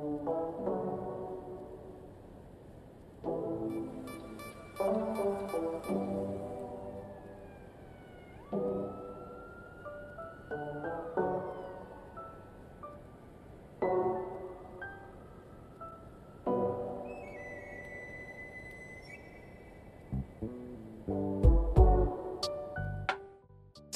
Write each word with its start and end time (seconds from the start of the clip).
Thank 0.00 0.28
you. 0.28 0.37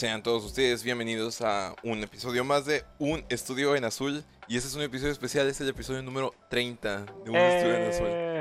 Sean 0.02 0.20
todos 0.20 0.44
ustedes 0.44 0.82
bienvenidos 0.82 1.42
a 1.42 1.76
un 1.84 2.02
episodio 2.02 2.42
más 2.42 2.66
de 2.66 2.82
Un 2.98 3.24
Estudio 3.28 3.76
en 3.76 3.84
Azul. 3.84 4.24
Y 4.48 4.56
este 4.56 4.68
es 4.68 4.74
un 4.74 4.82
episodio 4.82 5.12
especial, 5.12 5.46
es 5.46 5.60
el 5.60 5.68
episodio 5.68 6.02
número 6.02 6.34
30 6.50 7.04
de 7.24 7.30
Un 7.30 7.36
Estudio 7.36 7.76
en 7.76 7.88
Azul. 7.88 8.31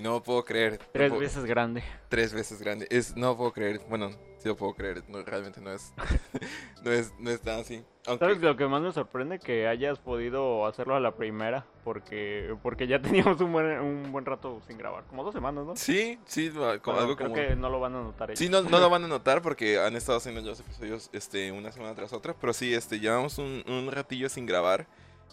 Y 0.00 0.02
no 0.02 0.22
puedo 0.22 0.42
creer. 0.46 0.78
no 0.80 0.86
Tres 0.92 1.10
puedo- 1.10 1.20
veces 1.20 1.44
grande. 1.44 1.82
Tres 2.08 2.32
veces 2.32 2.58
grande. 2.62 2.86
Es, 2.90 3.14
no 3.16 3.36
puedo 3.36 3.52
creer. 3.52 3.82
Bueno, 3.90 4.10
sí 4.38 4.48
lo 4.48 4.56
puedo 4.56 4.72
creer. 4.72 5.04
No, 5.08 5.22
realmente 5.22 5.60
no 5.60 5.70
es, 5.72 5.92
no 6.82 6.90
es. 6.90 7.12
No 7.18 7.30
es 7.30 7.40
tan 7.42 7.60
así. 7.60 7.84
Aunque- 8.06 8.24
¿Sabes 8.24 8.40
lo 8.40 8.56
que 8.56 8.66
más 8.66 8.80
me 8.80 8.92
sorprende? 8.92 9.38
Que 9.38 9.68
hayas 9.68 9.98
podido 9.98 10.64
hacerlo 10.66 10.94
a 10.96 11.00
la 11.00 11.14
primera. 11.16 11.66
Porque 11.84 12.56
porque 12.62 12.86
ya 12.86 13.02
teníamos 13.02 13.38
un 13.42 13.52
buen, 13.52 13.66
un 13.78 14.10
buen 14.10 14.24
rato 14.24 14.62
sin 14.66 14.78
grabar. 14.78 15.04
Como 15.04 15.22
dos 15.22 15.34
semanas, 15.34 15.66
¿no? 15.66 15.76
Sí, 15.76 16.18
sí, 16.24 16.50
como 16.82 16.98
algo 16.98 17.16
creo 17.16 17.28
como. 17.30 17.34
que 17.34 17.54
no 17.56 17.68
lo 17.68 17.78
van 17.78 17.94
a 17.94 18.02
notar 18.02 18.30
ellos. 18.30 18.38
Sí, 18.38 18.48
no, 18.48 18.62
no 18.62 18.78
lo 18.78 18.88
van 18.88 19.04
a 19.04 19.08
notar 19.08 19.42
porque 19.42 19.78
han 19.78 19.96
estado 19.96 20.16
haciendo 20.16 20.40
los 20.40 20.60
episodios 20.60 21.10
este, 21.12 21.52
una 21.52 21.72
semana 21.72 21.94
tras 21.94 22.14
otra. 22.14 22.34
Pero 22.40 22.54
sí, 22.54 22.72
este, 22.72 23.00
llevamos 23.00 23.36
un, 23.36 23.62
un 23.68 23.90
ratillo 23.92 24.30
sin 24.30 24.46
grabar. 24.46 24.86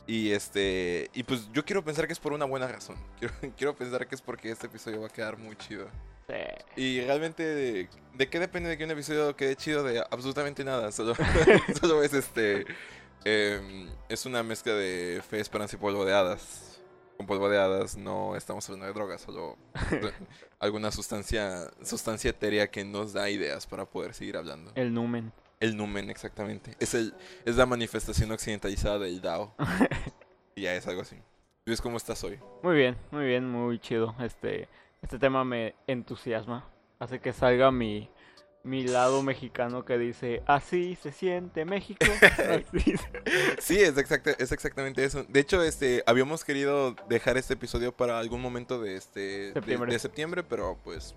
Y 0.06 0.32
este. 0.32 1.10
Y 1.14 1.24
pues 1.24 1.50
yo 1.52 1.66
quiero 1.66 1.84
pensar 1.84 2.08
que 2.08 2.14
es 2.14 2.20
por 2.20 2.34
una 2.34 2.46
buena 2.46 2.68
razón. 2.68 2.96
Quiero, 3.20 3.34
quiero 3.58 3.76
pensar 3.76 4.08
que 4.08 4.16
es 4.16 4.22
porque 4.22 4.52
este 4.52 4.68
episodio 4.68 5.02
va 5.02 5.08
a 5.08 5.10
quedar 5.12 5.38
muy 5.38 5.56
chido. 5.58 5.88
Sí. 6.28 6.82
Y 6.82 7.02
realmente, 7.02 7.44
¿de, 7.44 7.90
de 8.14 8.30
qué 8.30 8.40
depende 8.40 8.70
de 8.70 8.78
que 8.78 8.84
un 8.84 8.92
episodio 8.92 9.36
quede 9.36 9.56
chido? 9.56 9.84
De 9.84 10.00
absolutamente 10.00 10.64
nada. 10.64 10.92
Solo, 10.94 11.16
solo 11.82 12.04
es 12.04 12.14
este. 12.14 12.66
em, 13.26 13.90
es 14.10 14.26
una 14.26 14.44
mezcla 14.44 14.74
de 14.74 15.22
fe, 15.28 15.40
esperanza 15.40 15.76
y 15.76 15.80
polvo 15.80 16.06
de 16.06 16.14
hadas. 16.14 16.82
Con 17.18 17.26
polvo 17.26 17.50
de 17.50 17.58
hadas 17.58 17.98
no 17.98 18.36
estamos 18.36 18.70
hablando 18.70 18.86
de 18.86 18.94
drogas, 18.94 19.22
solo 19.22 19.58
alguna 20.60 20.92
sustancia, 20.92 21.72
sustancia 21.84 22.30
etérea 22.30 22.70
que 22.70 22.86
nos 22.86 23.14
da 23.14 23.28
ideas 23.30 23.66
para 23.66 23.86
poder 23.86 24.14
seguir 24.14 24.38
hablando. 24.38 24.72
El 24.76 24.94
numen. 24.94 25.34
El 25.60 25.76
numen, 25.76 26.10
exactamente. 26.10 26.76
Es, 26.80 26.94
el, 26.94 27.14
es 27.46 27.56
la 27.56 27.66
manifestación 27.66 28.32
occidentalizada 28.32 29.00
del 29.00 29.22
Dao. 29.22 29.56
y 30.56 30.64
ya 30.64 30.76
es 30.76 30.88
algo 30.88 31.02
así. 31.02 31.16
¿Y 31.66 31.70
ves 31.72 31.82
cómo 31.82 31.98
estás 31.98 32.24
hoy? 32.24 32.40
Muy 32.64 32.76
bien, 32.76 32.96
muy 33.12 33.26
bien, 33.26 33.50
muy 33.50 33.80
chido. 33.80 34.16
Este, 34.20 34.70
este 35.02 35.20
tema 35.20 35.44
me 35.44 35.76
entusiasma. 35.88 36.70
Hace 37.00 37.20
que 37.20 37.34
salga 37.34 37.72
mi, 37.72 38.10
mi 38.64 38.88
lado 38.88 39.24
mexicano 39.24 39.84
que 39.84 39.98
dice, 39.98 40.44
así 40.46 40.96
se 41.02 41.12
siente 41.12 41.66
México. 41.66 42.06
Así 42.22 42.98
se-". 42.98 43.12
Sí, 43.60 43.82
es, 43.82 43.98
exacta- 43.98 44.36
es 44.38 44.52
exactamente 44.52 45.04
eso. 45.04 45.24
De 45.24 45.40
hecho, 45.40 45.64
este, 45.64 46.04
habíamos 46.06 46.44
querido 46.46 46.96
dejar 47.10 47.38
este 47.38 47.56
episodio 47.56 47.92
para 47.96 48.20
algún 48.20 48.42
momento 48.42 48.80
de 48.82 48.96
este 48.96 49.52
de-. 49.54 49.86
De, 49.88 50.00
septiembre, 50.00 50.44
pero 50.44 50.78
pues 50.84 51.16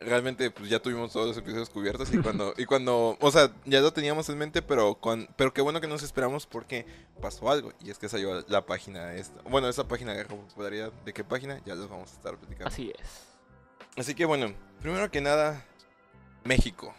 realmente 0.00 0.50
pues 0.50 0.68
ya 0.68 0.78
tuvimos 0.80 1.12
todos 1.12 1.26
los 1.28 1.36
episodios 1.36 1.70
cubiertos 1.70 2.12
y 2.12 2.18
cuando 2.18 2.52
y 2.56 2.64
cuando, 2.66 3.16
o 3.20 3.30
sea, 3.30 3.50
ya 3.64 3.80
lo 3.80 3.92
teníamos 3.92 4.28
en 4.28 4.38
mente, 4.38 4.60
pero 4.62 4.94
cuan- 4.96 5.28
pero 5.36 5.52
qué 5.54 5.62
bueno 5.62 5.80
que 5.80 5.86
nos 5.88 6.02
esperamos 6.02 6.46
porque 6.46 6.84
pasó 7.20 7.50
algo 7.50 7.72
y 7.82 7.90
es 7.90 7.98
que 7.98 8.08
salió 8.08 8.44
la 8.48 8.66
página 8.66 9.14
esta. 9.14 9.40
Bueno, 9.42 9.68
esa 9.68 9.88
página 9.88 10.12
de 10.14 10.24
popularidad, 10.26 10.92
¿de 11.04 11.12
qué 11.12 11.24
página? 11.24 11.60
Ya 11.64 11.74
les 11.74 11.88
vamos 11.88 12.12
a 12.12 12.14
estar 12.14 12.36
platicando. 12.36 12.68
Así 12.68 12.92
es. 12.98 13.22
Así 13.96 14.14
que 14.14 14.26
bueno, 14.26 14.52
primero 14.82 15.10
que 15.10 15.20
nada, 15.22 15.64
México. 16.44 16.94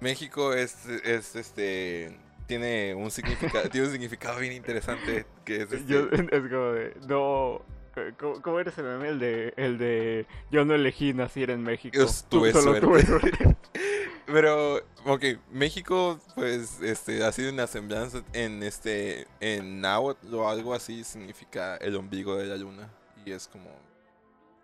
México 0.00 0.52
es, 0.54 0.86
es 0.86 1.34
este 1.36 2.18
tiene 2.46 2.94
un 2.94 3.10
significado 3.10 3.68
tiene 3.70 3.86
un 3.86 3.92
significado 3.92 4.38
bien 4.38 4.52
interesante 4.52 5.26
que 5.44 5.62
es 5.62 5.72
este, 5.72 5.84
Yo, 5.86 6.00
es 6.10 6.28
como 6.50 6.72
de, 6.72 6.94
no... 7.08 7.62
¿Cómo, 8.42 8.60
eres 8.60 8.76
el 8.78 8.84
meme? 8.84 9.08
El 9.08 9.18
de, 9.18 9.54
el 9.56 9.78
de 9.78 10.26
yo 10.50 10.64
no 10.64 10.74
elegí 10.74 11.12
nacer 11.14 11.50
en 11.50 11.62
México. 11.62 11.96
Yo 11.96 12.06
Tú 12.06 12.38
tuve 12.38 12.52
solo 12.52 12.78
suerte". 12.80 13.30
tuve 13.30 13.56
pero 14.26 14.76
ok, 15.04 15.24
México 15.50 16.18
pues 16.34 16.80
este 16.80 17.24
ha 17.24 17.32
sido 17.32 17.52
una 17.52 17.66
semblanza 17.66 18.22
en 18.32 18.62
este 18.62 19.26
en 19.40 19.80
náhuatl 19.80 20.34
o 20.34 20.48
algo 20.48 20.74
así 20.74 21.04
significa 21.04 21.76
el 21.76 21.96
ombligo 21.96 22.36
de 22.36 22.46
la 22.46 22.56
luna 22.56 22.88
y 23.24 23.32
es 23.32 23.48
como 23.48 23.70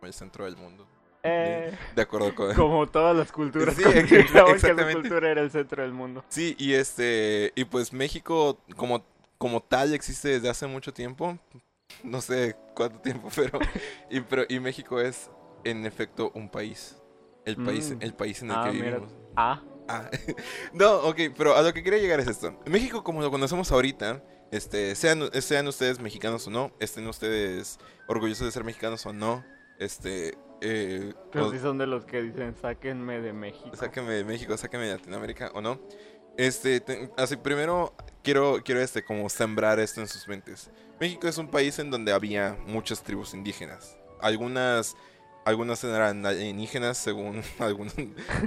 el 0.02 0.12
centro 0.12 0.44
del 0.44 0.56
mundo. 0.56 0.86
Eh, 1.24 1.76
De 1.96 2.02
acuerdo 2.02 2.34
con 2.34 2.54
como 2.54 2.86
todas 2.86 3.16
las 3.16 3.32
culturas 3.32 3.74
Sí, 3.76 3.82
consideraban 3.82 4.06
que 4.06 4.52
exactamente. 4.52 5.00
cultura 5.00 5.30
era 5.30 5.40
el 5.40 5.50
centro 5.50 5.82
del 5.82 5.92
mundo. 5.92 6.24
Sí, 6.28 6.54
y 6.58 6.74
este, 6.74 7.52
y 7.56 7.64
pues 7.64 7.92
México 7.92 8.58
como, 8.76 9.04
como 9.36 9.60
tal 9.60 9.92
existe 9.94 10.28
desde 10.28 10.48
hace 10.48 10.66
mucho 10.66 10.92
tiempo, 10.92 11.36
no 12.02 12.20
sé 12.20 12.56
cuánto 12.74 13.00
tiempo, 13.00 13.28
pero, 13.34 13.58
y, 14.10 14.20
pero, 14.20 14.44
y 14.48 14.60
México 14.60 15.00
es 15.00 15.30
en 15.64 15.86
efecto 15.86 16.30
un 16.34 16.48
país, 16.48 16.96
el 17.44 17.56
país, 17.56 17.90
Mm. 17.90 18.02
el 18.02 18.14
país 18.14 18.42
en 18.42 18.50
el 18.50 18.56
Ah, 18.56 18.64
que 18.66 18.72
mira. 18.72 18.86
vivimos. 18.98 19.12
Ah, 19.36 19.62
Ah, 19.90 20.10
no, 20.74 20.96
ok, 20.96 21.16
pero 21.34 21.56
a 21.56 21.62
lo 21.62 21.72
que 21.72 21.82
quería 21.82 21.98
llegar 21.98 22.20
es 22.20 22.28
esto. 22.28 22.54
México 22.66 23.02
como 23.02 23.22
lo 23.22 23.30
conocemos 23.30 23.72
ahorita, 23.72 24.22
este, 24.50 24.94
sean, 24.94 25.30
sean 25.40 25.66
ustedes 25.66 25.98
mexicanos 25.98 26.46
o 26.46 26.50
no, 26.50 26.72
estén 26.78 27.06
ustedes 27.06 27.78
orgullosos 28.06 28.44
de 28.44 28.52
ser 28.52 28.64
mexicanos 28.64 29.06
o 29.06 29.14
no, 29.14 29.42
este, 29.78 30.36
eh, 30.60 31.14
pero 31.32 31.46
o- 31.46 31.50
sí 31.50 31.58
son 31.58 31.78
de 31.78 31.86
los 31.86 32.04
que 32.04 32.20
dicen, 32.20 32.54
sáquenme 32.60 33.20
de 33.22 33.32
México. 33.32 33.74
Sáqueme 33.74 34.12
de 34.12 34.24
México, 34.24 34.54
sáqueme 34.58 34.86
de 34.88 34.92
Latinoamérica 34.96 35.50
o 35.54 35.62
no. 35.62 35.80
Este, 36.36 36.80
te- 36.80 37.10
así 37.16 37.36
primero 37.36 37.94
quiero, 38.22 38.58
quiero 38.62 38.82
este, 38.82 39.02
como 39.02 39.26
sembrar 39.30 39.80
esto 39.80 40.02
en 40.02 40.08
sus 40.08 40.28
mentes. 40.28 40.70
México 41.00 41.28
es 41.28 41.38
un 41.38 41.48
país 41.48 41.78
en 41.78 41.90
donde 41.90 42.12
había 42.12 42.56
muchas 42.66 43.02
tribus 43.02 43.32
indígenas. 43.32 43.96
Algunas, 44.20 44.96
algunas 45.44 45.82
eran 45.84 46.26
alienígenas 46.26 46.98
según 46.98 47.42
algún, 47.60 47.88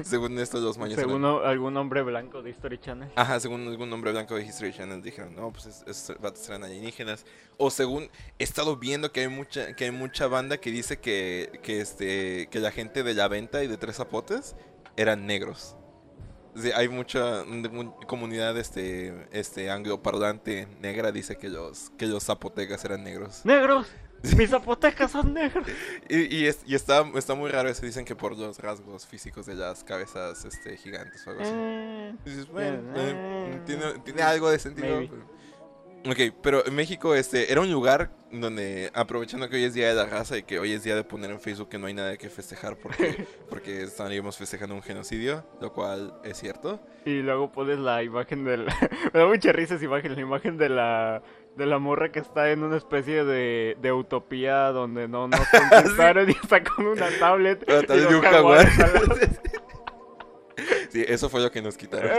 según 0.03 0.37
esto 0.37 0.59
los 0.59 0.77
mayas. 0.77 0.99
Según 0.99 1.23
algún 1.23 1.77
hombre 1.77 2.01
blanco 2.01 2.41
de 2.41 2.49
History 2.49 2.77
Channel. 2.77 3.09
Ajá, 3.15 3.39
según 3.39 3.67
algún 3.67 3.89
nombre 3.89 4.11
blanco 4.11 4.35
de 4.35 4.43
History 4.43 4.73
Channel 4.73 5.01
dijeron, 5.01 5.33
no, 5.35 5.51
pues 5.51 5.65
es, 5.65 5.83
es, 5.87 6.13
vatos 6.19 6.47
eran 6.49 6.65
alienígenas. 6.65 7.25
O 7.57 7.69
según 7.69 8.09
he 8.37 8.43
estado 8.43 8.75
viendo 8.75 9.11
que 9.13 9.21
hay 9.21 9.29
mucha, 9.29 9.73
que 9.73 9.85
hay 9.85 9.91
mucha 9.91 10.27
banda 10.27 10.57
que 10.57 10.71
dice 10.71 10.99
que, 10.99 11.59
que 11.63 11.79
este, 11.79 12.47
que 12.51 12.59
la 12.59 12.71
gente 12.71 13.03
de 13.03 13.13
la 13.13 13.29
venta 13.29 13.63
y 13.63 13.67
de 13.67 13.77
Tres 13.77 13.95
Zapotes 13.95 14.55
eran 14.97 15.25
negros. 15.25 15.77
Sí, 16.55 16.71
hay 16.75 16.89
mucha 16.89 17.43
mu- 17.45 17.95
comunidad 18.07 18.57
este, 18.57 19.27
este 19.31 19.69
angloparlante 19.71 20.67
negra 20.81 21.11
dice 21.11 21.37
que 21.37 21.49
los, 21.49 21.91
que 21.97 22.07
los 22.07 22.23
zapotecas 22.25 22.83
eran 22.85 23.03
negros. 23.03 23.45
¡Negros! 23.45 23.87
¡Mis 24.37 24.49
zapotecas 24.51 25.11
son 25.11 25.33
negros! 25.33 25.65
Y, 26.09 26.35
y, 26.35 26.45
es- 26.47 26.61
y 26.65 26.75
está, 26.75 27.03
está 27.15 27.33
muy 27.35 27.49
raro 27.49 27.69
eso, 27.69 27.85
dicen 27.85 28.05
que 28.05 28.15
por 28.15 28.37
los 28.37 28.59
rasgos 28.59 29.07
físicos 29.07 29.45
de 29.45 29.55
las 29.55 29.83
cabezas 29.83 30.43
este, 30.45 30.77
gigantes 30.77 31.25
o 31.25 31.29
algo 31.31 31.41
así. 31.41 31.51
Eh, 31.53 32.15
Y 32.25 32.29
dices, 32.29 32.47
bueno, 32.49 32.77
Eh, 32.95 33.51
eh, 33.55 33.61
tiene, 33.65 33.85
tiene 34.03 34.21
algo 34.21 34.49
de 34.51 34.59
sentido. 34.59 34.97
maybe. 34.97 35.15
Ok, 36.05 36.33
pero 36.41 36.65
en 36.65 36.73
México 36.73 37.13
este, 37.13 37.51
era 37.51 37.61
un 37.61 37.71
lugar 37.71 38.09
donde, 38.31 38.89
aprovechando 38.93 39.47
que 39.49 39.57
hoy 39.57 39.65
es 39.65 39.73
Día 39.75 39.89
de 39.89 39.93
la 39.93 40.05
Raza 40.05 40.37
y 40.37 40.43
que 40.43 40.57
hoy 40.57 40.71
es 40.71 40.83
día 40.83 40.95
de 40.95 41.03
poner 41.03 41.29
en 41.29 41.39
Facebook 41.39 41.69
que 41.69 41.77
no 41.77 41.85
hay 41.85 41.93
nada 41.93 42.17
que 42.17 42.29
festejar 42.29 42.75
porque, 42.77 43.27
porque 43.49 43.83
estaríamos 43.83 44.37
festejando 44.37 44.73
un 44.73 44.81
genocidio, 44.81 45.45
lo 45.59 45.71
cual 45.73 46.15
es 46.23 46.37
cierto. 46.37 46.79
y 47.05 47.21
luego 47.21 47.51
pones 47.51 47.77
la 47.77 48.01
imagen 48.01 48.45
del... 48.45 48.65
Me 49.13 49.19
da 49.19 49.27
mucha 49.27 49.51
risa 49.51 49.75
esa 49.75 49.85
imagen, 49.85 50.15
la 50.15 50.21
imagen 50.21 50.57
de 50.57 50.69
la... 50.69 51.21
De 51.55 51.65
la 51.65 51.79
morra 51.79 52.13
que 52.13 52.19
está 52.19 52.49
en 52.51 52.63
una 52.63 52.77
especie 52.77 53.25
de, 53.25 53.75
de 53.81 53.91
utopía 53.91 54.71
donde 54.71 55.09
no 55.09 55.27
nos 55.27 55.41
contestaron 55.51 56.29
y 56.29 56.31
está 56.31 56.63
con 56.63 56.87
una 56.87 57.09
tablet. 57.19 57.61
Una 57.67 57.79
y 57.79 57.85
tablet 57.85 58.03
los 58.05 58.11
y 58.11 58.15
un 58.15 58.21
jaguar. 58.21 58.67
Sí, 60.91 61.03
eso 61.05 61.27
fue 61.29 61.41
lo 61.41 61.51
que 61.51 61.61
nos 61.61 61.75
quitaron 61.75 62.11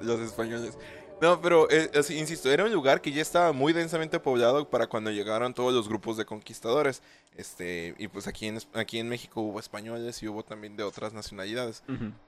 los 0.00 0.20
españoles. 0.20 0.78
No, 1.20 1.40
pero 1.40 1.70
eh, 1.70 1.90
así, 1.98 2.18
insisto, 2.18 2.50
era 2.50 2.64
un 2.64 2.72
lugar 2.72 3.02
que 3.02 3.12
ya 3.12 3.20
estaba 3.20 3.52
muy 3.52 3.72
densamente 3.72 4.18
poblado 4.20 4.68
para 4.70 4.86
cuando 4.86 5.10
llegaron 5.10 5.52
todos 5.52 5.72
los 5.72 5.88
grupos 5.88 6.16
de 6.16 6.24
conquistadores. 6.24 7.02
Este, 7.36 7.94
y 7.98 8.08
pues 8.08 8.26
aquí 8.26 8.46
en, 8.46 8.58
aquí 8.74 8.98
en 8.98 9.08
México 9.08 9.40
hubo 9.42 9.60
españoles 9.60 10.22
y 10.22 10.28
hubo 10.28 10.42
también 10.42 10.76
de 10.76 10.82
otras 10.82 11.12
nacionalidades. 11.12 11.82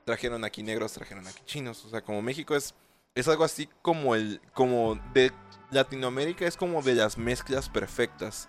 Trajeron 0.05 0.45
aquí 0.45 0.63
negros, 0.63 0.93
trajeron 0.93 1.27
aquí 1.27 1.43
chinos. 1.47 1.85
O 1.85 1.89
sea, 1.89 2.03
como 2.03 2.21
México 2.21 2.55
es, 2.55 2.75
es 3.15 3.29
algo 3.29 3.45
así 3.45 3.69
como 3.81 4.15
el, 4.15 4.41
como 4.53 5.01
de 5.15 5.33
Latinoamérica 5.71 6.47
es 6.47 6.57
como 6.57 6.83
de 6.83 6.95
las 6.95 7.17
mezclas 7.17 7.69
perfectas. 7.69 8.49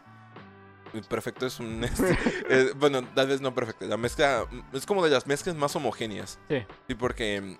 Perfecto 1.10 1.48
es 1.48 1.60
un, 1.60 1.84
este, 1.86 2.18
eh, 2.50 2.72
bueno, 2.76 3.02
tal 3.16 3.28
vez 3.28 3.42
no 3.42 3.56
perfecto. 3.56 3.86
La 3.88 3.98
mezcla 3.98 4.46
es 4.74 4.86
como 4.86 5.04
de 5.04 5.10
las 5.10 5.26
mezclas 5.26 5.56
más 5.56 5.76
homogéneas. 5.76 6.38
Sí. 6.50 6.66
Sí, 6.88 6.96
porque 6.96 7.58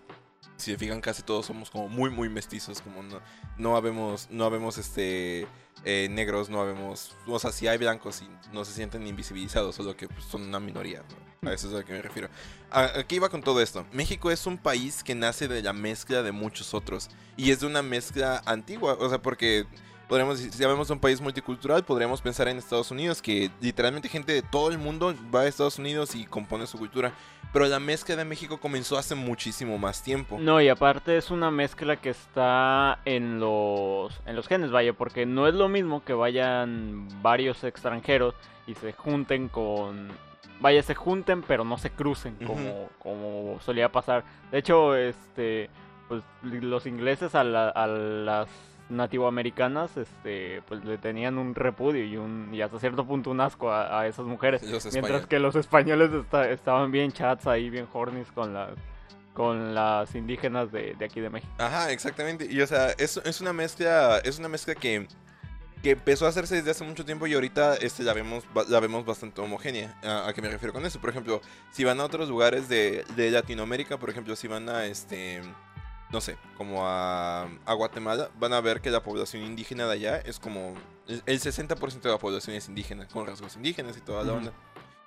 si 0.64 0.72
se 0.72 0.78
fijan, 0.78 1.02
casi 1.02 1.22
todos 1.22 1.46
somos 1.46 1.70
como 1.70 1.90
muy, 1.90 2.10
muy 2.10 2.30
mestizos, 2.30 2.82
como 2.82 3.04
no, 3.04 3.20
no 3.58 3.76
habemos, 3.76 4.28
no 4.32 4.46
habemos 4.46 4.78
este 4.78 5.48
eh, 5.84 6.08
negros, 6.10 6.50
no 6.50 6.62
habemos, 6.62 7.16
o 7.28 7.38
sea, 7.40 7.52
si 7.52 7.68
hay 7.68 7.78
blancos 7.78 8.22
y 8.22 8.54
no 8.54 8.64
se 8.64 8.74
sienten 8.74 9.06
invisibilizados, 9.06 9.76
solo 9.76 9.96
que 9.96 10.08
pues, 10.08 10.24
son 10.26 10.44
una 10.44 10.60
minoría, 10.60 11.04
¿no? 11.42 11.50
a 11.50 11.54
eso 11.54 11.68
es 11.68 11.74
a 11.74 11.80
lo 11.80 11.86
que 11.86 11.94
me 11.94 12.02
refiero. 12.02 12.30
¿A, 12.72 13.00
a 13.00 13.04
qué 13.04 13.16
iba 13.16 13.28
con 13.30 13.44
todo 13.44 13.62
esto? 13.62 13.86
México 13.92 14.32
es 14.32 14.46
un 14.48 14.58
país 14.58 15.04
que 15.04 15.14
nace 15.14 15.50
de 15.50 15.62
la 15.62 15.74
mezcla 15.74 16.24
de 16.24 16.32
muchos 16.32 16.74
otros, 16.74 17.10
y 17.36 17.52
es 17.52 17.60
de 17.60 17.68
una 17.68 17.82
mezcla 17.82 18.42
antigua, 18.46 18.98
o 19.00 19.10
sea, 19.10 19.22
porque 19.22 19.66
podríamos, 20.08 20.38
decir, 20.38 20.54
si 20.54 20.64
hablamos 20.64 20.88
de 20.88 20.94
un 20.94 21.00
país 21.00 21.20
multicultural, 21.20 21.84
podríamos 21.84 22.22
pensar 22.22 22.48
en 22.48 22.58
Estados 22.58 22.92
Unidos, 22.92 23.22
que 23.22 23.52
literalmente 23.62 24.10
gente 24.10 24.32
de 24.32 24.42
todo 24.42 24.70
el 24.70 24.78
mundo 24.78 25.16
va 25.34 25.42
a 25.42 25.48
Estados 25.48 25.80
Unidos 25.80 26.16
y 26.16 26.26
compone 26.26 26.68
su 26.68 26.78
cultura. 26.78 27.14
Pero 27.54 27.68
la 27.68 27.80
mezcla 27.80 28.16
de 28.16 28.26
México 28.26 28.58
comenzó 28.58 28.98
hace 28.98 29.14
muchísimo 29.14 29.78
más 29.78 30.02
tiempo. 30.02 30.38
No, 30.40 30.60
y 30.60 30.70
aparte 30.70 31.18
es 31.18 31.30
una 31.30 31.52
mezcla 31.52 31.98
que 31.98 32.10
está 32.10 32.98
en 33.06 33.40
los, 33.40 34.20
en 34.26 34.36
los 34.36 34.48
genes, 34.48 34.72
vaya, 34.72 34.94
porque 34.94 35.26
no 35.28 35.48
es 35.48 35.54
lo 35.54 35.70
mismo 35.70 36.04
que 36.04 36.14
vayan 36.14 37.08
varios 37.22 37.64
extranjeros 37.64 38.34
y 38.66 38.74
se 38.74 38.92
junten 38.94 39.50
con... 39.50 40.10
Vaya, 40.60 40.82
se 40.82 40.96
junten 40.96 41.42
pero 41.44 41.64
no 41.64 41.78
se 41.78 41.90
crucen 41.92 42.36
como, 42.46 42.90
como 43.00 43.60
solía 43.62 43.92
pasar. 43.92 44.24
De 44.52 44.58
hecho, 44.60 44.96
este, 44.96 45.70
pues 46.08 46.24
los 46.42 46.86
ingleses 46.88 47.36
a, 47.36 47.44
la- 47.44 47.70
a 47.70 47.86
las 47.86 48.48
nativoamericanas, 48.90 49.96
este, 49.98 50.62
pues 50.68 50.84
le 50.86 50.98
tenían 50.98 51.38
un 51.38 51.56
repudio 51.56 52.04
y 52.06 52.18
un 52.18 52.50
y 52.54 52.62
hasta 52.62 52.80
cierto 52.80 53.06
punto 53.06 53.32
un 53.32 53.42
asco 53.42 53.72
a, 53.72 54.02
a 54.02 54.08
esas 54.08 54.26
mujeres. 54.26 54.62
Mientras 54.92 55.26
que 55.26 55.40
los 55.40 55.56
españoles 55.56 56.12
esta- 56.14 56.50
estaban 56.50 56.92
bien 56.92 57.12
chats 57.12 57.48
ahí, 57.48 57.70
bien 57.70 57.88
hornies 57.92 58.32
con 58.32 58.54
las 58.54 58.72
con 59.34 59.74
las 59.74 60.14
indígenas 60.14 60.72
de, 60.72 60.94
de 60.94 61.06
aquí 61.06 61.20
de 61.20 61.30
México. 61.32 61.52
Ajá, 61.58 61.92
exactamente. 61.92 62.46
Y 62.48 62.62
o 62.62 62.68
sea, 62.68 62.92
es, 62.92 63.18
es 63.18 63.42
una 63.42 63.52
mezcla, 63.52 64.20
es 64.24 64.38
una 64.38 64.48
mezcla 64.48 64.76
que, 64.76 65.08
que 65.82 65.92
empezó 65.92 66.28
a 66.28 66.30
hacerse 66.30 66.58
desde 66.58 66.70
hace 66.70 66.84
mucho 66.84 67.04
tiempo 67.04 67.26
y 67.26 67.34
ahorita 67.34 67.78
este, 67.78 68.04
la, 68.04 68.14
vemos, 68.14 68.44
la 68.70 68.80
vemos 68.80 69.06
bastante 69.06 69.42
homogénea. 69.42 69.98
¿A, 70.04 70.28
a 70.28 70.34
qué 70.34 70.42
me 70.44 70.50
refiero 70.50 70.72
con 70.72 70.86
eso? 70.86 71.00
Por 71.02 71.10
ejemplo, 71.10 71.42
si 71.72 71.84
van 71.84 72.00
a 72.00 72.06
otros 72.06 72.30
lugares 72.30 72.70
de, 72.70 73.06
de 73.16 73.32
Latinoamérica, 73.32 73.98
por 73.98 74.12
ejemplo, 74.12 74.36
si 74.36 74.48
van 74.48 74.70
a 74.70 74.86
este. 74.86 75.42
No 76.14 76.22
sé, 76.22 76.38
como 76.58 76.88
a, 76.88 77.50
a 77.66 77.74
Guatemala, 77.74 78.30
van 78.40 78.54
a 78.54 78.62
ver 78.62 78.82
que 78.82 78.92
la 78.92 79.02
población 79.02 79.42
indígena 79.44 79.88
de 79.88 79.94
allá 79.94 80.18
es 80.20 80.40
como. 80.40 80.76
El 81.08 81.24
el 81.26 81.42
60% 81.42 82.02
de 82.02 82.10
la 82.10 82.20
población 82.20 82.56
es 82.56 82.70
indígena, 82.70 83.08
con 83.08 83.26
rasgos 83.26 83.56
indígenas 83.56 83.98
y 83.98 84.02
toda 84.02 84.24
la 84.24 84.34
onda. 84.34 84.54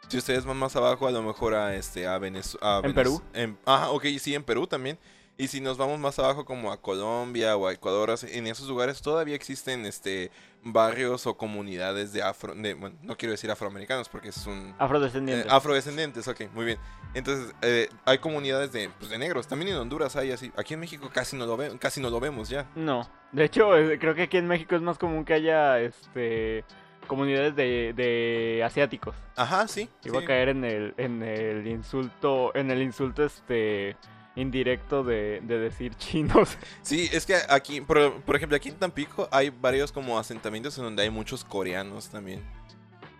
Si 0.08 0.18
ustedes 0.18 0.44
van 0.44 0.56
más 0.56 0.74
abajo, 0.76 1.06
a 1.06 1.12
lo 1.12 1.22
mejor 1.22 1.54
a 1.54 1.76
este 1.76 2.06
a 2.06 2.18
Venezuela. 2.18 2.80
¿En 2.82 2.92
Perú? 2.92 3.22
ajá, 3.64 3.90
ok, 3.90 4.04
sí, 4.18 4.34
en 4.34 4.42
Perú 4.42 4.66
también. 4.66 4.98
Y 5.38 5.48
si 5.48 5.60
nos 5.60 5.76
vamos 5.76 6.00
más 6.00 6.18
abajo 6.18 6.44
como 6.44 6.72
a 6.72 6.80
Colombia 6.80 7.56
o 7.56 7.66
a 7.66 7.72
Ecuador, 7.72 8.14
en 8.22 8.46
esos 8.48 8.68
lugares 8.68 9.00
todavía 9.00 9.36
existen 9.36 9.86
este 9.86 10.30
barrios 10.72 11.26
o 11.26 11.36
comunidades 11.36 12.12
de 12.12 12.22
afro, 12.22 12.54
de, 12.54 12.74
bueno, 12.74 12.96
no 13.02 13.16
quiero 13.16 13.32
decir 13.32 13.50
afroamericanos 13.50 14.08
porque 14.08 14.28
es 14.30 14.46
un 14.46 14.70
eh, 14.70 14.74
Afrodescendientes. 14.78 15.52
afrodescendientes, 15.52 16.28
ok, 16.28 16.42
muy 16.54 16.64
bien. 16.64 16.78
Entonces, 17.14 17.54
eh, 17.62 17.88
hay 18.04 18.18
comunidades 18.18 18.72
de, 18.72 18.90
pues, 18.98 19.10
de 19.10 19.18
negros, 19.18 19.46
también 19.46 19.72
en 19.72 19.78
Honduras 19.78 20.16
hay 20.16 20.32
así. 20.32 20.52
Aquí 20.56 20.74
en 20.74 20.80
México 20.80 21.10
casi 21.12 21.36
no 21.36 21.46
lo 21.46 21.56
ve, 21.56 21.78
casi 21.78 22.00
no 22.00 22.10
lo 22.10 22.20
vemos 22.20 22.48
ya. 22.48 22.66
No, 22.74 23.08
de 23.32 23.44
hecho 23.44 23.76
eh, 23.76 23.98
creo 23.98 24.14
que 24.14 24.22
aquí 24.22 24.36
en 24.36 24.46
México 24.48 24.74
es 24.76 24.82
más 24.82 24.98
común 24.98 25.24
que 25.24 25.34
haya 25.34 25.80
este 25.80 26.64
comunidades 27.06 27.54
de, 27.54 27.92
de 27.94 28.62
asiáticos. 28.64 29.14
Ajá, 29.36 29.68
sí. 29.68 29.88
Iba 30.04 30.18
sí. 30.18 30.24
a 30.24 30.26
caer 30.26 30.48
en 30.48 30.64
el 30.64 30.94
en 30.96 31.22
el 31.22 31.66
insulto 31.68 32.50
en 32.56 32.70
el 32.72 32.82
insulto 32.82 33.24
este 33.24 33.96
indirecto 34.36 35.02
de, 35.02 35.40
de 35.42 35.58
decir 35.58 35.94
chinos. 35.98 36.56
Sí, 36.82 37.08
es 37.12 37.26
que 37.26 37.36
aquí, 37.48 37.80
por, 37.80 38.20
por 38.22 38.36
ejemplo, 38.36 38.56
aquí 38.56 38.68
en 38.68 38.76
Tampico 38.76 39.28
hay 39.32 39.50
varios 39.50 39.90
como 39.92 40.18
asentamientos 40.18 40.76
en 40.78 40.84
donde 40.84 41.02
hay 41.02 41.10
muchos 41.10 41.44
coreanos 41.44 42.08
también. 42.08 42.42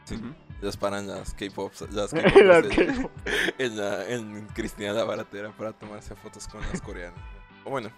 Sí. 0.04 0.14
Ujú. 0.16 0.32
Los 0.62 0.76
paran 0.76 1.06
las 1.06 1.34
K-pop, 1.34 1.72
las 1.90 1.90
Las 1.92 2.10
K-popers 2.12 2.78
en- 2.88 3.10
en, 3.58 3.76
la- 3.76 4.08
en 4.08 4.46
Cristina 4.54 4.92
la 4.92 5.04
Baratera 5.04 5.50
para 5.50 5.72
tomarse 5.72 6.14
fotos 6.14 6.46
con 6.48 6.60
las 6.62 6.80
coreanas. 6.80 7.18
Bueno, 7.64 7.90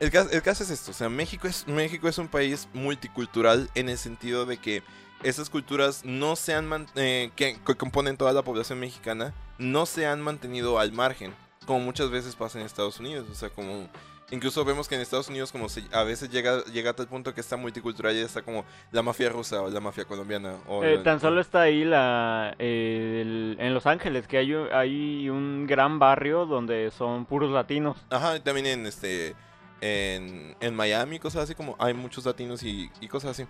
el 0.00 0.10
caso, 0.10 0.30
el 0.30 0.42
caso 0.42 0.64
es 0.64 0.70
esto, 0.70 0.90
o 0.90 0.94
sea, 0.94 1.08
México 1.08 1.46
es, 1.46 1.68
México 1.68 2.08
es 2.08 2.18
un 2.18 2.26
país 2.28 2.68
multicultural 2.72 3.68
en 3.76 3.88
el 3.88 3.98
sentido 3.98 4.44
de 4.46 4.56
que 4.56 4.82
esas 5.22 5.50
culturas 5.50 6.04
no 6.04 6.34
se 6.36 6.54
han 6.54 6.66
man- 6.66 6.86
eh, 6.96 7.30
que, 7.36 7.58
que 7.64 7.74
componen 7.76 8.16
toda 8.16 8.32
la 8.32 8.42
población 8.42 8.80
mexicana 8.80 9.32
no 9.58 9.86
se 9.86 10.06
han 10.06 10.20
mantenido 10.20 10.78
al 10.80 10.90
margen, 10.92 11.32
como 11.64 11.80
muchas 11.80 12.10
veces 12.10 12.34
pasa 12.36 12.58
en 12.60 12.66
Estados 12.66 12.98
Unidos, 13.00 13.26
o 13.30 13.34
sea, 13.34 13.48
como 13.50 13.88
incluso 14.30 14.64
vemos 14.64 14.88
que 14.88 14.94
en 14.94 15.00
Estados 15.02 15.28
Unidos 15.28 15.52
como 15.52 15.68
se, 15.68 15.84
a 15.92 16.02
veces 16.02 16.30
llega, 16.30 16.64
llega 16.64 16.90
a 16.90 16.92
tal 16.94 17.06
punto 17.06 17.34
que 17.34 17.40
está 17.40 17.56
multicultural 17.56 18.14
y 18.16 18.20
está 18.20 18.42
como 18.42 18.64
la 18.90 19.02
mafia 19.02 19.28
rusa 19.28 19.60
o 19.62 19.70
la 19.70 19.80
mafia 19.80 20.04
colombiana 20.06 20.56
o 20.66 20.82
Eh, 20.82 20.96
la- 20.96 21.02
tan 21.02 21.20
solo 21.20 21.40
está 21.40 21.62
ahí 21.62 21.84
la 21.84 22.54
eh, 22.58 23.20
el- 23.22 23.56
en 23.60 23.74
Los 23.74 23.86
Ángeles 23.86 24.26
que 24.26 24.38
hay 24.38 24.52
un, 24.54 24.68
hay 24.72 25.28
un 25.28 25.66
gran 25.66 25.98
barrio 25.98 26.46
donde 26.46 26.90
son 26.90 27.26
puros 27.26 27.50
latinos. 27.50 27.98
Ajá, 28.10 28.36
y 28.36 28.40
también 28.40 28.66
en 28.66 28.86
este 28.86 29.34
en, 29.80 30.56
en 30.60 30.74
Miami, 30.74 31.18
cosas 31.18 31.44
así 31.44 31.54
como 31.54 31.76
hay 31.78 31.92
muchos 31.94 32.24
latinos 32.24 32.62
y, 32.62 32.90
y 33.00 33.08
cosas 33.08 33.32
así. 33.32 33.46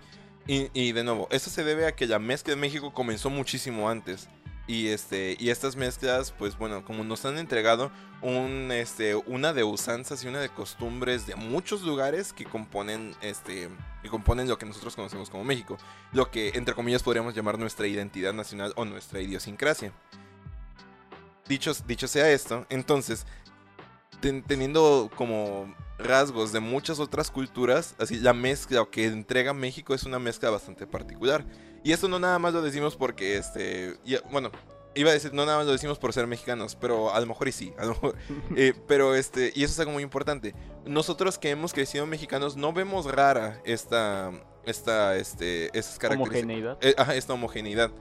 Y, 0.47 0.69
y 0.73 0.91
de 0.91 1.03
nuevo, 1.03 1.27
esto 1.31 1.49
se 1.49 1.63
debe 1.63 1.87
a 1.87 1.93
que 1.95 2.05
la 2.05 2.19
mezcla 2.19 2.53
de 2.53 2.59
México 2.59 2.93
comenzó 2.93 3.29
muchísimo 3.29 3.89
antes. 3.89 4.29
Y 4.67 4.87
este, 4.87 5.37
y 5.39 5.49
estas 5.49 5.75
mezclas, 5.75 6.31
pues 6.31 6.57
bueno, 6.57 6.83
como 6.83 7.03
nos 7.03 7.23
han 7.25 7.37
entregado 7.37 7.91
un 8.23 8.71
este, 8.71 9.13
una 9.13 9.53
de 9.53 9.63
usanzas 9.63 10.23
y 10.23 10.27
una 10.27 10.39
de 10.39 10.49
costumbres 10.49 11.27
de 11.27 11.35
muchos 11.35 11.83
lugares 11.83 12.33
que 12.33 12.45
componen 12.45 13.15
este, 13.21 13.69
que 14.01 14.09
componen 14.09 14.47
lo 14.49 14.57
que 14.57 14.65
nosotros 14.65 14.95
conocemos 14.95 15.29
como 15.29 15.43
México. 15.43 15.77
Lo 16.13 16.31
que 16.31 16.49
entre 16.55 16.73
comillas 16.73 17.03
podríamos 17.03 17.35
llamar 17.35 17.59
nuestra 17.59 17.85
identidad 17.85 18.33
nacional 18.33 18.73
o 18.75 18.85
nuestra 18.85 19.21
idiosincrasia. 19.21 19.93
Dicho, 21.47 21.71
dicho 21.85 22.07
sea 22.07 22.31
esto, 22.31 22.65
entonces 22.69 23.27
ten- 24.19 24.41
teniendo 24.41 25.11
como 25.15 25.75
rasgos 25.99 26.51
de 26.51 26.59
muchas 26.59 26.99
otras 26.99 27.29
culturas, 27.29 27.93
así 27.99 28.15
la 28.17 28.33
mezcla 28.33 28.83
que 28.91 29.05
entrega 29.05 29.53
México 29.53 29.93
es 29.93 30.05
una 30.05 30.17
mezcla 30.17 30.49
bastante 30.49 30.87
particular. 30.87 31.45
Y 31.85 31.91
esto 31.91 32.07
no 32.07 32.17
nada 32.17 32.39
más 32.39 32.51
lo 32.51 32.63
decimos 32.63 32.95
porque, 32.95 33.37
este, 33.37 33.95
y, 34.03 34.17
bueno, 34.31 34.49
iba 34.95 35.11
a 35.11 35.13
decir, 35.13 35.35
no 35.35 35.45
nada 35.45 35.59
más 35.59 35.67
lo 35.67 35.71
decimos 35.71 35.99
por 35.99 36.13
ser 36.13 36.25
mexicanos, 36.25 36.75
pero 36.75 37.13
a 37.13 37.19
lo 37.19 37.27
mejor 37.27 37.47
y 37.47 37.51
sí, 37.51 37.73
a 37.77 37.85
lo 37.85 37.89
mejor, 37.89 38.15
eh, 38.57 38.73
pero 38.87 39.13
este, 39.13 39.53
y 39.53 39.63
eso 39.63 39.71
es 39.71 39.79
algo 39.79 39.91
muy 39.91 40.01
importante. 40.01 40.55
Nosotros 40.83 41.37
que 41.37 41.51
hemos 41.51 41.73
crecido 41.73 42.07
mexicanos 42.07 42.57
no 42.57 42.73
vemos 42.73 43.05
rara 43.05 43.61
esta, 43.65 44.31
esta, 44.65 45.15
este, 45.15 45.67
esas 45.77 45.99
características. 45.99 46.43
Homogeneidad. 46.43 46.77
Eh, 46.81 46.95
ajá, 46.97 47.13
esta 47.13 47.33
homogeneidad. 47.33 47.91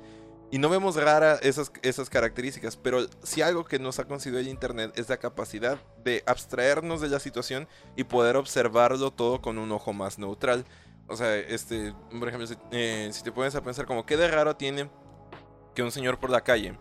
Y 0.50 0.58
no 0.58 0.70
vemos 0.70 0.96
rara 0.96 1.34
esas, 1.42 1.70
esas 1.82 2.08
características, 2.08 2.78
pero 2.78 3.06
si 3.22 3.42
algo 3.42 3.66
que 3.66 3.78
nos 3.78 3.98
ha 3.98 4.06
concedido 4.06 4.40
el 4.40 4.48
Internet 4.48 4.92
es 4.96 5.10
la 5.10 5.18
capacidad 5.18 5.78
de 6.04 6.22
abstraernos 6.24 7.02
de 7.02 7.08
la 7.08 7.18
situación 7.20 7.68
y 7.96 8.04
poder 8.04 8.36
observarlo 8.36 9.10
todo 9.10 9.42
con 9.42 9.58
un 9.58 9.72
ojo 9.72 9.92
más 9.92 10.18
neutral. 10.18 10.64
O 11.06 11.16
sea, 11.16 11.36
este, 11.36 11.94
por 12.10 12.28
ejemplo, 12.28 12.46
si, 12.46 12.56
eh, 12.72 13.10
si 13.12 13.22
te 13.22 13.32
pones 13.32 13.54
a 13.54 13.62
pensar 13.62 13.86
como, 13.86 14.06
¿qué 14.06 14.16
de 14.16 14.28
raro 14.28 14.56
tiene 14.56 14.90
que 15.74 15.82
un 15.82 15.92
señor 15.92 16.18
por 16.18 16.30
la 16.30 16.42
calle 16.42 16.78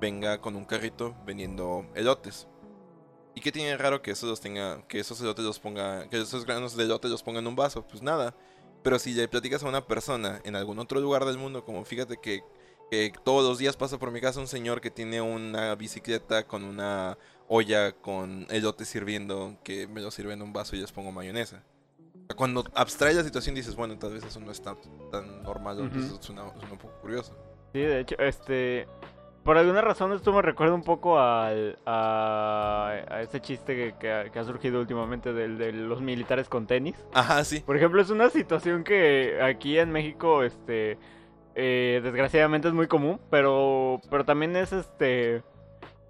venga 0.00 0.40
con 0.40 0.56
un 0.56 0.64
carrito 0.64 1.14
vendiendo 1.24 1.86
elotes? 1.94 2.48
¿Y 3.34 3.40
qué 3.40 3.52
tiene 3.52 3.70
de 3.70 3.76
raro 3.76 4.02
que 4.02 4.12
esos 4.12 4.28
los 4.28 4.40
tenga, 4.40 4.86
que 4.86 5.00
esos 5.00 5.20
elotes 5.20 5.44
los 5.44 5.58
ponga, 5.58 6.08
que 6.08 6.20
esos 6.20 6.44
granos 6.44 6.76
de 6.76 6.84
elote 6.84 7.08
los 7.08 7.22
ponga 7.22 7.40
en 7.40 7.46
un 7.46 7.56
vaso? 7.56 7.86
Pues 7.86 8.02
nada. 8.02 8.36
Pero 8.82 8.98
si 8.98 9.12
le 9.14 9.28
platicas 9.28 9.62
a 9.62 9.68
una 9.68 9.86
persona 9.86 10.40
en 10.44 10.56
algún 10.56 10.78
otro 10.78 11.00
lugar 11.00 11.24
del 11.24 11.38
mundo, 11.38 11.64
como 11.64 11.84
fíjate 11.84 12.18
que 12.20 12.42
que 12.90 13.12
todos 13.24 13.44
los 13.46 13.58
días 13.58 13.76
pasa 13.76 13.98
por 13.98 14.10
mi 14.10 14.20
casa 14.20 14.40
un 14.40 14.46
señor 14.46 14.80
que 14.80 14.90
tiene 14.90 15.20
una 15.20 15.74
bicicleta 15.74 16.46
con 16.46 16.64
una 16.64 17.18
olla 17.48 17.92
con 17.92 18.46
elote 18.50 18.84
sirviendo, 18.84 19.58
que 19.62 19.86
me 19.86 20.00
lo 20.00 20.10
sirve 20.10 20.32
en 20.32 20.42
un 20.42 20.52
vaso 20.52 20.76
y 20.76 20.80
les 20.80 20.92
pongo 20.92 21.12
mayonesa. 21.12 21.64
Cuando 22.36 22.64
abstrae 22.74 23.14
la 23.14 23.22
situación 23.22 23.54
dices, 23.54 23.76
bueno, 23.76 23.98
tal 23.98 24.12
vez 24.14 24.24
eso 24.24 24.40
no 24.40 24.50
está 24.50 24.76
tan 25.10 25.42
normal, 25.42 25.80
o 25.80 25.84
Ujú. 25.84 25.98
eso 25.98 26.22
suena, 26.22 26.42
suena 26.58 26.72
un 26.72 26.78
poco 26.78 26.94
curioso. 27.00 27.36
Sí, 27.72 27.80
de 27.80 28.00
hecho, 28.00 28.16
este. 28.18 28.86
Por 29.44 29.58
alguna 29.58 29.82
razón 29.82 30.10
esto 30.14 30.32
me 30.32 30.40
recuerda 30.40 30.74
un 30.74 30.82
poco 30.82 31.20
al, 31.20 31.78
a, 31.84 32.94
a 33.10 33.20
ese 33.20 33.42
chiste 33.42 33.76
que, 33.76 33.94
que 34.00 34.10
ha, 34.10 34.30
que 34.30 34.38
ha 34.38 34.44
surgido 34.44 34.80
últimamente 34.80 35.34
del, 35.34 35.58
de 35.58 35.70
los 35.70 36.00
militares 36.00 36.48
con 36.48 36.66
tenis. 36.66 36.96
Ajá, 37.12 37.44
sí. 37.44 37.60
Por 37.60 37.76
ejemplo, 37.76 38.00
es 38.00 38.08
una 38.08 38.30
situación 38.30 38.84
que 38.84 39.38
aquí 39.42 39.78
en 39.78 39.92
México, 39.92 40.42
este, 40.44 40.96
eh, 41.54 42.00
desgraciadamente 42.02 42.68
es 42.68 42.74
muy 42.74 42.86
común, 42.86 43.20
pero, 43.30 44.00
pero 44.08 44.24
también 44.24 44.56
es, 44.56 44.72
este, 44.72 45.42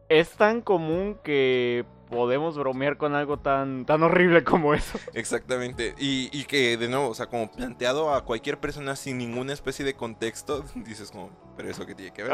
es 0.09 0.31
tan 0.37 0.61
común 0.61 1.19
que 1.25 1.85
podemos 2.11 2.57
bromear 2.57 2.97
con 2.97 3.15
algo 3.15 3.39
tan, 3.39 3.85
tan 3.87 4.03
horrible 4.03 4.45
como 4.45 4.75
eso. 4.75 4.99
Exactamente. 5.15 5.95
Y, 5.99 6.29
y 6.33 6.45
que, 6.45 6.77
de 6.77 6.89
nuevo, 6.89 7.09
o 7.09 7.15
sea, 7.15 7.27
como 7.27 7.51
planteado 7.51 8.15
a 8.15 8.25
cualquier 8.25 8.59
persona 8.61 8.97
sin 8.97 9.19
ninguna 9.19 9.53
especie 9.53 9.85
de 9.85 9.95
contexto, 9.95 10.65
dices 10.75 11.11
como, 11.11 11.31
pero 11.57 11.71
eso 11.71 11.87
qué 11.87 11.95
tiene 11.95 12.13
que 12.13 12.23
ver. 12.25 12.33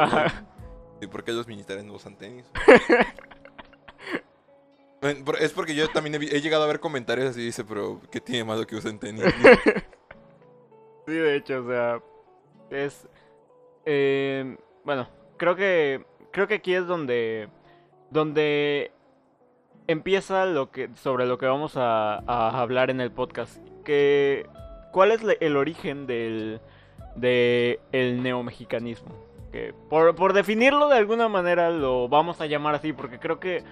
¿Y 1.01 1.07
por 1.07 1.25
qué 1.25 1.33
los 1.33 1.47
militares 1.47 1.85
no 1.85 1.95
usan 1.95 2.17
tenis? 2.17 2.45
Es 5.39 5.53
porque 5.53 5.75
yo 5.75 5.89
también 5.89 6.23
he 6.23 6.41
llegado 6.43 6.65
a 6.65 6.67
ver 6.67 6.79
comentarios 6.79 7.31
así, 7.31 7.43
dice, 7.43 7.65
pero 7.65 8.01
¿qué 8.11 8.21
tiene 8.21 8.45
malo 8.45 8.67
que 8.67 8.77
usen 8.77 8.99
tenis? 8.99 9.25
Sí, 11.07 11.15
de 11.17 11.37
hecho, 11.37 11.65
o 11.65 11.67
sea, 11.67 12.01
es... 12.71 13.09
eh, 13.85 14.57
bueno, 14.85 15.09
creo 15.39 15.57
que 15.57 16.05
creo 16.31 16.47
que 16.47 16.55
aquí 16.55 16.75
es 16.75 16.87
donde 16.87 17.49
donde 18.11 18.93
empieza 19.91 20.47
lo 20.47 20.71
que 20.71 20.91
sobre 20.95 21.27
lo 21.27 21.39
que 21.39 21.47
vamos 21.47 21.77
a, 21.77 22.17
a 22.27 22.61
hablar 22.61 22.91
en 22.91 23.01
el 23.01 23.11
podcast. 23.11 23.57
Que 23.85 24.47
cuál 24.93 25.13
es 25.13 25.21
el 25.41 25.57
origen 25.57 26.07
del 26.07 26.61
de 27.17 27.81
el 27.93 28.23
neomexicanismo. 28.23 29.15
Que 29.53 29.75
por, 29.89 30.15
por 30.15 30.33
definirlo 30.33 30.89
de 30.89 30.97
alguna 30.97 31.29
manera 31.29 31.71
lo 31.71 32.09
vamos 32.09 32.41
a 32.41 32.47
llamar 32.47 32.77
así 32.77 32.93
porque 32.93 33.19
creo 33.19 33.41
que 33.41 33.65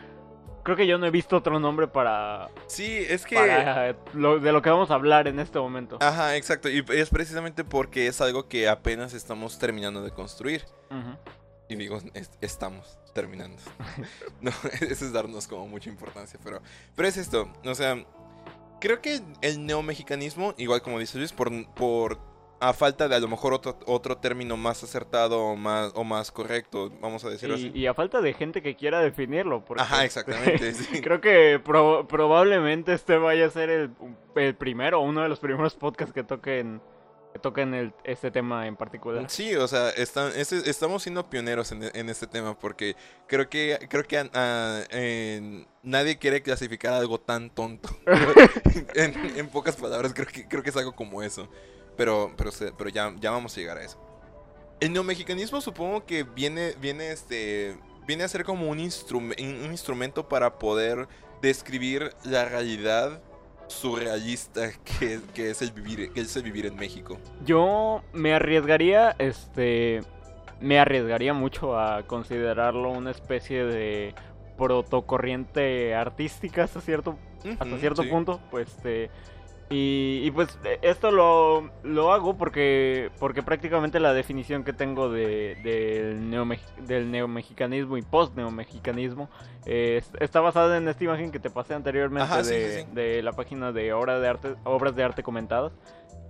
creo 0.64 0.76
que 0.76 0.87
yo 0.87 0.98
no 0.98 1.06
he 1.06 1.10
visto 1.10 1.37
otro 1.37 1.58
nombre 1.58 1.87
para, 1.87 2.48
Sí, 2.66 2.98
es 3.08 3.25
que... 3.25 3.37
para 3.37 3.96
lo, 4.12 4.38
de 4.38 4.52
lo 4.52 4.60
que 4.60 4.68
vamos 4.68 4.90
a 4.90 4.94
hablar 4.96 5.26
en 5.26 5.40
este 5.40 5.58
momento. 5.58 5.96
Ajá, 6.00 6.37
exacto. 6.37 6.68
Y 6.68 6.84
es 6.90 7.08
precisamente 7.08 7.64
porque 7.64 8.06
es 8.06 8.20
algo 8.20 8.48
que 8.48 8.68
apenas 8.68 9.14
estamos 9.14 9.58
terminando 9.58 10.02
de 10.02 10.10
construir. 10.10 10.64
Ujú. 10.90 11.16
Y 11.68 11.76
digo, 11.76 11.98
es- 12.14 12.30
estamos 12.40 12.98
terminando. 13.14 13.60
no, 14.40 14.50
eso 14.80 15.04
es 15.04 15.12
darnos 15.12 15.46
como 15.46 15.66
mucha 15.68 15.90
importancia, 15.90 16.38
pero, 16.42 16.60
pero 16.94 17.08
es 17.08 17.16
esto, 17.16 17.52
o 17.64 17.75
sea, 17.75 18.04
creo 18.80 19.00
que 19.00 19.20
el 19.42 19.66
neomexicanismo, 19.66 20.54
igual 20.56 20.82
como 20.82 20.98
dice 20.98 21.18
Luis, 21.18 21.32
por, 21.32 21.50
por 21.75 22.18
a 22.60 22.72
falta 22.72 23.06
de 23.08 23.14
a 23.14 23.20
lo 23.20 23.28
mejor 23.28 23.52
otro, 23.54 23.78
otro 23.87 24.16
término 24.18 24.56
más 24.56 24.82
acertado 24.82 25.40
o 25.40 25.54
más, 25.56 25.92
o 25.94 26.02
más 26.04 26.32
correcto, 26.32 26.90
vamos 27.00 27.25
a 27.25 27.28
decirlo 27.30 27.54
así. 27.54 27.70
Y, 27.72 27.80
y 27.82 27.87
a 27.87 27.94
falta 27.94 28.20
de 28.20 28.32
gente 28.34 28.62
que 28.62 28.75
quiera 28.75 29.00
definirlo. 29.00 29.64
Porque, 29.64 29.82
Ajá, 29.82 30.04
este, 30.04 30.20
exactamente. 30.20 30.75
sí. 30.75 31.00
Creo 31.00 31.20
que 31.20 31.60
pro- 31.64 32.08
probablemente 32.08 32.92
este 32.94 33.16
vaya 33.16 33.46
a 33.46 33.50
ser 33.50 33.70
el, 33.70 33.90
el 34.34 34.56
primero, 34.56 35.00
uno 35.00 35.22
de 35.22 35.28
los 35.28 35.38
primeros 35.38 35.75
podcasts 35.76 36.12
que 36.12 36.25
toquen, 36.25 36.80
que 36.80 36.98
toquen 37.38 37.75
el, 37.75 37.92
este 38.04 38.30
tema 38.30 38.66
en 38.66 38.76
particular. 38.76 39.25
Sí, 39.28 39.54
o 39.57 39.66
sea, 39.66 39.90
este- 39.90 40.68
estamos 40.68 41.02
siendo 41.02 41.28
pioneros 41.30 41.73
en, 41.73 41.85
en 41.95 42.09
este 42.09 42.26
tema 42.26 42.59
porque 42.59 42.97
creo 43.26 43.49
que 43.49 43.78
creo 43.88 44.04
que 44.04 44.18
en- 44.18 45.66
nadie 45.83 46.18
quiere 46.18 46.42
clasificar 46.42 46.92
algo 46.95 47.18
tan 47.21 47.50
tonto. 47.50 47.88
en, 48.95 49.14
en 49.38 49.49
pocas 49.49 49.76
palabras, 49.76 50.12
creo 50.14 50.26
que 50.26 50.47
creo 50.47 50.62
que 50.62 50.71
es 50.71 50.76
algo 50.76 50.95
como 50.95 51.23
eso. 51.23 51.49
Pero 51.97 52.33
pero 52.37 52.50
pero 52.76 52.90
ya, 52.90 53.14
ya 53.18 53.30
vamos 53.30 53.57
a 53.57 53.61
llegar 53.61 53.78
a 53.78 53.85
eso. 53.85 53.99
El 54.80 54.92
neomexicanismo 54.92 55.61
supongo 55.61 56.07
que 56.07 56.23
viene 56.23 56.75
viene 56.80 57.11
este 57.11 57.76
viene 58.07 58.25
a 58.25 58.28
ser 58.28 58.45
como 58.45 58.68
un, 58.71 58.78
un 58.78 59.71
instrumento 59.71 60.28
para 60.28 60.59
poder 60.59 61.09
describir 61.42 62.12
la 62.25 62.45
realidad 62.45 63.21
surrealista 63.68 64.70
que, 64.98 65.20
que 65.34 65.50
es 65.50 65.62
el 65.62 65.70
vivir 65.70 66.12
que 66.12 66.20
es 66.20 66.37
el 66.37 66.42
vivir 66.42 66.66
en 66.66 66.76
México. 66.76 67.18
Yo 67.44 68.02
me 68.12 68.34
arriesgaría, 68.34 69.14
este, 69.18 70.00
me 70.60 70.78
arriesgaría 70.78 71.34
mucho 71.34 71.78
a 71.78 72.02
considerarlo 72.04 72.90
una 72.90 73.10
especie 73.10 73.64
de 73.64 74.14
protocorriente 74.56 75.94
artística 75.94 76.64
hasta 76.64 76.80
cierto 76.80 77.16
hasta 77.60 77.78
cierto 77.78 78.02
sí. 78.02 78.08
punto, 78.08 78.40
pues 78.50 78.68
este 78.68 79.10
y, 79.70 80.22
y, 80.25 80.30
pues 80.30 80.58
eh, 80.64 80.78
esto 80.82 81.10
lo, 81.10 81.70
lo 81.82 82.12
hago 82.12 82.38
porque 82.38 83.10
porque 83.18 83.42
prácticamente 83.42 84.00
la 84.00 84.14
definición 84.14 84.64
que 84.64 84.72
tengo 84.72 85.10
de, 85.10 85.56
del, 85.62 86.30
neomex- 86.30 86.76
del 86.87 87.10
neomexicanismo 87.10 87.98
y 87.98 88.02
post-neomexicanismo 88.02 89.28
eh, 89.66 89.98
es- 89.98 90.10
está 90.20 90.40
basada 90.40 90.78
en 90.78 90.88
esta 90.88 91.04
imagen 91.04 91.30
que 91.30 91.38
te 91.38 91.50
pasé 91.50 91.75
anteriormente 91.75 92.25
Ajá, 92.32 92.44
sí, 92.44 92.54
de, 92.54 92.70
sí, 92.70 92.80
sí. 92.82 92.87
de 92.94 93.22
la 93.22 93.32
página 93.32 93.70
de, 93.72 93.92
obra 93.92 94.18
de 94.18 94.28
arte, 94.28 94.54
obras 94.64 94.96
de 94.96 95.04
arte 95.04 95.22
comentadas, 95.22 95.72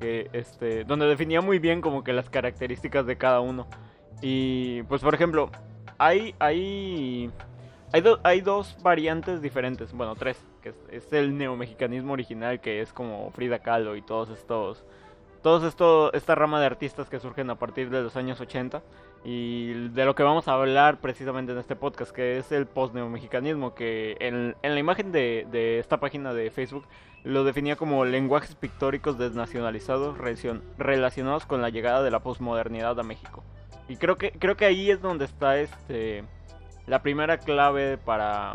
que, 0.00 0.28
este, 0.32 0.82
donde 0.84 1.06
definía 1.06 1.40
muy 1.40 1.58
bien 1.60 1.80
como 1.80 2.02
que 2.02 2.12
las 2.12 2.28
características 2.30 3.06
de 3.06 3.16
cada 3.16 3.40
uno. 3.40 3.68
Y 4.20 4.82
pues 4.84 5.00
por 5.02 5.14
ejemplo, 5.14 5.50
hay, 5.96 6.34
hay, 6.40 7.30
hay, 7.92 8.00
do- 8.00 8.18
hay 8.24 8.40
dos 8.40 8.76
variantes 8.82 9.40
diferentes, 9.42 9.92
bueno, 9.92 10.16
tres, 10.16 10.44
es, 10.90 11.12
el 11.12 11.36
neomexicanismo 11.36 12.12
original, 12.12 12.60
que 12.60 12.80
es 12.80 12.92
como 12.92 13.30
Frida 13.32 13.60
Kahlo 13.60 13.96
y 13.96 14.02
todos 14.02 14.30
estos, 14.30 14.84
todos 15.42 15.64
esto, 15.64 16.12
esta 16.12 16.34
rama 16.34 16.60
de 16.60 16.66
artistas 16.66 17.08
que 17.08 17.20
surgen 17.20 17.50
a 17.50 17.58
partir 17.58 17.90
de 17.90 18.02
los 18.02 18.16
años 18.16 18.40
80 18.40 18.82
y 19.24 19.72
de 19.90 20.04
lo 20.04 20.14
que 20.14 20.22
vamos 20.22 20.46
a 20.48 20.52
hablar 20.54 21.00
precisamente 21.00 21.52
en 21.52 21.58
este 21.58 21.76
podcast, 21.76 22.12
que 22.12 22.38
es 22.38 22.52
el 22.52 22.66
post-neomexicanismo, 22.66 23.74
que 23.74 24.16
en, 24.20 24.54
en 24.62 24.74
la 24.74 24.80
imagen 24.80 25.10
de, 25.12 25.46
de 25.50 25.78
esta 25.78 25.98
página 26.00 26.32
de 26.32 26.50
Facebook 26.50 26.86
lo 27.24 27.42
definía 27.44 27.76
como 27.76 28.04
lenguajes 28.04 28.54
pictóricos 28.54 29.18
desnacionalizados 29.18 30.16
relacion- 30.18 30.62
relacionados 30.78 31.46
con 31.46 31.60
la 31.62 31.68
llegada 31.68 32.02
de 32.02 32.10
la 32.12 32.20
posmodernidad 32.20 32.98
a 32.98 33.02
México. 33.02 33.42
Y 33.88 33.96
creo 33.96 34.16
que, 34.16 34.30
creo 34.32 34.56
que 34.56 34.66
ahí 34.66 34.90
es 34.90 35.00
donde 35.02 35.24
está 35.24 35.58
este 35.58 36.22
la 36.86 37.02
primera 37.02 37.38
clave 37.38 37.98
para, 37.98 38.54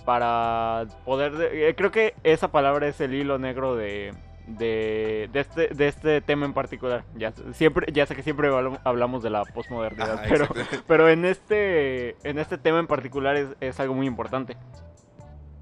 para 0.00 0.86
poder... 1.04 1.32
de- 1.36 1.68
eh, 1.68 1.74
creo 1.74 1.90
que 1.90 2.14
esa 2.24 2.48
palabra 2.50 2.86
es 2.88 3.00
el 3.00 3.14
hilo 3.14 3.38
negro 3.38 3.76
de, 3.76 4.12
de, 4.46 5.28
de 5.32 5.40
este, 5.40 5.68
de 5.68 5.88
este 5.88 6.20
tema 6.20 6.46
en 6.46 6.52
particular. 6.52 7.04
Ya, 7.16 7.32
siempre, 7.52 7.92
ya 7.92 8.06
sé 8.06 8.14
que 8.16 8.22
siempre 8.22 8.48
hablam- 8.50 8.80
hablamos 8.84 9.22
de 9.22 9.30
la 9.30 9.44
posmodernidad, 9.44 10.14
Ajá, 10.14 10.24
pero, 10.28 10.48
pero 10.86 11.08
en 11.08 11.24
este, 11.24 12.16
en 12.28 12.38
este 12.38 12.58
tema 12.58 12.78
en 12.78 12.86
particular 12.86 13.36
es, 13.36 13.48
es 13.60 13.78
algo 13.80 13.94
muy 13.94 14.06
importante. 14.06 14.56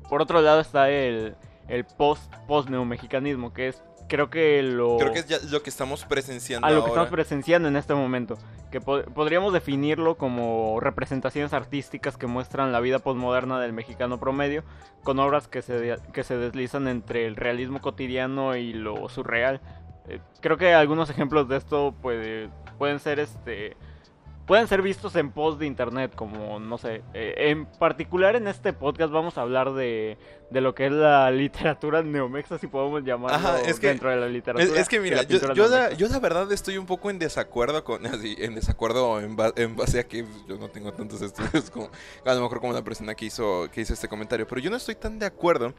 Por 0.09 0.23
otro 0.23 0.41
lado 0.41 0.61
está 0.61 0.89
el, 0.91 1.35
el 1.69 1.85
post, 1.85 2.33
post-neomexicanismo, 2.47 3.53
que 3.53 3.69
es, 3.69 3.83
creo 4.09 4.31
que 4.31 4.63
lo... 4.63 4.97
Creo 4.99 5.13
que 5.13 5.21
es 5.21 5.29
ya 5.29 5.39
lo 5.51 5.63
que 5.63 5.71
estamos 5.71 6.05
presenciando 6.05 6.67
a 6.67 6.71
lo 6.71 6.83
que 6.83 6.89
estamos 6.89 7.11
presenciando 7.11 7.69
en 7.69 7.77
este 7.77 7.95
momento. 7.95 8.37
Que 8.71 8.81
po- 8.81 9.03
podríamos 9.05 9.53
definirlo 9.53 10.17
como 10.17 10.79
representaciones 10.81 11.53
artísticas 11.53 12.17
que 12.17 12.27
muestran 12.27 12.73
la 12.73 12.81
vida 12.81 12.99
posmoderna 12.99 13.61
del 13.61 13.73
mexicano 13.73 14.19
promedio, 14.19 14.65
con 15.05 15.19
obras 15.21 15.49
que 15.49 15.63
se, 15.63 15.97
que 16.13 16.25
se 16.25 16.37
deslizan 16.37 16.89
entre 16.89 17.27
el 17.27 17.37
realismo 17.37 17.81
cotidiano 17.81 18.57
y 18.57 18.73
lo 18.73 19.09
surreal. 19.09 19.61
Eh, 20.09 20.21
creo 20.41 20.57
que 20.57 20.73
algunos 20.75 21.11
ejemplos 21.11 21.49
de 21.49 21.57
esto 21.59 21.95
puede- 22.03 22.49
pueden 22.79 22.99
ser 23.01 23.21
este. 23.21 23.77
Pueden 24.47 24.67
ser 24.67 24.81
vistos 24.81 25.15
en 25.17 25.31
posts 25.31 25.61
de 25.61 25.67
internet, 25.67 26.15
como 26.15 26.59
no 26.59 26.79
sé. 26.79 27.03
eh, 27.13 27.35
en 27.51 27.67
particular 27.67 28.35
en 28.35 28.49
este 28.49 28.73
podcast 28.73 29.13
vamos 29.13 29.37
a 29.37 29.43
hablar 29.43 29.75
de, 29.75 30.17
de 30.51 30.61
lo 30.63 30.75
que 30.75 30.87
es 30.87 30.93
la 30.93 31.31
literatura 31.33 32.03
neomexa, 32.03 32.59
si 32.59 32.67
podemos 32.67 33.05
llamarlo 33.05 33.37
Ajá, 33.37 33.61
es 33.63 33.79
que- 33.79 33.89
dentro 33.89 34.11
de 34.11 34.17
la 34.17 34.29
literatura. 34.29 34.73
Es, 34.75 34.81
es 34.83 34.89
que 34.89 34.99
mira, 35.01 35.23
yo, 35.23 35.39
yo 35.55 35.69
la, 35.69 35.93
yo 35.93 36.09
la 36.09 36.19
verdad 36.21 36.51
estoy 36.53 36.79
un 36.79 36.87
poco 36.87 37.11
en 37.11 37.19
desacuerdo 37.19 37.85
con 37.85 38.07
así, 38.07 38.35
en 38.39 38.55
desacuerdo 38.55 39.21
en, 39.21 39.37
ba- 39.37 39.53
en 39.57 39.77
base 39.77 40.01
a 40.01 40.05
que 40.09 40.25
yo 40.49 40.57
no 40.59 40.69
tengo 40.69 40.93
tantos 40.93 41.21
estudios 41.23 41.71
como 41.71 41.91
a 42.25 42.35
lo 42.35 42.41
mejor 42.43 42.61
como 42.61 42.73
la 42.73 42.83
persona 42.83 43.15
que 43.15 43.27
hizo 43.27 43.69
que 43.73 43.81
hizo 43.83 43.93
este 43.93 44.09
comentario, 44.09 44.47
pero 44.47 44.61
yo 44.61 44.71
no 44.71 44.77
estoy 44.77 44.95
tan 44.95 45.19
de 45.19 45.27
acuerdo 45.27 45.75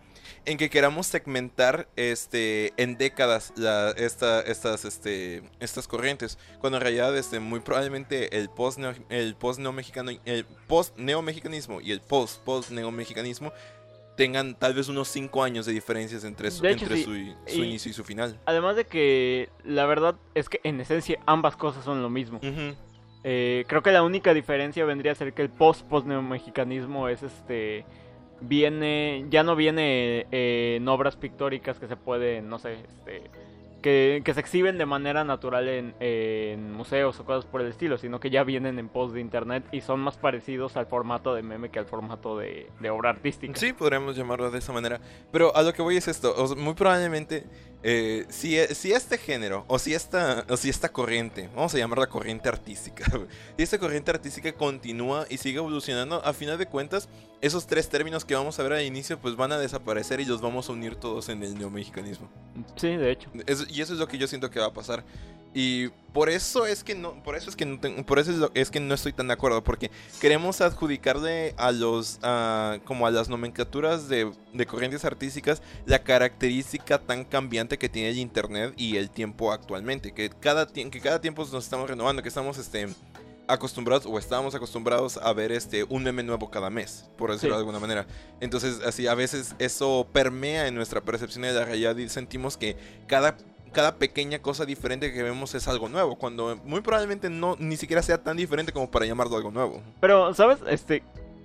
en 0.45 0.57
que 0.57 0.69
queramos 0.69 1.07
segmentar 1.07 1.87
este 1.95 2.73
en 2.77 2.97
décadas 2.97 3.53
la, 3.55 3.91
esta, 3.97 4.41
estas 4.41 4.85
este 4.85 5.43
estas 5.59 5.87
corrientes, 5.87 6.37
cuando 6.59 6.77
en 6.77 6.81
realidad 6.83 7.17
este 7.17 7.39
muy 7.39 7.59
probablemente 7.59 8.37
el 8.37 8.49
post 8.49 8.77
neo, 8.77 8.93
el 9.09 9.35
post 9.35 9.59
neomexicano 9.59 10.11
el 10.25 10.45
post 10.67 10.97
neomexicanismo 10.97 11.81
y 11.81 11.91
el 11.91 12.01
post 12.01 12.43
post 12.43 12.69
neomexicanismo 12.71 13.51
tengan 14.19 14.53
tal 14.53 14.73
vez 14.73 14.89
unos 14.89 15.07
5 15.07 15.43
años 15.43 15.65
de 15.65 15.71
diferencias 15.71 16.25
entre 16.25 16.51
su, 16.51 16.65
hecho, 16.67 16.83
entre 16.83 16.97
sí. 16.97 17.03
su, 17.05 17.11
su 17.53 17.61
Y- 17.63 17.67
inicio 17.67 17.89
y 17.89 17.93
su 17.93 18.03
final. 18.03 18.37
Además 18.45 18.75
de 18.75 18.83
que 18.83 19.47
la 19.63 19.85
verdad 19.85 20.15
es 20.35 20.49
que 20.49 20.59
en 20.65 20.81
esencia 20.81 21.19
ambas 21.25 21.55
cosas 21.55 21.85
son 21.85 22.01
lo 22.01 22.09
mismo. 22.09 22.41
Eh, 23.23 23.63
creo 23.69 23.81
que 23.81 23.93
la 23.93 24.03
única 24.03 24.33
diferencia 24.33 24.83
vendría 24.83 25.13
a 25.13 25.15
ser 25.15 25.31
que 25.31 25.41
el 25.41 25.49
post 25.49 25.85
post 25.87 26.05
neomexicanismo 26.05 27.07
es 27.07 27.23
este 27.23 27.85
viene 28.41 29.25
ya 29.29 29.43
no 29.43 29.55
viene 29.55 30.25
eh, 30.31 30.75
en 30.77 30.87
obras 30.89 31.15
pictóricas 31.15 31.79
que 31.79 31.87
se 31.87 31.95
pueden 31.97 32.47
no 32.49 32.59
sé 32.59 32.73
este 32.87 33.23
que, 33.81 34.21
se 34.33 34.39
exhiben 34.39 34.77
de 34.77 34.85
manera 34.85 35.23
natural 35.23 35.67
en, 35.67 36.71
museos 36.73 37.19
o 37.19 37.25
cosas 37.25 37.45
por 37.45 37.61
el 37.61 37.67
estilo, 37.67 37.97
sino 37.97 38.19
que 38.19 38.29
ya 38.29 38.43
vienen 38.43 38.79
en 38.79 38.89
post 38.89 39.13
de 39.13 39.21
internet 39.21 39.63
y 39.71 39.81
son 39.81 39.99
más 39.99 40.17
parecidos 40.17 40.77
al 40.77 40.85
formato 40.85 41.33
de 41.33 41.43
meme 41.43 41.69
que 41.69 41.79
al 41.79 41.85
formato 41.85 42.37
de, 42.37 42.69
de 42.79 42.89
obra 42.89 43.11
artística. 43.11 43.53
Sí, 43.59 43.73
podríamos 43.73 44.15
llamarlo 44.15 44.51
de 44.51 44.59
esa 44.59 44.73
manera. 44.73 44.99
Pero 45.31 45.55
a 45.55 45.61
lo 45.61 45.73
que 45.73 45.81
voy 45.81 45.97
es 45.97 46.07
esto. 46.07 46.35
muy 46.55 46.73
probablemente, 46.73 47.45
eh, 47.83 48.25
si, 48.29 48.57
e- 48.57 48.75
si 48.75 48.91
este 48.91 49.17
género, 49.17 49.63
o 49.67 49.79
si 49.79 49.93
esta, 49.93 50.45
o 50.49 50.57
si 50.57 50.69
esta 50.69 50.89
corriente, 50.89 51.49
vamos 51.55 51.73
a 51.73 51.77
llamarla 51.77 52.07
corriente 52.07 52.49
artística, 52.49 53.05
si 53.57 53.63
esta 53.63 53.77
corriente 53.77 54.11
artística 54.11 54.51
continúa 54.53 55.25
y 55.29 55.37
sigue 55.37 55.59
evolucionando, 55.59 56.23
a 56.23 56.33
final 56.33 56.57
de 56.57 56.65
cuentas, 56.65 57.09
esos 57.41 57.67
tres 57.67 57.87
términos 57.89 58.25
que 58.25 58.35
vamos 58.35 58.59
a 58.59 58.63
ver 58.63 58.73
al 58.73 58.83
inicio, 58.83 59.17
pues 59.19 59.35
van 59.35 59.51
a 59.51 59.57
desaparecer 59.57 60.19
y 60.19 60.25
los 60.25 60.41
vamos 60.41 60.69
a 60.69 60.73
unir 60.73 60.95
todos 60.95 61.29
en 61.29 61.41
el 61.43 61.57
neomexicanismo. 61.57 62.29
Sí, 62.75 62.95
de 62.97 63.11
hecho. 63.11 63.29
Y 63.69 63.81
eso 63.81 63.93
es 63.93 63.99
lo 63.99 64.07
que 64.07 64.17
yo 64.17 64.27
siento 64.27 64.49
que 64.49 64.59
va 64.59 64.67
a 64.67 64.73
pasar. 64.73 65.03
Y 65.51 65.87
por 66.13 66.29
eso 66.29 66.67
es 66.67 66.83
que 66.83 66.93
no, 66.93 67.23
por 67.23 67.35
eso 67.35 67.49
es 67.49 67.55
que 67.55 67.65
no, 67.65 67.79
ten- 67.79 68.03
por 68.03 68.19
eso 68.19 68.29
es, 68.29 68.37
lo- 68.37 68.51
es 68.53 68.69
que 68.69 68.79
no 68.79 68.93
estoy 68.93 69.13
tan 69.13 69.27
de 69.29 69.33
acuerdo, 69.33 69.63
porque 69.63 69.89
queremos 70.21 70.61
adjudicarle 70.61 71.55
a 71.57 71.71
los, 71.71 72.19
a- 72.21 72.77
como 72.85 73.07
a 73.07 73.11
las 73.11 73.29
nomenclaturas 73.29 74.07
de, 74.09 74.31
de 74.53 74.65
corrientes 74.67 75.05
artísticas 75.05 75.63
la 75.87 76.03
característica 76.03 76.99
tan 76.99 77.23
cambiante 77.25 77.79
que 77.79 77.89
tiene 77.89 78.09
el 78.09 78.19
internet 78.19 78.75
y 78.77 78.97
el 78.97 79.09
tiempo 79.09 79.51
actualmente, 79.51 80.11
que 80.11 80.29
cada, 80.29 80.67
que 80.67 81.01
cada 81.01 81.19
tiempo 81.19 81.47
nos 81.51 81.63
estamos 81.63 81.89
renovando, 81.89 82.21
que 82.21 82.29
estamos, 82.29 82.59
este, 82.59 82.87
acostumbrados 83.49 84.05
o 84.05 84.17
estábamos 84.19 84.55
acostumbrados 84.55 85.17
a 85.17 85.33
ver 85.33 85.51
este 85.51 85.83
un 85.89 86.03
meme 86.03 86.23
nuevo 86.23 86.49
cada 86.49 86.69
mes, 86.69 87.09
por 87.17 87.31
decirlo 87.31 87.55
Sí. 87.55 87.57
de 87.57 87.59
alguna 87.59 87.79
manera. 87.79 88.05
Entonces, 88.39 88.79
así 88.85 89.07
a 89.07 89.15
veces 89.15 89.55
eso 89.59 90.07
permea 90.13 90.67
en 90.67 90.75
nuestra 90.75 91.01
percepción 91.01 91.41
de 91.43 91.53
la 91.53 91.65
realidad 91.65 91.95
y 91.97 92.07
sentimos 92.09 92.57
que 92.57 92.77
cada 93.07 93.35
cada 93.71 93.97
pequeña 93.97 94.39
cosa 94.39 94.65
diferente 94.65 95.13
que 95.13 95.21
vemos 95.21 95.53
es 95.53 95.67
algo 95.67 95.89
nuevo, 95.89 96.15
cuando 96.17 96.55
muy 96.65 96.81
probablemente 96.81 97.29
no 97.29 97.55
ni 97.59 97.77
siquiera 97.77 98.01
sea 98.01 98.23
tan 98.23 98.35
diferente 98.35 98.71
como 98.71 98.89
para 98.89 99.05
llamarlo 99.05 99.37
algo 99.37 99.51
nuevo. 99.51 99.83
Pero, 100.01 100.33
¿sabes? 100.33 100.57
Este, 100.67 101.03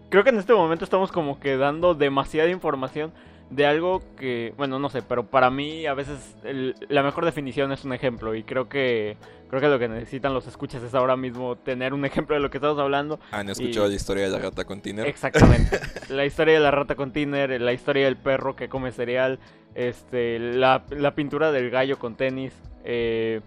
creo 0.08 0.24
que 0.24 0.30
en 0.30 0.38
este 0.38 0.54
momento 0.54 0.84
estamos 0.86 1.12
como 1.12 1.38
que 1.38 1.58
dando 1.58 1.94
demasiada 1.94 2.48
información 2.48 3.12
de 3.50 3.66
algo 3.66 4.02
que, 4.16 4.52
bueno, 4.56 4.78
no 4.78 4.88
sé, 4.88 5.02
pero 5.02 5.26
para 5.26 5.50
mí 5.50 5.86
a 5.86 5.94
veces 5.94 6.34
el- 6.44 6.74
la 6.88 7.02
mejor 7.02 7.24
definición 7.24 7.70
es 7.72 7.84
un 7.84 7.92
ejemplo 7.92 8.34
y 8.34 8.42
creo 8.42 8.68
que 8.68 9.16
creo 9.48 9.60
que 9.60 9.68
lo 9.68 9.78
que 9.78 9.86
necesitan 9.88 10.34
los 10.34 10.48
escuchas 10.48 10.82
es 10.82 10.94
ahora 10.96 11.16
mismo 11.16 11.54
tener 11.54 11.94
un 11.94 12.04
ejemplo 12.04 12.34
de 12.34 12.40
lo 12.42 12.50
que 12.50 12.56
estamos 12.58 12.76
hablando. 12.80 13.20
¿Han 13.30 13.48
escuchado 13.50 13.86
Y- 13.86 13.90
la 13.90 13.94
historia 13.94 14.24
de 14.24 14.30
la 14.30 14.38
rata 14.38 14.64
con 14.64 14.80
Tiner? 14.80 15.06
Exactamente. 15.06 15.78
la 16.08 16.24
historia 16.26 16.54
de 16.54 16.60
la 16.60 16.72
rata 16.72 16.96
con 16.96 17.12
Tiner, 17.12 17.60
la 17.60 17.72
historia 17.72 18.06
del 18.06 18.16
perro 18.16 18.56
que 18.56 18.68
come 18.68 18.90
cereal, 18.90 19.38
este, 19.76 20.38
la, 20.40 20.82
la 20.90 21.14
pintura 21.14 21.52
del 21.52 21.70
gallo 21.70 21.98
con 22.00 22.16
tenis, 22.16 22.52
eh, 22.84 23.40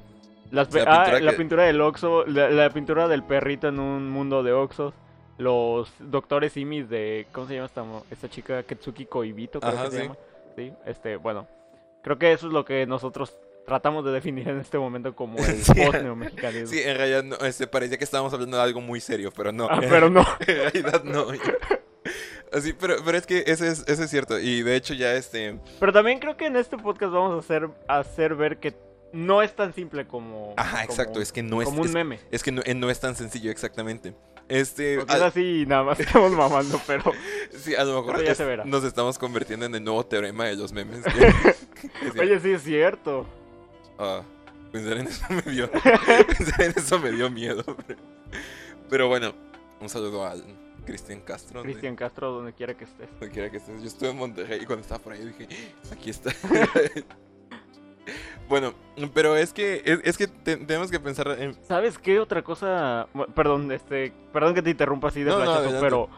las 0.51 0.73
La 0.73 0.83
ah, 0.83 1.03
pintura 1.03 1.19
la 1.19 1.31
pintura 1.37 1.63
del 1.63 1.81
Oxo, 1.81 2.25
la, 2.25 2.49
la 2.51 2.69
pintura 2.69 3.09
del 3.09 3.23
perrito 3.23 3.67
en 3.67 3.79
un 3.79 4.09
mundo 4.09 4.43
de 4.43 4.53
Oxos, 4.53 4.93
los 5.37 5.91
doctores 5.99 6.53
simis 6.53 6.89
de, 6.89 7.27
¿cómo 7.31 7.47
se 7.47 7.55
llama 7.55 7.65
esta, 7.67 7.85
esta 8.11 8.29
chica? 8.29 8.63
Ketsuki 8.63 9.05
Koibito, 9.05 9.59
creo 9.59 9.73
Ajá, 9.73 9.85
que 9.85 9.91
se 9.91 9.97
sí. 9.97 10.03
llama. 10.03 10.15
Sí, 10.55 10.73
este, 10.85 11.15
bueno, 11.17 11.47
creo 12.03 12.17
que 12.17 12.31
eso 12.31 12.47
es 12.47 12.53
lo 12.53 12.65
que 12.65 12.85
nosotros 12.87 13.37
tratamos 13.65 14.03
de 14.05 14.11
definir 14.11 14.47
en 14.47 14.59
este 14.59 14.77
momento 14.79 15.15
como 15.15 15.37
el 15.39 15.57
Sí. 15.63 15.73
post-neomexicanismo. 15.75 16.67
Sí, 16.67 16.81
en 16.81 16.97
realidad 16.97 17.23
no, 17.23 17.35
este, 17.45 17.67
parecía 17.67 17.97
que 17.97 18.03
estábamos 18.05 18.33
hablando 18.33 18.57
de 18.57 18.63
algo 18.63 18.81
muy 18.81 18.99
serio, 18.99 19.31
pero 19.35 19.51
no. 19.51 19.67
Ah, 19.69 19.79
pero 19.87 20.09
no. 20.09 20.25
en 20.39 20.55
realidad 20.55 21.03
no. 21.03 21.27
Así, 22.53 22.71
pero, 22.73 22.95
pero 23.03 23.17
es 23.17 23.25
que 23.27 23.43
ese 23.45 23.67
es, 23.67 23.83
ese 23.87 24.05
es 24.05 24.09
cierto. 24.09 24.39
Y 24.39 24.63
de 24.63 24.77
hecho 24.77 24.93
ya 24.93 25.13
este... 25.15 25.59
Pero 25.81 25.91
también 25.91 26.19
creo 26.19 26.37
que 26.37 26.45
en 26.45 26.55
este 26.55 26.77
podcast 26.77 27.11
vamos 27.11 27.35
a 27.35 27.39
hacer, 27.39 27.69
a 27.89 27.99
hacer 27.99 28.35
ver 28.35 28.57
que 28.59 28.73
no 29.11 29.41
es 29.41 29.53
tan 29.53 29.73
simple 29.73 30.07
como. 30.07 30.53
Ajá, 30.57 30.83
exacto. 30.85 31.13
como- 31.13 31.21
Es 31.23 31.31
que 31.33 31.43
no 31.43 31.61
es... 31.61 31.65
como 31.67 31.81
un 31.81 31.87
es, 31.87 31.93
meme. 31.93 32.19
es 32.31 32.43
que 32.43 32.51
no, 32.53 32.61
eh, 32.65 32.73
no 32.73 32.89
es 32.89 32.99
tan 33.01 33.15
sencillo, 33.17 33.51
exactamente. 33.51 34.13
Este... 34.49 34.97
Porque 34.99 35.13
es 35.15 35.21
así 35.21 35.65
nada 35.67 35.83
más 35.83 35.99
estamos 36.01 36.31
mamando, 36.31 36.79
pero. 36.87 37.11
Sí, 37.57 37.75
a 37.75 37.83
lo 37.83 38.01
mejor 38.01 38.15
Eso 38.15 38.23
ya 38.25 38.31
es- 38.31 38.37
se 38.37 38.45
verá. 38.45 38.65
nos 38.65 38.83
estamos 38.83 39.17
convirtiendo 39.17 39.65
en 39.65 39.75
el 39.75 39.83
nuevo 39.83 40.05
teorema 40.05 40.45
de 40.45 40.55
los 40.55 40.71
memes. 40.71 41.03
que- 41.03 42.19
Oye, 42.21 42.39
sí 42.39 42.51
es 42.51 42.63
cierto. 42.63 43.27
ah, 43.99 44.21
pensar 44.71 44.97
en 44.97 45.07
eso 45.07 45.25
me 45.29 45.41
dio. 45.51 45.69
pensar 45.71 46.61
en 46.61 46.73
eso 46.75 46.99
me 46.99 47.11
dio 47.11 47.29
miedo. 47.29 47.63
Pero, 47.87 47.99
pero 48.89 49.07
bueno, 49.07 49.33
un 49.81 49.89
saludo 49.89 50.25
al 50.25 50.43
Cristian 50.85 51.19
Castro. 51.21 51.61
Cristian 51.63 51.95
Castro, 51.97 52.31
donde 52.31 52.53
quiera 52.53 52.73
que 52.77 52.85
estés. 52.85 53.09
Donde 53.19 53.29
quiera 53.31 53.49
que 53.49 53.57
estés. 53.57 53.81
Yo 53.81 53.87
estuve 53.87 54.09
en 54.11 54.17
Monterrey 54.17 54.59
y 54.61 54.65
cuando 54.65 54.83
estaba 54.83 55.03
por 55.03 55.13
ahí 55.13 55.25
dije, 55.25 55.47
aquí 55.91 56.09
está. 56.11 56.31
Bueno, 58.49 58.73
pero 59.13 59.35
es 59.35 59.53
que 59.53 59.81
es, 59.85 59.99
es 60.03 60.17
que 60.17 60.27
te- 60.27 60.57
tenemos 60.57 60.89
que 60.91 60.99
pensar 60.99 61.27
en. 61.39 61.53
¿Sabes 61.63 61.97
qué 61.97 62.19
otra 62.19 62.41
cosa? 62.41 63.07
Perdón, 63.35 63.71
este. 63.71 64.11
Perdón 64.33 64.53
que 64.55 64.61
te 64.61 64.69
interrumpa 64.69 65.07
así 65.09 65.23
de 65.23 65.31
No, 65.31 65.45
pero. 65.81 66.09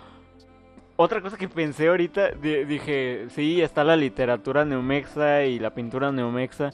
Otra 1.01 1.21
cosa 1.21 1.37
que 1.37 1.47
pensé 1.47 1.87
ahorita, 1.87 2.31
di- 2.31 2.65
dije, 2.65 3.27
sí, 3.33 3.61
está 3.61 3.85
la 3.85 3.95
literatura 3.95 4.65
neomexa 4.65 5.45
y 5.45 5.57
la 5.57 5.73
pintura 5.73 6.11
neomexa, 6.11 6.71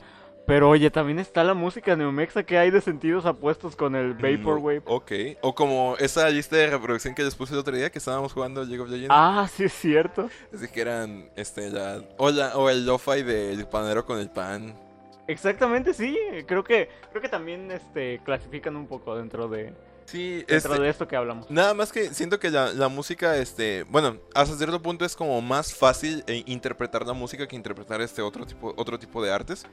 pero 0.47 0.67
oye, 0.69 0.89
también 0.89 1.19
está 1.19 1.43
la 1.43 1.53
música 1.53 1.95
neomexa 1.95 2.41
que 2.41 2.57
hay 2.57 2.71
de 2.71 2.81
sentidos 2.81 3.27
apuestos 3.27 3.75
con 3.75 3.95
el 3.95 4.15
Vaporwave. 4.15 4.81
Ok. 4.85 5.11
O 5.41 5.53
como 5.53 5.95
esa 5.99 6.27
lista 6.31 6.55
de 6.55 6.71
reproducción 6.71 7.13
que 7.13 7.21
les 7.21 7.35
puse 7.35 7.53
el 7.53 7.59
otro 7.59 7.75
día 7.75 7.91
que 7.91 7.99
estábamos 7.99 8.33
jugando 8.33 8.63
League 8.63 8.81
of 8.81 8.89
Legends. 8.89 9.11
Ah, 9.11 9.47
sí 9.47 9.65
es 9.65 9.73
cierto. 9.73 10.27
Así 10.51 10.67
que 10.69 10.81
eran 10.81 11.29
este, 11.35 11.69
la, 11.69 12.01
o, 12.17 12.31
la- 12.31 12.57
o 12.57 12.71
el 12.71 12.83
lo-fi 12.83 13.21
del 13.21 13.67
panero 13.67 14.07
con 14.07 14.17
el 14.17 14.31
pan. 14.31 14.73
Exactamente, 15.27 15.93
sí. 15.93 16.17
Creo 16.47 16.63
que 16.63 16.89
creo 17.09 17.21
que 17.21 17.29
también 17.29 17.71
este 17.71 18.21
clasifican 18.23 18.75
un 18.75 18.87
poco 18.87 19.15
dentro 19.15 19.47
de 19.47 19.73
Sí, 20.05 20.43
dentro 20.47 20.55
este, 20.73 20.79
de 20.81 20.89
esto 20.89 21.07
que 21.07 21.15
hablamos. 21.15 21.49
Nada 21.49 21.73
más 21.73 21.91
que 21.91 22.13
siento 22.13 22.39
que 22.39 22.51
la, 22.51 22.71
la 22.73 22.89
música, 22.89 23.37
este, 23.37 23.83
bueno, 23.89 24.17
hasta 24.35 24.55
cierto 24.55 24.79
punto 24.81 25.03
es 25.03 25.15
como 25.15 25.41
más 25.41 25.73
fácil 25.73 26.23
eh, 26.27 26.43
interpretar 26.45 27.07
la 27.07 27.13
música 27.13 27.47
que 27.47 27.55
interpretar 27.55 28.01
este 28.01 28.21
otro 28.21 28.45
tipo, 28.45 28.71
otro 28.77 28.99
tipo 28.99 29.23
de 29.23 29.31
artes. 29.31 29.65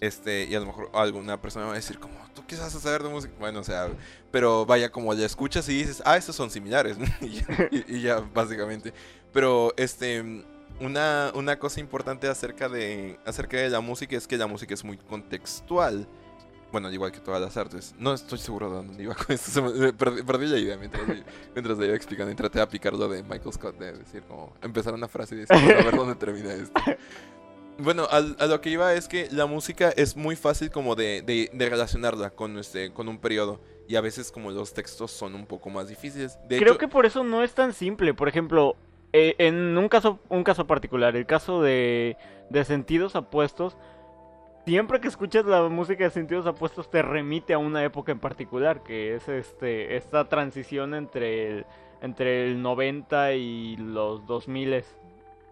Este, 0.00 0.44
y 0.44 0.54
a 0.54 0.60
lo 0.60 0.66
mejor 0.66 0.90
alguna 0.92 1.40
persona 1.40 1.66
va 1.66 1.72
a 1.72 1.76
decir 1.76 1.98
como, 1.98 2.14
¿tú 2.34 2.44
qué 2.46 2.56
vas 2.56 2.74
a 2.74 2.80
saber 2.80 3.02
de 3.02 3.08
música? 3.08 3.32
Bueno, 3.38 3.60
o 3.60 3.64
sea, 3.64 3.88
pero 4.30 4.64
vaya, 4.66 4.90
como 4.90 5.12
la 5.14 5.24
escuchas 5.24 5.68
y 5.68 5.78
dices, 5.78 6.02
ah, 6.04 6.16
estos 6.16 6.36
son 6.36 6.50
similares, 6.50 6.96
y, 7.20 7.30
ya, 7.30 7.68
y- 7.70 7.96
y 7.96 8.02
ya, 8.02 8.20
básicamente. 8.20 8.92
Pero, 9.32 9.72
este, 9.76 10.44
una, 10.80 11.32
una 11.34 11.58
cosa 11.58 11.80
importante 11.80 12.28
acerca 12.28 12.68
de, 12.68 13.18
acerca 13.24 13.56
de 13.58 13.70
la 13.70 13.80
música 13.80 14.16
es 14.16 14.26
que 14.26 14.36
la 14.36 14.46
música 14.46 14.74
es 14.74 14.84
muy 14.84 14.96
contextual. 14.96 16.06
Bueno, 16.72 16.88
al 16.88 16.94
igual 16.94 17.12
que 17.12 17.20
todas 17.20 17.40
las 17.40 17.56
artes. 17.56 17.94
No 17.98 18.12
estoy 18.14 18.38
seguro 18.38 18.68
de 18.68 18.76
dónde 18.76 19.02
iba 19.02 19.14
con 19.14 19.26
esto. 19.34 19.62
me- 19.62 19.92
perdí, 19.92 20.22
perdí 20.22 20.46
la 20.48 20.58
idea 20.58 20.76
mientras, 20.76 21.04
mientras 21.54 21.78
le 21.78 21.86
iba 21.86 21.94
explicando 21.94 22.32
y 22.32 22.34
traté 22.34 22.58
de 22.58 22.62
aplicar 22.64 22.92
lo 22.94 23.08
de 23.08 23.22
Michael 23.22 23.52
Scott, 23.52 23.78
de 23.78 23.92
decir 23.92 24.22
como 24.24 24.52
empezar 24.60 24.92
una 24.94 25.06
frase 25.06 25.36
y 25.36 25.38
decir, 25.38 25.56
"Vamos 25.56 25.70
a 25.80 25.84
ver 25.84 25.96
dónde 25.96 26.14
termina 26.16 26.52
esto. 26.52 26.80
Bueno, 27.78 28.06
al- 28.10 28.36
a 28.38 28.46
lo 28.46 28.60
que 28.60 28.70
iba 28.70 28.92
es 28.94 29.08
que 29.08 29.28
la 29.32 29.46
música 29.46 29.90
es 29.96 30.16
muy 30.16 30.36
fácil 30.36 30.70
como 30.70 30.94
de, 30.94 31.22
de- 31.22 31.50
de 31.52 31.68
relacionarla 31.70 32.30
con, 32.30 32.58
este, 32.58 32.92
con 32.92 33.08
un 33.08 33.18
periodo. 33.18 33.60
Y 33.86 33.96
a 33.96 34.00
veces 34.00 34.32
como 34.32 34.50
los 34.50 34.72
textos 34.72 35.10
son 35.10 35.34
un 35.34 35.44
poco 35.46 35.70
más 35.70 35.88
difíciles. 35.88 36.38
De 36.48 36.58
Creo 36.58 36.72
hecho, 36.72 36.78
que 36.78 36.88
por 36.88 37.04
eso 37.04 37.22
no 37.22 37.42
es 37.44 37.52
tan 37.52 37.72
simple. 37.74 38.14
Por 38.14 38.28
ejemplo, 38.28 38.76
eh, 39.16 39.36
en 39.38 39.78
un 39.78 39.88
caso, 39.88 40.18
un 40.28 40.42
caso 40.42 40.66
particular, 40.66 41.14
el 41.14 41.24
caso 41.24 41.62
de, 41.62 42.16
de 42.50 42.64
sentidos 42.64 43.14
apuestos, 43.14 43.76
siempre 44.66 45.00
que 45.00 45.06
escuchas 45.06 45.44
la 45.44 45.68
música 45.68 46.02
de 46.02 46.10
sentidos 46.10 46.48
apuestos 46.48 46.90
te 46.90 47.00
remite 47.00 47.54
a 47.54 47.58
una 47.58 47.84
época 47.84 48.10
en 48.10 48.18
particular, 48.18 48.82
que 48.82 49.14
es 49.14 49.28
este 49.28 49.96
esta 49.96 50.28
transición 50.28 50.94
entre 50.94 51.46
el, 51.48 51.66
entre 52.02 52.44
el 52.50 52.60
90 52.60 53.34
y 53.34 53.76
los 53.76 54.26
2000. 54.26 54.82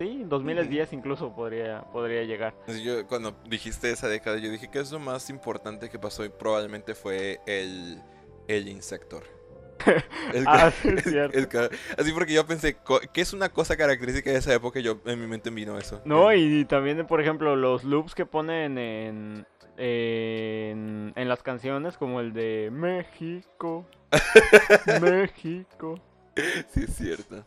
Sí, 0.00 0.24
2010 0.24 0.92
incluso 0.94 1.32
podría, 1.32 1.82
podría 1.92 2.24
llegar. 2.24 2.54
yo 2.66 3.06
cuando 3.06 3.36
dijiste 3.48 3.92
esa 3.92 4.08
década, 4.08 4.38
yo 4.38 4.50
dije 4.50 4.72
que 4.72 4.80
es 4.80 4.90
lo 4.90 4.98
más 4.98 5.30
importante 5.30 5.88
que 5.88 6.00
pasó 6.00 6.24
y 6.24 6.30
probablemente 6.30 6.96
fue 6.96 7.38
el, 7.46 8.02
el 8.48 8.66
Insector. 8.66 9.22
El 10.34 10.44
Ah, 10.46 10.72
es 10.84 11.02
cierto. 11.04 11.36
el 11.38 11.48
ca- 11.48 11.68
así 11.98 12.12
porque 12.12 12.32
yo 12.32 12.46
pensé, 12.46 12.76
¿qué 13.12 13.20
es 13.20 13.32
una 13.32 13.48
cosa 13.48 13.76
característica 13.76 14.30
de 14.30 14.36
esa 14.38 14.54
época? 14.54 14.80
Yo 14.80 15.00
en 15.06 15.20
mi 15.20 15.26
mente 15.26 15.50
vino 15.50 15.76
eso. 15.78 16.00
No, 16.04 16.30
El- 16.30 16.60
y 16.60 16.64
también, 16.64 17.06
por 17.06 17.20
ejemplo, 17.20 17.56
los 17.56 17.82
loops 17.84 18.14
que 18.14 18.24
ponen 18.26 18.78
en, 18.78 19.46
en, 19.76 21.12
en 21.16 21.28
las 21.28 21.42
canciones, 21.42 21.96
como 21.96 22.20
el 22.20 22.32
de 22.32 22.70
México, 22.72 23.86
México. 25.00 25.98
Sí, 26.72 26.84
es 26.84 26.96
cierto. 26.96 27.44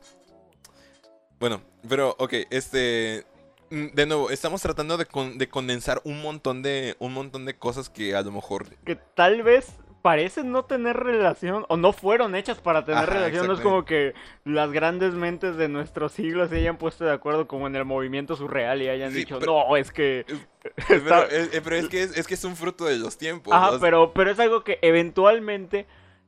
Bueno, 1.39 1.61
pero, 1.87 2.15
ok, 2.19 2.33
este... 2.49 3.25
mm, 3.69 3.87
De 3.93 4.05
nuevo, 4.05 4.29
estamos 4.29 4.61
tratando 4.61 4.97
de, 4.97 5.05
con- 5.05 5.37
de 5.37 5.47
condensar 5.49 6.01
un 6.03 6.21
montón 6.21 6.61
de, 6.61 6.95
un 6.99 7.13
montón 7.13 7.45
de 7.45 7.55
cosas 7.57 7.89
que 7.89 8.15
a 8.15 8.21
lo 8.21 8.31
mejor... 8.31 8.67
Que 8.85 8.95
tal 8.95 9.43
vez 9.43 9.67
parecen 10.05 10.51
no 10.51 10.65
tener 10.65 10.95
relación, 10.97 11.65
o 11.67 11.77
no 11.77 11.91
fueron 11.91 12.35
hechas 12.35 12.59
para 12.59 12.85
tener 12.85 13.05
Ajá, 13.05 13.11
relación. 13.13 13.47
No 13.47 13.53
es 13.53 13.59
como 13.59 13.85
que 13.85 14.13
las 14.43 14.71
grandes 14.71 15.15
mentes 15.15 15.57
de 15.57 15.67
nuestro 15.67 16.09
siglo 16.09 16.47
se 16.47 16.57
hayan 16.57 16.77
puesto 16.77 17.05
de 17.05 17.11
acuerdo 17.11 17.47
como 17.47 17.65
en 17.65 17.75
el 17.75 17.85
movimiento 17.85 18.35
surreal 18.35 18.83
y 18.83 18.87
hayan 18.89 19.09
Sí, 19.13 19.17
dicho, 19.17 19.39
pero- 19.39 19.65
no, 19.67 19.75
es 19.77 19.91
que... 19.91 20.23
Está- 20.89 21.25
eh, 21.31 21.59
pero 21.63 21.75
es, 21.75 21.89
que 21.89 22.03
es, 22.03 22.15
es 22.15 22.27
que 22.27 22.35
es 22.35 22.43
un 22.43 22.55
fruto 22.55 22.85
de 22.85 22.99
los 22.99 23.17
tiempos. 23.17 23.51
Ajá, 23.51 23.79
pero, 23.81 24.13
pero 24.13 24.29
es 24.29 24.39
algo 24.39 24.63
que 24.63 24.77
eventualmente 24.83 25.87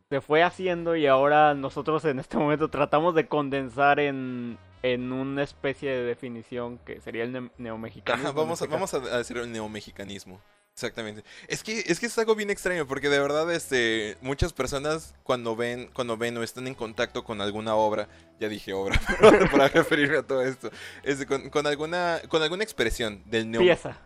se 0.10 0.22
fue 0.22 0.42
haciendo 0.42 0.96
y 0.96 1.06
ahora 1.06 1.54
nosotros 1.54 2.04
en 2.06 2.18
este 2.18 2.36
momento 2.38 2.70
tratamos 2.72 3.14
de 3.14 3.28
condensar 3.28 4.00
en, 4.00 4.58
en 4.82 5.12
una 5.12 5.44
especie 5.44 5.92
de 5.92 6.02
definición 6.04 6.80
que 6.80 7.00
sería 7.02 7.24
el 7.26 7.32
ne- 7.32 7.52
neomexicanismo. 7.60 8.30
Ajá, 8.30 8.36
vamos, 8.36 8.60
a, 8.60 8.66
vamos 8.66 8.92
a 8.96 9.00
decir 9.20 9.38
el 9.38 9.52
neomexicanismo. 9.52 10.42
Exactamente. 10.78 11.24
Es 11.48 11.64
que, 11.64 11.80
es 11.88 12.00
que 12.00 12.06
es 12.06 12.16
algo 12.20 12.36
bien 12.36 12.52
extraño, 12.52 12.86
porque 12.86 13.10
de 13.10 13.20
verdad, 13.20 13.52
este, 13.52 14.16
muchas 14.22 14.54
personas 14.54 15.16
cuando 15.24 15.56
ven, 15.56 15.90
cuando 15.92 16.18
ven 16.18 16.38
o 16.38 16.44
están 16.44 16.68
en 16.68 16.76
contacto 16.76 17.24
con 17.24 17.42
alguna 17.42 17.74
obra, 17.74 18.08
ya 18.40 18.48
dije 18.48 18.74
obra, 18.74 19.02
para 19.52 19.70
referirme 19.70 20.18
a 20.18 20.22
todo 20.22 20.44
esto, 20.44 20.70
este, 21.02 21.26
con, 21.26 21.50
con 21.50 21.66
alguna, 21.66 22.22
con 22.30 22.44
alguna 22.44 22.64
expresión 22.64 23.24
del 23.26 23.50
neo, 23.50 23.62
Pieza. 23.62 23.98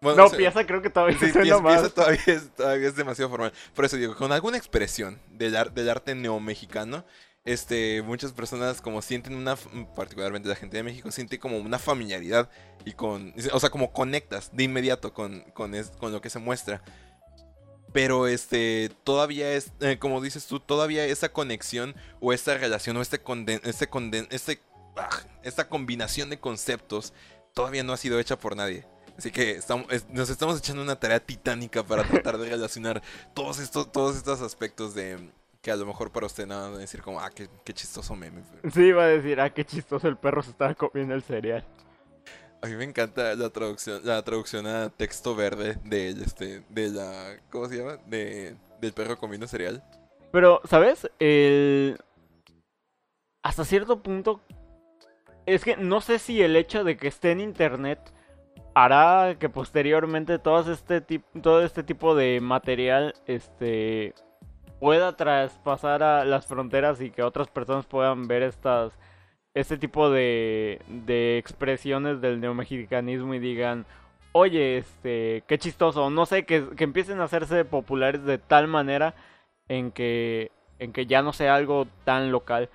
Bueno, 0.00 0.18
no, 0.18 0.24
o 0.24 0.28
sea, 0.28 0.36
pieza 0.38 0.66
creo 0.66 0.82
que 0.82 0.90
todavía 0.90 1.16
Sí, 1.16 1.26
pieza, 1.32 1.60
más. 1.60 1.74
pieza 1.80 1.94
todavía, 1.94 2.20
es, 2.26 2.50
todavía 2.56 2.88
es 2.88 2.96
demasiado 2.96 3.30
formal. 3.30 3.52
Por 3.72 3.84
eso 3.84 3.96
digo, 3.96 4.16
con 4.16 4.32
alguna 4.32 4.56
expresión 4.58 5.20
del, 5.30 5.54
ar- 5.54 5.72
del 5.72 5.88
arte 5.88 6.16
neomexicano, 6.16 7.04
este, 7.46 8.02
muchas 8.02 8.32
personas 8.32 8.82
como 8.82 9.00
sienten 9.00 9.34
una, 9.34 9.56
particularmente 9.96 10.48
la 10.48 10.56
gente 10.56 10.76
de 10.76 10.82
México, 10.82 11.10
siente 11.10 11.38
como 11.38 11.56
una 11.58 11.78
familiaridad 11.78 12.50
y 12.84 12.92
con, 12.92 13.32
o 13.52 13.60
sea, 13.60 13.70
como 13.70 13.92
conectas 13.92 14.50
de 14.54 14.64
inmediato 14.64 15.14
con, 15.14 15.40
con, 15.54 15.74
es- 15.74 15.90
con 15.92 16.12
lo 16.12 16.20
que 16.20 16.28
se 16.28 16.38
muestra. 16.38 16.82
Pero 17.92 18.26
este, 18.26 18.90
todavía 19.04 19.52
es, 19.54 19.72
eh, 19.80 19.96
como 19.98 20.20
dices 20.20 20.46
tú, 20.46 20.60
todavía 20.60 21.06
esa 21.06 21.30
conexión 21.30 21.94
o 22.20 22.32
esta 22.32 22.54
relación 22.58 22.96
o 22.96 23.00
este 23.02 23.20
conden, 23.20 23.60
este 23.64 23.86
conden, 23.88 24.26
este, 24.30 24.60
ah, 24.96 25.08
esta 25.42 25.68
combinación 25.68 26.28
de 26.28 26.38
conceptos 26.38 27.14
todavía 27.54 27.84
no 27.84 27.92
ha 27.94 27.96
sido 27.96 28.18
hecha 28.20 28.38
por 28.38 28.54
nadie. 28.56 28.84
Así 29.16 29.30
que 29.30 29.52
estamos, 29.52 29.86
es- 29.90 30.06
nos 30.10 30.28
estamos 30.28 30.58
echando 30.58 30.82
una 30.82 31.00
tarea 31.00 31.20
titánica 31.20 31.82
para 31.86 32.02
tratar 32.04 32.36
de 32.38 32.48
relacionar 32.50 33.02
todos 33.34 33.60
estos, 33.60 33.90
todos 33.92 34.16
estos 34.16 34.42
aspectos 34.42 34.94
de 34.94 35.30
que 35.66 35.72
a 35.72 35.76
lo 35.76 35.84
mejor 35.84 36.12
para 36.12 36.26
usted 36.26 36.46
nada 36.46 36.68
van 36.68 36.76
a 36.76 36.78
decir 36.78 37.02
como, 37.02 37.18
ah, 37.18 37.28
qué, 37.28 37.48
qué 37.64 37.74
chistoso 37.74 38.14
meme. 38.14 38.40
Sí, 38.72 38.82
iba 38.82 39.02
a 39.02 39.08
decir, 39.08 39.40
ah, 39.40 39.50
qué 39.50 39.64
chistoso 39.64 40.06
el 40.06 40.16
perro 40.16 40.40
se 40.40 40.50
estaba 40.50 40.76
comiendo 40.76 41.12
el 41.12 41.24
cereal. 41.24 41.64
A 42.62 42.68
mí 42.68 42.76
me 42.76 42.84
encanta 42.84 43.34
la 43.34 43.50
traducción, 43.50 44.00
la 44.04 44.22
traducción 44.22 44.68
a 44.68 44.90
texto 44.90 45.34
verde 45.34 45.76
de 45.82 46.10
este, 46.10 46.62
de 46.68 46.90
la, 46.90 47.40
¿cómo 47.50 47.66
se 47.66 47.78
llama? 47.78 47.96
De, 48.06 48.54
del 48.80 48.92
perro 48.92 49.18
comiendo 49.18 49.48
cereal. 49.48 49.82
Pero, 50.30 50.60
¿sabes? 50.70 51.10
El... 51.18 51.98
Hasta 53.42 53.64
cierto 53.64 54.04
punto... 54.04 54.40
Es 55.46 55.64
que 55.64 55.76
no 55.76 56.00
sé 56.00 56.20
si 56.20 56.42
el 56.42 56.54
hecho 56.54 56.84
de 56.84 56.96
que 56.96 57.08
esté 57.08 57.32
en 57.32 57.40
internet 57.40 58.12
hará 58.72 59.34
que 59.36 59.48
posteriormente 59.48 60.38
todo 60.38 60.72
este, 60.72 61.00
todo 61.42 61.64
este 61.64 61.82
tipo 61.82 62.14
de 62.14 62.40
material 62.40 63.14
este, 63.26 64.14
pueda 64.80 65.16
traspasar 65.16 66.02
a 66.02 66.24
las 66.24 66.46
fronteras 66.46 67.00
y 67.00 67.10
que 67.10 67.22
otras 67.22 67.48
personas 67.48 67.86
puedan 67.86 68.28
ver 68.28 68.42
estas 68.42 68.92
este 69.54 69.78
tipo 69.78 70.10
de, 70.10 70.82
de 70.86 71.38
expresiones 71.38 72.20
del 72.20 72.40
neomexicanismo 72.40 73.32
y 73.32 73.38
digan, 73.38 73.86
oye, 74.32 74.76
este, 74.76 75.44
qué 75.46 75.58
chistoso, 75.58 76.10
no 76.10 76.26
sé, 76.26 76.44
que, 76.44 76.68
que 76.76 76.84
empiecen 76.84 77.20
a 77.20 77.24
hacerse 77.24 77.64
populares 77.64 78.22
de 78.24 78.36
tal 78.36 78.68
manera 78.68 79.14
en 79.68 79.92
que, 79.92 80.52
en 80.78 80.92
que 80.92 81.06
ya 81.06 81.22
no 81.22 81.32
sea 81.32 81.54
algo 81.54 81.86
tan 82.04 82.32
local. 82.32 82.68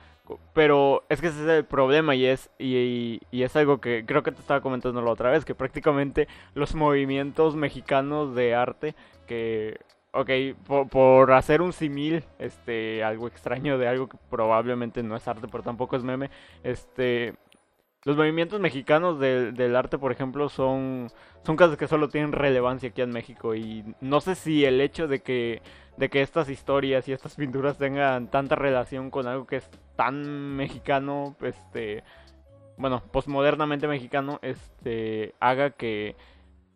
Pero 0.53 1.03
es 1.09 1.21
que 1.21 1.27
ese 1.27 1.43
es 1.43 1.49
el 1.49 1.65
problema 1.65 2.15
y 2.15 2.25
es, 2.25 2.49
y, 2.57 3.19
y 3.29 3.43
es 3.43 3.55
algo 3.55 3.79
que 3.79 4.03
creo 4.05 4.23
que 4.23 4.31
te 4.31 4.39
estaba 4.41 4.61
comentando 4.61 5.03
la 5.03 5.11
otra 5.11 5.29
vez, 5.29 5.45
que 5.45 5.53
prácticamente 5.53 6.27
los 6.55 6.73
movimientos 6.73 7.55
mexicanos 7.55 8.33
de 8.33 8.55
arte 8.55 8.95
que... 9.27 9.79
Ok, 10.13 10.29
por, 10.67 10.89
por 10.89 11.31
hacer 11.31 11.61
un 11.61 11.71
simil, 11.71 12.23
este, 12.37 13.01
algo 13.01 13.27
extraño 13.27 13.77
de 13.77 13.87
algo 13.87 14.09
que 14.09 14.17
probablemente 14.29 15.03
no 15.03 15.15
es 15.15 15.25
arte, 15.27 15.47
pero 15.49 15.63
tampoco 15.63 15.95
es 15.95 16.03
meme, 16.03 16.29
este, 16.63 17.35
los 18.05 18.17
movimientos 18.17 18.59
mexicanos 18.59 19.19
del- 19.19 19.53
del 19.55 19.75
arte, 19.75 19.97
por 19.99 20.11
ejemplo, 20.11 20.49
son, 20.49 21.09
son 21.45 21.55
cosas 21.57 21.77
que 21.77 21.87
solo 21.87 22.09
tienen 22.09 22.33
relevancia 22.33 22.89
aquí 22.89 23.01
en 23.01 23.11
México 23.11 23.55
y 23.55 23.83
no 24.01 24.21
sé 24.21 24.35
si 24.35 24.65
el 24.65 24.81
hecho 24.81 25.07
de 25.07 25.21
que, 25.21 25.61
de 25.97 26.09
que 26.09 26.21
estas 26.23 26.49
historias 26.49 27.07
y 27.07 27.13
estas 27.13 27.35
pinturas 27.35 27.77
tengan 27.77 28.29
tanta 28.31 28.55
relación 28.55 29.11
con 29.11 29.27
algo 29.27 29.47
que 29.47 29.57
es 29.57 29.69
tan 29.97 30.55
mexicano, 30.57 31.35
este, 31.41 32.03
bueno, 32.77 33.01
posmodernamente 33.11 33.87
mexicano, 33.87 34.39
este, 34.41 35.35
haga 35.39 35.71
que, 35.71 36.15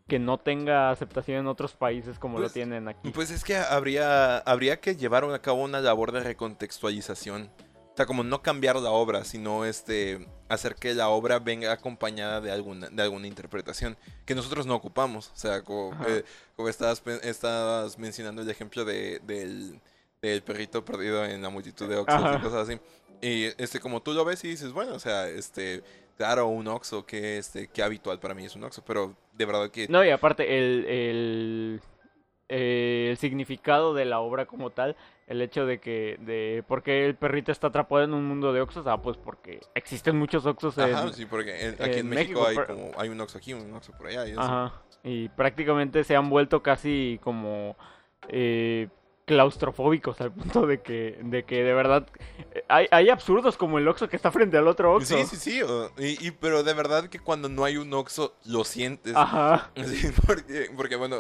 que 0.08 0.20
no 0.20 0.38
tenga 0.38 0.92
aceptación 0.92 1.40
en 1.40 1.48
otros 1.48 1.74
países 1.74 2.20
como 2.20 2.38
lo 2.38 2.44
Pues- 2.44 2.54
tienen 2.54 2.88
aquí. 2.88 3.10
Pues 3.12 3.32
es 3.32 3.44
que 3.44 3.58
habría, 3.58 4.38
habría 4.40 4.80
que 4.80 4.96
llevar 4.96 5.24
a 5.26 5.42
cabo 5.42 5.64
una 5.64 5.80
labor 5.82 6.12
de 6.12 6.20
recontextualización. 6.22 7.50
O 7.94 7.98
sea, 7.98 8.06
como 8.06 8.24
no 8.26 8.42
cambiar 8.42 8.76
la 8.76 8.92
obra, 8.92 9.24
sino 9.24 9.64
este 9.66 10.28
hacer 10.50 10.76
que 10.76 10.94
la 10.94 11.08
obra 11.10 11.40
venga 11.40 11.72
acompañada 11.72 12.42
de 12.42 12.52
alguna, 12.52 12.90
de 12.90 13.02
alguna 13.02 13.26
interpretación 13.26 13.98
que 14.26 14.36
nosotros 14.36 14.66
no 14.68 14.76
ocupamos. 14.76 15.32
O 15.34 15.38
sea, 15.38 15.64
como, 15.64 15.94
eh, 16.06 16.24
como 16.58 16.68
estabas, 16.68 17.02
estabas 17.24 17.98
mencionando 17.98 18.42
el 18.42 18.50
ejemplo 18.50 18.84
de, 18.86 19.22
del, 19.24 19.80
del 20.22 20.44
perrito 20.44 20.84
perdido 20.84 21.24
en 21.26 21.42
la 21.42 21.50
multitud 21.50 21.88
de 21.88 21.96
Oxxos 21.96 22.22
y 22.22 22.26
Ajá. 22.26 22.42
cosas 22.42 22.68
así. 22.70 22.80
Y 23.22 23.46
este, 23.58 23.80
como 23.80 24.02
tú 24.04 24.14
lo 24.14 24.26
ves 24.26 24.44
y 24.44 24.50
dices, 24.50 24.74
bueno, 24.74 24.94
o 24.94 25.00
sea, 25.00 25.30
este, 25.30 25.82
claro, 26.18 26.48
un 26.48 26.68
Oxxo, 26.68 27.06
que 27.06 27.38
este, 27.38 27.68
que 27.68 27.84
habitual 27.84 28.20
para 28.20 28.34
mí 28.34 28.46
es 28.46 28.56
un 28.56 28.64
Oxxo, 28.64 28.84
pero 28.86 29.16
de 29.34 29.46
verdad 29.46 29.70
que 29.70 29.88
No, 29.88 30.04
y 30.04 30.10
aparte, 30.10 30.58
el, 30.58 30.86
el, 30.86 31.82
eh, 32.50 33.08
el 33.12 33.18
significado 33.18 33.94
de 33.94 34.06
la 34.06 34.20
obra 34.20 34.46
como 34.46 34.70
tal, 34.70 34.96
el 35.28 35.42
hecho 35.42 35.66
de 35.66 35.80
que, 35.80 36.18
de 36.22 36.64
por 36.68 36.84
qué 36.84 37.06
el 37.06 37.16
perrito 37.16 37.52
está 37.52 37.68
atrapado 37.68 38.04
en 38.04 38.14
un 38.14 38.26
mundo 38.26 38.54
de 38.54 38.62
Oxxos, 38.62 38.86
ah, 38.88 39.02
pues 39.02 39.18
porque 39.18 39.60
existen 39.74 40.16
muchos 40.18 40.46
Oxxos 40.46 40.78
en... 40.78 40.94
Ajá, 40.94 41.12
sí, 41.14 41.26
porque 41.26 41.60
en- 41.68 41.74
aquí 41.82 41.94
en, 41.94 42.00
en 42.00 42.10
México, 42.10 42.42
México, 42.42 42.48
hay 42.48 42.56
pero- 42.56 42.68
como 42.68 42.92
hay 43.00 43.10
un 43.10 43.20
Oxxo 43.22 43.38
aquí, 43.40 43.54
un 43.54 43.74
Oxxo 43.74 43.92
por 43.94 44.08
allá. 44.08 44.28
Y 44.28 44.32
eso. 44.32 44.42
Ajá, 44.42 44.74
y 45.04 45.30
prácticamente 45.30 46.04
se 46.04 46.16
han 46.16 46.30
vuelto 46.30 46.62
casi 46.62 47.20
como 47.24 47.76
eh, 48.30 48.88
claustrofóbicos 49.26 50.22
al 50.22 50.32
punto 50.32 50.68
de 50.68 50.82
que, 50.82 51.20
de 51.24 51.44
que 51.44 51.64
de 51.64 51.74
verdad 51.74 52.08
hay, 52.68 52.88
hay 52.92 53.10
absurdos 53.10 53.58
como 53.58 53.78
el 53.80 53.88
Oxxo 53.88 54.08
que 54.08 54.16
está 54.16 54.32
frente 54.32 54.58
al 54.58 54.68
otro 54.68 54.94
Oxxo. 54.96 55.18
Sí, 55.18 55.26
sí, 55.26 55.36
sí. 55.38 55.62
y, 55.98 56.28
y- 56.28 56.32
pero 56.32 56.64
de 56.64 56.74
verdad 56.74 57.10
que 57.10 57.20
cuando 57.20 57.50
no 57.50 57.64
hay 57.64 57.78
un 57.78 57.92
Oxxo, 57.94 58.36
lo 58.46 58.64
sientes. 58.64 59.16
Ajá. 59.16 59.72
Sí, 59.86 60.10
porque, 60.26 60.70
porque, 60.76 60.96
bueno, 60.96 61.18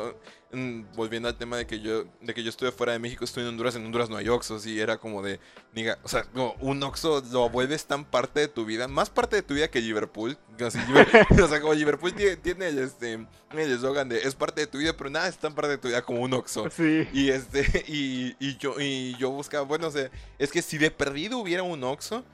volviendo 0.96 1.28
al 1.28 1.38
tema 1.38 1.58
de 1.58 1.68
que 1.68 1.82
yo 1.82 2.06
de 2.22 2.34
que 2.34 2.44
yo 2.44 2.50
estuve 2.50 2.72
fuera 2.72 2.94
de 2.94 3.00
México, 3.00 3.26
estoy 3.26 3.44
en 3.44 3.50
Honduras, 3.50 3.76
en 3.76 3.86
Honduras 3.86 4.10
no 4.10 4.18
hay 4.18 4.30
Oxxos 4.30 4.66
y 4.66 4.80
era 4.80 4.98
como 4.98 5.22
de, 5.22 5.40
diga, 5.74 5.98
o 6.04 6.08
sea, 6.08 6.26
no, 6.34 6.54
un 6.62 6.82
Oxxo 6.84 7.24
lo 7.32 7.50
vuelves 7.50 7.86
tan 7.86 8.06
parte 8.06 8.40
de 8.42 8.48
tu 8.48 8.66
vida, 8.66 8.88
más 8.88 9.10
parte 9.10 9.36
de 9.36 9.42
tu 9.42 9.54
vida 9.54 9.70
que 9.70 9.82
Liverpool. 9.82 10.38
O 10.60 10.70
sea, 10.70 11.60
como 11.62 11.74
Liverpool 11.74 12.14
tiene, 12.14 12.38
tiene 12.38 12.68
el 12.70 12.80
este 12.80 13.14
el 13.14 13.72
eslogan 13.72 14.10
de 14.10 14.20
es 14.20 14.36
parte 14.36 14.62
de 14.62 14.68
tu 14.68 14.78
vida, 14.78 14.96
pero 14.98 15.10
nada 15.10 15.28
es 15.28 15.38
tan 15.38 15.56
parte 15.56 15.72
de 15.72 15.78
tu 15.78 15.88
vida 15.88 16.02
como 16.02 16.22
un 16.22 16.34
Oxxo. 16.34 16.70
Sí. 16.76 17.08
Y 17.14 17.30
este, 17.30 17.86
y, 17.88 18.36
y 18.38 18.58
yo, 18.58 18.76
y 18.80 19.16
yo 19.18 19.32
buscaba, 19.32 19.64
bueno, 19.64 19.88
o 19.88 19.92
sea, 19.92 20.10
es 20.38 20.52
que 20.52 20.62
si 20.62 20.78
de 20.78 20.92
perdido 20.92 21.38
hubiera 21.38 21.64
un 21.64 21.84
Oxxo, 21.84 22.26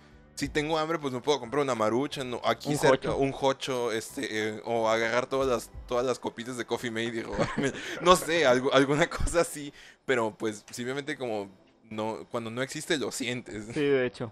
si 0.41 0.49
tengo 0.49 0.75
hambre, 0.79 0.97
pues 0.97 1.13
me 1.13 1.21
puedo 1.21 1.39
comprar 1.39 1.61
una 1.61 1.75
marucha, 1.75 2.23
no, 2.23 2.41
aquí 2.43 2.69
Un 2.69 2.77
cerca, 2.77 3.09
jocho. 3.11 3.17
un 3.17 3.31
jocho, 3.31 3.91
este, 3.91 4.55
eh, 4.57 4.61
o 4.65 4.89
agarrar 4.89 5.27
todas 5.27 5.47
las, 5.47 5.71
todas 5.87 6.03
las 6.03 6.17
copitas 6.17 6.57
de 6.57 6.65
Coffee 6.65 6.89
Mate 6.89 7.17
y 7.17 7.21
robarme, 7.21 7.71
no 8.01 8.15
sé, 8.15 8.47
algo, 8.47 8.73
alguna 8.73 9.07
cosa 9.09 9.41
así, 9.41 9.71
pero 10.03 10.31
pues 10.35 10.65
simplemente 10.71 11.15
como 11.15 11.47
no, 11.91 12.25
cuando 12.31 12.49
no 12.49 12.63
existe 12.63 12.97
lo 12.97 13.11
sientes. 13.11 13.65
Sí, 13.71 13.81
de 13.85 14.03
hecho. 14.07 14.31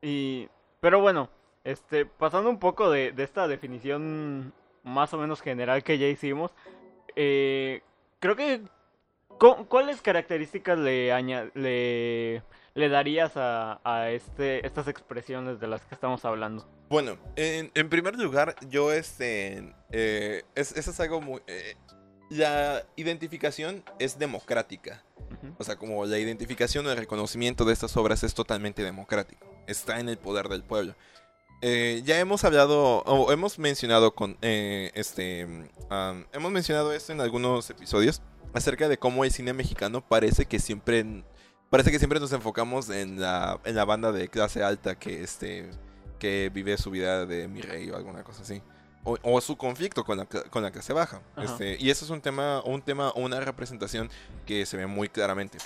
Y, 0.00 0.48
pero 0.80 1.00
bueno, 1.02 1.28
este, 1.62 2.06
pasando 2.06 2.48
un 2.48 2.58
poco 2.58 2.90
de, 2.90 3.12
de 3.12 3.22
esta 3.22 3.46
definición 3.46 4.54
más 4.82 5.12
o 5.12 5.18
menos 5.18 5.42
general 5.42 5.84
que 5.84 5.98
ya 5.98 6.06
hicimos, 6.06 6.52
eh, 7.16 7.82
creo 8.18 8.34
que, 8.34 8.62
cu- 9.38 9.66
¿cuáles 9.68 10.00
características 10.00 10.78
le, 10.78 11.12
aña- 11.12 11.50
le, 11.52 12.42
le 12.74 12.88
darías 12.88 13.36
a, 13.36 13.80
a 13.84 14.10
este, 14.10 14.66
estas 14.66 14.88
expresiones 14.88 15.60
de 15.60 15.66
las 15.66 15.82
que 15.82 15.94
estamos 15.94 16.24
hablando? 16.24 16.68
Bueno, 16.88 17.18
en, 17.36 17.70
en 17.74 17.88
primer 17.88 18.16
lugar, 18.18 18.56
yo 18.68 18.92
este, 18.92 19.74
eh, 19.90 20.42
es, 20.54 20.72
eso 20.76 20.90
es 20.90 21.00
algo 21.00 21.20
muy... 21.20 21.40
eh, 21.46 21.76
la 22.30 22.82
identificación 22.96 23.84
es 23.98 24.18
democrática. 24.18 25.02
O 25.58 25.64
sea, 25.64 25.76
como 25.76 26.06
la 26.06 26.18
identificación 26.18 26.86
o 26.86 26.90
el 26.90 26.96
reconocimiento 26.96 27.64
de 27.64 27.72
estas 27.72 27.96
obras 27.96 28.22
es 28.24 28.34
totalmente 28.34 28.82
democrático. 28.82 29.46
Está 29.66 30.00
en 30.00 30.08
el 30.08 30.16
poder 30.16 30.48
del 30.48 30.62
pueblo. 30.62 30.94
Eh, 31.60 32.02
ya 32.04 32.18
hemos 32.18 32.44
hablado, 32.44 32.98
o 33.00 33.30
hemos 33.32 33.58
mencionado 33.58 34.14
con, 34.14 34.36
eh, 34.42 34.90
este, 34.94 35.40
hemos 36.32 36.52
mencionado 36.52 36.92
esto 36.92 37.12
en 37.12 37.20
algunos 37.20 37.68
episodios 37.70 38.22
acerca 38.52 38.88
de 38.88 38.98
cómo 38.98 39.24
el 39.24 39.30
cine 39.30 39.52
mexicano 39.52 40.06
parece 40.06 40.46
que 40.46 40.58
siempre, 40.58 41.24
parece 41.74 41.90
que 41.90 41.98
siempre 41.98 42.20
nos 42.20 42.32
enfocamos 42.32 42.88
en 42.88 43.20
la, 43.20 43.58
en 43.64 43.74
la 43.74 43.84
banda 43.84 44.12
de 44.12 44.28
clase 44.28 44.62
alta 44.62 44.96
que, 44.96 45.24
este, 45.24 45.68
que 46.20 46.48
vive 46.54 46.76
su 46.78 46.92
vida 46.92 47.26
de 47.26 47.48
mi 47.48 47.62
rey 47.62 47.90
o 47.90 47.96
alguna 47.96 48.22
cosa 48.22 48.42
así. 48.42 48.62
O, 49.02 49.18
o 49.24 49.40
su 49.40 49.56
conflicto 49.56 50.04
con 50.04 50.18
la, 50.18 50.24
con 50.26 50.62
la 50.62 50.70
clase 50.70 50.92
baja. 50.92 51.20
Este, 51.36 51.76
y 51.80 51.90
eso 51.90 52.04
es 52.04 52.10
un 52.12 52.20
tema, 52.20 52.62
un 52.64 52.80
tema, 52.80 53.12
una 53.16 53.40
representación 53.40 54.08
que 54.46 54.64
se 54.66 54.76
ve 54.76 54.86
muy 54.86 55.08
claramente. 55.08 55.58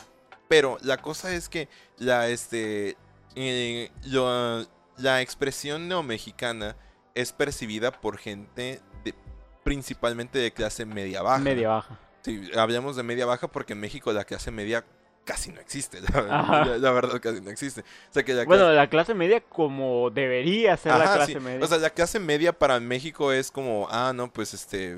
Pero 0.49 0.79
la 0.81 0.97
cosa 0.97 1.35
es 1.35 1.51
que 1.51 1.68
la, 1.99 2.29
este, 2.29 2.97
eh, 3.37 3.90
lo- 4.07 4.66
la 4.97 5.21
expresión 5.21 5.88
neomexicana 5.88 6.75
es 7.14 7.33
percibida 7.33 7.92
por 7.92 8.16
gente 8.16 8.81
de, 9.05 9.14
principalmente 9.62 10.38
de 10.38 10.53
clase 10.53 10.87
media 10.87 11.21
baja. 11.21 11.38
Media 11.38 11.68
baja. 11.68 11.99
Sí, 12.23 12.51
hablamos 12.57 12.97
de 12.97 13.03
media 13.03 13.27
baja 13.27 13.47
porque 13.49 13.75
en 13.75 13.81
México 13.81 14.11
la 14.12 14.25
clase 14.25 14.51
media 14.51 14.85
casi 15.29 15.53
no 15.53 15.61
existe. 15.61 16.01
La, 16.14 16.79
la- 16.79 16.91
verdad 16.91 17.21
casi 17.21 17.43
no 17.43 17.51
existe. 17.51 17.83
O 17.83 18.12
sea 18.12 18.23
que 18.23 18.33
la 18.33 18.45
Bueno, 18.47 18.64
clase- 18.64 18.75
la 18.77 18.87
clase 18.88 19.14
media 19.14 19.41
como 19.43 20.09
debería 20.09 20.75
ser 20.79 20.93
la 20.93 21.05
clase 21.17 21.35
sí. 21.35 21.41
media. 21.41 21.62
O 21.62 21.69
sea, 21.69 21.77
la 21.77 21.91
clase 21.91 22.19
media 22.19 22.53
para 22.59 22.81
México 22.81 23.31
es 23.31 23.51
como, 23.51 23.87
ah, 23.91 24.12
no, 24.14 24.33
pues 24.33 24.55
este, 24.55 24.97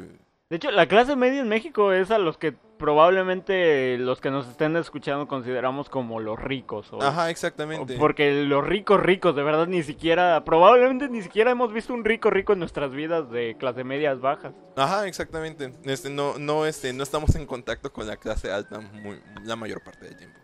De 0.51 0.57
hecho, 0.57 0.73
la 0.73 0.87
clase 0.89 1.15
media 1.15 1.41
en 1.41 1.49
México 1.49 1.93
es 1.93 2.11
a 2.11 2.19
los 2.19 2.37
que 2.37 2.51
probablemente 2.51 3.97
los 3.99 4.21
que 4.21 4.33
nos 4.33 4.49
estén 4.49 4.75
escuchando 4.77 5.29
consideramos 5.29 5.89
como 5.89 6.19
los 6.19 6.41
ricos. 6.41 6.93
O, 6.93 7.01
Ajá, 7.01 7.27
o 7.27 7.29
exactamente. 7.29 7.97
porque 7.99 8.43
los 8.45 8.67
ricos 8.67 9.01
ricos, 9.01 9.37
de 9.37 9.45
verdad, 9.45 9.69
ni 9.69 9.85
siquiera, 9.85 10.43
probablemente 10.45 11.09
ni 11.09 11.23
siquiera 11.23 11.53
hemos 11.53 11.73
visto 11.73 11.95
un 11.95 12.05
rico 12.05 12.31
rico 12.31 12.53
en 12.53 12.59
nuestras 12.59 12.91
vidas 12.91 13.31
de 13.31 13.57
clase 13.61 13.85
medias 13.85 14.21
bajas. 14.21 14.53
Ajá, 14.75 15.07
exactamente. 15.07 15.73
Este, 15.85 16.11
no, 16.11 16.37
no, 16.39 16.67
este, 16.67 16.93
no 16.93 17.05
estamos 17.05 17.37
en 17.37 17.47
contacto 17.47 17.93
con 17.93 18.09
la 18.09 18.17
clase 18.17 18.51
alta 18.51 18.81
muy, 18.81 19.21
la 19.45 19.55
mayor 19.55 19.85
parte 19.85 20.07
del 20.07 20.17
tiempo. 20.17 20.41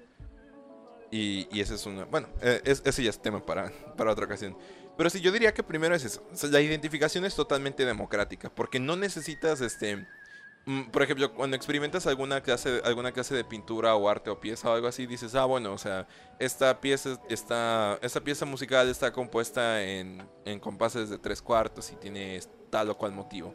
Y, 1.10 1.48
y 1.50 1.60
ese 1.60 1.74
es 1.74 1.84
una. 1.84 2.04
Bueno, 2.04 2.28
eh, 2.42 2.60
es- 2.64 2.82
ese 2.84 3.02
ya 3.02 3.10
es 3.10 3.20
tema 3.20 3.44
para, 3.44 3.72
para 3.96 4.12
otra 4.12 4.24
ocasión. 4.26 4.56
Pero 4.96 5.10
sí, 5.10 5.20
yo 5.20 5.30
diría 5.32 5.52
que 5.52 5.62
primero 5.62 5.94
es 5.94 6.04
eso. 6.04 6.22
La 6.50 6.60
identificación 6.60 7.24
es 7.24 7.34
totalmente 7.34 7.84
democrática. 7.84 8.50
Porque 8.54 8.78
no 8.80 8.96
necesitas, 8.96 9.60
este. 9.60 10.06
mm, 10.64 10.84
Por 10.90 11.02
ejemplo, 11.02 11.32
cuando 11.34 11.56
experimentas 11.56 12.06
alguna 12.06 12.40
clase, 12.42 12.80
alguna 12.84 13.12
clase 13.12 13.34
de 13.34 13.44
pintura 13.44 13.94
o 13.94 14.08
arte 14.08 14.30
o 14.30 14.40
pieza 14.40 14.70
o 14.70 14.74
algo 14.74 14.88
así, 14.88 15.06
dices, 15.06 15.34
ah, 15.34 15.44
bueno, 15.44 15.72
o 15.72 15.78
sea, 15.78 16.06
esta 16.38 16.80
pieza, 16.80 17.20
está, 17.28 17.98
esta 18.02 18.20
pieza 18.22 18.46
musical 18.46 18.88
está 18.88 19.12
compuesta 19.12 19.82
en, 19.82 20.26
en 20.44 20.60
compases 20.60 21.10
de 21.10 21.18
tres 21.18 21.42
cuartos 21.42 21.92
y 21.92 21.96
tiene 21.96 22.40
tal 22.70 22.88
o 22.90 22.96
cual 22.96 23.12
motivo. 23.12 23.54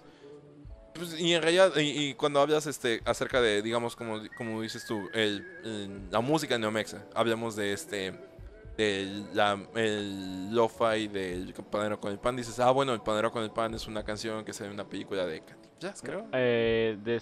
Pues, 0.93 1.19
y 1.19 1.33
en 1.33 1.41
realidad, 1.41 1.71
y, 1.77 2.13
cuando 2.15 2.41
hablas 2.41 2.67
este, 2.67 3.01
acerca 3.05 3.39
de, 3.41 3.61
digamos, 3.61 3.95
como, 3.95 4.21
como 4.35 4.61
dices 4.61 4.85
tú, 4.85 5.09
el- 5.13 6.09
la 6.11 6.19
música 6.19 6.57
neomexa, 6.57 7.05
hablamos 7.15 7.55
de 7.55 7.71
este, 7.73 8.13
de 8.81 9.23
la, 9.33 9.59
el 9.75 10.53
lo-fi 10.53 11.07
del 11.07 11.53
panadero 11.69 11.99
con 11.99 12.11
el 12.11 12.19
pan, 12.19 12.35
dices, 12.35 12.59
ah, 12.59 12.71
bueno, 12.71 12.93
el 12.93 13.01
panadero 13.01 13.31
con 13.31 13.43
el 13.43 13.51
pan 13.51 13.73
es 13.73 13.87
una 13.87 14.03
canción 14.03 14.43
que 14.43 14.53
sale 14.53 14.69
en 14.69 14.73
una 14.73 14.87
película 14.87 15.25
de 15.25 15.41
Cantinflas, 15.41 16.01
creo. 16.01 16.27
Eh, 16.33 16.97
de, 17.03 17.21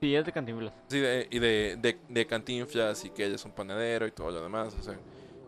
sí, 0.00 0.14
es 0.14 0.24
de 0.24 0.32
Cantinflas. 0.32 0.72
Sí, 0.88 1.00
de, 1.00 1.26
y 1.30 1.38
de, 1.38 1.76
de, 1.80 1.98
de 2.08 2.26
Cantinflas 2.26 3.04
y 3.04 3.10
que 3.10 3.24
él 3.24 3.34
es 3.34 3.44
un 3.44 3.52
panadero 3.52 4.06
y 4.06 4.10
todo 4.10 4.30
lo 4.30 4.42
demás, 4.42 4.74
o 4.78 4.82
sea. 4.82 4.98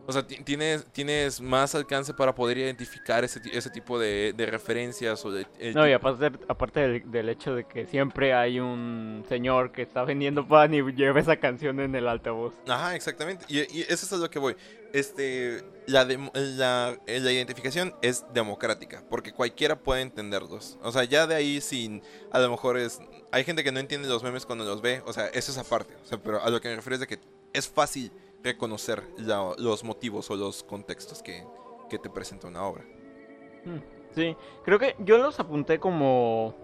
O 0.07 0.13
sea, 0.13 0.27
ti- 0.27 0.43
tienes, 0.43 0.87
tienes 0.93 1.41
más 1.41 1.75
alcance 1.75 2.13
para 2.15 2.35
poder 2.35 2.59
identificar 2.59 3.23
ese, 3.23 3.41
ese 3.53 3.71
tipo 3.71 3.99
de, 3.99 4.33
de 4.37 4.47
referencias 4.47 5.25
o 5.25 5.31
de... 5.31 5.47
el 5.59 5.75
No, 5.75 5.87
y 5.89 5.93
aparte, 5.93 6.33
aparte 6.49 6.81
del, 6.81 7.11
del 7.11 7.29
hecho 7.29 7.55
de 7.55 7.65
que 7.65 7.87
siempre 7.87 8.35
hay 8.35 8.59
un 8.59 9.25
señor 9.29 9.71
que 9.73 9.83
está 9.83 10.03
vendiendo 10.05 10.49
pan 10.49 10.75
y 10.75 10.83
lleva 10.93 11.21
esa 11.21 11.37
canción 11.37 11.79
en 11.81 11.95
el 11.95 12.09
altavoz. 12.09 12.55
Ajá, 12.67 12.97
exactamente. 12.97 13.45
Y, 13.49 13.59
y 13.61 13.83
eso 13.83 14.07
es 14.07 14.13
a 14.13 14.17
lo 14.17 14.29
que 14.31 14.39
voy. 14.39 14.57
Este, 14.93 15.63
la, 15.87 16.05
demo- 16.05 16.33
la, 16.35 16.99
eh, 17.07 17.21
la 17.21 17.31
identificación 17.31 17.95
es 18.03 18.25
democrática, 18.35 19.05
porque 19.09 19.33
cualquiera 19.33 19.79
puede 19.79 20.03
entenderlos. 20.03 20.79
O 20.83 20.91
sea, 20.91 21.05
ya 21.05 21.29
de 21.29 21.37
ahí 21.37 21.61
sin, 21.61 22.03
a 22.33 22.41
lo 22.41 22.51
mejor 22.51 22.77
es, 22.77 22.99
hay 23.31 23.45
gente 23.45 23.63
que 23.63 23.71
no 23.71 23.79
entiende 23.79 24.09
los 24.09 24.25
memes 24.25 24.47
cuando 24.47 24.65
los 24.65 24.83
ve, 24.83 25.03
o 25.07 25.13
sea, 25.13 25.29
eso 25.29 25.53
es 25.53 25.59
aparte. 25.59 25.95
O 26.03 26.07
sea, 26.07 26.19
pero 26.21 26.43
a 26.43 26.51
lo 26.51 26.61
que 26.61 26.69
me 26.69 26.77
refiero 26.77 26.95
es 26.95 27.01
de 27.01 27.07
que 27.07 27.21
es 27.53 27.69
fácil 27.69 28.11
reconocer 28.42 29.03
los 29.18 29.85
motivos 29.85 30.31
o 30.31 30.37
los 30.37 30.62
contextos 30.62 31.22
que, 31.22 31.44
que 31.88 31.98
te 31.98 32.11
presenta 32.11 32.48
una 32.48 32.62
obra. 32.64 32.85
Mm, 33.64 34.00
Sí, 34.14 34.37
creo 34.64 34.79
que 34.79 34.96
yo 34.98 35.18
los 35.18 35.38
apunté 35.40 35.79
como... 35.79 36.55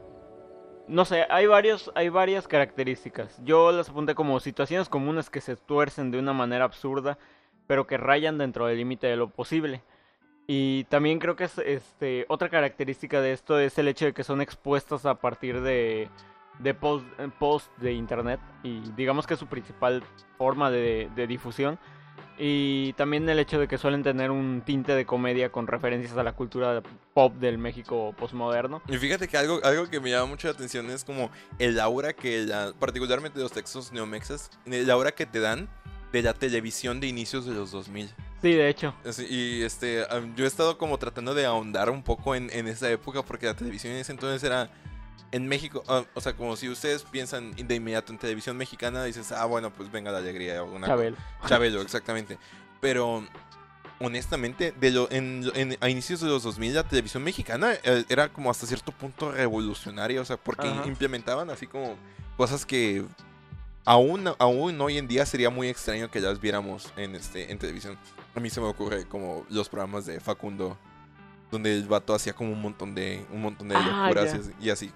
No 0.89 1.05
sé, 1.05 1.27
hay, 1.29 1.47
varios, 1.47 1.91
hay 1.95 2.09
varias 2.09 2.47
características. 2.47 3.41
Yo 3.45 3.73
las 3.73 3.89
apunté 3.89 4.15
como 4.15 4.39
situaciones 4.39 4.89
comunes 4.89 5.31
que 5.31 5.41
se 5.41 5.57
tuercen 5.57 6.11
de 6.13 6.19
una 6.19 6.33
manera 6.33 6.65
absurda, 6.65 7.19
pero 7.67 7.87
que 7.87 7.97
rayan 7.97 8.39
dentro 8.39 8.67
del 8.67 8.79
límite 8.79 9.09
de 9.09 9.17
lo 9.17 9.29
posible. 9.29 9.83
Y 10.47 10.85
también 10.85 11.19
creo 11.19 11.35
que 11.35 11.45
es, 11.45 11.59
este, 11.59 12.25
otra 12.29 12.49
característica 12.49 13.21
de 13.21 13.33
esto 13.33 13.59
es 13.59 13.79
el 13.79 13.89
hecho 13.89 14.05
de 14.07 14.13
que 14.13 14.23
son 14.23 14.41
expuestas 14.41 15.07
a 15.07 15.17
partir 15.17 15.61
de, 15.61 16.09
de 16.59 16.75
post, 16.75 17.05
eh, 17.19 17.29
post 17.39 17.77
de 17.79 17.93
internet. 17.93 18.41
Y 18.63 18.81
digamos 18.97 19.27
que 19.27 19.35
es 19.35 19.41
su 19.41 19.47
principal 19.47 20.03
forma 20.39 20.71
de, 20.71 21.11
de 21.15 21.27
difusión. 21.27 21.79
Y 22.39 22.93
también 22.95 23.29
el 23.29 23.39
hecho 23.39 23.59
de 23.59 23.67
que 23.67 23.79
suelen 23.79 24.03
tener 24.03 24.31
un 24.31 24.63
tinte 24.65 24.95
de 24.95 25.07
comedia 25.07 25.51
con 25.51 25.67
referencias 25.67 26.17
a 26.19 26.23
la 26.23 26.33
cultura 26.33 26.83
pop 27.15 27.35
del 27.37 27.57
México 27.57 28.15
postmoderno. 28.19 28.83
Y 28.89 28.99
fíjate 28.99 29.27
que 29.27 29.39
algo, 29.39 29.61
algo 29.65 29.89
que 29.89 30.01
me 30.01 30.11
llama 30.11 30.27
mucho 30.27 30.49
la 30.49 30.55
atención 30.55 30.91
es 30.91 31.03
como 31.03 31.31
el 31.59 31.81
aura 31.81 32.13
que, 32.13 32.45
la, 32.45 32.75
particularmente 32.79 33.41
los 33.41 33.53
textos 33.53 33.91
neomexas, 33.91 34.51
el 34.67 34.91
aura 34.91 35.13
que 35.13 35.25
te 35.25 35.41
dan 35.41 35.69
de 36.13 36.23
la 36.23 36.35
televisión 36.35 37.01
de 37.01 37.07
inicios 37.07 37.47
de 37.47 37.55
los 37.55 37.71
2000. 37.71 38.09
Sí, 38.43 38.53
de 38.53 38.69
hecho. 38.69 38.95
Y 39.31 39.63
este, 39.63 40.07
yo 40.37 40.45
he 40.45 40.49
estado 40.49 40.77
como 40.77 40.99
tratando 40.99 41.35
de 41.35 41.47
ahondar 41.47 41.89
un 41.89 42.03
poco 42.03 42.35
en, 42.35 42.51
en 42.53 42.69
esa 42.69 42.91
época 42.91 43.23
porque 43.23 43.47
la 43.47 43.55
televisión 43.55 43.95
en 43.95 44.01
ese 44.01 44.13
entonces 44.13 44.43
era 44.45 44.71
en 45.33 45.49
México, 45.49 45.83
ah, 45.89 46.05
o 46.15 46.21
sea, 46.21 46.35
como 46.35 46.57
si 46.57 46.69
ustedes 46.69 47.03
piensan 47.03 47.53
de 47.57 47.75
inmediato 47.75 48.13
en 48.13 48.19
televisión 48.19 48.57
mexicana, 48.57 49.03
dices, 49.05 49.33
ah, 49.33 49.45
bueno, 49.45 49.73
pues 49.73 49.91
venga 49.91 50.11
la 50.13 50.19
alegría. 50.19 50.61
Cosa. 50.63 50.87
Chabelo. 50.87 51.17
Chabelo, 51.47 51.83
exactamente. 51.83 52.39
Pero 52.81 53.27
honestamente, 53.99 54.73
de 54.79 54.91
lo, 54.91 55.11
en, 55.11 55.51
en- 55.55 55.77
a 55.81 55.89
inicios 55.89 56.21
de 56.21 56.29
los 56.29 56.43
2000 56.43 56.75
la 56.75 56.83
televisión 56.85 57.23
mexicana 57.25 57.73
eh, 57.83 58.05
era 58.09 58.29
como 58.29 58.51
hasta 58.51 58.67
cierto 58.67 58.93
punto 58.93 59.33
revolucionaria, 59.33 60.21
o 60.21 60.25
sea, 60.25 60.37
porque 60.37 60.69
Ajá. 60.69 60.87
implementaban 60.87 61.49
así 61.51 61.67
como 61.67 61.97
cosas 62.37 62.67
que 62.67 63.05
aún, 63.85 64.29
aún 64.39 64.81
hoy 64.81 64.99
en 64.99 65.09
día 65.09 65.25
sería 65.25 65.49
muy 65.49 65.69
extraño 65.69 66.11
que 66.11 66.21
las 66.21 66.41
viéramos 66.41 66.93
en, 66.97 67.15
este, 67.15 67.51
en 67.51 67.59
televisión. 67.59 67.97
A 68.35 68.41
mí 68.41 68.51
se 68.51 68.61
me 68.61 68.67
ocurre 68.67 69.07
como 69.07 69.47
los 69.49 69.69
programas 69.71 70.05
de 70.05 70.21
Facundo, 70.21 70.77
donde 71.51 71.75
el 71.75 71.85
vato 71.89 72.15
hacía 72.15 72.35
como 72.35 72.53
un 72.53 72.61
montón 72.61 72.95
de, 72.95 73.25
un 73.33 73.41
montón 73.41 73.69
de 73.69 73.77
Ah, 73.77 74.09
locuras 74.11 74.33
ya. 74.33 74.37
y 74.37 74.41
así- 74.41 74.53
y 74.61 74.71
así. 74.71 74.93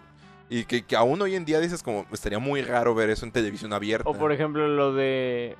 Y 0.51 0.65
que, 0.65 0.83
que 0.83 0.97
aún 0.97 1.23
hoy 1.23 1.37
en 1.37 1.45
día 1.45 1.61
dices 1.61 1.83
como, 1.83 2.05
estaría 2.13 2.41
muy 2.41 2.61
raro 2.61 2.95
ver 2.95 3.09
eso 3.09 3.25
en 3.25 3.31
televisión 3.33 3.73
abierta. 3.73 4.11
O 4.11 4.15
por 4.15 4.33
ejemplo 4.33 4.67
lo 4.69 4.93
de... 4.93 5.57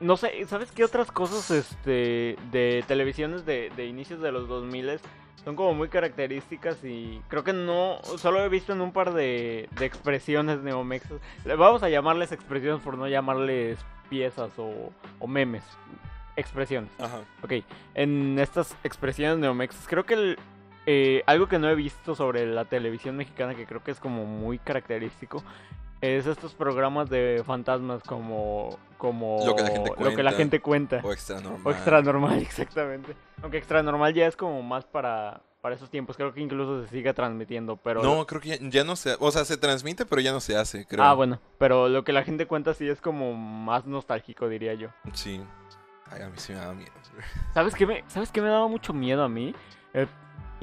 No 0.00 0.16
sé, 0.16 0.44
¿sabes 0.48 0.72
qué 0.72 0.82
otras 0.84 1.12
cosas 1.12 1.48
este, 1.52 2.36
de 2.50 2.82
televisiones 2.88 3.46
de, 3.46 3.70
de 3.76 3.86
inicios 3.86 4.20
de 4.20 4.32
los 4.32 4.48
2000 4.48 4.98
son 5.44 5.54
como 5.54 5.74
muy 5.74 5.88
características 5.88 6.82
y 6.82 7.20
creo 7.28 7.44
que 7.44 7.52
no, 7.52 8.00
solo 8.16 8.42
he 8.44 8.48
visto 8.48 8.72
en 8.72 8.80
un 8.80 8.92
par 8.92 9.12
de, 9.12 9.68
de 9.78 9.84
expresiones 9.84 10.60
neomexas. 10.60 11.20
Vamos 11.44 11.82
a 11.82 11.88
llamarles 11.88 12.32
expresiones 12.32 12.82
por 12.82 12.96
no 12.96 13.06
llamarles 13.08 13.78
piezas 14.08 14.50
o, 14.56 14.92
o 15.18 15.26
memes. 15.26 15.62
Expresiones. 16.36 16.90
Ajá. 16.98 17.20
Ok, 17.42 17.52
en 17.94 18.38
estas 18.38 18.74
expresiones 18.84 19.38
neomexas, 19.38 19.86
creo 19.86 20.04
que 20.04 20.14
el- 20.14 20.38
eh, 20.86 21.22
algo 21.26 21.46
que 21.48 21.58
no 21.58 21.68
he 21.68 21.74
visto 21.74 22.14
sobre 22.14 22.46
la 22.46 22.64
televisión 22.64 23.16
mexicana 23.16 23.54
que 23.54 23.66
creo 23.66 23.82
que 23.84 23.90
es 23.92 24.00
como 24.00 24.24
muy 24.24 24.58
característico 24.58 25.42
es 26.00 26.26
estos 26.26 26.54
programas 26.54 27.08
de 27.08 27.42
fantasmas 27.46 28.02
como 28.02 28.76
como 28.98 29.38
Lo 29.46 29.54
que 29.54 29.62
la 29.62 29.70
gente 29.70 29.90
lo 29.90 29.94
que 29.96 30.22
la 30.22 30.30
cuenta. 30.30 30.32
gente 30.32 30.60
cuenta 30.60 31.00
O 31.04 31.12
extra 31.12 31.40
normal. 31.40 31.60
o 31.64 31.70
extra 31.70 32.02
normal 32.02 32.38
exactamente 32.42 33.14
aunque 33.42 33.58
extra 33.58 33.82
normal 33.82 34.12
ya 34.12 34.26
es 34.26 34.36
como 34.36 34.62
más 34.62 34.84
para 34.84 35.40
para 35.60 35.76
esos 35.76 35.90
tiempos 35.90 36.16
creo 36.16 36.34
que 36.34 36.40
incluso 36.40 36.82
se 36.82 36.88
sigue 36.88 37.14
transmitiendo 37.14 37.76
pero 37.76 38.02
No, 38.02 38.26
creo 38.26 38.40
que 38.40 38.48
ya, 38.48 38.56
ya 38.60 38.82
no 38.82 38.96
se... 38.96 39.14
O 39.20 39.30
sea, 39.30 39.44
se 39.44 39.56
transmite, 39.56 40.04
pero 40.04 40.20
ya 40.20 40.32
no 40.32 40.40
se 40.40 40.56
hace, 40.56 40.84
creo. 40.86 41.04
ah 41.04 41.14
bueno 41.14 41.38
pero 41.58 41.88
lo 41.88 42.02
que 42.02 42.12
la 42.12 42.24
gente 42.24 42.46
cuenta 42.48 42.74
sí 42.74 42.88
es 42.88 43.00
como 43.00 43.32
más 43.34 43.86
nostálgico 43.86 44.48
diría 44.48 44.74
yo 44.74 44.88
Sí. 45.12 45.40
Ay, 46.10 46.22
a 46.22 46.26
mí 46.28 46.32
sí 46.36 46.52
me 46.52 46.58
da 46.58 46.74
miedo. 46.74 46.90
¿Sabes 47.54 47.74
qué 47.76 47.86
me, 47.86 48.04
¿sabes 48.08 48.30
qué 48.32 48.42
me 48.42 48.48
daba 48.48 48.66
mucho 48.68 48.92
miedo 48.92 49.22
a 49.22 49.28
mí? 49.30 49.54
Eh, 49.94 50.06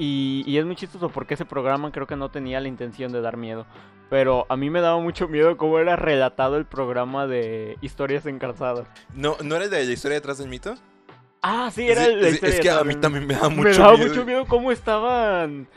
y, 0.00 0.42
y 0.46 0.58
es 0.58 0.64
muy 0.64 0.76
chistoso 0.76 1.10
porque 1.10 1.34
ese 1.34 1.44
programa 1.44 1.92
creo 1.92 2.06
que 2.06 2.16
no 2.16 2.30
tenía 2.30 2.60
la 2.60 2.68
intención 2.68 3.12
de 3.12 3.20
dar 3.20 3.36
miedo. 3.36 3.66
Pero 4.08 4.46
a 4.48 4.56
mí 4.56 4.70
me 4.70 4.80
daba 4.80 4.98
mucho 5.00 5.28
miedo 5.28 5.56
cómo 5.56 5.78
era 5.78 5.94
relatado 5.96 6.56
el 6.56 6.66
programa 6.66 7.26
de 7.28 7.78
historias 7.80 8.26
encarzadas. 8.26 8.88
¿No, 9.14 9.36
¿No 9.42 9.54
era 9.56 9.66
el 9.66 9.70
de 9.70 9.84
la 9.84 9.92
historia 9.92 10.16
detrás 10.16 10.38
del 10.38 10.48
mito? 10.48 10.74
Ah, 11.42 11.70
sí, 11.72 11.88
era 11.88 12.04
Sí, 12.06 12.14
la 12.16 12.30
sí, 12.30 12.34
historia 12.34 12.54
es 12.56 12.60
que 12.60 12.70
a 12.70 12.84
mí 12.84 12.94
también 12.96 13.26
me 13.26 13.34
da 13.34 13.48
mucho 13.48 13.62
me 13.62 13.72
daba 13.74 13.96
miedo. 13.96 14.08
mucho 14.08 14.24
miedo 14.24 14.46
cómo 14.46 14.72
estaban. 14.72 15.68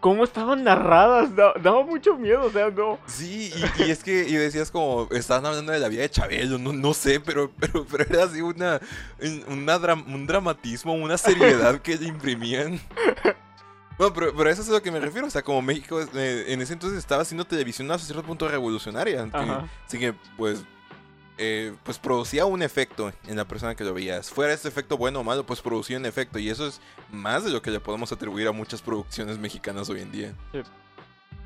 Cómo 0.00 0.24
estaban 0.24 0.64
narradas. 0.64 1.34
da- 1.36 1.54
daba 1.62 1.84
mucho 1.84 2.16
miedo, 2.16 2.46
o 2.46 2.50
sea, 2.50 2.70
no. 2.70 2.98
Sí, 3.06 3.52
y, 3.54 3.82
y 3.84 3.90
es 3.90 4.02
que 4.02 4.28
y 4.28 4.34
decías 4.34 4.70
como, 4.70 5.08
estaban 5.12 5.46
hablando 5.46 5.70
de 5.72 5.78
la 5.78 5.88
vida 5.88 6.02
de 6.02 6.10
Chabelo, 6.10 6.58
no, 6.58 6.72
no 6.72 6.92
sé, 6.94 7.20
pero, 7.20 7.52
pero, 7.60 7.86
pero 7.90 8.04
era 8.10 8.24
así 8.24 8.40
una, 8.40 8.80
una 9.48 9.76
un 9.94 10.26
dramatismo, 10.26 10.94
una 10.94 11.16
seriedad 11.18 11.80
que 11.80 11.96
le 11.98 12.08
imprimían. 12.08 12.80
Bueno, 13.98 14.12
pero, 14.14 14.34
pero 14.36 14.50
eso 14.50 14.62
es 14.62 14.68
a 14.68 14.72
lo 14.72 14.82
que 14.82 14.90
me 14.90 15.00
refiero, 15.00 15.26
o 15.26 15.30
sea, 15.30 15.42
como 15.42 15.62
México 15.62 16.00
eh, 16.14 16.44
en 16.48 16.60
ese 16.60 16.72
entonces 16.72 16.98
estaba 16.98 17.22
haciendo 17.22 17.44
televisión 17.44 17.90
hasta 17.90 18.06
cierto 18.06 18.24
punto 18.24 18.48
revolucionaria, 18.48 19.24
que- 19.26 19.36
así 19.86 19.98
que 19.98 20.14
pues, 20.36 20.64
eh, 21.38 21.74
pues 21.84 21.98
producía 21.98 22.44
un 22.46 22.62
efecto 22.62 23.12
en 23.26 23.36
la 23.36 23.44
persona 23.46 23.74
que 23.74 23.84
lo 23.84 23.94
veías. 23.94 24.30
Fuera 24.30 24.52
este 24.52 24.68
efecto 24.68 24.96
bueno 24.96 25.20
o 25.20 25.24
malo, 25.24 25.44
pues 25.46 25.60
producía 25.60 25.96
un 25.98 26.06
efecto, 26.06 26.38
y 26.38 26.48
eso 26.48 26.66
es 26.66 26.80
más 27.10 27.44
de 27.44 27.50
lo 27.50 27.62
que 27.62 27.70
le 27.70 27.80
podemos 27.80 28.10
atribuir 28.12 28.48
a 28.48 28.52
muchas 28.52 28.82
producciones 28.82 29.38
mexicanas 29.38 29.88
hoy 29.88 30.00
en 30.00 30.12
día. 30.12 30.34
Sí. 30.52 30.60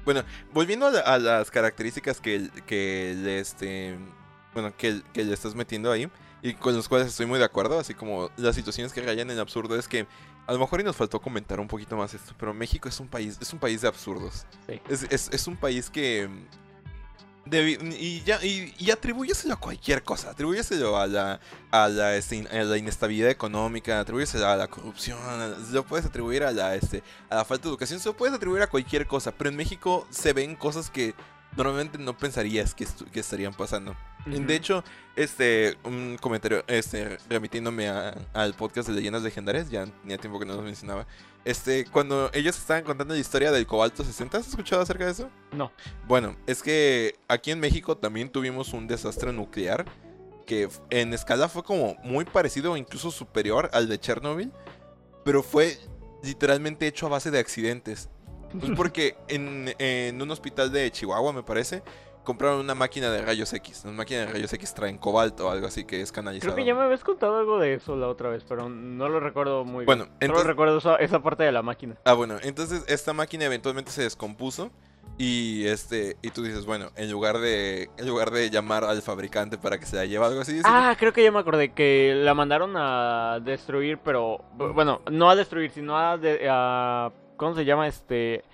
Bueno, 0.04 0.22
volviendo 0.52 0.86
a, 0.86 0.90
la- 0.90 1.00
a 1.00 1.18
las 1.18 1.50
características 1.50 2.20
que, 2.20 2.48
que 2.66 3.14
le 3.18 3.38
este 3.40 3.96
bueno 4.54 4.72
que, 4.76 5.02
que 5.12 5.24
le 5.24 5.34
estás 5.34 5.54
metiendo 5.54 5.90
ahí 5.92 6.08
y 6.42 6.54
con 6.54 6.74
los 6.74 6.88
cuales 6.88 7.08
estoy 7.08 7.26
muy 7.26 7.38
de 7.38 7.44
acuerdo, 7.44 7.78
así 7.78 7.92
como 7.92 8.30
las 8.36 8.54
situaciones 8.54 8.92
que 8.92 9.02
rayan 9.02 9.28
en 9.28 9.32
el 9.32 9.40
absurdo 9.40 9.76
es 9.78 9.88
que 9.88 10.06
a 10.46 10.52
lo 10.52 10.58
mejor 10.58 10.80
y 10.80 10.84
nos 10.84 10.96
faltó 10.96 11.20
comentar 11.20 11.58
un 11.60 11.68
poquito 11.68 11.96
más 11.96 12.14
esto, 12.14 12.34
pero 12.38 12.54
México 12.54 12.88
es 12.88 12.98
un 13.00 13.08
país 13.08 13.36
es 13.40 13.52
un 13.52 13.58
país 13.58 13.80
de 13.82 13.88
absurdos. 13.88 14.46
Sí. 14.68 14.80
Es, 14.88 15.02
es- 15.10 15.28
es 15.32 15.46
un 15.46 15.56
país 15.56 15.90
que 15.90 16.28
Debi- 17.44 17.78
y 18.00 18.22
ya 18.24 18.44
y, 18.44 18.74
y 18.76 18.90
atribúyeselo 18.90 19.54
a 19.54 19.56
cualquier 19.60 20.02
cosa, 20.02 20.30
atribúyeselo 20.30 20.96
a 20.98 21.06
la, 21.06 21.38
a 21.70 21.88
la, 21.88 22.16
este, 22.16 22.44
a 22.50 22.64
la 22.64 22.76
inestabilidad 22.76 23.30
económica, 23.30 24.00
atribúyeselo 24.00 24.48
a 24.48 24.56
la 24.56 24.66
corrupción, 24.66 25.16
lo 25.72 25.84
puedes 25.86 26.04
atribuir 26.06 26.42
a 26.42 26.50
la, 26.50 26.74
este, 26.74 27.04
a 27.30 27.36
la 27.36 27.44
falta 27.44 27.64
de 27.64 27.68
educación, 27.68 28.00
se 28.00 28.08
lo 28.08 28.16
puedes 28.16 28.34
atribuir 28.34 28.62
a 28.62 28.66
cualquier 28.66 29.06
cosa, 29.06 29.30
pero 29.30 29.48
en 29.48 29.54
México 29.54 30.08
se 30.10 30.32
ven 30.32 30.56
cosas 30.56 30.90
que 30.90 31.14
normalmente 31.56 31.98
no 31.98 32.16
pensarías 32.16 32.74
que, 32.74 32.86
estarían 33.14 33.54
pasando. 33.54 33.96
De 34.26 34.56
hecho, 34.56 34.82
este, 35.14 35.76
un 35.84 36.18
comentario, 36.20 36.64
este, 36.66 37.18
remitiéndome 37.28 37.88
al 37.88 38.54
podcast 38.54 38.88
de 38.88 38.94
leyendas 38.94 39.22
legendarias, 39.22 39.70
ya 39.70 39.86
tenía 39.86 40.18
tiempo 40.18 40.38
que 40.38 40.46
no 40.46 40.54
lo 40.54 40.62
mencionaba. 40.62 41.06
Este, 41.44 41.84
cuando 41.84 42.30
ellos 42.34 42.58
estaban 42.58 42.82
contando 42.82 43.14
la 43.14 43.20
historia 43.20 43.52
del 43.52 43.66
cobalto 43.66 44.02
60, 44.02 44.38
¿has 44.38 44.48
escuchado 44.48 44.82
acerca 44.82 45.04
de 45.04 45.12
eso? 45.12 45.30
No. 45.52 45.70
Bueno, 46.08 46.36
es 46.46 46.62
que 46.62 47.14
aquí 47.28 47.52
en 47.52 47.60
México 47.60 47.96
también 47.96 48.30
tuvimos 48.30 48.72
un 48.72 48.88
desastre 48.88 49.32
nuclear 49.32 49.84
que 50.44 50.68
en 50.90 51.12
escala 51.12 51.48
fue 51.48 51.62
como 51.62 51.96
muy 52.02 52.24
parecido 52.24 52.72
o 52.72 52.76
incluso 52.76 53.10
superior 53.10 53.70
al 53.72 53.88
de 53.88 53.98
Chernobyl, 53.98 54.52
pero 55.24 55.42
fue 55.42 55.78
literalmente 56.22 56.86
hecho 56.86 57.06
a 57.06 57.10
base 57.10 57.30
de 57.30 57.38
accidentes. 57.38 58.08
Pues 58.58 58.72
porque 58.76 59.16
en, 59.28 59.74
en 59.78 60.20
un 60.20 60.30
hospital 60.30 60.70
de 60.72 60.90
Chihuahua, 60.90 61.32
me 61.32 61.42
parece, 61.42 61.82
compraron 62.24 62.58
una 62.60 62.74
máquina 62.74 63.10
de 63.10 63.22
rayos 63.22 63.52
X. 63.52 63.84
Las 63.84 63.94
máquinas 63.94 64.26
de 64.26 64.32
rayos 64.32 64.52
X 64.52 64.74
traen 64.74 64.98
cobalto 64.98 65.46
o 65.46 65.50
algo 65.50 65.66
así 65.66 65.84
que 65.84 66.00
es 66.00 66.10
canalizado. 66.10 66.52
Creo 66.54 66.64
que 66.64 66.68
ya 66.68 66.74
me 66.74 66.82
habías 66.82 67.04
contado 67.04 67.36
algo 67.38 67.58
de 67.58 67.74
eso 67.74 67.94
la 67.96 68.08
otra 68.08 68.30
vez, 68.30 68.44
pero 68.48 68.68
no 68.68 69.08
lo 69.08 69.20
recuerdo 69.20 69.64
muy 69.64 69.84
bien. 69.84 69.86
Bueno, 69.86 70.04
Solo 70.04 70.16
entonces, 70.20 70.46
recuerdo 70.46 70.78
esa, 70.78 70.96
esa 70.96 71.22
parte 71.22 71.44
de 71.44 71.52
la 71.52 71.62
máquina. 71.62 71.96
Ah, 72.04 72.14
bueno, 72.14 72.36
entonces 72.42 72.84
esta 72.88 73.12
máquina 73.12 73.44
eventualmente 73.44 73.90
se 73.92 74.02
descompuso 74.02 74.70
y 75.18 75.66
este 75.66 76.16
y 76.20 76.30
tú 76.30 76.42
dices, 76.42 76.66
bueno, 76.66 76.90
en 76.96 77.10
lugar 77.10 77.38
de 77.38 77.88
en 77.96 78.06
lugar 78.08 78.30
de 78.32 78.50
llamar 78.50 78.84
al 78.84 79.00
fabricante 79.02 79.56
para 79.56 79.78
que 79.78 79.86
se 79.86 79.96
la 79.96 80.04
lleve 80.04 80.24
algo 80.24 80.40
así, 80.40 80.60
Ah, 80.64 80.96
creo 80.98 81.12
que 81.12 81.22
ya 81.22 81.30
me 81.30 81.38
acordé 81.38 81.72
que 81.72 82.12
la 82.16 82.34
mandaron 82.34 82.72
a 82.76 83.38
destruir, 83.42 83.98
pero 83.98 84.38
bu- 84.58 84.74
bueno, 84.74 85.00
no 85.10 85.30
a 85.30 85.36
destruir, 85.36 85.70
sino 85.70 85.96
a, 85.96 86.18
de- 86.18 86.48
a- 86.50 87.12
¿cómo 87.36 87.54
se 87.54 87.64
llama? 87.64 87.86
Este, 87.88 88.44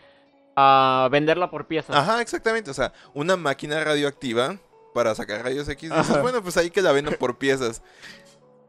a 0.56 1.08
venderla 1.10 1.50
por 1.50 1.66
piezas. 1.66 1.96
Ajá, 1.96 2.20
exactamente, 2.20 2.70
o 2.70 2.74
sea, 2.74 2.92
una 3.14 3.36
máquina 3.36 3.82
radioactiva 3.82 4.58
para 4.94 5.14
sacar 5.14 5.42
rayos 5.42 5.68
X, 5.68 5.90
dices, 5.90 6.10
Ajá. 6.10 6.20
bueno, 6.20 6.42
pues 6.42 6.56
ahí 6.56 6.70
que 6.70 6.82
la 6.82 6.92
vendan 6.92 7.14
por 7.18 7.38
piezas. 7.38 7.82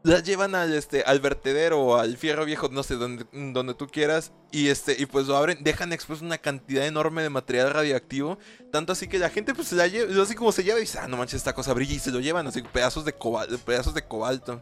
La 0.02 0.20
llevan 0.20 0.54
al 0.54 0.74
este 0.74 1.02
al 1.02 1.20
vertedero 1.20 1.80
o 1.80 1.96
al 1.96 2.18
fierro 2.18 2.44
viejo, 2.44 2.68
no 2.68 2.82
sé, 2.82 2.96
donde, 2.96 3.24
donde 3.32 3.72
tú 3.72 3.86
quieras 3.86 4.32
y 4.52 4.68
este 4.68 4.94
y 4.98 5.06
pues 5.06 5.26
lo 5.28 5.34
abren, 5.34 5.64
dejan 5.64 5.94
expuesto 5.94 6.26
una 6.26 6.36
cantidad 6.36 6.84
enorme 6.84 7.22
de 7.22 7.30
material 7.30 7.72
radioactivo, 7.72 8.38
tanto 8.70 8.92
así 8.92 9.08
que 9.08 9.18
la 9.18 9.30
gente 9.30 9.54
pues 9.54 9.68
se 9.68 9.76
la 9.76 9.86
lleva, 9.86 10.22
así 10.22 10.34
como 10.34 10.52
se 10.52 10.62
lleva 10.62 10.76
y 10.76 10.82
dice, 10.82 10.98
"Ah, 10.98 11.08
no 11.08 11.16
manches, 11.16 11.38
esta 11.38 11.54
cosa 11.54 11.72
brilla" 11.72 11.94
y 11.94 11.98
se 12.00 12.10
lo 12.10 12.20
llevan 12.20 12.46
así 12.46 12.60
pedazos 12.60 13.06
de 13.06 13.14
cobalto, 13.14 13.56
pedazos 13.56 13.94
de 13.94 14.06
cobalto. 14.06 14.60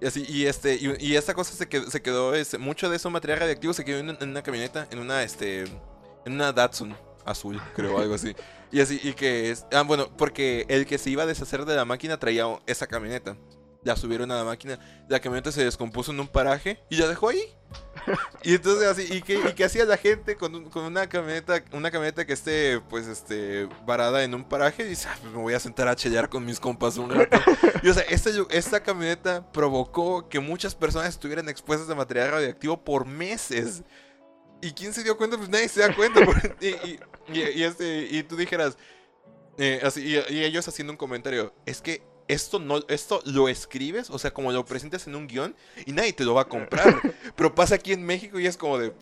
Y 0.00 0.06
así, 0.06 0.24
y 0.28 0.46
este, 0.46 0.76
y, 0.76 0.96
y 0.98 1.16
esta 1.16 1.34
cosa 1.34 1.54
se 1.54 1.68
quedó, 1.68 1.90
se 1.90 2.00
quedó 2.00 2.34
este, 2.34 2.56
mucho 2.56 2.88
de 2.88 2.96
eso 2.96 3.10
material 3.10 3.40
radioactivo 3.40 3.72
se 3.74 3.84
quedó 3.84 3.98
en, 3.98 4.10
en 4.10 4.30
una 4.30 4.42
camioneta, 4.42 4.88
en 4.90 4.98
una, 4.98 5.22
este, 5.22 5.64
en 6.24 6.32
una 6.32 6.52
Datsun 6.52 6.96
azul, 7.24 7.60
creo, 7.74 7.98
algo 7.98 8.14
así. 8.14 8.34
Y 8.72 8.80
así, 8.80 9.00
y 9.02 9.12
que 9.12 9.50
es, 9.50 9.66
ah, 9.72 9.82
bueno, 9.82 10.08
porque 10.16 10.64
el 10.68 10.86
que 10.86 10.98
se 10.98 11.10
iba 11.10 11.24
a 11.24 11.26
deshacer 11.26 11.64
de 11.64 11.76
la 11.76 11.84
máquina 11.84 12.18
traía 12.18 12.46
esa 12.66 12.86
camioneta. 12.86 13.36
La 13.82 13.96
subieron 13.96 14.30
a 14.30 14.36
la 14.36 14.44
máquina, 14.44 14.78
la 15.08 15.20
camioneta 15.20 15.50
se 15.52 15.64
descompuso 15.64 16.12
en 16.12 16.20
un 16.20 16.28
paraje 16.28 16.82
y 16.90 16.96
la 16.96 17.08
dejó 17.08 17.28
ahí. 17.30 17.42
Y 18.42 18.54
entonces 18.54 18.88
así, 18.88 19.06
¿y 19.10 19.20
qué, 19.22 19.34
y 19.34 19.52
qué 19.54 19.64
hacía 19.64 19.84
la 19.84 19.96
gente 19.98 20.34
con, 20.36 20.54
un- 20.54 20.70
con 20.70 20.84
una 20.84 21.06
camioneta, 21.08 21.62
una 21.72 21.90
camioneta 21.90 22.26
que 22.26 22.32
esté, 22.32 22.80
pues, 22.88 23.06
este, 23.06 23.68
varada 23.86 24.24
en 24.24 24.34
un 24.34 24.44
paraje? 24.48 24.82
Y 24.84 24.88
dice, 24.88 25.08
"Ah, 25.10 25.16
pues 25.20 25.32
me 25.32 25.38
voy 25.40 25.52
a 25.54 25.60
sentar 25.60 25.86
a 25.88 25.94
chelear 25.94 26.28
con 26.30 26.44
mis 26.44 26.58
compas 26.58 26.96
un 26.96 27.10
rato. 27.10 27.38
Y 27.82 27.88
o 27.88 27.94
sea, 27.94 28.02
esta, 28.04 28.30
esta 28.50 28.82
camioneta 28.82 29.50
provocó 29.52 30.28
que 30.28 30.40
muchas 30.40 30.74
personas 30.74 31.10
estuvieran 31.10 31.48
expuestas 31.50 31.88
a 31.90 31.94
material 31.94 32.30
radioactivo 32.32 32.82
por 32.82 33.04
meses. 33.06 33.82
¿Y 34.62 34.72
quién 34.72 34.92
se 34.94 35.02
dio 35.04 35.16
cuenta? 35.16 35.36
Pues 35.36 35.48
nadie 35.50 35.68
se 35.68 35.80
da 35.80 35.94
cuenta. 35.94 36.20
y, 36.60 36.66
y- 36.68 37.00
y- 37.28 37.40
y 37.60 37.62
este, 37.62 38.22
tú 38.24 38.36
dijeras, 38.36 38.76
eh, 39.58 39.80
así, 39.84 40.02
y 40.06 40.42
ellos 40.44 40.66
haciendo 40.66 40.92
un 40.92 40.96
comentario, 40.96 41.54
es 41.66 41.80
que 41.82 42.02
esto 42.32 42.58
no, 42.58 42.80
esto 42.88 43.20
lo 43.24 43.48
escribes, 43.48 44.10
o 44.10 44.18
sea, 44.18 44.32
como 44.32 44.52
lo 44.52 44.64
presentas 44.64 45.06
en 45.06 45.14
un 45.16 45.26
guion 45.26 45.54
y 45.86 45.92
nadie 45.92 46.12
te 46.12 46.24
lo 46.24 46.34
va 46.34 46.42
a 46.42 46.48
comprar. 46.48 46.94
Pero 47.36 47.54
pasa 47.54 47.74
aquí 47.76 47.92
en 47.92 48.04
México 48.04 48.38
y 48.38 48.46
es 48.46 48.56
como 48.56 48.78
de, 48.78 48.92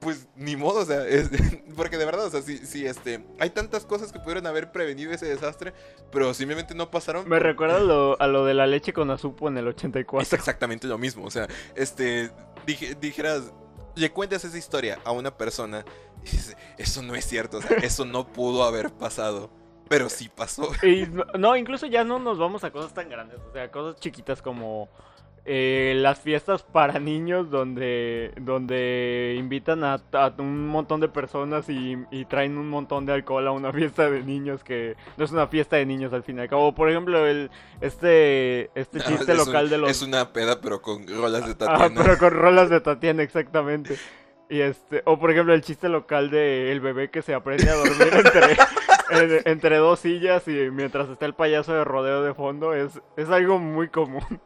pues 0.00 0.28
ni 0.36 0.56
modo, 0.56 0.80
o 0.80 0.84
sea, 0.84 1.06
es- 1.06 1.30
porque 1.76 1.96
de 1.98 2.04
verdad, 2.04 2.26
o 2.26 2.30
sea, 2.30 2.42
sí, 2.42 2.58
sí, 2.58 2.86
este, 2.86 3.24
hay 3.38 3.50
tantas 3.50 3.84
cosas 3.86 4.12
que 4.12 4.18
pudieron 4.20 4.46
haber 4.46 4.70
prevenido 4.72 5.12
ese 5.12 5.26
desastre, 5.26 5.72
pero 6.12 6.32
simplemente 6.34 6.74
no 6.74 6.90
pasaron. 6.90 7.28
Me 7.28 7.38
recuerda 7.38 7.76
a 7.76 7.80
lo, 7.80 8.20
a 8.20 8.26
lo 8.26 8.44
de 8.44 8.54
la 8.54 8.66
leche 8.66 8.92
con 8.92 9.10
azupo 9.10 9.48
en 9.48 9.58
el 9.58 9.66
Es 9.68 9.74
84. 9.74 10.36
exactamente 10.36 10.86
lo 10.86 10.98
mismo. 10.98 11.24
O 11.24 11.30
sea, 11.30 11.48
este, 11.74 12.30
dije- 12.66 12.94
dijeras, 13.00 13.52
le 13.94 14.10
cuentas 14.12 14.44
esa 14.44 14.58
historia 14.58 14.98
a 15.04 15.12
una 15.12 15.36
persona 15.36 15.84
y 16.22 16.30
dices, 16.30 16.56
eso 16.76 17.02
no 17.02 17.14
es 17.14 17.24
cierto, 17.26 17.58
o 17.58 17.62
sea, 17.62 17.76
eso 17.78 18.04
no 18.04 18.26
pudo 18.26 18.64
haber 18.64 18.90
pasado, 18.92 19.50
pero 19.88 20.08
sí 20.08 20.28
pasó. 20.34 20.70
Y 20.82 21.06
no- 21.38 21.56
incluso 21.56 21.86
ya 21.86 22.04
no 22.04 22.18
nos 22.18 22.38
vamos 22.38 22.64
a 22.64 22.70
cosas 22.70 22.92
tan 22.94 23.08
grandes, 23.08 23.38
o 23.48 23.52
sea, 23.52 23.70
cosas 23.70 24.00
chiquitas 24.00 24.42
como 24.42 24.88
eh, 25.48 25.94
las 25.98 26.18
fiestas 26.18 26.64
para 26.64 26.98
niños 26.98 27.50
donde, 27.52 28.32
donde 28.40 29.36
invitan 29.38 29.84
a, 29.84 30.00
a 30.12 30.32
un 30.38 30.66
montón 30.66 30.98
de 31.00 31.08
personas 31.08 31.68
y, 31.68 31.96
y 32.10 32.24
traen 32.24 32.58
un 32.58 32.68
montón 32.68 33.06
de 33.06 33.12
alcohol 33.12 33.46
a 33.46 33.52
una 33.52 33.72
fiesta 33.72 34.10
de 34.10 34.24
niños 34.24 34.64
que 34.64 34.96
no 35.16 35.24
es 35.24 35.30
una 35.30 35.46
fiesta 35.46 35.76
de 35.76 35.86
niños 35.86 36.12
al 36.12 36.24
fin 36.24 36.38
y 36.38 36.40
al 36.40 36.48
cabo. 36.48 36.74
Por 36.74 36.90
ejemplo, 36.90 37.24
el, 37.24 37.48
este, 37.80 38.70
este 38.74 38.98
chiste 39.06 39.32
es, 39.34 39.38
un- 39.38 39.46
local 39.46 39.70
de 39.70 39.78
los... 39.78 39.90
es 39.90 40.02
una 40.02 40.32
peda, 40.32 40.60
pero 40.60 40.82
con 40.82 41.06
rolas 41.06 41.46
de 41.46 41.52
Ah, 41.64 41.78
Tatiana. 41.78 42.02
pero 42.02 42.18
con 42.18 42.30
rolas 42.32 42.68
de 42.68 42.80
Tatiana, 42.80 43.22
exactamente. 43.22 43.96
Y 44.48 44.60
este, 44.60 45.02
o 45.06 45.18
por 45.18 45.30
ejemplo 45.32 45.54
el 45.54 45.62
chiste 45.62 45.88
local 45.88 46.30
de 46.30 46.70
el 46.72 46.80
bebé 46.80 47.10
que 47.10 47.20
se 47.22 47.34
aprende 47.34 47.68
a 47.70 47.74
dormir 47.74 48.12
entre, 48.14 48.56
en- 49.10 49.42
entre 49.44 49.76
dos 49.78 50.00
sillas 50.00 50.46
y 50.48 50.70
mientras 50.70 51.08
está 51.08 51.26
el 51.26 51.34
payaso 51.34 51.72
de 51.74 51.84
rodeo 51.84 52.22
de 52.22 52.34
fondo 52.34 52.74
es, 52.74 53.00
es 53.16 53.28
algo 53.30 53.58
muy 53.58 53.88
común. 53.88 54.40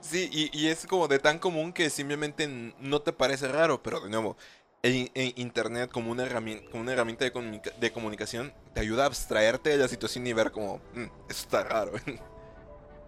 Sí, 0.00 0.28
y, 0.32 0.50
y 0.58 0.68
es 0.68 0.86
como 0.86 1.08
de 1.08 1.18
tan 1.18 1.38
común 1.38 1.72
que 1.72 1.88
simplemente 1.90 2.46
no 2.78 3.00
te 3.00 3.12
parece 3.12 3.48
raro, 3.48 3.82
pero 3.82 4.00
de 4.00 4.10
nuevo, 4.10 4.36
el, 4.82 5.10
el 5.14 5.32
internet 5.36 5.90
como 5.90 6.10
una 6.10 6.24
herramienta, 6.24 6.70
como 6.70 6.82
una 6.82 6.92
herramienta 6.92 7.24
de, 7.24 7.32
comunica- 7.32 7.72
de 7.78 7.92
comunicación 7.92 8.52
te 8.74 8.80
ayuda 8.80 9.04
a 9.04 9.06
abstraerte 9.06 9.70
de 9.70 9.78
la 9.78 9.88
situación 9.88 10.26
y 10.26 10.32
ver 10.32 10.50
como, 10.50 10.78
"Mm, 10.94 11.04
eso 11.28 11.42
está 11.44 11.64
raro. 11.64 11.92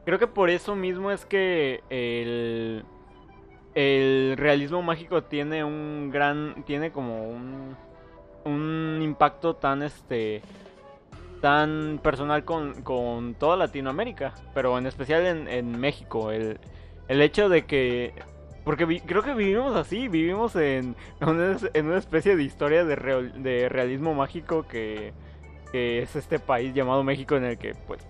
Creo 0.04 0.18
que 0.18 0.26
por 0.26 0.50
eso 0.50 0.74
mismo 0.74 1.10
es 1.12 1.24
que 1.24 1.82
el, 1.90 2.84
el 3.74 4.34
realismo 4.36 4.82
mágico 4.82 5.22
tiene 5.24 5.64
un 5.64 6.10
gran, 6.10 6.64
tiene 6.66 6.90
como 6.90 7.28
un, 7.28 7.76
un 8.44 9.00
impacto 9.02 9.54
tan 9.56 9.82
este 9.82 10.42
tan 11.42 12.00
personal 12.02 12.46
con, 12.46 12.82
con 12.82 13.34
toda 13.34 13.58
Latinoamérica, 13.58 14.32
pero 14.54 14.78
en 14.78 14.86
especial 14.86 15.26
en, 15.26 15.48
en 15.48 15.78
México. 15.78 16.30
El, 16.32 16.58
el 17.08 17.20
hecho 17.20 17.50
de 17.50 17.66
que... 17.66 18.14
Porque 18.64 19.02
creo 19.04 19.22
que 19.24 19.34
vivimos 19.34 19.74
así, 19.76 20.06
vivimos 20.08 20.54
en, 20.56 20.94
una, 21.20 21.56
en 21.74 21.86
una 21.86 21.98
especie 21.98 22.36
de 22.36 22.44
historia 22.44 22.84
de, 22.84 22.94
real- 22.96 23.42
de 23.42 23.68
realismo 23.68 24.14
mágico 24.14 24.68
que, 24.68 25.12
que 25.72 26.00
es 26.02 26.14
este 26.16 26.38
país 26.38 26.72
llamado 26.72 27.02
México 27.02 27.34
en 27.36 27.44
el 27.44 27.58
que, 27.58 27.74
pues, 27.74 28.00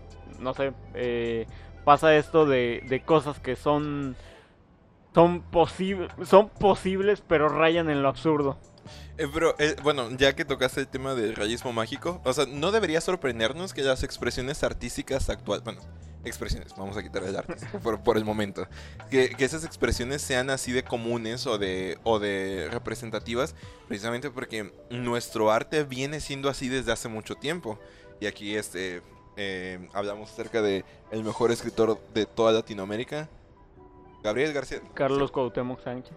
no 0.40 0.52
sé, 0.52 0.74
eh, 0.94 1.46
pasa 1.84 2.14
esto 2.16 2.44
de, 2.46 2.84
de 2.86 3.00
cosas 3.00 3.40
que 3.40 3.56
son 3.56 4.14
son, 5.14 5.42
son 6.24 6.48
posibles 6.50 7.22
pero 7.26 7.48
rayan 7.48 7.88
en 7.90 8.02
lo 8.02 8.08
absurdo. 8.08 8.58
Eh, 9.18 9.28
pero, 9.32 9.54
eh, 9.58 9.76
bueno, 9.82 10.10
ya 10.16 10.34
que 10.34 10.44
tocaste 10.44 10.80
el 10.80 10.88
tema 10.88 11.14
del 11.14 11.34
realismo 11.34 11.72
mágico, 11.72 12.20
o 12.24 12.32
sea, 12.32 12.46
no 12.46 12.72
debería 12.72 13.00
sorprendernos 13.00 13.72
que 13.74 13.82
las 13.82 14.02
expresiones 14.02 14.62
artísticas 14.62 15.28
actuales, 15.30 15.64
bueno, 15.64 15.80
expresiones, 16.24 16.74
vamos 16.76 16.96
a 16.96 17.02
quitar 17.02 17.24
el 17.24 17.36
arte 17.36 17.56
por, 17.82 18.00
por 18.02 18.16
el 18.16 18.24
momento, 18.24 18.66
que, 19.10 19.30
que 19.30 19.44
esas 19.44 19.64
expresiones 19.64 20.22
sean 20.22 20.50
así 20.50 20.72
de 20.72 20.82
comunes 20.82 21.46
o 21.46 21.58
de, 21.58 21.98
o 22.04 22.18
de 22.18 22.68
representativas, 22.70 23.54
precisamente 23.88 24.30
porque 24.30 24.72
nuestro 24.90 25.50
arte 25.50 25.84
viene 25.84 26.20
siendo 26.20 26.48
así 26.48 26.68
desde 26.68 26.92
hace 26.92 27.08
mucho 27.08 27.34
tiempo. 27.34 27.78
Y 28.20 28.26
aquí 28.26 28.54
este, 28.54 29.02
eh, 29.36 29.88
hablamos 29.94 30.30
acerca 30.30 30.62
de 30.62 30.84
el 31.10 31.24
mejor 31.24 31.50
escritor 31.50 31.98
de 32.14 32.26
toda 32.26 32.52
Latinoamérica, 32.52 33.28
Gabriel 34.22 34.52
García. 34.52 34.80
Carlos 34.94 35.32
Cuauhtémoc 35.32 35.82
Sánchez. 35.82 36.16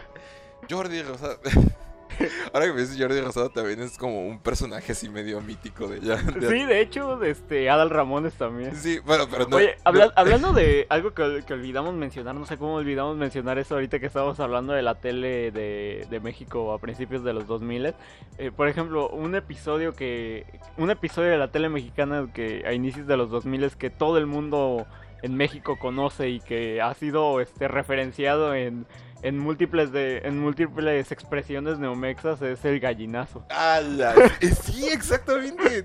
Jordi 0.70 1.02
Rosado. 1.02 1.38
Ahora 2.52 2.66
que 2.66 2.72
me 2.72 2.80
dices 2.80 2.96
Jordi 2.98 3.20
Rosado 3.20 3.50
también 3.50 3.80
es 3.80 3.96
como 3.98 4.26
un 4.26 4.38
personaje 4.40 4.92
así 4.92 5.08
medio 5.08 5.40
mítico 5.40 5.88
de 5.88 6.00
ya. 6.00 6.16
de- 6.16 6.48
Sí, 6.48 6.64
de 6.66 6.80
hecho, 6.80 7.22
este, 7.22 7.68
Adal 7.70 7.90
Ramones 7.90 8.34
también. 8.34 8.74
Sí, 8.76 8.98
bueno, 9.04 9.26
pero 9.30 9.46
no. 9.46 9.56
Oye, 9.56 9.76
habla- 9.84 10.12
hablando 10.16 10.52
de 10.52 10.86
algo 10.90 11.12
que, 11.14 11.42
que 11.46 11.52
olvidamos 11.54 11.94
mencionar, 11.94 12.34
no 12.34 12.46
sé 12.46 12.56
cómo 12.58 12.74
olvidamos 12.74 13.16
mencionar 13.16 13.58
eso 13.58 13.74
ahorita 13.74 13.98
que 13.98 14.06
estábamos 14.06 14.38
hablando 14.40 14.72
de 14.72 14.82
la 14.82 14.96
tele 14.96 15.50
de, 15.50 16.06
de 16.10 16.20
México 16.20 16.72
a 16.72 16.78
principios 16.78 17.24
de 17.24 17.32
los 17.32 17.46
2000. 17.46 17.94
Eh, 18.38 18.50
por 18.54 18.68
ejemplo, 18.68 19.08
un 19.10 19.34
episodio 19.34 19.94
que 19.94 20.44
un 20.76 20.90
episodio 20.90 21.30
de 21.30 21.38
la 21.38 21.50
tele 21.50 21.68
mexicana 21.68 22.28
que 22.32 22.62
a 22.66 22.72
inicios 22.72 23.06
de 23.06 23.16
los 23.16 23.30
2000 23.30 23.70
que 23.78 23.90
todo 23.90 24.18
el 24.18 24.26
mundo 24.26 24.86
en 25.22 25.36
México 25.36 25.78
conoce 25.78 26.28
y 26.30 26.40
que 26.40 26.80
ha 26.82 26.92
sido 26.94 27.40
este 27.40 27.68
referenciado 27.68 28.54
en, 28.54 28.86
en 29.22 29.38
múltiples 29.38 29.92
de 29.92 30.18
en 30.18 30.38
múltiples 30.38 31.10
expresiones 31.12 31.78
neomexas 31.78 32.42
es 32.42 32.64
el 32.64 32.80
gallinazo. 32.80 33.44
¡Hala! 33.50 34.14
Eh, 34.40 34.52
Sí, 34.54 34.88
exactamente. 34.88 35.84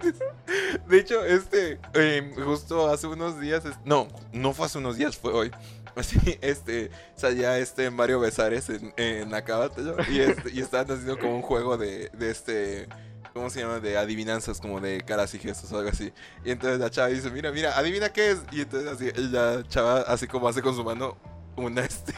De 0.88 0.98
hecho, 1.00 1.24
este, 1.24 1.80
eh, 1.94 2.34
justo 2.44 2.90
hace 2.90 3.08
unos 3.08 3.40
días, 3.40 3.64
no, 3.86 4.08
no 4.34 4.54
fue 4.54 4.66
hace 4.66 4.78
unos 4.78 4.98
días, 4.98 5.18
fue 5.18 5.34
hoy. 5.34 5.52
Así, 5.96 6.20
este, 6.42 6.92
salía 7.16 7.58
este 7.58 7.90
Mario 7.90 8.20
Besares 8.20 8.70
en, 8.70 8.94
en 8.98 9.34
Acábatelo 9.34 9.96
y, 10.12 10.20
este, 10.20 10.52
y 10.52 10.60
estaban 10.60 10.92
haciendo 10.92 11.18
como 11.18 11.36
un 11.36 11.42
juego 11.42 11.76
de, 11.76 12.10
de 12.10 12.30
este, 12.30 12.88
¿cómo 13.34 13.50
se 13.50 13.62
llama? 13.62 13.80
De 13.80 13.98
adivinanzas, 13.98 14.62
como 14.62 14.80
de 14.80 15.02
caras 15.02 15.34
y 15.34 15.40
gestos 15.40 15.72
o 15.72 15.78
algo 15.80 15.90
así. 15.90 16.14
Y 16.46 16.52
entonces 16.52 16.80
la 16.80 16.92
chava 16.92 17.08
dice, 17.08 17.32
mira, 17.32 17.52
mira, 17.52 17.78
adivina 17.80 18.10
qué 18.10 18.32
es. 18.32 18.40
Y 18.52 18.62
entonces 18.62 18.90
así, 18.92 19.12
la 19.32 19.64
chava 19.68 20.02
así 20.02 20.28
como 20.28 20.48
hace 20.48 20.62
con 20.62 20.76
su 20.76 20.84
mano 20.84 21.18
una, 21.66 21.82
este, 21.84 22.14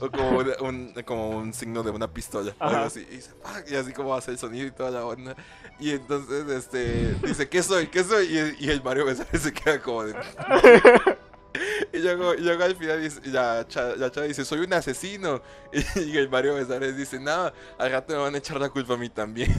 o 0.00 0.10
como, 0.10 0.38
una- 0.38 0.56
un, 0.60 0.92
como 1.04 1.30
un 1.30 1.52
signo 1.54 1.82
de 1.82 1.90
una 1.90 2.12
pistola, 2.12 2.54
algo 2.58 2.84
así. 2.84 3.06
Y, 3.10 3.16
dice, 3.16 3.30
"Fuck", 3.42 3.70
y 3.70 3.76
así 3.76 3.92
como 3.92 4.14
hace 4.14 4.30
el 4.32 4.38
sonido 4.38 4.66
y 4.66 4.70
toda 4.72 4.90
la 4.90 5.04
onda. 5.06 5.34
Y 5.78 5.90
entonces, 5.92 6.48
este, 6.50 7.14
dice, 7.26 7.48
¿qué 7.48 7.62
soy? 7.62 7.86
¿Qué 7.88 8.02
soy? 8.04 8.26
Y, 8.60 8.66
y 8.66 8.70
el 8.70 8.82
Mario 8.82 9.04
Besares 9.06 9.42
se 9.42 9.52
queda 9.52 9.80
como 9.80 10.04
de... 10.04 10.14
Y 11.92 11.98
luego, 11.98 12.34
y 12.34 12.40
luego 12.42 12.62
al 12.62 12.76
final 12.76 13.02
dice, 13.02 13.20
la, 13.24 13.66
cha- 13.66 13.96
la 13.96 14.10
chava 14.12 14.26
dice, 14.28 14.44
soy 14.44 14.60
un 14.60 14.72
asesino. 14.72 15.42
Y, 15.96 16.16
el 16.16 16.28
Mario 16.28 16.54
Besares 16.54 16.96
dice, 16.96 17.18
no, 17.18 17.52
al 17.78 17.90
rato 17.90 18.12
me 18.12 18.20
van 18.20 18.34
a 18.36 18.38
echar 18.38 18.60
la 18.60 18.68
culpa 18.68 18.94
a 18.94 18.96
mí 18.96 19.08
también. 19.08 19.52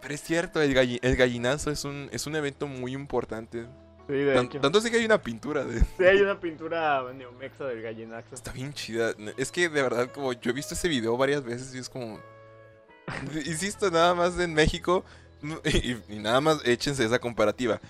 Pero 0.00 0.14
es 0.14 0.20
cierto, 0.22 0.60
el, 0.60 0.74
galli- 0.74 0.98
el 1.02 1.16
gallinazo 1.16 1.70
es 1.70 1.84
un, 1.84 2.08
es 2.12 2.26
un 2.26 2.36
evento 2.36 2.66
muy 2.66 2.92
importante. 2.92 3.66
Sí, 4.08 4.14
de 4.14 4.34
Tan- 4.34 4.44
hecho. 4.46 4.60
tanto 4.60 4.78
así 4.78 4.90
que 4.90 4.96
hay 4.98 5.04
una 5.04 5.22
pintura 5.22 5.64
de... 5.64 5.80
Sí, 5.98 6.04
hay 6.04 6.20
una 6.20 6.38
pintura 6.40 7.02
neomexa 7.12 7.64
del 7.66 7.82
gallinazo. 7.82 8.34
Está 8.34 8.52
bien 8.52 8.72
chida. 8.72 9.14
Es 9.36 9.50
que 9.52 9.68
de 9.68 9.82
verdad, 9.82 10.10
como 10.12 10.32
yo 10.32 10.50
he 10.50 10.54
visto 10.54 10.74
ese 10.74 10.88
video 10.88 11.16
varias 11.16 11.42
veces 11.44 11.74
y 11.74 11.78
es 11.78 11.88
como. 11.88 12.18
Insisto, 13.46 13.90
nada 13.90 14.14
más 14.14 14.38
en 14.38 14.54
México. 14.54 15.04
Y, 15.64 15.96
y 16.08 16.18
nada 16.20 16.40
más 16.40 16.58
échense 16.64 17.04
esa 17.04 17.18
comparativa. 17.18 17.80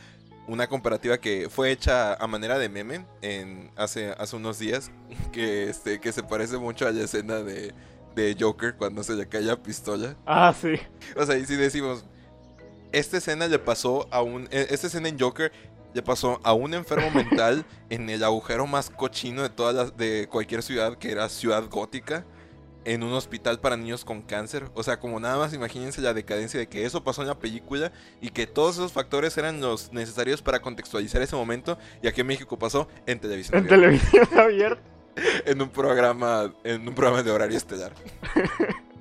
Una 0.48 0.66
comparativa 0.68 1.18
que 1.18 1.48
fue 1.50 1.70
hecha 1.70 2.14
a 2.14 2.26
manera 2.26 2.58
de 2.58 2.70
meme 2.70 3.04
en, 3.20 3.70
hace, 3.76 4.14
hace 4.18 4.36
unos 4.36 4.58
días. 4.58 4.90
Que, 5.32 5.68
este, 5.68 6.00
que 6.00 6.12
se 6.12 6.22
parece 6.22 6.56
mucho 6.56 6.86
a 6.86 6.92
la 6.92 7.04
escena 7.04 7.42
de, 7.42 7.74
de 8.14 8.36
Joker 8.40 8.74
cuando 8.76 9.02
se 9.02 9.12
le 9.14 9.28
cae 9.28 9.42
la 9.42 9.62
pistola. 9.62 10.16
Ah, 10.24 10.54
sí. 10.58 10.76
O 11.14 11.26
sea, 11.26 11.36
y 11.36 11.44
si 11.44 11.56
decimos. 11.56 12.06
Esta 12.90 13.18
escena 13.18 13.46
le 13.46 13.58
pasó 13.58 14.08
a 14.10 14.22
un. 14.22 14.48
e- 14.50 14.68
Esta 14.70 14.86
escena 14.86 15.08
en 15.08 15.18
Joker 15.18 15.52
le 15.94 16.02
pasó 16.02 16.40
a 16.42 16.52
un 16.52 16.74
enfermo 16.74 17.10
mental 17.10 17.64
en 17.90 18.08
el 18.10 18.24
agujero 18.24 18.66
más 18.66 18.90
cochino 18.90 19.42
de 19.42 19.50
todas 19.50 19.74
las, 19.74 19.96
de 19.96 20.28
cualquier 20.30 20.62
ciudad, 20.62 20.96
que 20.96 21.10
era 21.10 21.28
Ciudad 21.28 21.68
Gótica, 21.68 22.24
en 22.84 23.02
un 23.02 23.12
hospital 23.12 23.60
para 23.60 23.76
niños 23.76 24.04
con 24.04 24.22
cáncer. 24.22 24.70
O 24.74 24.82
sea, 24.82 24.98
como 24.98 25.20
nada 25.20 25.38
más 25.38 25.54
imagínense 25.54 26.00
la 26.00 26.14
decadencia 26.14 26.58
de 26.58 26.66
que 26.66 26.84
eso 26.84 27.04
pasó 27.04 27.22
en 27.22 27.28
la 27.28 27.38
película 27.38 27.92
y 28.20 28.30
que 28.30 28.46
todos 28.46 28.76
esos 28.76 28.92
factores 28.92 29.36
eran 29.38 29.60
los 29.60 29.92
necesarios 29.92 30.42
para 30.42 30.60
contextualizar 30.60 31.22
ese 31.22 31.36
momento. 31.36 31.78
Y 32.02 32.08
aquí 32.08 32.20
en 32.22 32.26
México 32.26 32.58
pasó 32.58 32.88
en 33.06 33.20
televisión, 33.20 33.58
En 33.58 33.68
televisión 33.68 34.28
abierta. 34.36 34.82
en 35.46 35.60
un 35.60 35.68
programa, 35.68 36.52
en 36.64 36.88
un 36.88 36.94
programa 36.94 37.22
de 37.22 37.30
horario 37.30 37.56
estelar. 37.56 37.92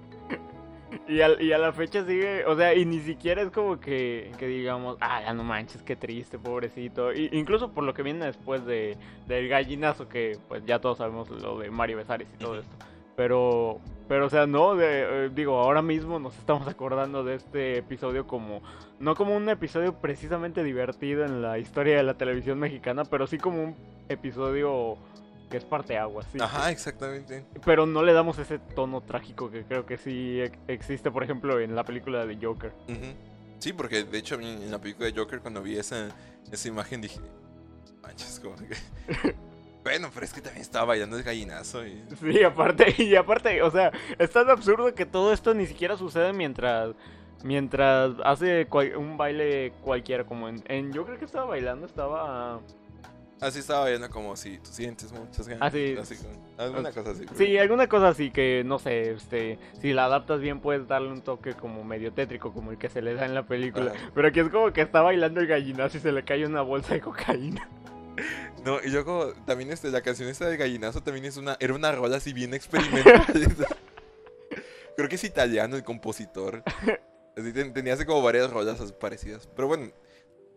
Y, 1.11 1.19
al- 1.21 1.41
y 1.41 1.51
a 1.51 1.57
la 1.57 1.73
fecha 1.73 2.05
sigue, 2.05 2.45
o 2.45 2.55
sea, 2.55 2.73
y 2.73 2.85
ni 2.85 2.99
siquiera 3.01 3.41
es 3.41 3.49
como 3.51 3.79
que, 3.81 4.31
que 4.37 4.47
digamos, 4.47 4.95
ah, 5.01 5.21
ya 5.25 5.33
no 5.33 5.43
manches, 5.43 5.83
qué 5.83 5.97
triste, 5.97 6.39
pobrecito. 6.39 7.11
Y, 7.13 7.27
incluso 7.33 7.73
por 7.73 7.83
lo 7.83 7.93
que 7.93 8.01
viene 8.01 8.25
después 8.25 8.65
de, 8.65 8.97
del 9.27 9.49
gallinazo, 9.49 10.07
que 10.07 10.37
pues 10.47 10.63
ya 10.65 10.79
todos 10.79 10.99
sabemos 10.99 11.29
lo 11.29 11.59
de 11.59 11.69
Mario 11.69 11.97
Besares 11.97 12.29
y 12.33 12.37
todo 12.37 12.59
esto. 12.59 12.73
Pero, 13.17 13.79
pero, 14.07 14.27
o 14.27 14.29
sea, 14.29 14.47
no, 14.47 14.75
de, 14.75 15.25
eh, 15.25 15.29
digo, 15.35 15.59
ahora 15.59 15.81
mismo 15.81 16.17
nos 16.17 16.37
estamos 16.37 16.65
acordando 16.69 17.25
de 17.25 17.35
este 17.35 17.77
episodio 17.79 18.25
como, 18.25 18.61
no 18.99 19.15
como 19.15 19.35
un 19.35 19.49
episodio 19.49 19.93
precisamente 19.99 20.63
divertido 20.63 21.25
en 21.25 21.41
la 21.41 21.59
historia 21.59 21.97
de 21.97 22.03
la 22.03 22.13
televisión 22.13 22.57
mexicana, 22.57 23.03
pero 23.03 23.27
sí 23.27 23.37
como 23.37 23.61
un 23.61 23.75
episodio 24.07 24.97
que 25.51 25.57
es 25.57 25.65
parteaguas, 25.65 26.25
sí. 26.31 26.39
Ajá, 26.41 26.71
exactamente. 26.71 27.45
Pero 27.63 27.85
no 27.85 28.01
le 28.01 28.13
damos 28.13 28.39
ese 28.39 28.57
tono 28.57 29.01
trágico 29.01 29.51
que 29.51 29.63
creo 29.65 29.85
que 29.85 29.97
sí 29.97 30.41
ex- 30.41 30.57
existe, 30.67 31.11
por 31.11 31.23
ejemplo, 31.23 31.59
en 31.59 31.75
la 31.75 31.83
película 31.83 32.25
de 32.25 32.37
Joker. 32.41 32.71
Sí, 33.59 33.73
porque 33.73 34.03
de 34.03 34.17
hecho 34.17 34.35
en 34.39 34.71
la 34.71 34.79
película 34.79 35.05
de 35.11 35.13
Joker 35.15 35.39
cuando 35.41 35.61
vi 35.61 35.77
esa, 35.77 36.07
esa 36.51 36.67
imagen 36.67 37.01
dije, 37.01 37.19
manches, 38.01 38.39
como 38.39 38.55
que... 38.55 38.75
bueno, 39.83 40.09
pero 40.13 40.25
es 40.25 40.33
que 40.33 40.41
también 40.41 40.61
estaba 40.61 40.85
bailando 40.85 41.17
el 41.17 41.23
gallinazo 41.23 41.85
y... 41.85 42.03
Sí, 42.19 42.41
aparte, 42.43 42.95
y 43.03 43.15
aparte, 43.15 43.61
o 43.61 43.69
sea, 43.69 43.91
es 44.17 44.31
tan 44.31 44.49
absurdo 44.49 44.95
que 44.95 45.05
todo 45.05 45.31
esto 45.33 45.53
ni 45.53 45.67
siquiera 45.67 45.97
sucede 45.97 46.33
mientras 46.33 46.95
mientras 47.43 48.11
hace 48.23 48.67
un 48.95 49.17
baile 49.17 49.73
cualquiera, 49.81 50.23
como 50.25 50.47
en, 50.47 50.63
en 50.67 50.93
Joker 50.93 51.17
que 51.17 51.25
estaba 51.25 51.45
bailando, 51.45 51.85
estaba... 51.87 52.59
Así 53.41 53.59
estaba 53.59 53.81
bailando 53.81 54.09
como 54.11 54.35
si 54.35 54.59
tú 54.59 54.69
sientes 54.71 55.11
muchas 55.11 55.47
ganas. 55.47 55.73
Sí. 55.73 55.95
Así 55.99 56.15
como, 56.15 56.29
alguna 56.57 56.91
cosa 56.91 57.09
así. 57.11 57.25
Sí, 57.35 57.57
alguna 57.57 57.87
cosa 57.89 58.09
así 58.09 58.29
que, 58.31 58.61
no 58.63 58.77
sé, 58.77 59.11
este, 59.13 59.57
si 59.81 59.93
la 59.93 60.05
adaptas 60.05 60.39
bien 60.41 60.59
puedes 60.61 60.87
darle 60.87 61.09
un 61.11 61.21
toque 61.21 61.53
como 61.55 61.83
medio 61.83 62.13
tétrico, 62.13 62.53
como 62.53 62.69
el 62.71 62.77
que 62.77 62.87
se 62.89 63.01
le 63.01 63.15
da 63.15 63.25
en 63.25 63.33
la 63.33 63.47
película. 63.47 63.91
Ajá. 63.95 64.11
Pero 64.13 64.27
aquí 64.27 64.39
es 64.41 64.49
como 64.49 64.71
que 64.71 64.81
está 64.81 65.01
bailando 65.01 65.39
el 65.41 65.47
gallinazo 65.47 65.97
y 65.97 66.01
se 66.01 66.11
le 66.11 66.23
cae 66.23 66.45
una 66.45 66.61
bolsa 66.61 66.93
de 66.93 67.01
cocaína. 67.01 67.67
No, 68.63 68.77
y 68.83 68.89
luego 68.89 69.33
también 69.47 69.71
este, 69.71 69.89
la 69.89 70.01
canción 70.01 70.29
esta 70.29 70.47
del 70.47 70.57
gallinazo 70.57 71.01
también 71.01 71.25
es 71.25 71.35
una, 71.37 71.57
era 71.59 71.73
una 71.73 71.91
rola 71.91 72.17
así 72.17 72.31
bien 72.31 72.53
experimental. 72.53 73.25
Creo 74.95 75.09
que 75.09 75.15
es 75.15 75.23
italiano 75.23 75.75
el 75.75 75.83
compositor. 75.83 76.61
Así 77.37 77.53
ten- 77.53 77.73
tenía 77.73 77.93
así 77.93 78.03
como 78.05 78.21
varias 78.21 78.51
rolas 78.51 78.79
así 78.81 78.93
parecidas. 78.99 79.47
Pero 79.55 79.67
bueno, 79.69 79.91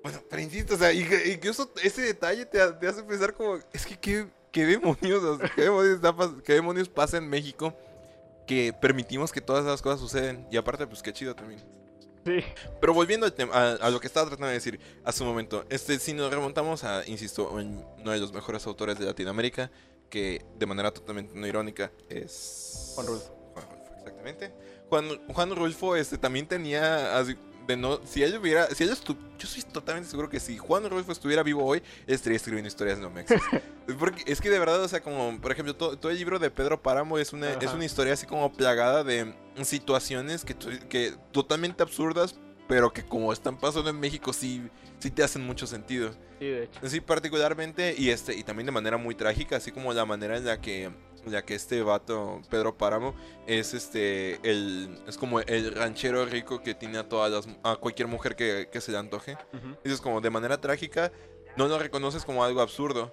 bueno, 0.05 0.22
pero 0.30 0.40
insisto, 0.42 0.74
o 0.74 0.78
sea, 0.78 0.92
y 0.92 1.05
que- 1.05 1.32
incluso 1.32 1.68
ese 1.82 2.02
detalle 2.02 2.46
te, 2.46 2.61
ha- 2.61 2.78
te 2.78 2.86
hace 2.86 3.02
pensar 3.02 3.34
como, 3.34 3.59
es 3.72 3.84
que 3.86 3.98
qué, 3.98 4.28
qué 4.52 4.64
demonios, 4.66 5.24
o 5.24 5.38
sea, 5.38 5.50
qué 5.52 5.62
demonios, 5.62 5.94
está 5.96 6.14
qué 6.44 6.52
demonios 6.52 6.88
pasa 6.88 7.16
en 7.16 7.28
México 7.28 7.74
que 8.46 8.72
permitimos 8.72 9.32
que 9.32 9.40
todas 9.40 9.64
esas 9.64 9.80
cosas 9.82 9.98
suceden. 9.98 10.46
Y 10.50 10.57
aparte, 10.59 10.86
pues 10.86 11.02
qué 11.02 11.12
chido 11.12 11.34
también. 11.34 11.61
Sí. 12.26 12.40
Pero 12.80 12.94
volviendo 12.94 13.26
a, 13.26 13.70
a 13.72 13.90
lo 13.90 13.98
que 14.00 14.07
estaba 14.07 14.26
tratando 14.26 14.46
de 14.48 14.55
decir 14.55 14.78
hace 15.05 15.22
un 15.22 15.28
momento, 15.30 15.64
este, 15.70 15.98
si 15.98 16.12
nos 16.12 16.30
remontamos 16.32 16.84
a, 16.84 17.02
insisto, 17.07 17.50
uno 17.50 18.11
de 18.12 18.18
los 18.18 18.32
mejores 18.32 18.66
autores 18.66 18.98
de 18.98 19.07
Latinoamérica, 19.07 19.70
que 20.11 20.44
de 20.59 20.66
manera 20.66 20.90
totalmente 20.92 21.34
no 21.34 21.46
irónica 21.46 21.90
es... 22.09 22.92
Juan 22.94 23.07
Rulfo. 23.07 23.34
Juan 23.55 23.66
Rulfo, 23.70 23.94
exactamente. 23.98 24.52
Juan, 24.88 25.26
Juan 25.32 25.57
Rulfo 25.57 25.96
este, 25.96 26.18
también 26.18 26.46
tenía, 26.46 27.18
así, 27.18 27.36
de 27.67 27.77
no, 27.77 28.01
si 28.05 28.23
él 28.23 28.37
hubiera, 28.39 28.67
si 28.69 28.85
estu- 28.85 29.17
yo 29.39 29.47
soy 29.49 29.62
totalmente 29.62 30.11
seguro 30.11 30.29
que 30.29 30.39
si 30.41 30.59
Juan 30.59 30.89
Rulfo 30.89 31.12
estuviera 31.12 31.43
vivo 31.43 31.65
hoy, 31.65 31.83
él 32.07 32.15
estaría 32.15 32.37
escribiendo 32.37 32.69
historias 32.69 32.99
no 32.99 33.11
mexas. 33.11 33.41
Porque 33.99 34.23
es 34.27 34.41
que 34.41 34.51
de 34.51 34.59
verdad, 34.59 34.83
o 34.83 34.89
sea, 34.89 35.03
como, 35.03 35.41
por 35.41 35.53
ejemplo, 35.53 35.75
todo, 35.75 35.99
todo 35.99 36.11
el 36.12 36.19
libro 36.19 36.39
de 36.39 36.51
Pedro 36.51 36.83
Páramo 36.83 37.19
es 37.19 37.33
una, 37.33 37.53
es 37.53 37.73
una 37.73 37.85
historia 37.85 38.12
así 38.12 38.27
como 38.27 38.53
plagada 38.53 39.03
de 39.05 39.35
situaciones 39.62 40.45
que, 40.45 40.55
que 40.89 41.15
totalmente 41.33 41.83
absurdas, 41.83 42.35
pero 42.69 42.93
que 42.93 43.05
como 43.05 43.33
están 43.33 43.59
pasando 43.59 43.91
en 43.91 43.99
México 44.01 44.33
sí, 44.33 44.62
sí 44.99 45.11
te 45.11 45.23
hacen 45.23 45.45
mucho 45.45 45.67
sentido. 45.67 46.12
Sí, 46.39 46.47
de 46.47 46.65
hecho. 46.65 46.81
Sí, 46.89 47.01
particularmente, 47.01 47.95
y 47.97 48.11
este, 48.11 48.35
y 48.35 48.43
también 48.43 48.67
de 48.67 48.73
manera 48.73 48.97
muy 48.97 49.15
trágica, 49.15 49.57
así 49.57 49.71
como 49.71 49.93
la 49.93 50.05
manera 50.05 50.37
en 50.37 50.45
la 50.45 50.61
que, 50.61 50.91
la 51.27 51.43
que 51.45 51.55
este 51.55 51.83
vato, 51.83 52.41
Pedro 52.51 52.77
Páramo, 52.77 53.14
es 53.47 53.75
este 53.75 54.39
el 54.49 54.99
es 55.07 55.16
como 55.16 55.41
el 55.41 55.75
ranchero 55.75 56.25
rico 56.27 56.62
que 56.62 56.75
tiene 56.75 56.99
a 56.99 57.09
todas 57.09 57.31
las 57.47 57.57
a 57.62 57.77
cualquier 57.77 58.09
mujer 58.09 58.37
que, 58.37 58.68
que 58.70 58.81
se 58.81 58.93
le 58.93 58.99
antoje. 58.99 59.33
Ujú. 59.53 59.77
Dices 59.85 60.01
como 60.01 60.20
de 60.20 60.31
manera 60.31 60.61
trágica, 60.61 61.12
no 61.57 61.68
lo 61.68 61.79
reconoces 61.79 62.25
como 62.25 62.45
algo 62.45 62.61
absurdo. 62.61 63.12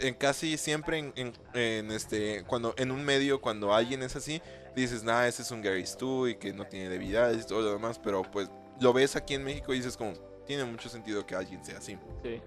En 0.00 0.14
casi 0.14 0.56
siempre 0.56 0.98
en, 0.98 1.12
en- 1.14 1.32
en 1.52 1.90
este 1.92 2.42
cuando 2.46 2.74
en 2.78 2.90
un 2.90 3.04
medio 3.04 3.38
cuando 3.42 3.74
alguien 3.74 4.02
es 4.02 4.16
así 4.16 4.40
dices 4.74 5.02
nah 5.04 5.26
ese 5.26 5.42
es 5.42 5.50
un 5.50 5.60
Gary 5.60 5.84
Stu 5.84 6.26
y 6.28 6.36
que 6.36 6.54
no 6.54 6.64
tiene 6.66 6.88
debilidades 6.88 7.44
y 7.44 7.46
todo 7.46 7.60
lo 7.60 7.72
demás 7.72 7.98
pero 8.02 8.22
pues 8.22 8.48
lo 8.80 8.94
ves 8.94 9.14
aquí 9.14 9.34
en 9.34 9.44
México 9.44 9.74
y 9.74 9.76
dices 9.76 9.94
como 9.98 10.14
tiene 10.46 10.64
mucho 10.64 10.88
sentido 10.88 11.26
que 11.26 11.34
alguien 11.34 11.62
sea 11.66 11.76
así 11.76 11.98
Sí. 12.24 12.40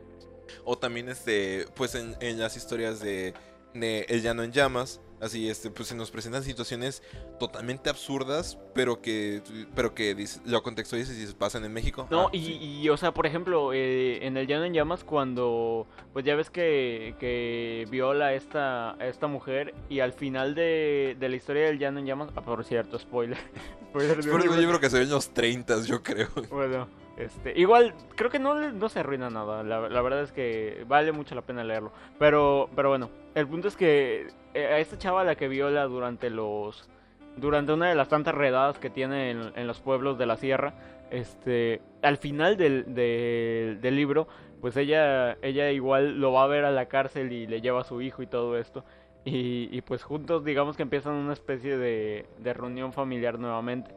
o 0.66 0.76
también 0.80 1.10
este, 1.10 1.68
pues 1.76 1.94
en, 1.94 2.16
en 2.22 2.40
las 2.40 2.58
historias 2.58 3.00
de, 3.00 3.36
de 3.74 4.06
El 4.10 4.22
Llano 4.22 4.44
en 4.44 4.52
Llamas, 4.52 5.02
Así, 5.22 5.48
este, 5.50 5.70
pues 5.70 5.88
se 5.90 5.96
nos 5.96 6.10
presentan 6.10 6.42
situaciones 6.44 7.04
totalmente 7.40 7.90
absurdas, 7.92 8.58
pero 8.74 9.02
que, 9.02 9.42
pero 9.76 9.94
que 9.94 10.16
dice- 10.16 10.42
lo 10.46 10.64
contextualizas 10.64 11.16
y 11.16 11.28
se 11.28 11.34
pasan 11.36 11.64
en 11.64 11.72
México. 11.74 12.08
No, 12.10 12.22
Ah, 12.28 12.30
y, 12.32 12.44
sí. 12.44 12.58
y, 12.60 12.90
o 12.90 12.98
sea, 12.98 13.14
por 13.14 13.28
ejemplo, 13.28 13.72
eh, 13.72 14.26
en 14.26 14.36
el 14.36 14.48
Llano 14.48 14.66
en 14.66 14.74
Llamas 14.74 15.04
cuando, 15.04 15.86
pues 16.14 16.26
ya 16.26 16.36
ves 16.36 16.50
que, 16.50 17.16
que 17.20 17.86
viola 17.92 18.28
a 18.28 18.34
esta, 18.34 18.94
a 18.96 19.06
esta 19.08 19.28
mujer 19.28 19.76
y 19.90 20.00
al 20.00 20.14
final 20.14 20.56
de, 20.56 21.16
de 21.20 21.30
la 21.30 21.36
historia 21.36 21.66
del 21.68 21.78
Llano 21.78 22.00
en 22.00 22.08
Llamas, 22.08 22.30
ah, 22.36 22.42
por 22.42 22.64
cierto, 22.66 22.98
spoiler. 22.98 23.38
spoiler 23.92 24.24
de 24.24 24.32
un 24.32 24.60
libro- 24.60 24.80
que 24.80 24.90
se 24.90 24.98
ve 24.98 25.04
en 25.04 25.12
los 25.12 25.30
30, 25.34 25.84
yo 25.84 26.02
creo. 26.02 26.30
Bueno, 26.50 26.88
este, 27.18 27.60
igual 27.60 27.94
creo 28.16 28.32
que 28.32 28.40
no, 28.40 28.56
no 28.72 28.90
se 28.90 29.00
arruina 29.02 29.30
nada. 29.30 29.62
La, 29.64 29.88
la 29.88 30.02
verdad 30.02 30.24
es 30.24 30.32
que 30.32 30.84
vale 30.88 31.12
mucho 31.12 31.36
la 31.36 31.42
pena 31.44 31.64
leerlo. 31.64 31.92
Pero, 32.18 32.70
pero 32.76 32.90
bueno, 32.90 33.12
el 33.36 33.48
punto 33.48 33.68
es 33.68 33.76
que 33.76 34.28
a 34.54 34.80
esta 34.80 34.98
chava 34.98 35.24
la 35.24 35.36
que 35.36 35.48
viola 35.48 35.86
durante 35.86 36.30
los, 36.30 36.90
durante 37.38 37.74
una 37.74 37.90
de 37.90 37.96
las 37.96 38.10
tantas 38.10 38.36
redadas 38.36 38.78
que 38.80 38.90
tiene 38.90 39.32
en, 39.32 39.52
en 39.56 39.68
los 39.68 39.80
pueblos 39.80 40.18
de 40.18 40.26
la 40.26 40.38
sierra, 40.38 40.74
este, 41.10 41.82
al 42.02 42.18
final 42.18 42.58
del, 42.58 42.94
del, 42.94 43.80
del 43.82 43.96
libro, 43.96 44.28
pues 44.62 44.78
ella, 44.78 45.38
ella 45.42 45.72
igual 45.72 46.20
lo 46.20 46.32
va 46.32 46.44
a 46.44 46.48
ver 46.48 46.66
a 46.66 46.72
la 46.72 46.88
cárcel 46.88 47.32
y 47.32 47.48
le 47.48 47.62
lleva 47.62 47.82
a 47.82 47.84
su 47.84 48.02
hijo 48.02 48.22
y 48.22 48.28
todo 48.28 48.58
esto. 48.58 48.86
Y, 49.24 49.70
y 49.72 49.82
pues 49.82 50.04
juntos 50.04 50.44
digamos 50.44 50.76
que 50.78 50.84
empiezan 50.84 51.14
una 51.14 51.34
especie 51.34 51.78
de, 51.78 52.26
de 52.40 52.54
reunión 52.54 52.94
familiar 52.94 53.40
nuevamente. 53.40 53.94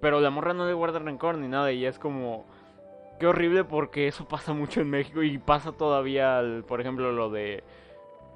Pero 0.00 0.20
la 0.20 0.30
morra 0.30 0.54
no 0.54 0.66
le 0.66 0.74
guarda 0.74 0.98
rencor 0.98 1.38
ni 1.38 1.48
nada 1.48 1.72
y 1.72 1.84
es 1.84 1.98
como... 1.98 2.46
Qué 3.18 3.26
horrible 3.26 3.64
porque 3.64 4.06
eso 4.06 4.28
pasa 4.28 4.52
mucho 4.52 4.80
en 4.80 4.90
México 4.90 5.24
y 5.24 5.38
pasa 5.38 5.72
todavía, 5.72 6.40
por 6.68 6.80
ejemplo, 6.80 7.10
lo 7.10 7.30
de 7.30 7.64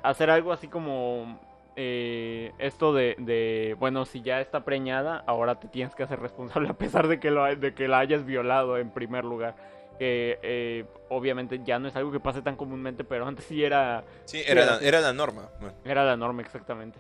hacer 0.03 0.29
algo 0.29 0.53
así 0.53 0.67
como 0.67 1.39
eh, 1.77 2.53
esto 2.59 2.93
de, 2.93 3.17
de, 3.19 3.77
bueno, 3.79 4.05
si 4.05 4.23
ya 4.23 4.41
está 4.41 4.65
preñada, 4.65 5.23
ahora 5.27 5.59
te 5.61 5.69
tienes 5.69 5.95
que 5.95 6.03
hacer 6.03 6.21
responsable 6.21 6.69
a 6.71 6.75
pesar 6.75 7.09
de 7.09 7.19
que, 7.21 7.31
lo, 7.31 7.45
de 7.45 7.75
que 7.75 7.89
la 7.89 7.99
hayas 8.01 8.25
violado 8.25 8.79
en 8.79 8.91
primer 8.91 9.25
lugar. 9.25 9.55
Que 9.99 10.39
eh, 10.43 10.85
obviamente 11.11 11.61
ya 11.65 11.79
no 11.79 11.87
es 11.89 11.95
algo 11.97 12.11
que 12.11 12.19
pase 12.21 12.43
tan 12.43 12.57
comúnmente, 12.57 13.05
pero 13.05 13.27
antes 13.27 13.45
sí 13.45 13.63
era, 13.63 14.05
Sí, 14.25 14.43
era, 14.47 14.63
era 14.63 14.67
la, 14.67 14.73
así. 14.75 14.87
era 14.89 15.01
la 15.01 15.13
norma. 15.13 15.49
Bueno, 15.61 15.77
era 15.85 16.05
la 16.05 16.17
norma 16.17 16.43
exactamente. 16.43 16.99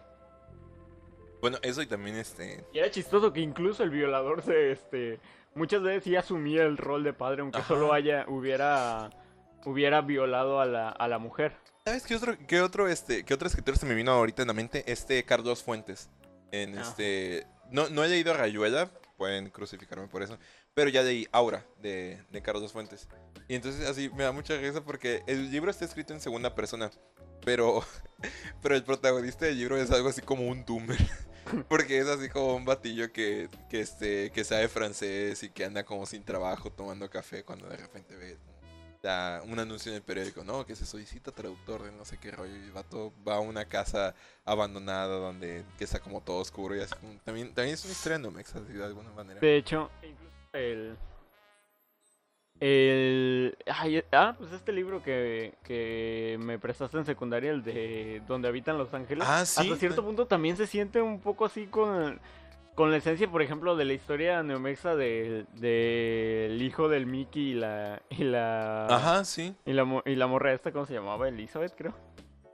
bueno, 1.40 1.58
eso 1.62 1.82
y 1.82 1.86
también 1.86 2.16
este... 2.16 2.64
Y 2.72 2.78
era 2.78 2.90
chistoso 2.90 3.32
que 3.32 3.40
incluso 3.40 3.82
el 3.82 3.90
violador 3.90 4.42
se, 4.42 4.70
este, 4.70 5.18
muchas 5.54 5.82
veces 5.82 6.04
sí 6.04 6.14
asumía 6.16 6.62
el 6.62 6.76
rol 6.76 7.02
de 7.02 7.12
padre, 7.12 7.40
aunque 7.42 7.58
Ajá. 7.58 7.68
solo 7.68 7.92
haya, 7.92 8.24
hubiera, 8.28 9.10
hubiera 9.64 10.02
violado 10.02 10.60
a 10.60 10.66
la, 10.66 10.88
a 10.90 11.08
la 11.08 11.18
mujer. 11.18 11.52
¿Sabes 11.84 12.04
qué 12.04 12.14
otro, 12.14 12.36
qué 12.46 12.60
otro, 12.60 12.88
este, 12.88 13.24
qué 13.24 13.34
otro 13.34 13.48
escritor 13.48 13.76
se 13.76 13.86
me 13.86 13.94
vino 13.94 14.12
ahorita 14.12 14.42
en 14.42 14.48
la 14.48 14.54
mente? 14.54 14.84
Este 14.90 15.24
Carlos 15.24 15.62
Fuentes. 15.64 16.08
En 16.52 16.78
Ah. 16.78 16.82
este. 16.82 17.46
No, 17.70 17.88
no 17.88 18.04
he 18.04 18.08
leído 18.08 18.34
Rayuela, 18.34 18.90
pueden 19.16 19.50
crucificarme 19.50 20.06
por 20.06 20.22
eso. 20.22 20.38
Pero 20.74 20.90
ya 20.90 21.02
leí 21.02 21.26
Aura 21.32 21.66
de, 21.80 22.22
de 22.30 22.42
Carlos 22.42 22.72
Fuentes. 22.72 23.08
Y 23.48 23.56
entonces 23.56 23.88
así 23.88 24.10
me 24.10 24.22
da 24.22 24.32
mucha 24.32 24.56
risa 24.58 24.84
porque 24.84 25.22
el 25.26 25.50
libro 25.50 25.70
está 25.70 25.84
escrito 25.84 26.12
en 26.12 26.20
segunda 26.20 26.54
persona. 26.54 26.90
Pero, 27.44 27.84
pero 28.62 28.76
el 28.76 28.84
protagonista 28.84 29.46
del 29.46 29.58
libro 29.58 29.76
es 29.76 29.90
algo 29.90 30.08
así 30.08 30.20
como 30.20 30.46
un 30.46 30.64
doomer. 30.64 30.98
Porque 31.68 31.98
es 31.98 32.06
así 32.06 32.28
como 32.28 32.54
un 32.54 32.64
batillo 32.64 33.12
que, 33.12 33.48
que, 33.68 33.80
este, 33.80 34.30
que 34.30 34.44
sabe 34.44 34.68
francés 34.68 35.42
y 35.42 35.50
que 35.50 35.64
anda 35.64 35.84
como 35.84 36.06
sin 36.06 36.22
trabajo 36.24 36.70
tomando 36.70 37.10
café 37.10 37.42
cuando 37.44 37.68
de 37.68 37.76
repente 37.76 38.14
ve 38.14 38.38
un 39.04 39.58
anuncio 39.58 39.90
en 39.90 39.96
el 39.96 40.02
periódico, 40.02 40.44
¿no? 40.44 40.64
Que 40.64 40.76
se 40.76 40.86
solicita 40.86 41.32
traductor 41.32 41.82
de 41.82 41.90
no 41.92 42.04
sé 42.04 42.18
qué 42.18 42.30
rollo 42.30 42.54
y 42.54 42.60
el 42.60 42.72
vato 42.72 43.12
va 43.26 43.36
a 43.36 43.40
una 43.40 43.64
casa 43.64 44.14
abandonada 44.44 45.16
donde 45.18 45.64
que 45.76 45.84
está 45.84 45.98
como 45.98 46.20
todo 46.20 46.38
oscuro 46.38 46.76
y 46.76 46.80
así 46.80 46.94
como- 46.94 47.18
también, 47.24 47.52
también 47.52 47.74
es 47.74 47.84
una 47.84 47.92
historia 47.92 48.18
no 48.18 48.30
mexa, 48.30 48.60
así, 48.60 48.72
de 48.72 48.84
alguna 48.84 49.10
manera. 49.10 49.40
De 49.40 49.56
hecho, 49.56 49.90
incluso 50.02 50.32
el... 50.52 50.96
El... 52.60 53.58
ay, 53.66 54.04
ah, 54.12 54.36
pues 54.38 54.52
este 54.52 54.70
libro 54.70 55.02
que, 55.02 55.54
que 55.64 56.38
me 56.40 56.60
prestaste 56.60 56.96
en 56.96 57.04
secundaria, 57.04 57.50
el 57.50 57.64
de 57.64 58.22
Donde 58.28 58.46
habitan 58.46 58.78
los 58.78 58.94
ángeles. 58.94 59.26
Ah, 59.28 59.44
sí. 59.44 59.62
Hasta 59.62 59.76
cierto 59.76 60.04
punto 60.04 60.26
también 60.26 60.56
se 60.56 60.68
siente 60.68 61.02
un 61.02 61.20
poco 61.20 61.44
así 61.44 61.66
con, 61.66 62.20
con 62.74 62.90
la 62.90 62.96
esencia, 62.96 63.28
por 63.30 63.42
ejemplo, 63.42 63.76
de 63.76 63.84
la 63.84 63.92
historia 63.92 64.42
neomexa 64.42 64.96
del 64.96 65.46
hijo 66.62 66.88
del 66.88 67.06
Mickey 67.06 67.50
y 67.50 67.54
la... 67.54 68.02
Y 68.10 68.24
la 68.24 68.86
Ajá, 68.86 69.24
sí. 69.24 69.54
Y 69.66 69.72
la, 69.72 70.02
y 70.06 70.14
la 70.16 70.26
morra 70.26 70.52
esta, 70.52 70.72
¿cómo 70.72 70.86
se 70.86 70.94
llamaba? 70.94 71.28
Elizabeth, 71.28 71.74
creo. 71.76 71.94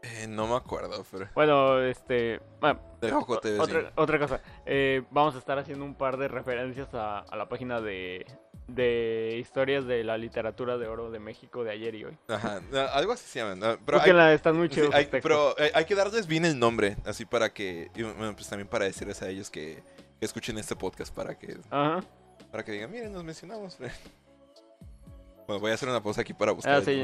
Eh, 0.03 0.27
no 0.29 0.47
me 0.47 0.55
acuerdo, 0.57 1.05
pero 1.11 1.29
Bueno, 1.35 1.81
este... 1.83 2.41
Bueno, 2.61 2.81
de 3.01 3.11
Joco 3.11 3.39
TV, 3.41 3.57
sí. 3.57 3.61
otra, 3.62 3.93
otra 3.97 4.19
cosa. 4.19 4.41
eh, 4.66 5.03
vamos 5.11 5.35
a 5.35 5.39
estar 5.39 5.59
haciendo 5.59 5.85
un 5.85 5.95
par 5.95 6.16
de 6.16 6.29
referencias 6.29 6.93
a, 6.95 7.19
a 7.21 7.37
la 7.37 7.49
página 7.49 7.81
de, 7.81 8.25
de 8.69 9.37
historias 9.41 9.87
de 9.87 10.05
la 10.05 10.16
literatura 10.16 10.79
de 10.79 10.87
oro 10.87 11.11
de 11.11 11.19
México 11.19 11.64
de 11.64 11.73
ayer 11.73 11.95
y 11.97 12.05
hoy. 12.05 12.16
Ajá, 12.29 12.61
algo 12.93 13.12
así 13.12 13.27
se 13.27 13.41
llama. 13.41 13.57
no, 13.57 13.77
pero 13.85 13.99
hay, 13.99 14.03
Búsquenla, 14.03 14.33
están 14.33 14.57
muy 14.57 14.69
sí, 14.69 14.77
chidos. 14.77 14.95
hay- 14.95 15.07
pero 15.11 15.57
eh, 15.59 15.71
hay 15.75 15.85
que 15.85 15.95
darles 15.97 16.27
bien 16.29 16.45
el 16.45 16.59
nombre, 16.59 16.97
así 17.05 17.25
para 17.25 17.53
que, 17.53 17.91
y 17.97 18.03
bueno, 18.03 18.35
pues 18.35 18.49
también 18.49 18.69
para 18.69 18.85
decirles 18.85 19.21
a 19.23 19.29
ellos 19.29 19.51
que 19.51 19.83
escuchen 20.21 20.59
este 20.59 20.77
podcast 20.77 21.14
para 21.14 21.39
que 21.39 21.59
Ajá. 21.71 22.01
Para 22.51 22.64
que 22.64 22.73
digan, 22.73 22.91
miren, 22.91 23.12
nos 23.12 23.25
mencionamos. 23.25 23.79
Bueno, 25.47 25.61
voy 25.62 25.71
a 25.71 25.75
hacer 25.75 25.89
una 25.89 26.03
pausa 26.03 26.21
aquí 26.21 26.35
para 26.35 26.53
buscar 26.53 26.75
Ah, 26.75 26.83
sí. 26.83 27.03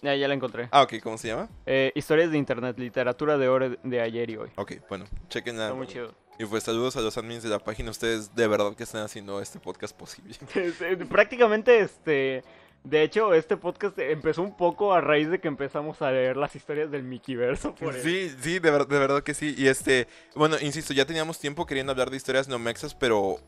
Ya, 0.00 0.14
ya 0.14 0.26
la 0.26 0.32
encontré. 0.32 0.68
Ah, 0.70 0.84
ok, 0.84 0.94
¿cómo 1.02 1.18
se 1.18 1.28
llama? 1.28 1.50
Eh, 1.66 1.92
historias 1.94 2.30
de 2.30 2.38
internet, 2.38 2.78
literatura 2.78 3.36
de 3.36 3.46
oro 3.46 3.76
de 3.82 4.00
ayer 4.00 4.30
y 4.30 4.38
hoy. 4.38 4.48
Ok, 4.56 4.72
bueno, 4.88 5.04
chequenla. 5.28 5.64
Está 5.64 5.74
muy 5.74 5.86
chido. 5.86 6.14
Y 6.38 6.46
pues 6.46 6.64
saludos 6.64 6.96
a 6.96 7.02
los 7.02 7.18
admins 7.18 7.42
de 7.42 7.50
la 7.50 7.58
página. 7.58 7.90
Ustedes 7.90 8.34
de 8.34 8.46
verdad 8.48 8.74
que 8.74 8.84
están 8.84 9.02
haciendo 9.02 9.38
este 9.42 9.60
podcast 9.60 9.94
posible. 9.94 10.34
Prácticamente, 11.10 11.80
este... 11.80 12.42
De 12.84 13.02
hecho, 13.02 13.32
este 13.32 13.56
podcast 13.56 13.98
empezó 13.98 14.42
un 14.42 14.56
poco 14.56 14.92
a 14.92 15.00
raíz 15.00 15.30
de 15.30 15.40
que 15.40 15.48
empezamos 15.48 16.02
a 16.02 16.10
leer 16.10 16.36
las 16.36 16.54
historias 16.54 16.90
del 16.90 17.02
Mickeyverso. 17.02 17.74
Por. 17.74 17.94
Sí, 17.94 18.30
sí, 18.40 18.58
de, 18.58 18.70
ver- 18.70 18.86
de 18.86 18.98
verdad 18.98 19.22
que 19.22 19.32
sí. 19.32 19.54
Y 19.56 19.68
este, 19.68 20.06
bueno, 20.36 20.56
insisto, 20.60 20.92
ya 20.92 21.06
teníamos 21.06 21.38
tiempo 21.38 21.64
queriendo 21.64 21.92
hablar 21.92 22.10
de 22.10 22.16
historias 22.18 22.46
neomexas, 22.48 22.94
pero 22.94 23.38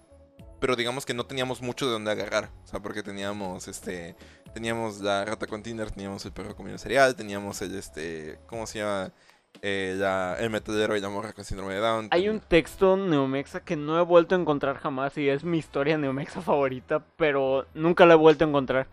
pero 0.59 0.75
digamos 0.75 1.05
que 1.05 1.13
no 1.13 1.27
teníamos 1.27 1.61
mucho 1.61 1.85
de 1.85 1.93
dónde 1.93 2.11
agarrar. 2.11 2.49
O 2.65 2.67
sea, 2.67 2.81
porque 2.81 3.03
teníamos 3.03 3.69
este 3.69 4.17
teníamos 4.55 5.01
la 5.03 5.23
rata 5.27 5.47
con 5.47 5.63
Tinder, 5.63 5.91
teníamos 5.91 6.25
el 6.25 6.33
perro 6.33 6.57
comiendo 6.57 6.79
cereal, 6.79 7.15
teníamos 7.15 7.61
el 7.61 7.77
este, 7.77 8.39
¿cómo 8.47 8.67
se 8.67 8.79
llama? 8.79 9.13
Eh, 9.61 9.97
la- 9.99 10.37
el 10.41 10.49
metalero 10.49 10.97
y 10.97 11.01
la 11.01 11.11
morra 11.11 11.35
con 11.35 11.45
síndrome 11.45 11.75
de 11.75 11.81
Down. 11.81 12.09
Hay 12.11 12.31
un 12.31 12.41
texto 12.41 12.97
neomexa 12.97 13.61
que 13.65 13.77
no 13.77 13.99
he 14.01 14.03
vuelto 14.03 14.35
a 14.35 14.39
encontrar 14.39 14.79
jamás 14.79 15.17
y 15.19 15.29
es 15.29 15.45
mi 15.45 15.59
historia 15.59 15.99
neomexa 15.99 16.41
favorita, 16.41 17.05
pero 17.17 17.67
nunca 17.75 18.07
la 18.07 18.15
he 18.15 18.17
vuelto 18.17 18.45
a 18.45 18.49
encontrar. 18.49 18.87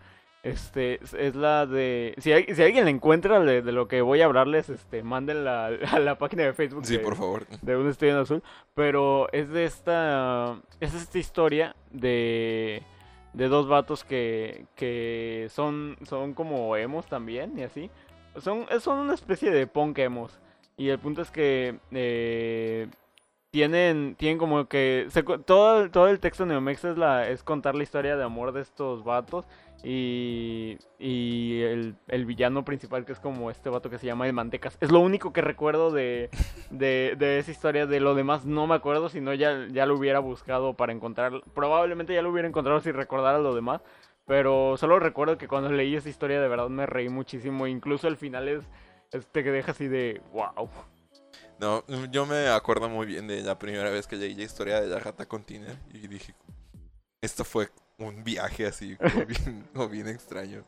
Este, 0.44 1.00
es- 1.02 1.34
la 1.34 1.64
de... 1.66 2.14
Si, 2.18 2.30
hay- 2.32 2.44
si 2.54 2.62
alguien 2.62 2.84
la 2.84 2.90
encuentra 2.90 3.40
de, 3.40 3.62
de 3.62 3.72
lo 3.72 3.88
que 3.88 4.02
voy 4.02 4.20
a 4.20 4.26
hablarles, 4.26 4.68
este, 4.68 5.02
mándenla 5.02 5.66
a 5.90 5.98
la 5.98 6.18
página 6.18 6.42
de 6.44 6.52
Facebook 6.52 6.84
Sí, 6.84 6.98
de, 6.98 7.02
por 7.02 7.16
favor. 7.16 7.46
de 7.62 7.76
un 7.76 7.88
estudio 7.88 8.12
en 8.12 8.18
azul. 8.18 8.42
Pero 8.74 9.32
es 9.32 9.48
de 9.48 9.64
esta... 9.64 10.56
Es 10.80 10.94
esta 10.94 11.18
historia 11.18 11.74
de... 11.90 12.82
De 13.32 13.48
dos 13.48 13.66
vatos 13.66 14.04
que, 14.04 14.66
que 14.76 15.48
son, 15.50 15.96
son 16.04 16.34
como 16.34 16.76
emos 16.76 17.06
también 17.06 17.58
y 17.58 17.64
así. 17.64 17.90
Son, 18.38 18.66
son 18.78 18.98
una 19.00 19.14
especie 19.14 19.50
de 19.50 19.66
punk 19.66 19.98
emos. 19.98 20.38
Y 20.76 20.90
el 20.90 21.00
punto 21.00 21.22
es 21.22 21.32
que 21.32 21.78
eh, 21.90 22.86
tienen, 23.50 24.14
tienen 24.16 24.38
como 24.38 24.66
que 24.66 25.06
se 25.10 25.22
todo, 25.22 25.82
el- 25.82 25.90
todo 25.90 26.08
el 26.08 26.20
texto 26.20 26.46
neomex 26.46 26.84
es 26.84 26.96
la 26.98 27.28
es 27.28 27.42
contar 27.42 27.74
la 27.74 27.82
historia 27.82 28.16
de 28.16 28.22
amor 28.24 28.52
de 28.52 28.60
estos 28.60 29.02
vatos 29.04 29.46
y, 29.82 30.78
y 30.98 31.62
el, 31.62 31.96
el 32.08 32.26
villano 32.26 32.64
principal 32.64 33.04
que 33.04 33.12
es 33.12 33.20
como 33.20 33.50
este 33.50 33.68
vato 33.68 33.90
que 33.90 33.98
se 33.98 34.06
llama 34.06 34.26
el 34.26 34.32
Mantecas. 34.32 34.78
Es 34.80 34.90
lo 34.90 35.00
único 35.00 35.32
que 35.32 35.40
recuerdo 35.40 35.90
de, 35.90 36.30
de, 36.70 37.14
de 37.18 37.38
esa 37.38 37.50
historia, 37.50 37.86
de 37.86 38.00
lo 38.00 38.14
demás 38.14 38.44
no 38.46 38.66
me 38.66 38.74
acuerdo, 38.74 39.08
si 39.08 39.20
no 39.20 39.34
ya, 39.34 39.66
ya 39.70 39.86
lo 39.86 39.96
hubiera 39.96 40.20
buscado 40.20 40.74
para 40.74 40.92
encontrar, 40.92 41.42
probablemente 41.54 42.14
ya 42.14 42.22
lo 42.22 42.30
hubiera 42.30 42.48
encontrado 42.48 42.80
si 42.80 42.92
recordara 42.92 43.38
lo 43.38 43.54
demás. 43.54 43.82
Pero 44.26 44.76
solo 44.78 44.98
recuerdo 44.98 45.36
que 45.36 45.48
cuando 45.48 45.70
leí 45.70 45.96
esa 45.96 46.08
historia 46.08 46.40
de 46.40 46.48
verdad 46.48 46.70
me 46.70 46.86
reí 46.86 47.10
muchísimo. 47.10 47.66
Incluso 47.66 48.08
el 48.08 48.16
final 48.16 48.48
es 48.48 48.64
este 49.12 49.44
que 49.44 49.50
deja 49.50 49.72
así 49.72 49.86
de 49.86 50.22
wow. 50.32 50.70
No, 51.60 51.84
yo 52.10 52.24
me 52.24 52.48
acuerdo 52.48 52.88
muy 52.88 53.04
bien 53.06 53.26
de 53.28 53.42
la 53.42 53.58
primera 53.58 53.90
vez 53.90 54.06
que 54.06 54.16
leí 54.16 54.34
la 54.34 54.44
historia 54.44 54.80
de 54.80 54.88
la 54.88 54.98
rata 54.98 55.26
con 55.26 55.44
Tinder 55.44 55.76
y 55.92 56.08
dije, 56.08 56.34
esto 57.20 57.44
fue 57.44 57.68
un 57.98 58.24
viaje 58.24 58.66
así, 58.66 58.96
como 58.96 59.24
bien, 59.26 59.68
como 59.72 59.88
bien 59.88 60.08
extraño. 60.08 60.64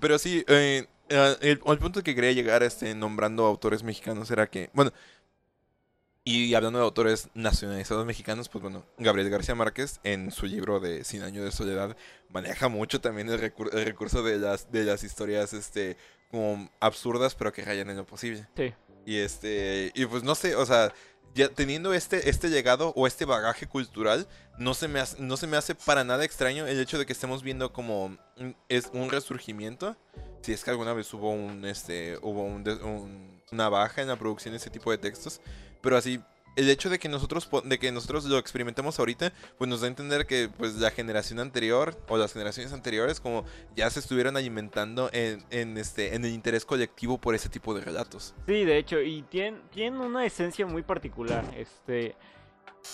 Pero 0.00 0.18
sí, 0.18 0.44
eh, 0.48 0.86
el, 1.08 1.38
el 1.64 1.78
punto 1.78 2.02
que 2.02 2.14
quería 2.14 2.32
llegar 2.32 2.62
este, 2.62 2.94
nombrando 2.94 3.44
autores 3.44 3.82
mexicanos 3.82 4.30
era 4.30 4.48
que, 4.48 4.70
bueno, 4.72 4.92
y 6.26 6.54
hablando 6.54 6.78
de 6.78 6.84
autores 6.86 7.28
nacionalizados 7.34 8.06
mexicanos, 8.06 8.48
pues 8.48 8.62
bueno, 8.62 8.86
Gabriel 8.96 9.28
García 9.28 9.54
Márquez 9.54 10.00
en 10.04 10.30
su 10.30 10.46
libro 10.46 10.80
de 10.80 11.04
Cien 11.04 11.22
años 11.22 11.44
de 11.44 11.52
soledad 11.52 11.96
maneja 12.30 12.68
mucho 12.68 13.00
también 13.00 13.28
el, 13.28 13.38
recur- 13.38 13.72
el 13.74 13.84
recurso 13.84 14.22
de 14.22 14.38
las, 14.38 14.72
de 14.72 14.84
las 14.84 15.04
historias 15.04 15.52
este, 15.52 15.98
como 16.30 16.70
absurdas, 16.80 17.34
pero 17.34 17.52
que 17.52 17.62
rayan 17.62 17.90
en 17.90 17.98
lo 17.98 18.06
posible. 18.06 18.48
Sí. 18.56 18.72
Y 19.04 19.18
este, 19.18 19.92
y 19.94 20.06
pues 20.06 20.22
no 20.22 20.34
sé, 20.34 20.56
o 20.56 20.64
sea, 20.64 20.94
ya 21.34 21.48
teniendo 21.48 21.92
este, 21.94 22.28
este 22.30 22.48
legado 22.48 22.92
o 22.96 23.06
este 23.06 23.24
bagaje 23.24 23.66
cultural, 23.66 24.26
no 24.58 24.74
se, 24.74 24.86
me 24.88 25.00
hace, 25.00 25.20
no 25.20 25.36
se 25.36 25.46
me 25.46 25.56
hace 25.56 25.74
para 25.74 26.04
nada 26.04 26.24
extraño 26.24 26.66
el 26.66 26.78
hecho 26.80 26.98
de 26.98 27.06
que 27.06 27.12
estemos 27.12 27.42
viendo 27.42 27.72
como 27.72 28.16
un, 28.36 28.56
es 28.68 28.88
un 28.92 29.10
resurgimiento. 29.10 29.96
Si 30.42 30.52
es 30.52 30.62
que 30.62 30.70
alguna 30.70 30.92
vez 30.92 31.12
hubo 31.14 31.30
un, 31.30 31.64
este, 31.64 32.18
hubo 32.22 32.44
un- 32.44 33.40
una 33.52 33.68
baja 33.68 34.02
en 34.02 34.08
la 34.08 34.16
producción 34.16 34.52
de 34.52 34.58
ese 34.58 34.70
tipo 34.70 34.90
de 34.90 34.98
textos, 34.98 35.40
pero 35.80 35.96
así 35.96 36.20
el 36.56 36.70
hecho 36.70 36.90
de 36.90 36.98
que 36.98 37.08
nosotros 37.08 37.48
de 37.64 37.78
que 37.78 37.92
nosotros 37.92 38.24
lo 38.24 38.38
experimentemos 38.38 38.98
ahorita, 38.98 39.32
pues 39.58 39.68
nos 39.68 39.80
da 39.80 39.86
a 39.86 39.90
entender 39.90 40.26
que 40.26 40.48
pues 40.56 40.74
la 40.76 40.90
generación 40.90 41.40
anterior 41.40 41.96
o 42.08 42.16
las 42.16 42.32
generaciones 42.32 42.72
anteriores 42.72 43.20
como 43.20 43.44
ya 43.76 43.90
se 43.90 44.00
estuvieron 44.00 44.36
alimentando 44.36 45.10
en, 45.12 45.44
en 45.50 45.76
este 45.78 46.14
en 46.14 46.24
el 46.24 46.32
interés 46.32 46.64
colectivo 46.64 47.18
por 47.18 47.34
ese 47.34 47.48
tipo 47.48 47.74
de 47.74 47.82
relatos. 47.82 48.34
Sí, 48.46 48.64
de 48.64 48.78
hecho, 48.78 49.00
y 49.00 49.22
tienen, 49.22 49.62
tienen 49.70 50.00
una 50.00 50.24
esencia 50.24 50.66
muy 50.66 50.82
particular, 50.82 51.44
este... 51.56 52.16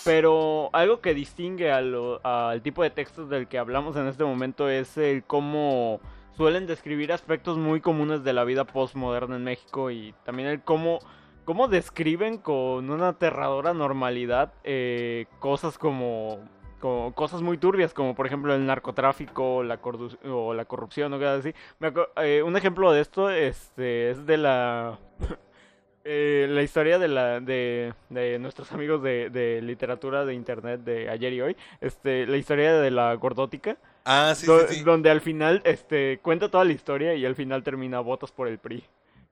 Pero 0.05 0.69
algo 0.71 1.01
que 1.01 1.13
distingue 1.13 1.69
al 1.69 2.61
tipo 2.63 2.81
de 2.81 2.91
textos 2.91 3.29
del 3.29 3.49
que 3.49 3.57
hablamos 3.57 3.97
en 3.97 4.07
este 4.07 4.23
momento 4.23 4.69
es 4.69 4.95
el 4.97 5.25
cómo 5.25 5.99
suelen 6.37 6.65
describir 6.65 7.11
aspectos 7.11 7.57
muy 7.57 7.81
comunes 7.81 8.23
de 8.23 8.31
la 8.31 8.45
vida 8.45 8.63
postmoderna 8.63 9.35
en 9.35 9.43
México 9.43 9.91
y 9.91 10.15
también 10.23 10.47
el 10.47 10.61
cómo, 10.61 10.99
cómo 11.45 11.67
describen 11.67 12.37
con 12.37 12.89
una 12.89 13.09
aterradora 13.09 13.73
normalidad 13.73 14.53
eh, 14.63 15.25
cosas 15.39 15.77
como, 15.77 16.39
como 16.79 17.13
cosas 17.13 17.41
muy 17.41 17.57
turbias, 17.57 17.93
como 17.93 18.15
por 18.15 18.25
ejemplo 18.27 18.53
el 18.55 18.65
narcotráfico 18.65 19.63
la 19.63 19.79
o 20.25 20.53
la 20.53 20.65
corrupción 20.65 21.13
o 21.13 21.17
cosas 21.17 21.39
así. 21.39 21.53
Me 21.79 21.91
eh, 22.17 22.43
un 22.43 22.55
ejemplo 22.57 22.91
de 22.91 23.01
esto 23.01 23.29
este, 23.29 24.11
es 24.11 24.25
de 24.25 24.37
la... 24.37 24.99
eh, 26.03 26.47
la 26.49 26.63
historia 26.63 26.97
de 26.97 27.07
la 27.07 27.39
de, 27.39 27.93
de 28.09 28.39
nuestros 28.39 28.71
amigos 28.71 29.03
de, 29.03 29.29
de 29.29 29.61
literatura 29.61 30.25
de 30.25 30.33
internet 30.33 30.81
de 30.81 31.09
ayer 31.09 31.33
y 31.33 31.41
hoy, 31.41 31.57
este, 31.79 32.25
la 32.25 32.37
historia 32.37 32.73
de 32.73 32.91
la 32.91 33.13
gordótica, 33.15 33.77
Ah, 34.03 34.33
sí, 34.35 34.47
do- 34.47 34.67
sí, 34.67 34.75
sí. 34.77 34.83
donde 34.83 35.11
al 35.11 35.21
final 35.21 35.61
este 35.63 36.19
cuenta 36.23 36.49
toda 36.49 36.65
la 36.65 36.71
historia 36.73 37.13
y 37.13 37.23
al 37.23 37.35
final 37.35 37.61
termina 37.61 37.99
votos 37.99 38.31
por 38.31 38.47
el 38.47 38.57
PRI. 38.57 38.83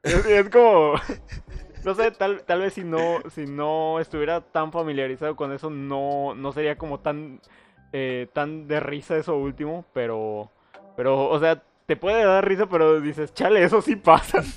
Es, 0.04 0.24
es 0.28 0.50
como 0.50 0.94
no 1.84 1.96
sé, 1.96 2.12
tal, 2.12 2.44
tal 2.44 2.62
vez 2.62 2.74
si 2.74 2.84
no 2.84 3.20
si 3.34 3.46
no 3.46 4.00
estuviera 4.00 4.42
tan 4.42 4.72
familiarizado 4.72 5.36
con 5.36 5.52
eso 5.52 5.70
no 5.70 6.34
no 6.36 6.52
sería 6.52 6.78
como 6.78 7.00
tan 7.00 7.40
eh, 7.94 8.28
tan 8.34 8.68
de 8.68 8.80
risa 8.80 9.18
eso 9.18 9.36
último, 9.38 9.86
pero 9.94 10.52
pero 10.96 11.30
o 11.30 11.40
sea, 11.40 11.62
te 11.86 11.96
puede 11.96 12.24
dar 12.24 12.48
risa, 12.48 12.68
pero 12.68 13.00
dices, 13.02 13.34
"Chale, 13.34 13.64
eso 13.64 13.82
sí 13.82 13.96
pasa." 13.96 14.44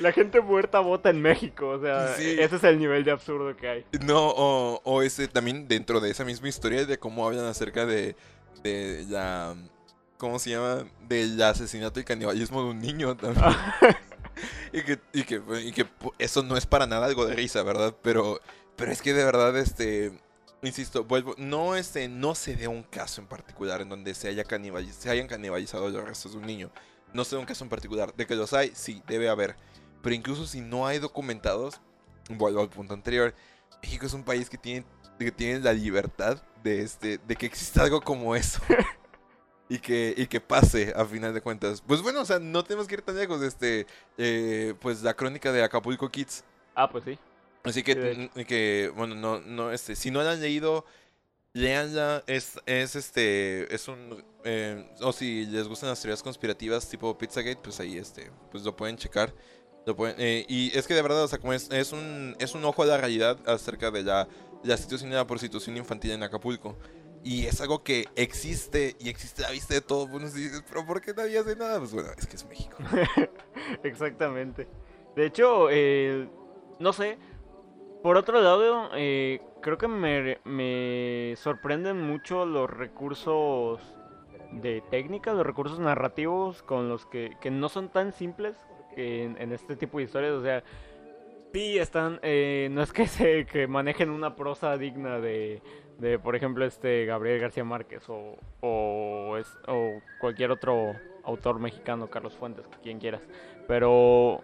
La 0.00 0.12
gente 0.12 0.40
muerta 0.42 0.80
vota 0.80 1.08
en 1.10 1.22
México, 1.22 1.68
o 1.68 1.80
sea, 1.80 2.08
Sí. 2.08 2.36
ese 2.38 2.56
es 2.56 2.64
el 2.64 2.78
nivel 2.78 3.02
de 3.04 3.12
absurdo 3.12 3.56
que 3.56 3.68
hay. 3.68 3.84
No, 4.04 4.28
o, 4.28 4.80
o 4.84 5.02
ese 5.02 5.26
también 5.28 5.68
dentro 5.68 6.00
de 6.00 6.10
esa 6.10 6.24
misma 6.24 6.48
historia 6.48 6.84
de 6.84 6.98
cómo 6.98 7.26
hablan 7.26 7.46
acerca 7.46 7.86
de, 7.86 8.14
de 8.62 9.04
la... 9.08 9.54
¿Cómo 10.18 10.38
se 10.38 10.50
llama? 10.50 10.84
Del 11.08 11.40
asesinato 11.42 11.98
y 11.98 12.04
canibalismo 12.04 12.62
de 12.62 12.70
un 12.70 12.78
niño 12.78 13.16
también. 13.16 13.42
y, 14.72 14.82
que, 14.82 15.00
y, 15.12 15.24
que, 15.24 15.42
y 15.64 15.72
que 15.72 15.86
eso 16.18 16.42
no 16.42 16.56
es 16.56 16.66
para 16.66 16.86
nada 16.86 17.06
algo 17.06 17.26
de 17.26 17.34
risa, 17.34 17.62
¿verdad? 17.62 17.94
Pero, 18.02 18.40
pero 18.76 18.92
es 18.92 19.02
que 19.02 19.12
de 19.12 19.24
verdad, 19.24 19.56
este... 19.56 20.12
Insisto, 20.62 21.04
vuelvo, 21.04 21.34
no, 21.38 21.74
este, 21.74 22.06
no 22.08 22.34
se 22.34 22.54
dé 22.54 22.68
un 22.68 22.82
caso 22.82 23.22
en 23.22 23.26
particular 23.26 23.80
en 23.80 23.88
donde 23.88 24.14
se, 24.14 24.28
haya 24.28 24.44
canibaliz- 24.44 24.92
se 24.92 25.08
hayan 25.08 25.26
canibalizado 25.26 25.88
los 25.88 26.04
restos 26.04 26.32
de 26.32 26.38
un 26.38 26.44
niño. 26.44 26.70
No 27.14 27.24
se 27.24 27.36
un 27.36 27.46
caso 27.46 27.64
en 27.64 27.70
particular. 27.70 28.14
De 28.14 28.26
que 28.26 28.34
los 28.34 28.52
hay, 28.52 28.72
sí, 28.74 29.02
debe 29.06 29.30
haber. 29.30 29.56
Pero 30.02 30.14
incluso 30.14 30.46
si 30.46 30.60
no 30.60 30.86
hay 30.86 30.98
documentados, 30.98 31.80
vuelvo 32.28 32.60
al 32.60 32.68
punto 32.68 32.92
anterior, 32.92 33.34
México 33.82 34.04
es 34.04 34.12
un 34.12 34.22
país 34.22 34.50
que 34.50 34.58
tiene, 34.58 34.84
que 35.18 35.32
tiene 35.32 35.60
la 35.60 35.72
libertad 35.72 36.42
de, 36.62 36.82
este, 36.82 37.18
de 37.26 37.36
que 37.36 37.46
exista 37.46 37.82
algo 37.82 38.02
como 38.02 38.36
eso. 38.36 38.60
y, 39.70 39.78
que, 39.78 40.14
y 40.18 40.26
que 40.26 40.40
pase, 40.42 40.92
a 40.96 41.06
final 41.06 41.32
de 41.32 41.40
cuentas. 41.40 41.80
Pues 41.86 42.02
bueno, 42.02 42.20
o 42.22 42.26
sea, 42.26 42.38
no 42.40 42.64
tenemos 42.64 42.88
que 42.88 42.96
ir 42.96 43.02
tan 43.02 43.16
lejos. 43.16 43.42
Este, 43.42 43.86
eh, 44.18 44.74
pues 44.80 45.02
la 45.02 45.14
crónica 45.14 45.52
de 45.52 45.62
Acapulco 45.64 46.10
Kids. 46.10 46.44
Ah, 46.74 46.90
pues 46.90 47.04
sí. 47.04 47.18
Así 47.64 47.82
que, 47.82 47.94
Sí, 47.94 48.30
de 48.34 48.44
que 48.46 48.92
bueno, 48.96 49.14
no, 49.14 49.40
no, 49.40 49.72
este, 49.72 49.96
si 49.96 50.10
no 50.10 50.22
la 50.22 50.32
han 50.32 50.40
leído, 50.42 50.84
leanla. 51.52 52.24
Es, 52.26 52.58
es 52.66 52.96
este, 52.96 53.74
es 53.74 53.88
un, 53.88 54.24
eh, 54.44 54.88
o 55.00 55.12
si 55.12 55.46
les 55.46 55.68
gustan 55.68 55.90
las 55.90 56.00
teorías 56.00 56.22
conspirativas 56.22 56.88
tipo 56.88 57.16
Pizzagate, 57.18 57.60
pues 57.62 57.80
ahí, 57.80 57.98
este, 57.98 58.30
pues 58.50 58.64
lo 58.64 58.76
pueden 58.76 58.96
checar. 58.96 59.34
Lo 59.86 59.96
pueden- 59.96 60.16
eh, 60.18 60.44
y 60.48 60.76
es 60.76 60.86
que 60.86 60.94
de 60.94 61.02
verdad, 61.02 61.24
o 61.24 61.28
sea, 61.28 61.38
como 61.38 61.52
es, 61.52 61.70
es 61.70 61.92
un, 61.92 62.36
es 62.38 62.54
un 62.54 62.64
ojo 62.64 62.82
a 62.82 62.86
la 62.86 62.98
realidad 62.98 63.38
acerca 63.48 63.90
de 63.90 64.02
la, 64.02 64.28
la 64.62 64.76
situación 64.76 65.10
de 65.10 65.16
la 65.16 65.26
prostitución 65.26 65.76
infantil 65.76 66.12
en 66.12 66.22
Acapulco. 66.22 66.76
Y 67.22 67.46
es 67.46 67.60
algo 67.60 67.82
que 67.82 68.06
existe 68.16 68.96
y 68.98 69.10
existe 69.10 69.44
a 69.44 69.48
la 69.48 69.52
vista 69.52 69.74
de 69.74 69.82
todo. 69.82 70.06
Bueno, 70.06 70.28
si 70.28 70.40
dices, 70.40 70.64
pero 70.68 70.86
¿por 70.86 71.00
qué 71.00 71.12
nadie 71.12 71.38
hace 71.38 71.54
nada? 71.54 71.78
Pues 71.78 71.92
bueno, 71.92 72.08
es 72.16 72.26
que 72.26 72.36
es 72.36 72.46
México. 72.48 72.76
Exactamente. 73.82 74.66
De 75.16 75.26
hecho, 75.26 75.68
eh, 75.70 76.28
no 76.78 76.92
sé. 76.92 77.18
Por 78.02 78.16
otro 78.16 78.40
lado, 78.40 78.88
eh, 78.94 79.42
creo 79.60 79.76
que 79.76 79.86
me, 79.86 80.38
me 80.44 81.34
sorprenden 81.36 82.00
mucho 82.00 82.46
los 82.46 82.70
recursos 82.70 83.80
de 84.52 84.82
técnica, 84.90 85.34
los 85.34 85.44
recursos 85.44 85.78
narrativos 85.78 86.62
con 86.62 86.88
los 86.88 87.04
que, 87.04 87.36
que 87.42 87.50
no 87.50 87.68
son 87.68 87.90
tan 87.90 88.12
simples 88.12 88.56
en, 88.96 89.36
en 89.38 89.52
este 89.52 89.76
tipo 89.76 89.98
de 89.98 90.04
historias. 90.04 90.32
O 90.32 90.42
sea, 90.42 90.64
sí 91.52 91.78
están, 91.78 92.18
eh, 92.22 92.68
no 92.70 92.82
es 92.82 92.92
que 92.92 93.06
se 93.06 93.46
que 93.46 93.66
manejen 93.66 94.10
una 94.10 94.36
prosa 94.36 94.76
digna 94.76 95.20
de, 95.20 95.62
de 96.00 96.18
por 96.18 96.34
ejemplo, 96.36 96.64
este 96.64 97.04
Gabriel 97.04 97.40
García 97.40 97.64
Márquez 97.64 98.02
o, 98.08 98.36
o, 98.60 99.36
es- 99.36 99.56
o 99.68 100.00
cualquier 100.20 100.50
otro 100.50 100.94
autor 101.24 101.58
mexicano, 101.58 102.08
Carlos 102.08 102.34
Fuentes, 102.34 102.64
quien 102.82 102.98
quieras. 102.98 103.22
Pero 103.68 104.42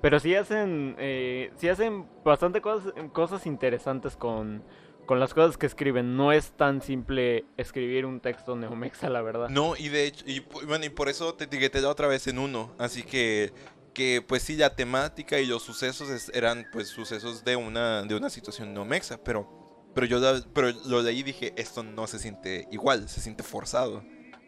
pero 0.00 0.20
sí 0.20 0.34
hacen, 0.34 0.94
eh, 0.98 1.50
hacen 1.70 2.06
bastante 2.24 2.60
cosas, 2.60 2.92
cosas 3.12 3.46
interesantes 3.46 4.16
con, 4.16 4.62
con 5.06 5.18
las 5.18 5.34
cosas 5.34 5.56
que 5.58 5.66
escriben. 5.66 6.16
No 6.16 6.30
es 6.32 6.52
tan 6.52 6.80
simple 6.80 7.44
escribir 7.56 8.06
un 8.06 8.20
texto 8.20 8.54
neomexa, 8.56 9.08
la 9.10 9.20
verdad. 9.22 9.48
No, 9.48 9.76
y 9.76 9.88
de 9.88 10.06
hecho, 10.06 10.24
y, 10.26 10.40
bueno, 10.66 10.84
y 10.84 10.90
por 10.90 11.08
eso 11.08 11.34
te 11.34 11.44
etiqueté 11.44 11.80
la 11.80 11.88
otra 11.88 12.06
vez 12.06 12.26
en 12.28 12.38
uno. 12.38 12.72
Así 12.78 13.02
que, 13.02 13.52
que 13.92 14.22
pues 14.26 14.42
sí, 14.42 14.56
la 14.56 14.76
temática 14.76 15.38
y 15.40 15.46
los 15.46 15.62
sucesos 15.62 16.08
es- 16.08 16.30
eran 16.34 16.66
pues 16.72 16.88
sucesos 16.88 17.44
de 17.44 17.56
una, 17.56 18.02
de 18.02 18.14
una 18.14 18.30
situación 18.30 18.72
no 18.74 18.84
mexa, 18.84 19.22
pero, 19.22 19.63
pero 19.94 20.06
yo 20.06 20.18
la- 20.18 20.40
pero 20.52 20.68
lo 20.86 21.02
leí 21.02 21.20
y 21.20 21.22
dije, 21.22 21.52
esto 21.56 21.82
no 21.82 22.06
se 22.06 22.18
siente 22.18 22.66
igual, 22.70 23.08
se 23.08 23.20
siente 23.20 23.42
forzado. 23.42 24.02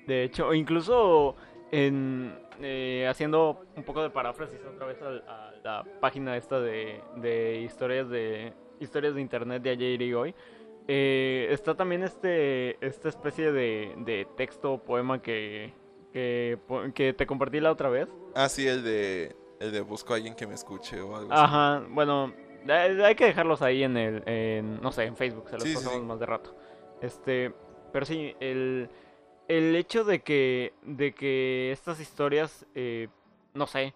De 0.06 0.24
hecho, 0.24 0.52
incluso 0.54 1.34
en, 1.72 2.38
eh, 2.60 3.06
haciendo 3.08 3.64
un 3.76 3.82
poco 3.84 4.02
de 4.02 4.10
paráfrasis 4.10 4.58
otra 4.64 4.86
vez 4.86 4.98
a, 5.02 5.08
a 5.08 5.52
la 5.64 5.84
página 6.00 6.36
esta 6.36 6.60
de, 6.60 7.00
de 7.16 7.60
historias 7.62 8.08
de 8.08 8.52
historias 8.78 9.14
de 9.14 9.20
internet 9.20 9.62
de 9.62 9.70
ayer 9.70 10.02
y 10.02 10.12
hoy, 10.14 10.34
eh, 10.86 11.48
está 11.50 11.74
también 11.74 12.02
este 12.04 12.76
esta 12.86 13.08
especie 13.08 13.50
de, 13.50 13.94
de 13.98 14.26
texto 14.36 14.74
o 14.74 14.78
poema 14.78 15.20
que, 15.20 15.72
que, 16.12 16.58
que 16.94 17.12
te 17.12 17.26
compartí 17.26 17.58
la 17.60 17.72
otra 17.72 17.88
vez. 17.88 18.08
Ah, 18.34 18.48
sí, 18.48 18.66
el 18.68 18.84
de, 18.84 19.34
el 19.58 19.72
de 19.72 19.80
busco 19.80 20.12
a 20.12 20.16
alguien 20.16 20.34
que 20.36 20.46
me 20.46 20.54
escuche 20.54 21.00
o 21.00 21.16
algo 21.16 21.32
así. 21.32 21.42
Ajá, 21.42 21.84
bueno, 21.90 22.32
hay 22.70 23.14
que 23.14 23.26
dejarlos 23.26 23.62
ahí 23.62 23.82
en 23.82 23.96
el, 23.96 24.22
en, 24.26 24.80
no 24.80 24.92
sé, 24.92 25.04
en 25.04 25.16
Facebook, 25.16 25.48
se 25.48 25.54
los 25.56 25.62
Sí, 25.64 25.74
pasamos 25.74 26.00
sí. 26.00 26.04
más 26.06 26.20
de 26.20 26.26
rato. 26.26 26.56
Este, 27.00 27.52
pero 27.92 28.06
sí, 28.06 28.34
el, 28.40 28.88
el 29.48 29.76
hecho 29.76 30.04
de 30.04 30.20
que, 30.20 30.72
de 30.82 31.14
que 31.14 31.70
estas 31.72 32.00
historias, 32.00 32.66
eh, 32.74 33.08
no 33.54 33.66
sé, 33.66 33.94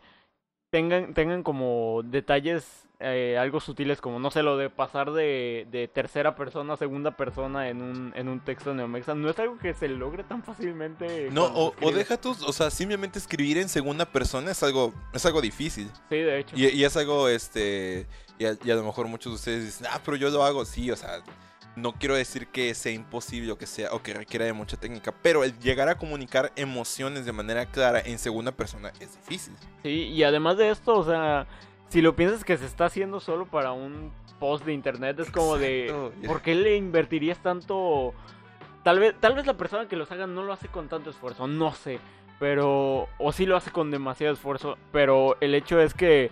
tengan, 0.71 1.15
tengan 1.15 1.43
como 1.43 2.03
detalles 2.05 2.87
eh, 3.03 3.39
algo 3.41 3.61
sutiles, 3.61 4.01
como, 4.03 4.19
no 4.19 4.31
sé, 4.31 4.43
lo 4.43 4.59
de 4.59 4.69
pasar 4.69 5.11
de, 5.13 5.67
de 5.71 5.89
tercera 5.89 6.37
persona 6.37 6.75
a 6.75 6.77
segunda 6.77 7.17
persona 7.17 7.71
en 7.71 7.81
un, 7.81 8.13
en 8.15 8.29
un 8.29 8.41
texto 8.41 8.75
neomexa, 8.75 9.15
no 9.15 9.31
es 9.31 9.39
algo 9.39 9.57
que 9.59 9.73
se 9.73 9.89
logre 9.89 10.23
tan 10.23 10.43
fácilmente. 10.43 11.31
No, 11.33 11.47
o, 11.47 11.75
o 11.81 11.91
deja 11.93 12.21
tus, 12.21 12.43
o 12.43 12.53
sea, 12.53 12.71
simplemente 12.71 13.19
escribir 13.19 13.57
en 13.57 13.71
segunda 13.71 14.05
persona 14.05 14.51
es 14.51 14.63
algo, 14.63 14.93
es 15.15 15.25
algo 15.25 15.41
difícil. 15.41 15.91
Sí, 16.11 16.17
de 16.17 16.41
hecho. 16.41 16.55
Y, 16.57 16.67
y 16.69 16.85
es 16.85 16.95
algo, 16.99 17.29
este, 17.29 18.07
y 18.41 18.47
a, 18.47 18.57
y 18.65 18.71
a 18.71 18.75
lo 18.75 18.83
mejor 18.83 19.07
muchos 19.07 19.33
de 19.33 19.37
ustedes 19.37 19.65
dicen, 19.67 19.87
ah, 19.93 20.01
pero 20.03 20.17
yo 20.17 20.31
lo 20.31 20.43
hago, 20.43 20.65
sí, 20.65 20.91
o 20.91 20.97
sea, 20.97 21.23
no 21.77 21.93
quiero 21.93 22.15
decir 22.15 22.47
que 22.49 22.75
sea 22.75 22.91
imposible 22.93 23.53
o 23.53 23.59
que 23.59 23.67
sea, 23.67 23.93
o 23.93 24.03
que 24.03 24.15
requiera 24.15 24.47
de 24.47 24.55
mucha 24.55 24.79
técnica, 24.79 25.15
pero 25.23 25.45
el 25.45 25.59
llegar 25.61 25.91
a 25.91 25.97
comunicar 25.97 26.51
emociones 26.57 27.27
de 27.27 27.33
manera 27.33 27.67
clara 27.67 28.01
en 28.01 28.19
segunda 28.19 28.51
persona 28.53 28.93
es 28.99 29.15
difícil. 29.17 29.55
Sí, 29.83 30.09
y 30.09 30.23
además 30.25 30.57
de 30.57 30.71
esto, 30.71 30.97
o 30.97 31.05
sea, 31.05 31.47
si 31.89 32.01
lo 32.01 32.17
piensas 32.17 32.45
que 32.45 32.57
se 32.57 32.65
está 32.65 32.87
haciendo 32.87 33.21
solo 33.21 33.47
para 33.47 33.73
un 33.73 34.11
post 34.39 34.65
de 34.65 34.73
internet, 34.73 35.21
es 35.21 35.31
como 35.31 35.59
de, 35.59 35.85
Exacto. 35.87 36.13
¿por 36.27 36.41
qué 36.41 36.55
le 36.55 36.77
invertirías 36.77 37.43
tanto? 37.43 38.15
Tal 38.83 38.99
vez, 38.99 39.15
tal 39.21 39.35
vez 39.35 39.47
la 39.47 39.59
persona 39.59 39.87
que 39.87 39.97
los 39.97 40.11
haga 40.11 40.27
no 40.27 40.43
lo 40.43 40.55
hace 40.55 40.69
con 40.69 40.89
tanto 40.89 41.11
esfuerzo, 41.11 41.47
no 41.47 41.75
sé. 41.75 42.01
pero, 42.39 43.07
o 43.19 43.33
sí 43.33 43.45
lo 43.45 43.55
hace 43.55 43.71
con 43.71 43.91
demasiado 43.91 44.33
esfuerzo, 44.33 44.79
pero 44.93 45.37
el 45.43 45.55
hecho 45.55 45.79
es 45.79 45.93
que, 45.93 46.31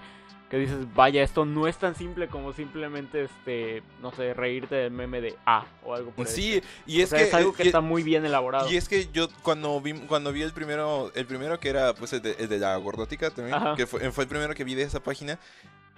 que 0.51 0.57
dices, 0.57 0.79
vaya, 0.95 1.23
esto 1.23 1.45
no 1.45 1.67
es 1.69 1.77
tan 1.77 1.95
simple 1.95 2.29
como 2.29 2.55
simplemente, 2.55 3.25
este, 3.25 3.83
no 4.01 4.13
sé, 4.13 4.33
reírte 4.33 4.75
del 4.77 4.91
meme 4.91 5.21
de 5.21 5.37
A 5.45 5.67
o 5.85 5.95
algo 5.95 6.11
por 6.11 6.27
Sí, 6.27 6.63
y 6.87 7.01
O 7.01 7.05
es 7.05 7.11
sea, 7.11 7.19
que 7.19 7.25
es 7.27 7.35
algo 7.35 7.53
que 7.53 7.65
y- 7.65 7.67
está 7.67 7.83
muy 7.83 8.03
bien 8.03 8.25
elaborado. 8.25 8.71
Y 8.71 8.77
es 8.79 8.89
que 8.89 9.09
yo 9.13 9.29
cuando 9.43 9.79
vi, 9.81 9.93
cuando 9.93 10.33
vi 10.33 10.41
el 10.43 10.53
primero, 10.55 11.13
el 11.15 11.27
primero 11.27 11.61
que 11.61 11.69
era 11.69 11.95
pues 11.95 12.15
el 12.15 12.23
de, 12.23 12.33
el 12.39 12.49
de 12.49 12.59
la 12.59 12.75
gordótica 12.77 13.31
también, 13.31 13.57
Ajá. 13.57 13.75
que 13.77 13.87
fue, 13.87 14.11
fue 14.11 14.25
el 14.25 14.29
primero 14.31 14.55
que 14.55 14.65
vi 14.65 14.75
de 14.75 14.85
esa 14.85 15.03
página, 15.03 15.39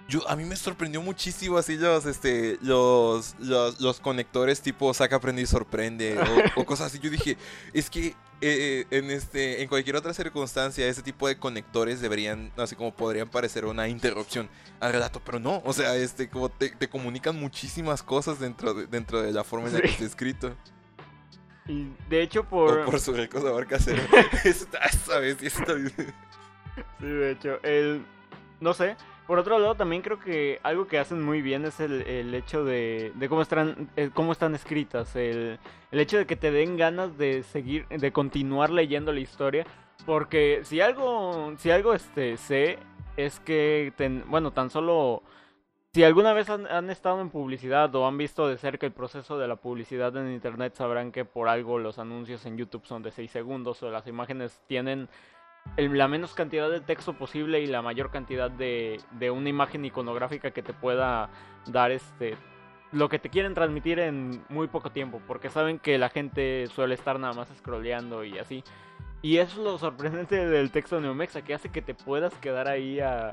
yo 0.09 0.27
a 0.29 0.35
mí 0.35 0.43
me 0.43 0.57
sorprendió 0.57 1.01
muchísimo 1.01 1.57
así 1.57 1.77
los 1.77 2.05
este 2.05 2.57
los 2.61 3.35
los, 3.39 3.79
los 3.79 3.99
conectores 4.01 4.59
tipo 4.61 4.93
saca 4.93 5.19
prende 5.21 5.43
y 5.43 5.45
sorprende 5.45 6.19
o, 6.55 6.61
o 6.61 6.65
cosas 6.65 6.87
así. 6.87 6.99
Yo 6.99 7.09
dije, 7.09 7.37
es 7.71 7.89
que 7.89 8.15
eh, 8.41 8.85
en 8.91 9.11
este 9.11 9.61
en 9.61 9.67
cualquier 9.67 9.95
otra 9.95 10.13
circunstancia 10.13 10.87
ese 10.87 11.01
tipo 11.03 11.27
de 11.27 11.37
conectores 11.37 12.01
deberían 12.01 12.51
así 12.57 12.75
como 12.75 12.93
podrían 12.93 13.29
parecer 13.29 13.65
una 13.65 13.87
interrupción 13.87 14.49
al 14.79 14.91
relato, 14.93 15.21
pero 15.23 15.39
no, 15.39 15.61
o 15.65 15.73
sea, 15.73 15.95
este 15.95 16.29
como 16.29 16.49
te, 16.49 16.69
te 16.71 16.89
comunican 16.89 17.35
muchísimas 17.39 18.01
cosas 18.03 18.39
dentro 18.39 18.73
de, 18.73 18.87
dentro 18.87 19.21
de 19.21 19.31
la 19.31 19.43
forma 19.43 19.67
en 19.67 19.75
la 19.75 19.81
que 19.81 19.87
está 19.87 20.03
escrito. 20.05 20.55
Y 21.67 21.87
de 22.09 22.23
hecho, 22.23 22.41
O 22.41 22.45
por... 22.49 22.85
por 22.85 22.99
su 22.99 23.13
rico 23.13 23.39
sabor 23.39 23.67
casero. 23.67 24.01
Está- 24.43 24.89
¿Sabes? 24.89 25.37
Y 25.41 25.45
está 25.45 25.73
bien. 25.73 25.93
Sí, 26.99 27.05
de 27.05 27.31
hecho, 27.31 27.59
el... 27.63 28.03
No 28.59 28.73
sé. 28.73 28.95
Por 29.31 29.39
otro 29.39 29.59
lado, 29.59 29.75
también 29.75 30.01
creo 30.01 30.19
que 30.19 30.59
algo 30.61 30.87
que 30.87 30.99
hacen 30.99 31.23
muy 31.23 31.41
bien 31.41 31.63
es 31.63 31.79
el, 31.79 32.01
el 32.01 32.33
hecho 32.33 32.65
de, 32.65 33.13
de 33.15 33.29
cómo, 33.29 33.41
están, 33.41 33.89
eh, 33.95 34.09
cómo 34.13 34.33
están 34.33 34.55
escritas. 34.55 35.15
El, 35.15 35.57
el 35.89 35.99
hecho 36.01 36.17
de 36.17 36.25
que 36.25 36.35
te 36.35 36.51
den 36.51 36.75
ganas 36.75 37.17
de 37.17 37.43
seguir, 37.43 37.87
de 37.87 38.11
continuar 38.11 38.71
leyendo 38.71 39.13
la 39.13 39.21
historia. 39.21 39.65
Porque 40.05 40.63
si 40.65 40.81
algo, 40.81 41.53
si 41.59 41.71
algo 41.71 41.93
este, 41.93 42.35
sé, 42.35 42.77
es 43.15 43.39
que, 43.39 43.93
bueno, 44.27 44.51
tan 44.51 44.69
solo... 44.69 45.23
Si 45.93 46.03
alguna 46.03 46.33
vez 46.33 46.49
han, 46.49 46.67
han 46.67 46.89
estado 46.89 47.21
en 47.21 47.29
publicidad 47.29 47.95
o 47.95 48.05
han 48.05 48.17
visto 48.17 48.49
de 48.49 48.57
cerca 48.57 48.85
el 48.85 48.91
proceso 48.91 49.37
de 49.37 49.47
la 49.47 49.55
publicidad 49.55 50.13
en 50.17 50.33
internet, 50.33 50.75
sabrán 50.75 51.13
que 51.13 51.23
por 51.23 51.47
algo 51.47 51.79
los 51.79 51.99
anuncios 51.99 52.45
en 52.45 52.57
YouTube 52.57 52.85
son 52.85 53.01
de 53.01 53.11
6 53.11 53.31
segundos 53.31 53.81
o 53.81 53.91
las 53.91 54.07
imágenes 54.07 54.59
tienen 54.67 55.07
el- 55.77 55.97
la 55.97 56.07
menos 56.07 56.33
cantidad 56.33 56.69
de 56.69 56.81
texto 56.81 57.13
posible 57.13 57.61
y 57.61 57.67
la 57.67 57.81
mayor 57.81 58.11
cantidad 58.11 58.49
de, 58.51 58.99
de 59.11 59.31
una 59.31 59.49
imagen 59.49 59.85
iconográfica 59.85 60.51
que 60.51 60.61
te 60.63 60.73
pueda 60.73 61.29
dar 61.67 61.91
este 61.91 62.35
lo 62.91 63.07
que 63.07 63.19
te 63.19 63.29
quieren 63.29 63.53
transmitir 63.53 63.99
en 63.99 64.43
muy 64.49 64.67
poco 64.67 64.91
tiempo, 64.91 65.21
porque 65.25 65.49
saben 65.49 65.79
que 65.79 65.97
la 65.97 66.09
gente 66.09 66.67
suele 66.75 66.93
estar 66.95 67.17
nada 67.19 67.31
más 67.33 67.47
scrolleando 67.57 68.25
y 68.25 68.37
así. 68.37 68.65
Y 69.21 69.37
eso 69.37 69.59
es 69.59 69.63
lo 69.63 69.77
sorprendente 69.77 70.45
del 70.45 70.71
texto 70.71 70.97
de 70.97 71.03
Neomexa, 71.03 71.41
que 71.41 71.53
hace 71.53 71.69
que 71.69 71.81
te 71.81 71.93
puedas 71.93 72.33
quedar 72.39 72.67
ahí 72.67 72.99
a, 72.99 73.31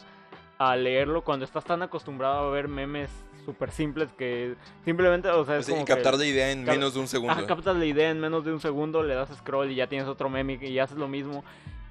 a 0.58 0.76
leerlo 0.76 1.22
cuando 1.24 1.44
estás 1.44 1.64
tan 1.64 1.82
acostumbrado 1.82 2.38
a 2.46 2.50
ver 2.52 2.68
memes 2.68 3.10
súper 3.44 3.72
simples 3.72 4.12
que 4.12 4.54
simplemente, 4.84 5.28
o 5.28 5.44
sea, 5.44 5.56
es 5.56 5.68
como 5.68 5.82
y 5.82 5.84
que- 5.86 5.94
captar 5.94 6.14
la 6.14 6.26
idea 6.26 6.52
en 6.52 6.62
menos 6.62 6.94
de 6.94 7.00
un 7.00 7.08
segundo. 7.08 7.32
Ajá, 7.32 7.46
captas 7.48 7.74
la 7.76 7.84
idea 7.86 8.10
en 8.10 8.20
menos 8.20 8.44
de 8.44 8.52
un 8.52 8.60
segundo, 8.60 9.02
le 9.02 9.14
das 9.14 9.30
scroll 9.38 9.72
y 9.72 9.74
ya 9.74 9.88
tienes 9.88 10.06
otro 10.06 10.28
meme 10.28 10.60
y 10.62 10.78
haces 10.78 10.96
lo 10.98 11.08
mismo. 11.08 11.42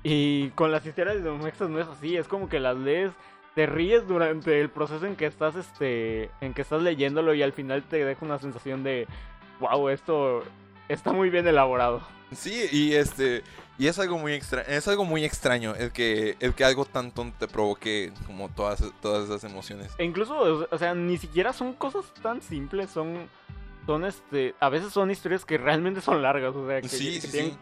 Y 0.10 0.52
con 0.52 0.72
las 0.72 0.86
historias 0.86 1.22
de 1.22 1.30
Mexas 1.32 1.70
no 1.70 1.80
es 1.82 1.88
así, 1.88 2.16
es 2.16 2.28
como 2.30 2.48
que 2.48 2.62
las 2.62 2.78
lees, 2.78 3.12
te 3.56 3.66
ríes 3.66 4.08
durante 4.08 4.62
el 4.62 4.70
proceso 4.70 5.06
en 5.06 5.18
que 5.18 5.26
estás 5.26 5.56
este 5.58 6.30
en 6.40 6.54
que 6.54 6.62
estás 6.62 6.82
leyéndolo 6.82 7.34
y 7.34 7.44
al 7.44 7.52
final 7.52 7.84
te 7.84 8.06
deja 8.06 8.24
una 8.24 8.40
sensación 8.40 8.84
de 8.84 9.06
wow, 9.60 9.90
esto 9.90 10.44
está 10.88 11.12
muy 11.12 11.30
bien 11.30 11.46
elaborado. 11.46 12.02
Sí, 12.32 12.68
y 12.72 12.94
este 12.94 13.44
y 13.78 13.88
es 13.88 14.00
algo 14.00 14.18
muy 14.18 14.32
extra 14.34 14.62
es 14.62 14.88
algo 14.88 15.04
muy 15.04 15.26
extraño 15.26 15.76
el 15.76 15.92
que 15.92 16.38
el 16.40 16.54
que 16.54 16.64
algo 16.64 16.86
tan 16.86 17.12
tonto 17.12 17.36
te 17.46 17.52
provoque 17.52 18.14
como 18.28 18.48
todas 18.48 18.82
todas 19.02 19.26
esas 19.26 19.44
emociones. 19.44 19.92
E 19.98 20.06
incluso, 20.06 20.68
o- 20.72 20.78
sea, 20.78 20.94
ni 20.96 21.18
siquiera 21.18 21.52
son 21.52 21.74
cosas 21.74 22.06
tan 22.22 22.42
simples, 22.42 22.90
son 22.92 23.28
son 23.86 24.06
este, 24.06 24.56
a 24.62 24.70
veces 24.70 24.94
son 24.94 25.12
historias 25.12 25.44
que 25.44 25.58
realmente 25.58 26.00
son 26.00 26.22
largas, 26.22 26.56
o 26.56 26.66
sea, 26.66 26.82
que, 26.82 26.88
Sí, 26.88 27.16
que 27.16 27.22
sí, 27.22 27.32
tienen- 27.32 27.52
sí. 27.52 27.58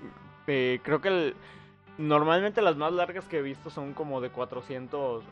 eh, 0.47 0.79
creo 0.83 1.01
que 1.01 1.07
el- 1.07 1.35
normalmente 1.97 2.61
las 2.61 2.75
más 2.77 2.91
largas 2.93 3.25
que 3.25 3.37
he 3.39 3.41
visto 3.41 3.69
son 3.69 3.93
como 3.93 4.21
de 4.21 4.29
400 4.29 5.23
um, 5.23 5.29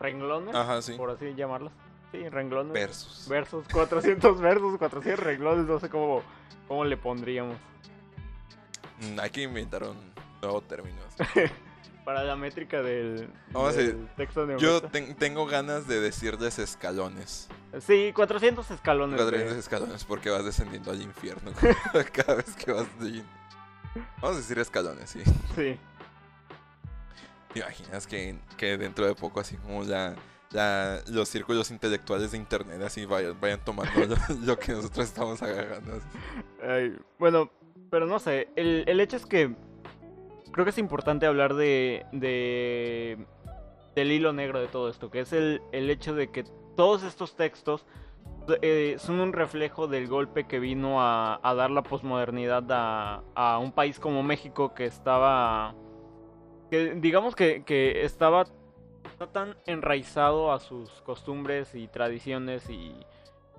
renglones, 0.00 0.54
Ajá, 0.54 0.82
sí. 0.82 0.94
por 0.94 1.10
así 1.10 1.34
llamarlas. 1.34 1.72
Sí, 2.10 2.28
renglones. 2.28 2.72
Versus. 2.74 3.26
versos, 3.28 3.64
400 3.72 4.40
versos, 4.40 4.76
400 4.78 5.24
renglones, 5.24 5.66
no 5.66 5.80
sé 5.80 5.88
cómo, 5.88 6.22
cómo 6.68 6.84
le 6.84 6.96
pondríamos. 6.96 7.56
Mm, 9.00 9.20
Hay 9.20 9.30
que 9.30 9.42
inventar 9.42 9.82
un 9.84 9.96
nuevo 10.42 10.60
término. 10.62 10.96
Para 12.04 12.24
la 12.24 12.34
métrica 12.34 12.82
del, 12.82 13.28
Vamos 13.52 13.74
a 13.74 13.76
del 13.76 13.86
decir, 13.92 14.08
texto 14.16 14.44
de 14.44 14.58
Yo 14.58 14.82
tengo 14.82 15.46
ganas 15.46 15.86
de 15.86 16.00
decirles 16.00 16.58
escalones. 16.58 17.48
Sí, 17.80 18.12
400 18.12 18.68
escalones. 18.72 19.16
de- 19.18 19.22
400 19.24 19.56
escalones 19.56 20.04
porque 20.04 20.28
vas 20.28 20.44
descendiendo 20.44 20.90
al 20.90 21.00
infierno 21.00 21.52
cada 22.12 22.34
vez 22.34 22.56
que 22.56 22.72
vas 22.72 22.86
leyendo. 23.00 23.28
Vamos 24.20 24.36
a 24.36 24.40
decir 24.40 24.58
escalones, 24.58 25.10
sí. 25.10 25.22
Sí. 25.54 25.78
¿Te 27.52 27.60
imaginas 27.60 28.06
que, 28.06 28.36
que 28.56 28.78
dentro 28.78 29.06
de 29.06 29.14
poco 29.14 29.40
así 29.40 29.56
como 29.56 29.84
la, 29.84 30.14
la- 30.52 31.00
los 31.08 31.28
círculos 31.28 31.70
intelectuales 31.70 32.30
de 32.32 32.38
internet 32.38 32.80
así 32.82 33.04
vayan, 33.04 33.38
vayan 33.40 33.60
tomando 33.64 33.92
lo, 34.06 34.16
lo 34.46 34.58
que 34.58 34.72
nosotros 34.72 35.06
estamos 35.06 35.42
agarrando? 35.42 36.00
Ay, 36.66 36.96
bueno, 37.18 37.50
pero 37.90 38.06
no 38.06 38.18
sé, 38.18 38.48
el, 38.56 38.84
el 38.86 39.00
hecho 39.00 39.16
es 39.16 39.26
que 39.26 39.54
creo 40.52 40.64
que 40.64 40.70
es 40.70 40.78
importante 40.78 41.26
hablar 41.26 41.54
de, 41.54 42.06
de 42.12 43.18
del 43.94 44.12
hilo 44.12 44.32
negro 44.32 44.58
de 44.60 44.68
todo 44.68 44.88
esto, 44.88 45.10
que 45.10 45.20
es 45.20 45.32
el, 45.34 45.60
el 45.72 45.90
hecho 45.90 46.14
de 46.14 46.30
que 46.30 46.44
todos 46.76 47.02
estos 47.02 47.36
textos 47.36 47.84
eh, 48.62 48.96
son 48.98 49.20
un 49.20 49.32
reflejo 49.32 49.86
del 49.86 50.08
golpe 50.08 50.44
que 50.44 50.58
vino 50.58 51.00
a, 51.00 51.40
a 51.42 51.54
dar 51.54 51.70
la 51.70 51.82
posmodernidad 51.82 52.64
a, 52.70 53.22
a 53.34 53.58
un 53.58 53.72
país 53.72 53.98
como 53.98 54.22
México 54.22 54.74
que 54.74 54.84
estaba, 54.84 55.74
que 56.70 56.94
digamos 56.94 57.34
que, 57.34 57.64
que 57.64 58.04
estaba 58.04 58.44
tan 59.32 59.56
enraizado 59.66 60.52
a 60.52 60.58
sus 60.58 61.02
costumbres 61.02 61.74
y 61.74 61.86
tradiciones 61.88 62.68
y, 62.68 62.94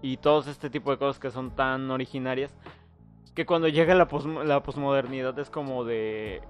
y 0.02 0.18
todo 0.18 0.40
este 0.50 0.70
tipo 0.70 0.92
de 0.92 0.98
cosas 0.98 1.20
que 1.20 1.32
son 1.32 1.56
tan 1.56 1.90
originarias 1.92 2.56
que 3.34 3.46
cuando 3.46 3.68
llega 3.68 3.96
la, 3.96 4.08
posmo- 4.08 4.44
la 4.44 4.62
posmodernidad 4.62 5.38
es 5.40 5.50
como 5.50 5.86
de... 5.86 6.42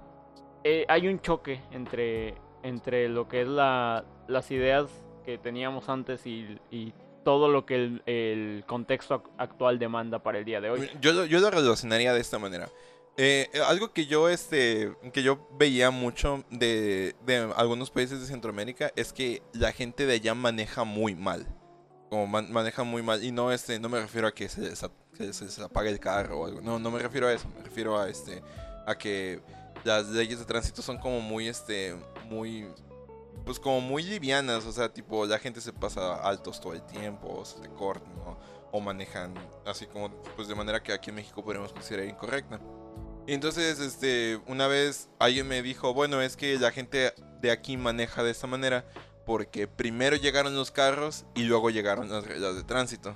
eh, 0.64 0.86
hay 0.90 1.08
un 1.08 1.20
choque 1.20 1.62
entre, 1.72 2.36
entre 2.64 3.08
lo 3.08 3.28
que 3.28 3.42
es 3.42 3.48
la, 3.48 4.04
las 4.28 4.50
ideas 4.52 5.04
que 5.24 5.38
teníamos 5.38 5.88
antes 5.90 6.26
y, 6.28 6.60
y 6.72 6.94
todo 7.24 7.48
lo 7.48 7.66
que 7.66 8.00
el, 8.06 8.64
contexto 8.68 9.24
ac- 9.24 9.30
actual 9.38 9.80
demanda 9.80 10.22
para 10.24 10.40
el 10.40 10.46
día 10.46 10.62
de 10.62 10.70
hoy. 10.70 10.90
Yo, 11.02 11.26
yo 11.26 11.40
lo 11.40 11.50
relacionaría 11.52 12.14
de 12.14 12.20
esta 12.22 12.40
manera. 12.40 12.70
Eh, 13.16 13.48
eh, 13.54 13.60
algo 13.68 13.94
que 13.94 14.06
yo, 14.08 14.28
este, 14.28 14.92
que 15.14 15.22
yo 15.22 15.48
veía 15.58 15.92
mucho 15.92 16.44
de, 16.50 17.16
de 17.26 17.52
algunos 17.56 17.92
países 17.92 18.20
de 18.20 18.26
Centroamérica 18.26 18.92
es 18.96 19.14
que 19.14 19.44
la 19.54 19.72
gente 19.72 20.06
de 20.06 20.14
allá 20.14 20.34
maneja 20.34 20.84
muy 20.84 21.14
mal. 21.16 21.46
Como 22.10 22.26
man- 22.28 22.52
maneja 22.52 22.84
muy 22.84 23.02
mal. 23.04 23.24
Y 23.24 23.32
no, 23.32 23.52
este, 23.52 23.80
no 23.80 23.88
me 23.90 24.00
refiero 24.00 24.28
a 24.28 24.32
que 24.34 24.50
se 24.50 24.62
les, 24.62 24.80
se 25.36 25.64
apague 25.64 25.90
el 25.90 26.00
carro 26.00 26.40
o 26.42 26.46
algo. 26.48 26.62
No, 26.62 26.80
no 26.80 26.90
me 26.90 27.00
refiero 27.00 27.28
a 27.28 27.34
eso. 27.34 27.48
Me 27.56 27.64
refiero 27.64 28.00
a, 28.00 28.10
este, 28.10 28.42
a 28.88 28.96
que 28.98 29.42
las 29.84 30.08
leyes 30.10 30.40
de 30.40 30.46
tránsito 30.46 30.82
son 30.82 30.98
como 30.98 31.20
muy, 31.22 31.48
este, 31.48 31.96
muy, 32.26 32.66
pues 33.46 33.60
como 33.60 33.82
muy 33.82 34.04
livianas. 34.04 34.66
O 34.66 34.72
sea, 34.72 34.92
tipo, 34.94 35.26
la 35.26 35.40
gente 35.40 35.62
se 35.62 35.74
pasa 35.74 36.16
altos 36.16 36.60
todo 36.60 36.74
el 36.74 36.84
tiempo, 36.84 37.40
o 37.40 37.46
se 37.46 37.60
te 37.60 37.68
¿no? 37.68 38.38
o 38.76 38.82
manejan 38.82 39.36
así 39.68 39.86
como 39.86 40.10
pues 40.36 40.48
de 40.48 40.56
manera 40.56 40.82
que 40.82 40.92
aquí 40.92 41.12
en 41.12 41.18
México 41.18 41.44
podríamos 41.44 41.72
considerar 41.72 42.08
incorrecta. 42.08 42.60
Y 43.28 43.34
entonces 43.34 43.80
este 43.80 44.42
una 44.48 44.68
vez 44.68 45.10
alguien 45.20 45.48
me 45.48 45.62
dijo, 45.62 45.94
bueno, 45.94 46.22
es 46.22 46.36
que 46.36 46.58
la 46.58 46.72
gente 46.72 47.14
de 47.40 47.52
aquí 47.52 47.78
maneja 47.78 48.24
de 48.24 48.32
esta 48.32 48.48
manera 48.48 48.84
porque 49.28 49.68
primero 49.68 50.16
llegaron 50.16 50.56
los 50.56 50.72
carros 50.72 51.26
y 51.36 51.44
luego 51.44 51.70
llegaron 51.70 52.10
las 52.10 52.26
reglas 52.26 52.56
de 52.56 52.64
tránsito. 52.64 53.16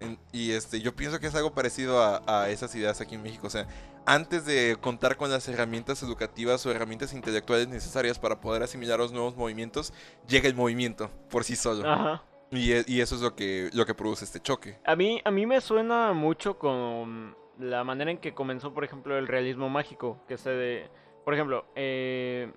En- 0.00 0.18
y 0.32 0.52
este 0.52 0.80
yo 0.80 0.94
pienso 0.96 1.20
que 1.20 1.26
es 1.26 1.34
algo 1.34 1.52
parecido 1.52 2.02
a, 2.02 2.22
a 2.26 2.48
esas 2.50 2.74
ideas 2.74 3.00
aquí 3.00 3.14
en 3.14 3.22
México, 3.22 3.46
o 3.46 3.50
sea, 3.50 3.66
antes 4.06 4.46
de 4.46 4.76
contar 4.80 5.16
con 5.16 5.30
las 5.30 5.46
herramientas 5.48 6.02
educativas 6.02 6.64
o 6.64 6.70
herramientas 6.70 7.12
intelectuales 7.12 7.68
necesarias 7.68 8.18
para 8.18 8.40
poder 8.40 8.62
asimilar 8.62 8.98
los 8.98 9.12
nuevos 9.12 9.36
movimientos, 9.36 9.92
llega 10.26 10.48
el 10.48 10.54
movimiento 10.54 11.10
por 11.28 11.44
sí 11.44 11.54
solo. 11.54 11.88
Ajá. 11.88 12.24
Y, 12.50 12.72
e- 12.72 12.84
y 12.88 13.00
eso 13.00 13.14
es 13.14 13.20
lo 13.20 13.36
que, 13.36 13.70
lo 13.74 13.86
que 13.86 13.94
produce 13.94 14.24
este 14.24 14.40
choque. 14.40 14.78
A 14.84 14.96
mí, 14.96 15.20
a 15.24 15.30
mí 15.30 15.46
me 15.46 15.60
suena 15.60 16.12
mucho 16.14 16.58
con 16.58 17.36
la 17.58 17.84
manera 17.84 18.10
en 18.10 18.18
que 18.18 18.34
comenzó, 18.34 18.72
por 18.72 18.84
ejemplo, 18.84 19.16
el 19.18 19.28
realismo 19.28 19.68
mágico, 19.68 20.18
que 20.26 20.38
se 20.38 20.50
de... 20.50 20.90
Por 21.24 21.34
ejemplo, 21.34 21.66
eh, 21.76 22.50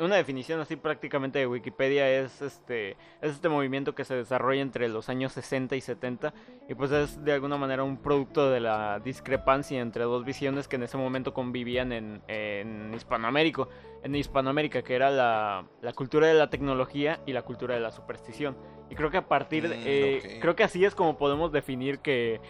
una 0.00 0.16
definición 0.16 0.60
así 0.60 0.76
prácticamente 0.76 1.38
de 1.40 1.46
Wikipedia 1.46 2.08
es 2.10 2.40
este 2.40 2.92
es 3.20 3.32
este 3.32 3.48
movimiento 3.48 3.94
que 3.94 4.04
se 4.04 4.14
desarrolla 4.14 4.62
entre 4.62 4.88
los 4.88 5.08
años 5.08 5.32
60 5.32 5.76
y 5.76 5.80
70 5.80 6.32
y 6.68 6.74
pues 6.74 6.92
es 6.92 7.24
de 7.24 7.32
alguna 7.32 7.56
manera 7.56 7.82
un 7.82 7.96
producto 7.96 8.50
de 8.50 8.60
la 8.60 9.00
discrepancia 9.00 9.80
entre 9.80 10.04
dos 10.04 10.24
visiones 10.24 10.68
que 10.68 10.76
en 10.76 10.84
ese 10.84 10.96
momento 10.96 11.34
convivían 11.34 11.92
en, 11.92 12.22
en 12.28 12.94
Hispanoamérica, 12.94 13.66
en 14.04 14.14
Hispanoamérica 14.14 14.82
que 14.82 14.94
era 14.94 15.10
la, 15.10 15.66
la, 15.82 15.92
cultura 15.92 16.28
de 16.28 16.34
la 16.34 16.48
tecnología 16.48 17.20
y 17.26 17.32
la 17.32 17.42
cultura 17.42 17.74
de 17.74 17.80
la 17.80 17.90
superstición. 17.90 18.56
Y 18.88 18.94
creo 18.96 19.10
que 19.10 19.18
a 19.18 19.28
partir 19.28 19.68
de, 19.68 19.80
Mm, 19.80 19.82
eh, 19.86 20.38
creo 20.40 20.56
que 20.56 20.64
así 20.64 20.84
es 20.84 20.94
como 20.94 21.16
podemos 21.16 21.52
definir 21.52 21.98
que 22.00 22.40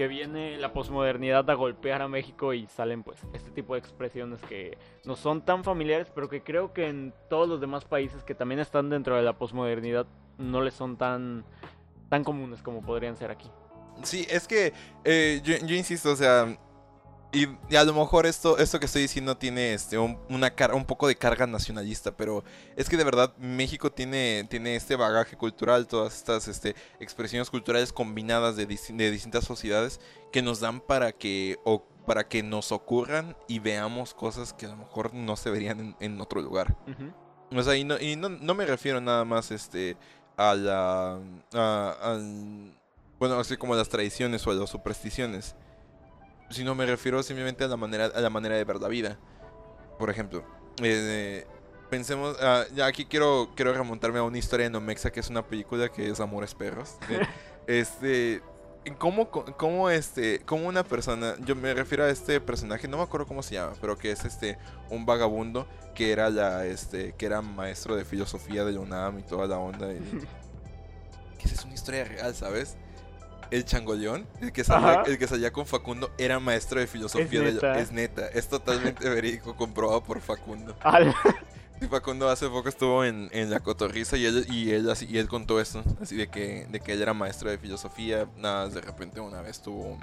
que 0.00 0.08
viene 0.08 0.56
la 0.56 0.72
posmodernidad 0.72 1.50
a 1.50 1.52
golpear 1.52 2.00
a 2.00 2.08
México 2.08 2.54
y 2.54 2.66
salen 2.68 3.02
pues 3.02 3.18
este 3.34 3.50
tipo 3.50 3.74
de 3.74 3.80
expresiones 3.80 4.40
que 4.40 4.78
no 5.04 5.14
son 5.14 5.44
tan 5.44 5.62
familiares, 5.62 6.10
pero 6.14 6.26
que 6.26 6.42
creo 6.42 6.72
que 6.72 6.88
en 6.88 7.12
todos 7.28 7.46
los 7.46 7.60
demás 7.60 7.84
países 7.84 8.24
que 8.24 8.34
también 8.34 8.60
están 8.60 8.88
dentro 8.88 9.14
de 9.14 9.20
la 9.20 9.36
posmodernidad 9.36 10.06
no 10.38 10.62
les 10.62 10.72
son 10.72 10.96
tan 10.96 11.44
tan 12.08 12.24
comunes 12.24 12.62
como 12.62 12.80
podrían 12.80 13.14
ser 13.14 13.30
aquí. 13.30 13.50
Sí, 14.02 14.26
es 14.30 14.48
que 14.48 14.72
eh, 15.04 15.42
yo, 15.44 15.58
yo 15.66 15.76
insisto, 15.76 16.12
o 16.12 16.16
sea, 16.16 16.46
y, 17.32 17.46
y 17.68 17.76
a 17.76 17.84
lo 17.84 17.92
mejor 17.94 18.26
esto, 18.26 18.58
esto 18.58 18.80
que 18.80 18.86
estoy 18.86 19.02
diciendo 19.02 19.36
tiene 19.36 19.72
este, 19.74 19.98
un, 19.98 20.18
una 20.28 20.50
car- 20.54 20.74
un 20.74 20.84
poco 20.84 21.06
de 21.08 21.14
carga 21.16 21.46
nacionalista, 21.46 22.16
pero 22.16 22.42
es 22.76 22.88
que 22.88 22.96
de 22.96 23.04
verdad 23.04 23.34
México 23.38 23.90
tiene, 23.92 24.46
tiene 24.50 24.74
este 24.76 24.96
bagaje 24.96 25.36
cultural, 25.36 25.86
todas 25.86 26.16
estas 26.16 26.48
este, 26.48 26.74
expresiones 26.98 27.48
culturales 27.50 27.92
combinadas 27.92 28.56
de, 28.56 28.66
dis- 28.68 28.94
de 28.96 29.10
distintas 29.10 29.44
sociedades 29.44 30.00
que 30.32 30.42
nos 30.42 30.60
dan 30.60 30.80
para 30.80 31.12
que, 31.12 31.58
o, 31.64 31.84
para 32.06 32.26
que 32.26 32.42
nos 32.42 32.72
ocurran 32.72 33.36
y 33.46 33.58
veamos 33.60 34.12
cosas 34.14 34.52
que 34.52 34.66
a 34.66 34.70
lo 34.70 34.76
mejor 34.76 35.14
no 35.14 35.36
se 35.36 35.50
verían 35.50 35.78
en, 35.80 35.96
en 36.00 36.20
otro 36.20 36.40
lugar. 36.40 36.76
Ujú. 36.88 37.58
O 37.58 37.62
sea, 37.62 37.76
y 37.76 37.84
no, 37.84 37.98
y 37.98 38.16
no, 38.16 38.28
no 38.28 38.54
me 38.54 38.64
refiero 38.66 39.00
nada 39.00 39.24
más 39.24 39.50
este 39.50 39.96
a 40.36 40.54
la 40.54 41.18
a- 41.54 41.96
al- 42.02 42.72
bueno, 43.18 43.38
así 43.38 43.56
como 43.56 43.74
a 43.74 43.76
las 43.76 43.88
tradiciones 43.88 44.46
o 44.46 44.50
a 44.50 44.54
las 44.54 44.70
supersticiones, 44.70 45.54
sino 46.50 46.74
me 46.74 46.84
refiero 46.86 47.22
simplemente 47.22 47.64
a 47.64 47.68
la 47.68 47.76
manera 47.76 48.06
a 48.06 48.20
la 48.20 48.30
manera 48.30 48.56
de 48.56 48.64
ver 48.64 48.76
la 48.80 48.88
vida. 48.88 49.18
Por 49.98 50.10
ejemplo, 50.10 50.44
eh, 50.82 51.46
pensemos, 51.90 52.36
ah, 52.40 52.64
ya 52.74 52.86
aquí 52.86 53.04
quiero 53.06 53.50
quiero 53.54 53.72
remontarme 53.72 54.18
a 54.18 54.22
una 54.22 54.38
historia 54.38 54.64
de 54.66 54.70
Nomexa 54.70 55.10
que 55.10 55.20
es 55.20 55.28
una 55.30 55.46
película 55.46 55.88
que 55.88 56.08
es 56.08 56.20
Amores 56.20 56.54
Perros. 56.54 56.96
eh, 57.08 57.20
este 57.66 58.42
¿Cómo, 58.96 59.28
cómo, 59.30 59.90
este, 59.90 60.40
cómo 60.46 60.66
una 60.66 60.82
persona, 60.82 61.34
yo 61.44 61.54
me 61.54 61.74
refiero 61.74 62.02
a 62.02 62.08
este 62.08 62.40
personaje, 62.40 62.88
no 62.88 62.96
me 62.96 63.02
acuerdo 63.02 63.26
cómo 63.26 63.42
se 63.42 63.54
llama, 63.56 63.74
pero 63.78 63.98
que 63.98 64.10
es 64.10 64.24
este 64.24 64.56
un 64.88 65.04
vagabundo 65.04 65.68
que 65.94 66.12
era 66.12 66.30
la 66.30 66.64
este 66.64 67.12
que 67.12 67.26
era 67.26 67.42
maestro 67.42 67.94
de 67.94 68.06
filosofía 68.06 68.64
de 68.64 68.72
la 68.72 68.80
UNAM 68.80 69.18
y 69.18 69.22
toda 69.22 69.46
la 69.46 69.58
onda 69.58 69.92
y- 69.92 69.98
que 71.38 71.44
esa 71.44 71.54
es 71.56 71.64
una 71.66 71.74
historia 71.74 72.04
real 72.04 72.34
sabes 72.34 72.78
el 73.50 73.64
changoleón 73.64 74.26
el 74.40 74.52
que 74.52 74.64
salía, 74.64 75.02
el 75.06 75.18
que 75.18 75.26
salía 75.26 75.52
con 75.52 75.66
Facundo 75.66 76.10
era 76.18 76.38
maestro 76.40 76.80
de 76.80 76.86
filosofía 76.86 77.40
de 77.40 77.52
la- 77.52 77.52
neta? 77.52 77.78
es 77.80 77.92
neta 77.92 78.28
es 78.28 78.48
totalmente 78.48 79.08
verídico 79.08 79.56
comprobado 79.56 80.02
por 80.02 80.20
Facundo 80.20 80.76
Al- 80.82 81.14
y 81.80 81.86
Facundo 81.86 82.28
hace 82.28 82.48
poco 82.48 82.68
estuvo 82.68 83.04
en, 83.04 83.28
en 83.32 83.50
la 83.50 83.60
cotorriza 83.60 84.16
y 84.16 84.26
él 84.26 84.46
y 84.50 84.70
él 84.70 84.88
así 84.90 85.06
y 85.10 85.18
él 85.18 85.28
contó 85.28 85.60
eso 85.60 85.82
así 86.00 86.14
de 86.16 86.28
que 86.28 86.66
de 86.70 86.80
que 86.80 86.92
él 86.92 87.02
era 87.02 87.14
maestro 87.14 87.50
de 87.50 87.58
filosofía 87.58 88.28
nada 88.36 88.68
de 88.68 88.80
repente 88.80 89.20
una 89.20 89.40
vez 89.40 89.60
tuvo 89.62 89.98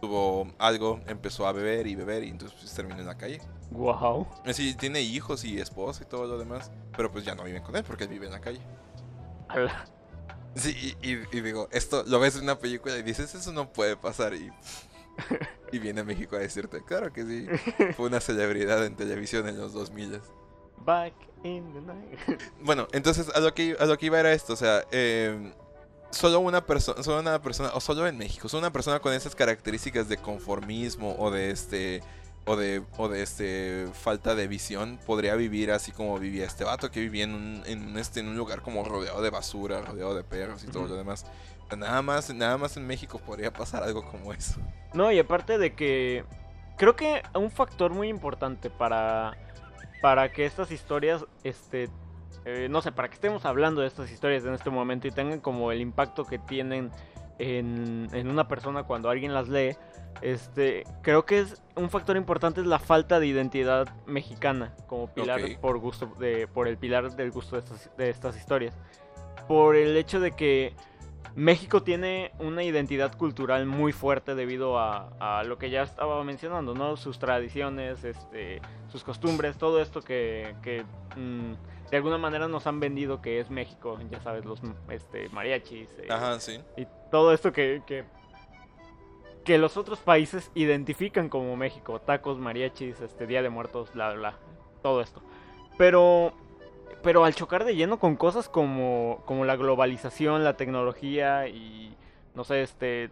tuvo 0.00 0.50
algo 0.58 1.00
empezó 1.06 1.46
a 1.46 1.52
beber 1.52 1.86
y 1.86 1.94
beber 1.94 2.24
y 2.24 2.28
entonces 2.30 2.56
pues, 2.60 2.72
terminó 2.74 3.00
en 3.00 3.06
la 3.06 3.16
calle 3.16 3.40
Guau. 3.72 4.26
Sí, 4.52 4.74
tiene 4.74 5.00
hijos 5.00 5.44
y 5.44 5.60
esposa 5.60 6.02
y 6.02 6.06
todo 6.06 6.26
lo 6.26 6.38
demás. 6.38 6.72
Pero 6.96 7.12
pues 7.12 7.24
ya 7.24 7.36
no 7.36 7.44
viven 7.44 7.62
con 7.62 7.76
él 7.76 7.84
porque 7.84 8.02
él 8.02 8.10
vive 8.10 8.26
en 8.26 8.32
la 8.32 8.40
calle. 8.40 8.58
Al- 9.46 9.70
Sí, 10.56 10.96
y, 11.02 11.12
y- 11.12 11.22
y 11.32 11.40
digo, 11.40 11.68
esto 11.70 12.04
lo 12.06 12.18
ves 12.20 12.36
en 12.36 12.42
una 12.42 12.58
película 12.58 12.96
y 12.96 13.02
dices, 13.02 13.34
eso 13.34 13.52
no 13.52 13.72
puede 13.72 13.96
pasar. 13.96 14.34
Y, 14.34 14.50
y 15.72 15.78
viene 15.78 16.00
a 16.00 16.04
México 16.04 16.36
a 16.36 16.40
decirte, 16.40 16.82
claro 16.84 17.12
que 17.12 17.24
sí. 17.24 17.46
Fue 17.96 18.06
una 18.06 18.20
celebridad 18.20 18.84
en 18.84 18.96
televisión 18.96 19.48
en 19.48 19.58
los 19.58 19.72
2000. 19.72 20.20
Back 20.78 21.12
in 21.44 21.72
the 21.72 21.80
night. 21.82 22.40
Bueno, 22.62 22.88
entonces 22.92 23.28
a 23.34 23.40
lo 23.40 23.54
que, 23.54 23.76
a 23.78 23.86
lo 23.86 23.96
que 23.98 24.06
iba 24.06 24.18
era 24.18 24.32
esto. 24.32 24.54
O 24.54 24.56
sea, 24.56 24.84
eh, 24.90 25.52
solo 26.10 26.40
una 26.40 26.66
persona, 26.66 27.02
solo 27.02 27.20
una 27.20 27.40
persona, 27.40 27.70
o 27.74 27.80
solo 27.80 28.06
en 28.06 28.16
México, 28.18 28.48
solo 28.48 28.60
una 28.60 28.72
persona 28.72 28.98
con 29.00 29.12
esas 29.12 29.34
características 29.34 30.08
de 30.08 30.16
conformismo 30.16 31.14
o 31.18 31.30
de 31.30 31.50
este. 31.50 32.02
O 32.46 32.56
de, 32.56 32.82
o 32.96 33.08
de 33.08 33.22
este 33.22 33.86
falta 33.92 34.34
de 34.34 34.48
visión 34.48 34.98
podría 35.06 35.34
vivir 35.36 35.70
así 35.70 35.92
como 35.92 36.18
vivía 36.18 36.46
este 36.46 36.64
vato 36.64 36.90
que 36.90 36.98
vivía 36.98 37.24
en 37.24 37.34
un, 37.34 37.62
en 37.66 37.86
un, 37.86 37.98
este, 37.98 38.20
en 38.20 38.28
un 38.28 38.36
lugar 38.36 38.62
como 38.62 38.82
rodeado 38.82 39.20
de 39.22 39.30
basura, 39.30 39.82
rodeado 39.82 40.14
de 40.14 40.24
perros 40.24 40.64
y 40.64 40.66
todo 40.68 40.88
lo 40.88 40.96
demás. 40.96 41.26
Nada 41.76 42.02
más, 42.02 42.34
nada 42.34 42.58
más 42.58 42.76
en 42.76 42.86
México 42.86 43.20
podría 43.24 43.52
pasar 43.52 43.82
algo 43.82 44.02
como 44.10 44.32
eso. 44.32 44.58
No, 44.94 45.12
y 45.12 45.18
aparte 45.18 45.58
de 45.58 45.74
que 45.74 46.24
creo 46.76 46.96
que 46.96 47.22
un 47.34 47.50
factor 47.50 47.92
muy 47.92 48.08
importante 48.08 48.70
para, 48.70 49.36
para 50.00 50.32
que 50.32 50.46
estas 50.46 50.72
historias, 50.72 51.24
este, 51.44 51.88
eh, 52.44 52.68
no 52.70 52.80
sé, 52.80 52.90
para 52.90 53.08
que 53.08 53.14
estemos 53.14 53.44
hablando 53.44 53.82
de 53.82 53.86
estas 53.86 54.10
historias 54.10 54.44
en 54.44 54.54
este 54.54 54.70
momento 54.70 55.06
y 55.06 55.10
tengan 55.10 55.40
como 55.40 55.70
el 55.72 55.80
impacto 55.80 56.24
que 56.24 56.38
tienen 56.38 56.90
en, 57.38 58.08
en 58.12 58.28
una 58.28 58.48
persona 58.48 58.82
cuando 58.84 59.10
alguien 59.10 59.32
las 59.34 59.48
lee, 59.48 59.76
este, 60.22 60.84
creo 61.02 61.24
que 61.24 61.40
es 61.40 61.62
un 61.76 61.90
factor 61.90 62.16
importante 62.16 62.60
es 62.60 62.66
la 62.66 62.78
falta 62.78 63.20
de 63.20 63.26
identidad 63.26 63.88
mexicana 64.06 64.74
como 64.86 65.12
pilar 65.12 65.40
por 65.60 65.78
gusto 65.78 66.06
de, 66.18 66.46
por 66.46 66.68
el 66.68 66.76
pilar 66.76 67.14
del 67.16 67.30
gusto 67.30 67.56
de 67.56 67.62
estas, 67.62 67.96
de 67.96 68.10
estas 68.10 68.36
historias, 68.36 68.74
por 69.48 69.76
el 69.76 69.96
hecho 69.96 70.20
de 70.20 70.32
que 70.32 70.74
México 71.34 71.82
tiene 71.82 72.32
una 72.38 72.64
identidad 72.64 73.16
cultural 73.16 73.66
muy 73.66 73.92
fuerte 73.92 74.34
debido 74.34 74.78
a, 74.78 75.10
a 75.20 75.44
lo 75.44 75.58
que 75.58 75.70
ya 75.70 75.82
estaba 75.82 76.22
mencionando, 76.24 76.74
¿no? 76.74 76.96
Sus 76.96 77.18
tradiciones, 77.18 78.04
este, 78.04 78.60
sus 78.88 79.04
costumbres, 79.04 79.56
todo 79.56 79.80
esto 79.80 80.02
que, 80.02 80.54
que, 80.62 80.84
mm, 81.16 81.52
de 81.90 81.96
alguna 81.96 82.18
manera 82.18 82.48
nos 82.48 82.66
han 82.66 82.80
vendido 82.80 83.20
que 83.20 83.40
es 83.40 83.50
México, 83.50 83.98
ya 84.10 84.20
sabes, 84.20 84.44
los 84.44 84.60
este, 84.90 85.28
mariachis 85.30 85.88
eh, 85.98 86.08
Ajá, 86.10 86.38
sí. 86.40 86.60
y 86.76 86.86
todo 87.10 87.32
esto 87.32 87.52
que, 87.52 87.82
que, 87.86 88.04
que 89.44 89.58
los 89.58 89.76
otros 89.76 90.00
países 90.00 90.50
identifican 90.54 91.28
como 91.28 91.56
México, 91.56 92.00
tacos, 92.00 92.38
mariachis, 92.38 93.00
este, 93.00 93.26
Día 93.26 93.42
de 93.42 93.50
Muertos, 93.50 93.92
bla, 93.92 94.12
bla, 94.12 94.38
todo 94.82 95.00
esto. 95.00 95.22
Pero 95.78 96.34
pero 97.02 97.24
al 97.24 97.34
chocar 97.34 97.64
de 97.64 97.74
lleno 97.74 97.98
con 97.98 98.16
cosas 98.16 98.48
como, 98.48 99.22
como 99.24 99.44
la 99.44 99.56
globalización, 99.56 100.44
la 100.44 100.56
tecnología 100.56 101.48
y 101.48 101.96
no 102.34 102.44
sé, 102.44 102.62
este 102.62 103.10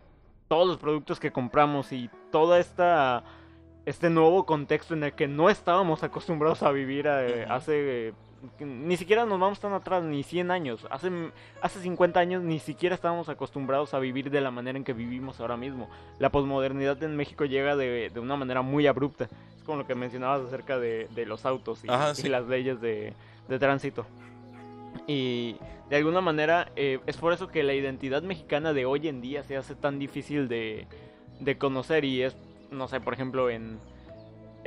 todos 0.49 0.67
los 0.67 0.79
productos 0.79 1.21
que 1.21 1.33
compramos 1.33 1.93
y 1.93 2.11
toda 2.31 2.59
esta 2.59 3.25
este 3.87 4.11
nuevo 4.11 4.45
contexto 4.45 4.95
en 4.95 5.05
el 5.05 5.13
que 5.13 5.29
no 5.29 5.49
estábamos 5.49 6.03
acostumbrados 6.03 6.63
a 6.63 6.71
vivir 6.73 7.07
eh, 7.09 7.47
hace 7.49 8.13
ni 8.61 8.97
siquiera 8.97 9.25
nos 9.27 9.41
vamos 9.41 9.61
tan 9.61 9.73
atrás, 9.73 10.03
ni 10.03 10.23
100 10.23 10.51
años. 10.51 10.87
Hace, 10.91 11.11
hace 11.61 11.81
50 11.81 12.21
años 12.21 12.43
ni 12.43 12.59
siquiera 12.59 12.95
estábamos 12.95 13.29
acostumbrados 13.29 13.95
a 13.95 13.99
vivir 13.99 14.31
de 14.31 14.41
la 14.41 14.51
manera 14.51 14.79
en 14.79 14.85
que 14.85 14.93
vivimos 14.93 15.41
ahora 15.41 15.57
mismo. 15.57 15.89
La 16.19 16.31
posmodernidad 16.31 17.03
en 17.03 17.17
México 17.17 17.45
llega 17.45 17.77
de, 17.77 18.11
de 18.11 18.21
una 18.21 18.37
manera 18.37 18.63
muy 18.63 18.87
abrupta. 18.87 19.29
Es 19.57 19.65
como 19.65 19.79
lo 19.79 19.87
que 19.87 19.95
mencionabas 19.95 20.47
acerca 20.47 20.79
de, 20.79 21.09
de 21.15 21.27
los 21.27 21.47
autos 21.47 21.85
y, 21.85 21.91
Ajá, 21.91 22.13
y 22.13 22.17
sí. 22.17 22.29
las 22.29 22.47
leyes 22.47 22.81
de, 22.81 23.13
de 23.49 23.59
tránsito. 23.59 24.07
Y 25.07 25.57
de 25.91 25.97
alguna 25.97 26.21
manera 26.21 26.71
eh, 26.77 27.01
es 27.07 27.17
por 27.17 27.33
eso 27.33 27.49
que 27.49 27.63
la 27.63 27.75
identidad 27.75 28.23
mexicana 28.23 28.73
de 28.73 28.87
hoy 28.87 29.09
en 29.09 29.21
día 29.21 29.43
se 29.43 29.57
hace 29.57 29.75
tan 29.75 29.99
difícil 29.99 30.49
de, 30.49 30.87
de 31.41 31.59
conocer 31.59 32.05
y 32.05 32.23
es, 32.23 32.37
no 32.71 32.89
sé, 32.89 33.01
por 33.01 33.15
ejemplo, 33.15 33.51
en, 33.51 33.79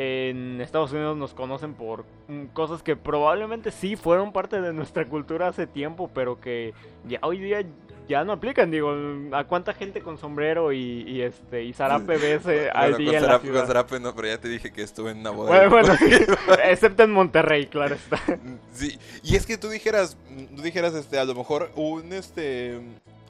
en 0.01 0.59
Estados 0.61 0.91
Unidos 0.91 1.17
nos 1.17 1.33
conocen 1.33 1.73
por 1.73 2.05
mm, 2.27 2.45
cosas 2.53 2.81
que 2.83 2.95
probablemente 2.95 3.71
sí 3.71 3.95
fueron 3.95 4.31
parte 4.33 4.61
de 4.61 4.73
nuestra 4.73 5.05
cultura 5.07 5.47
hace 5.47 5.67
tiempo, 5.67 6.09
pero 6.13 6.39
que 6.39 6.73
ya 7.07 7.19
hoy 7.21 7.39
día 7.39 7.63
ya 8.09 8.23
no 8.25 8.33
aplican. 8.33 8.71
Digo, 8.71 8.93
¿a 9.31 9.43
cuánta 9.45 9.73
gente 9.73 10.01
con 10.01 10.17
sombrero 10.17 10.73
y, 10.73 11.03
y 11.07 11.21
este 11.21 11.63
y 11.63 11.71
zarape 11.73 12.17
ves 12.17 12.45
eh, 12.47 12.69
al 12.73 12.97
día 12.97 13.09
en 13.09 13.13
la 13.15 13.21
zarape, 13.21 13.45
ciudad? 13.45 13.59
con 13.61 13.67
zarape 13.67 13.99
no, 13.99 14.13
pero 14.15 14.27
ya 14.27 14.37
te 14.39 14.47
dije 14.49 14.71
que 14.73 14.81
estuve 14.81 15.11
en 15.11 15.19
una 15.19 15.29
boda. 15.29 15.67
Bueno, 15.69 15.95
de- 15.95 16.25
bueno, 16.25 16.61
excepto 16.65 17.03
en 17.03 17.11
Monterrey, 17.11 17.67
claro 17.67 17.95
está. 17.95 18.19
Sí, 18.73 18.97
y 19.23 19.35
es 19.35 19.45
que 19.45 19.57
tú 19.57 19.69
dijeras, 19.69 20.17
tú 20.55 20.61
dijeras, 20.61 20.93
este, 20.95 21.19
a 21.19 21.25
lo 21.25 21.35
mejor 21.35 21.71
un, 21.75 22.11
este, 22.13 22.79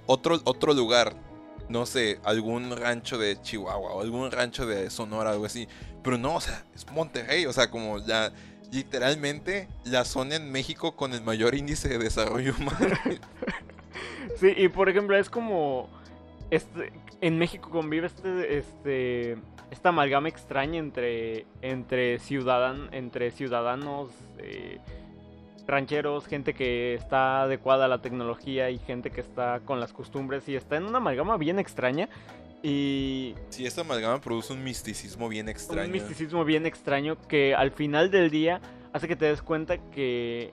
otro, 0.06 0.40
otro 0.46 0.74
lugar, 0.74 1.14
no 1.72 1.86
sé, 1.86 2.20
algún 2.24 2.76
rancho 2.76 3.18
de 3.18 3.42
Chihuahua 3.42 3.94
o 3.94 4.02
algún 4.02 4.30
rancho 4.32 4.66
de 4.66 4.90
Sonora, 4.90 5.32
algo 5.32 5.46
así, 5.46 5.68
pero 6.04 6.18
no, 6.18 6.36
o 6.36 6.42
sea, 6.42 6.64
es 6.76 6.86
Monterrey, 6.92 7.46
o 7.46 7.54
sea, 7.54 7.72
como 7.72 7.98
la, 8.00 8.32
literalmente 8.72 9.68
la 9.86 10.06
zona 10.06 10.36
en 10.36 10.52
México 10.52 10.96
con 10.96 11.14
el 11.14 11.22
mayor 11.22 11.56
índice 11.56 11.90
de 11.90 11.98
desarrollo 11.98 12.54
humano. 12.58 12.96
Sí, 14.38 14.54
y 14.58 14.70
por 14.70 14.90
ejemplo, 14.90 15.16
es 15.16 15.30
como. 15.30 15.88
Este, 16.50 16.92
en 17.22 17.38
México 17.38 17.70
convive 17.70 18.08
este, 18.08 18.58
este, 18.58 19.38
esta 19.70 19.90
amalgama 19.90 20.30
extraña 20.30 20.80
entre, 20.80 21.46
entre, 21.62 22.18
ciudadan, 22.18 22.90
entre 22.92 23.30
ciudadanos 23.30 24.10
eh, 24.40 24.80
rancheros, 25.68 26.26
gente 26.28 26.54
que 26.54 26.94
está 26.94 27.44
adecuada 27.44 27.86
a 27.86 27.88
la 27.88 28.02
tecnología 28.02 28.70
y 28.70 28.78
gente 28.80 29.12
que 29.12 29.22
está 29.22 29.62
con 29.66 29.80
las 29.80 29.94
costumbres 29.94 30.48
y 30.50 30.56
está 30.56 30.78
en 30.78 30.84
una 30.86 30.98
amalgama 30.98 31.38
bien 31.38 31.60
extraña. 31.60 32.10
Y 32.64 33.34
Sí, 33.50 33.66
esta 33.66 33.82
amalgama 33.82 34.22
produce 34.22 34.54
un 34.54 34.64
misticismo 34.64 35.30
bien 35.30 35.50
extraño. 35.50 35.86
un 35.88 35.92
misticismo 35.92 36.46
bien 36.46 36.66
extraño 36.66 37.18
que 37.28 37.56
al 37.56 37.72
final 37.72 38.12
del 38.12 38.30
día 38.30 38.62
hace 38.94 39.08
que 39.08 39.16
te 39.16 39.26
des 39.26 39.42
cuenta 39.42 39.78
que, 39.78 40.52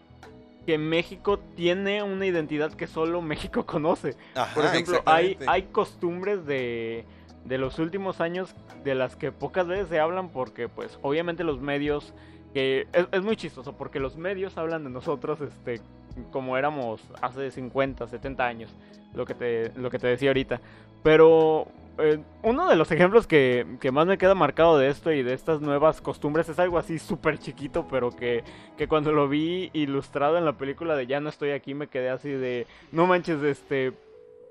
que 0.65 0.79
México 0.79 1.39
tiene 1.57 2.03
una 2.03 2.25
identidad 2.25 2.73
que 2.73 2.87
solo 2.87 3.21
México 3.21 3.67
conoce. 3.67 4.17
Ajá, 4.35 4.55
Por 4.55 4.65
ejemplo, 4.65 5.03
hay, 5.05 5.37
hay 5.47 5.65
costumbres 5.65 6.47
de, 6.47 7.05
de 7.45 7.59
los 7.59 7.79
últimos 7.79 8.21
años 8.21 8.55
de 8.85 8.95
las 8.95 9.17
que 9.17 9.33
pocas 9.33 9.67
veces 9.67 9.89
se 9.89 9.99
hablan 10.01 10.31
porque 10.31 10.69
pues 10.69 10.99
obviamente 11.03 11.45
los 11.45 11.61
medios 11.61 12.15
que 12.53 12.87
es, 12.93 13.07
es 13.11 13.23
muy 13.23 13.37
chistoso 13.37 13.77
porque 13.77 14.01
los 14.01 14.17
medios 14.17 14.57
hablan 14.59 14.85
de 14.85 14.91
nosotros 14.91 15.41
este 15.41 15.81
como 16.31 16.57
éramos 16.57 17.01
hace 17.21 17.51
50, 17.51 18.07
70 18.07 18.45
años, 18.45 18.75
lo 19.15 19.25
que 19.25 19.35
te, 19.35 19.73
lo 19.77 19.91
que 19.91 19.99
te 19.99 20.09
decía 20.09 20.31
ahorita. 20.31 20.61
Pero 21.03 21.69
eh, 21.99 22.19
uno 22.43 22.69
de 22.69 22.77
los 22.77 22.91
ejemplos 22.91 23.27
que, 23.27 23.67
que 23.81 23.93
más 23.93 24.07
me 24.07 24.19
queda 24.19 24.35
marcado 24.35 24.79
de 24.79 24.89
esto 24.89 25.13
y 25.13 25.23
de 25.23 25.33
estas 25.33 25.61
nuevas 25.61 26.01
costumbres 26.01 26.49
es 26.49 26.59
algo 26.59 26.79
así 26.79 26.99
súper 26.99 27.39
chiquito, 27.39 27.87
pero 27.89 28.11
que, 28.11 28.43
que 28.77 28.89
cuando 28.89 29.13
lo 29.13 29.29
vi 29.29 29.71
ilustrado 29.73 30.39
en 30.39 30.45
la 30.45 30.55
película 30.55 30.97
de 30.97 31.07
Ya 31.07 31.21
no 31.21 31.29
estoy 31.29 31.51
aquí 31.51 31.75
me 31.75 31.89
quedé 31.89 32.11
así 32.11 32.31
de, 32.31 32.67
no 32.93 33.07
manches, 33.07 33.43
este, 33.43 33.93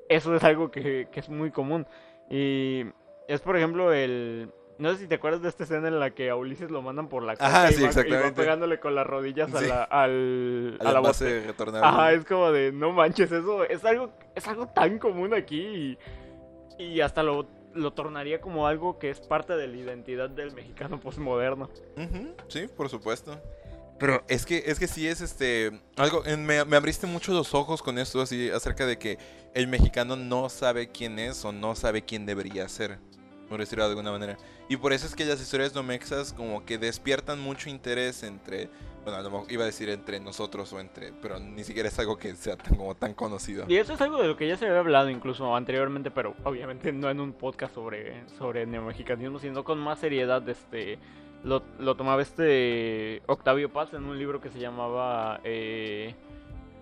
eso 0.09 0.35
es 0.35 0.43
algo 0.43 0.71
que, 0.71 1.07
que 1.11 1.19
es 1.19 1.29
muy 1.29 1.51
común. 1.51 1.85
Y 2.29 2.85
es 3.27 3.41
por 3.41 3.57
ejemplo 3.57 3.93
el... 3.93 4.49
No 4.79 4.91
sé 4.93 4.99
si 4.99 5.07
te 5.07 5.15
acuerdas 5.15 5.41
de 5.41 5.49
esta 5.49 5.63
escena 5.63 5.87
en 5.87 5.99
la 5.99 6.11
que 6.11 6.29
a 6.29 6.35
Ulises 6.35 6.69
lo 6.69 6.81
mandan 6.83 7.07
por 7.09 7.23
la 7.23 7.33
Ajá, 7.39 7.63
coca 7.67 7.71
y, 7.71 7.73
sí, 7.73 7.83
va, 7.83 8.07
y 8.07 8.11
va 8.29 8.31
pegándole 8.33 8.79
con 8.79 8.93
las 8.93 9.07
rodillas 9.07 9.53
a 9.53 9.59
Sí. 9.59 9.67
la, 9.67 9.83
al, 9.83 10.77
a 10.79 10.91
la 10.91 10.99
botella. 10.99 11.47
retornable. 11.47 11.87
Ajá, 11.87 12.13
es 12.13 12.25
como 12.25 12.51
de, 12.51 12.71
no 12.71 12.91
manches, 12.91 13.31
eso 13.31 13.63
es 13.63 13.83
algo, 13.83 14.11
es 14.35 14.47
algo 14.47 14.67
tan 14.67 14.99
común 14.99 15.33
aquí 15.33 15.97
y, 16.77 16.83
y 16.83 17.01
hasta 17.01 17.23
lo, 17.23 17.47
lo 17.73 17.91
tornaría 17.93 18.39
como 18.39 18.67
algo 18.67 18.99
que 18.99 19.09
es 19.09 19.19
parte 19.19 19.55
de 19.55 19.67
la 19.67 19.77
identidad 19.77 20.29
del 20.29 20.53
mexicano 20.53 20.99
postmoderno. 20.99 21.69
Ujú, 21.97 22.35
sí, 22.47 22.67
por 22.67 22.89
supuesto. 22.89 23.39
Pero 23.99 24.23
es 24.27 24.45
que, 24.45 24.61
es 24.67 24.77
que 24.77 24.85
sí 24.85 25.07
es 25.07 25.21
este. 25.21 25.71
Algo. 25.95 26.23
en- 26.27 26.45
me, 26.45 26.63
me 26.65 26.77
abriste 26.77 27.07
mucho 27.07 27.33
los 27.33 27.55
ojos 27.55 27.81
con 27.81 27.97
esto, 27.97 28.21
así, 28.21 28.47
acerca 28.51 28.85
de 28.85 28.99
que 28.99 29.17
el 29.55 29.67
mexicano 29.67 30.15
no 30.15 30.49
sabe 30.49 30.91
quién 30.91 31.17
es 31.17 31.43
o 31.45 31.51
no 31.51 31.73
sabe 31.73 32.03
quién 32.03 32.27
debería 32.27 32.69
ser. 32.69 32.99
Por 33.49 33.59
decirlo 33.59 33.85
de 33.85 33.89
alguna 33.91 34.11
manera. 34.11 34.37
Y 34.69 34.77
por 34.77 34.91
eso 34.91 35.05
es 35.05 35.15
que 35.15 35.25
las 35.25 35.41
historias 35.41 35.73
nomexas 35.73 36.33
como 36.33 36.65
que 36.65 36.77
despiertan 36.77 37.39
mucho 37.39 37.69
interés 37.69 38.23
entre. 38.23 38.69
Bueno, 39.03 39.19
a 39.19 39.21
lo 39.21 39.31
mejor 39.31 39.49
iba 39.49 39.63
a 39.63 39.65
decir 39.65 39.87
entre 39.89 40.19
nosotros 40.19 40.73
o 40.73 40.79
entre. 40.81 41.13
Pero 41.13 41.39
ni 41.39 41.63
siquiera 41.63 41.87
es 41.87 41.97
algo 41.99 42.17
que 42.17 42.35
sea 42.35 42.57
tan, 42.57 42.75
como 42.75 42.93
tan 42.93 43.13
conocido. 43.13 43.65
Y 43.69 43.77
eso 43.77 43.93
es 43.93 44.01
algo 44.01 44.21
de 44.21 44.27
lo 44.27 44.35
que 44.35 44.47
ya 44.47 44.57
se 44.57 44.65
había 44.65 44.79
hablado 44.79 45.09
incluso 45.09 45.55
anteriormente, 45.55 46.11
pero 46.11 46.35
obviamente 46.43 46.91
no 46.91 47.09
en 47.09 47.21
un 47.21 47.31
podcast 47.31 47.73
sobre, 47.73 48.27
sobre 48.37 48.65
neomexicanismo, 48.65 49.39
sino 49.39 49.63
con 49.63 49.79
más 49.79 49.99
seriedad. 49.99 50.47
Este, 50.49 50.99
lo, 51.45 51.63
lo 51.79 51.95
tomaba 51.95 52.21
este 52.21 53.21
Octavio 53.27 53.71
Paz 53.71 53.93
en 53.93 54.03
un 54.03 54.19
libro 54.19 54.41
que 54.41 54.49
se 54.49 54.59
llamaba 54.59 55.39
eh, 55.43 56.13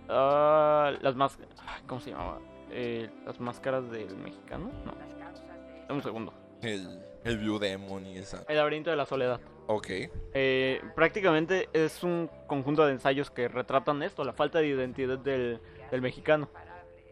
ah, 0.10 0.94
Las 1.02 1.16
más 1.16 1.38
¿Cómo 1.86 2.02
se 2.02 2.10
llamaba? 2.10 2.40
Eh, 2.72 3.08
Las 3.28 3.40
máscaras 3.40 3.92
del 3.92 4.16
mexicano. 4.18 4.72
No, 4.84 5.94
un 5.94 6.02
segundo. 6.02 6.34
El, 6.64 7.00
el 7.26 7.38
Blue 7.40 7.60
Demon 7.60 8.06
y 8.08 8.18
esa. 8.18 8.44
El 8.48 8.56
laberinto 8.58 8.90
de 8.90 8.96
la 8.96 9.06
soledad. 9.06 9.42
Ok. 9.68 9.88
Eh, 10.34 10.82
prácticamente 10.96 11.68
es 11.74 12.04
un 12.04 12.30
conjunto 12.48 12.86
de 12.86 12.94
ensayos 12.94 13.30
que 13.32 13.48
retratan 13.48 14.02
esto, 14.04 14.24
la 14.24 14.34
falta 14.34 14.60
de 14.60 14.68
identidad 14.68 15.18
del, 15.18 15.60
del 15.92 16.02
mexicano. 16.02 16.50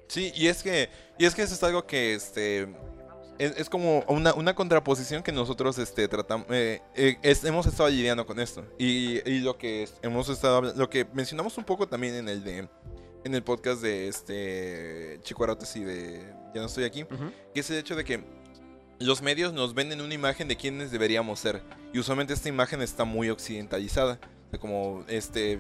Sí, 0.08 0.32
y 0.36 0.48
es 0.48 0.62
que, 0.64 0.90
y 1.18 1.26
es 1.26 1.34
que 1.36 1.42
eso 1.42 1.54
es 1.56 1.64
algo 1.64 1.86
que 1.88 2.14
este 2.14 2.64
es, 3.40 3.58
es 3.58 3.70
como 3.70 4.02
una, 4.08 4.34
una 4.36 4.54
contraposición 4.54 5.24
que 5.24 5.32
nosotros 5.32 5.80
este 5.80 6.08
tratamos 6.08 6.46
eh, 6.52 6.82
eh, 6.96 7.18
es- 7.24 7.44
hemos 7.44 7.66
estado 7.66 7.90
lidiando 7.90 8.26
con 8.28 8.40
esto. 8.40 8.64
Y, 8.78 9.28
y 9.28 9.40
lo 9.40 9.58
que 9.58 9.88
hemos 10.04 10.30
estado 10.30 10.62
lo 10.76 10.90
que 10.90 11.06
mencionamos 11.14 11.58
un 11.58 11.64
poco 11.64 11.88
también 11.88 12.14
en 12.16 12.30
el 12.30 12.44
de 12.44 12.68
en 13.26 13.34
el 13.34 13.42
podcast 13.42 13.82
de 13.82 14.08
este 14.10 15.18
Chico 15.24 15.48
y 15.76 15.80
de 15.80 16.20
Ya 16.54 16.60
no 16.62 16.68
estoy 16.68 16.84
aquí, 16.84 17.04
Ujú. 17.04 17.32
que 17.54 17.62
es 17.62 17.70
el 17.72 17.78
hecho 17.78 17.96
de 17.96 18.04
que 18.04 18.24
los 19.00 19.22
medios 19.22 19.54
nos 19.54 19.74
venden 19.74 20.02
una 20.02 20.14
imagen 20.14 20.48
de 20.48 20.56
quiénes 20.58 20.92
deberíamos 20.92 21.40
ser. 21.40 21.62
Y 21.94 22.00
usualmente 22.00 22.34
esta 22.34 22.50
imagen 22.50 22.82
está 22.82 23.04
muy 23.04 23.30
occidentalizada. 23.30 24.20
Como 24.60 25.04
este 25.08 25.60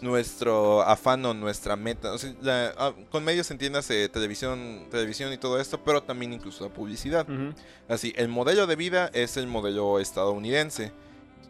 nuestro 0.00 0.82
afán 0.82 1.24
o 1.26 1.32
nuestra 1.34 1.76
meta. 1.76 2.12
O 2.12 2.18
sea, 2.18 2.34
la- 2.42 2.74
ah, 2.76 2.92
con 3.10 3.22
medios 3.24 3.50
entiéndase 3.52 4.08
televisión, 4.08 4.88
televisión 4.90 5.32
y 5.32 5.38
todo 5.38 5.60
esto, 5.60 5.82
pero 5.84 6.02
también 6.02 6.32
incluso 6.32 6.66
la 6.66 6.74
publicidad. 6.74 7.24
Así, 7.88 8.12
el 8.16 8.28
modelo 8.28 8.66
de 8.66 8.74
vida 8.76 9.10
es 9.14 9.36
el 9.36 9.46
modelo 9.46 10.00
estadounidense. 10.00 10.92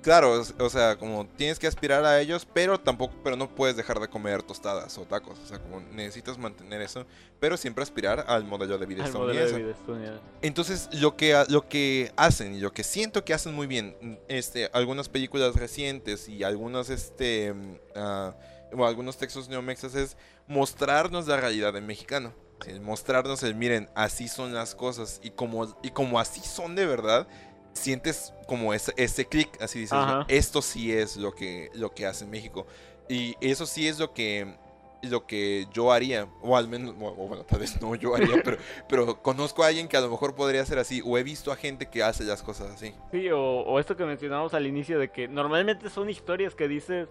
Claro, 0.03 0.43
o 0.59 0.69
sea, 0.69 0.97
como 0.97 1.27
tienes 1.37 1.61
que 1.61 1.69
aspirar 1.69 2.05
a 2.05 2.21
ellos, 2.21 2.47
pero 2.53 2.79
tampoco, 2.79 3.15
pero 3.23 3.37
no 3.37 3.49
puedes 3.55 3.77
dejar 3.77 4.01
de 4.01 4.09
comer 4.09 4.43
tostadas 4.43 4.99
o 4.99 5.03
tacos. 5.03 5.39
O 5.39 5.47
sea, 5.47 5.61
como 5.61 5.81
necesitas 5.81 6.39
mantener 6.39 6.83
eso, 6.83 7.07
pero 7.39 7.57
siempre 7.57 7.83
aspirar 7.85 8.25
al 8.27 8.45
modelo 8.45 8.79
de 8.79 8.87
vida 8.87 9.05
Al 9.05 9.13
modelo 9.13 9.33
de 9.33 9.45
estadounidense. 9.45 9.63
vida 9.63 9.79
estadounidense. 9.79 10.23
Entonces, 10.43 10.89
lo 11.01 11.17
que, 11.17 11.45
lo 11.49 11.69
que 11.69 12.13
hacen 12.17 12.55
y 12.55 12.61
lo 12.61 12.73
que 12.73 12.83
siento 12.83 13.25
que 13.25 13.33
hacen 13.33 13.55
muy 13.55 13.69
bien, 13.69 13.97
mm, 14.01 14.15
este, 14.27 14.69
algunas 14.73 15.09
películas 15.09 15.55
recientes 15.55 16.29
y 16.29 16.43
algunos, 16.43 16.91
este, 16.91 17.55
ah, 17.95 18.35
o 18.77 18.85
algunos 18.87 19.19
textos 19.19 19.49
neomexas 19.49 19.95
es 19.95 20.17
mostrarnos 20.49 21.29
la 21.29 21.37
realidad 21.37 21.73
del 21.73 21.85
mexicano. 21.85 22.35
Sí, 22.65 22.79
mostrarnos 22.79 23.43
el, 23.43 23.55
miren, 23.57 23.89
así 23.95 24.29
son 24.29 24.55
las 24.55 24.75
cosas 24.75 25.21
y 25.23 25.31
como, 25.31 25.77
y 25.83 25.91
como 25.91 26.21
así 26.21 26.41
son 26.41 26.77
de 26.77 26.87
verdad, 26.87 27.27
sientes 27.75 28.35
como 28.47 28.75
ese, 28.75 28.93
ese 28.97 29.27
clic, 29.27 29.61
así 29.63 29.81
dices, 29.81 29.99
Ajá. 29.99 30.25
esto 30.29 30.63
sí 30.63 30.93
es 30.93 31.17
lo 31.17 31.33
que, 31.33 31.71
lo 31.75 31.91
que 31.95 32.07
hace 32.07 32.27
México. 32.27 32.67
Y 33.09 33.37
eso 33.41 33.67
sí 33.67 33.89
es 33.89 33.99
lo 33.99 34.13
que, 34.13 34.57
lo 35.03 35.27
que 35.27 35.67
yo 35.73 35.93
haría, 35.93 36.29
o 36.43 36.57
al 36.57 36.69
menos, 36.69 36.95
o, 37.01 37.07
o 37.09 37.29
bueno, 37.29 37.45
tal 37.45 37.61
vez 37.61 37.81
no 37.81 37.95
yo 37.95 38.15
haría, 38.15 38.37
pero, 38.43 38.59
pero 38.89 39.23
conozco 39.23 39.63
a 39.65 39.69
alguien 39.69 39.89
que 39.89 39.97
a 39.97 40.01
lo 40.01 40.11
mejor 40.11 40.35
podría 40.35 40.65
ser 40.67 40.79
así, 40.79 41.03
o 41.05 41.19
he 41.19 41.23
visto 41.23 41.51
a 41.53 41.57
gente 41.57 41.89
que 41.89 42.03
hace 42.03 42.25
las 42.25 42.43
cosas 42.43 42.71
así. 42.71 42.95
Sí, 43.11 43.29
o, 43.31 43.39
o 43.41 43.79
esto 43.79 43.97
que 43.97 44.05
mencionamos 44.05 44.55
al 44.55 44.67
inicio 44.67 44.99
de 44.99 45.11
que 45.11 45.29
normalmente 45.29 45.91
son 45.91 46.09
historias 46.09 46.55
que 46.55 46.67
dices, 46.67 47.09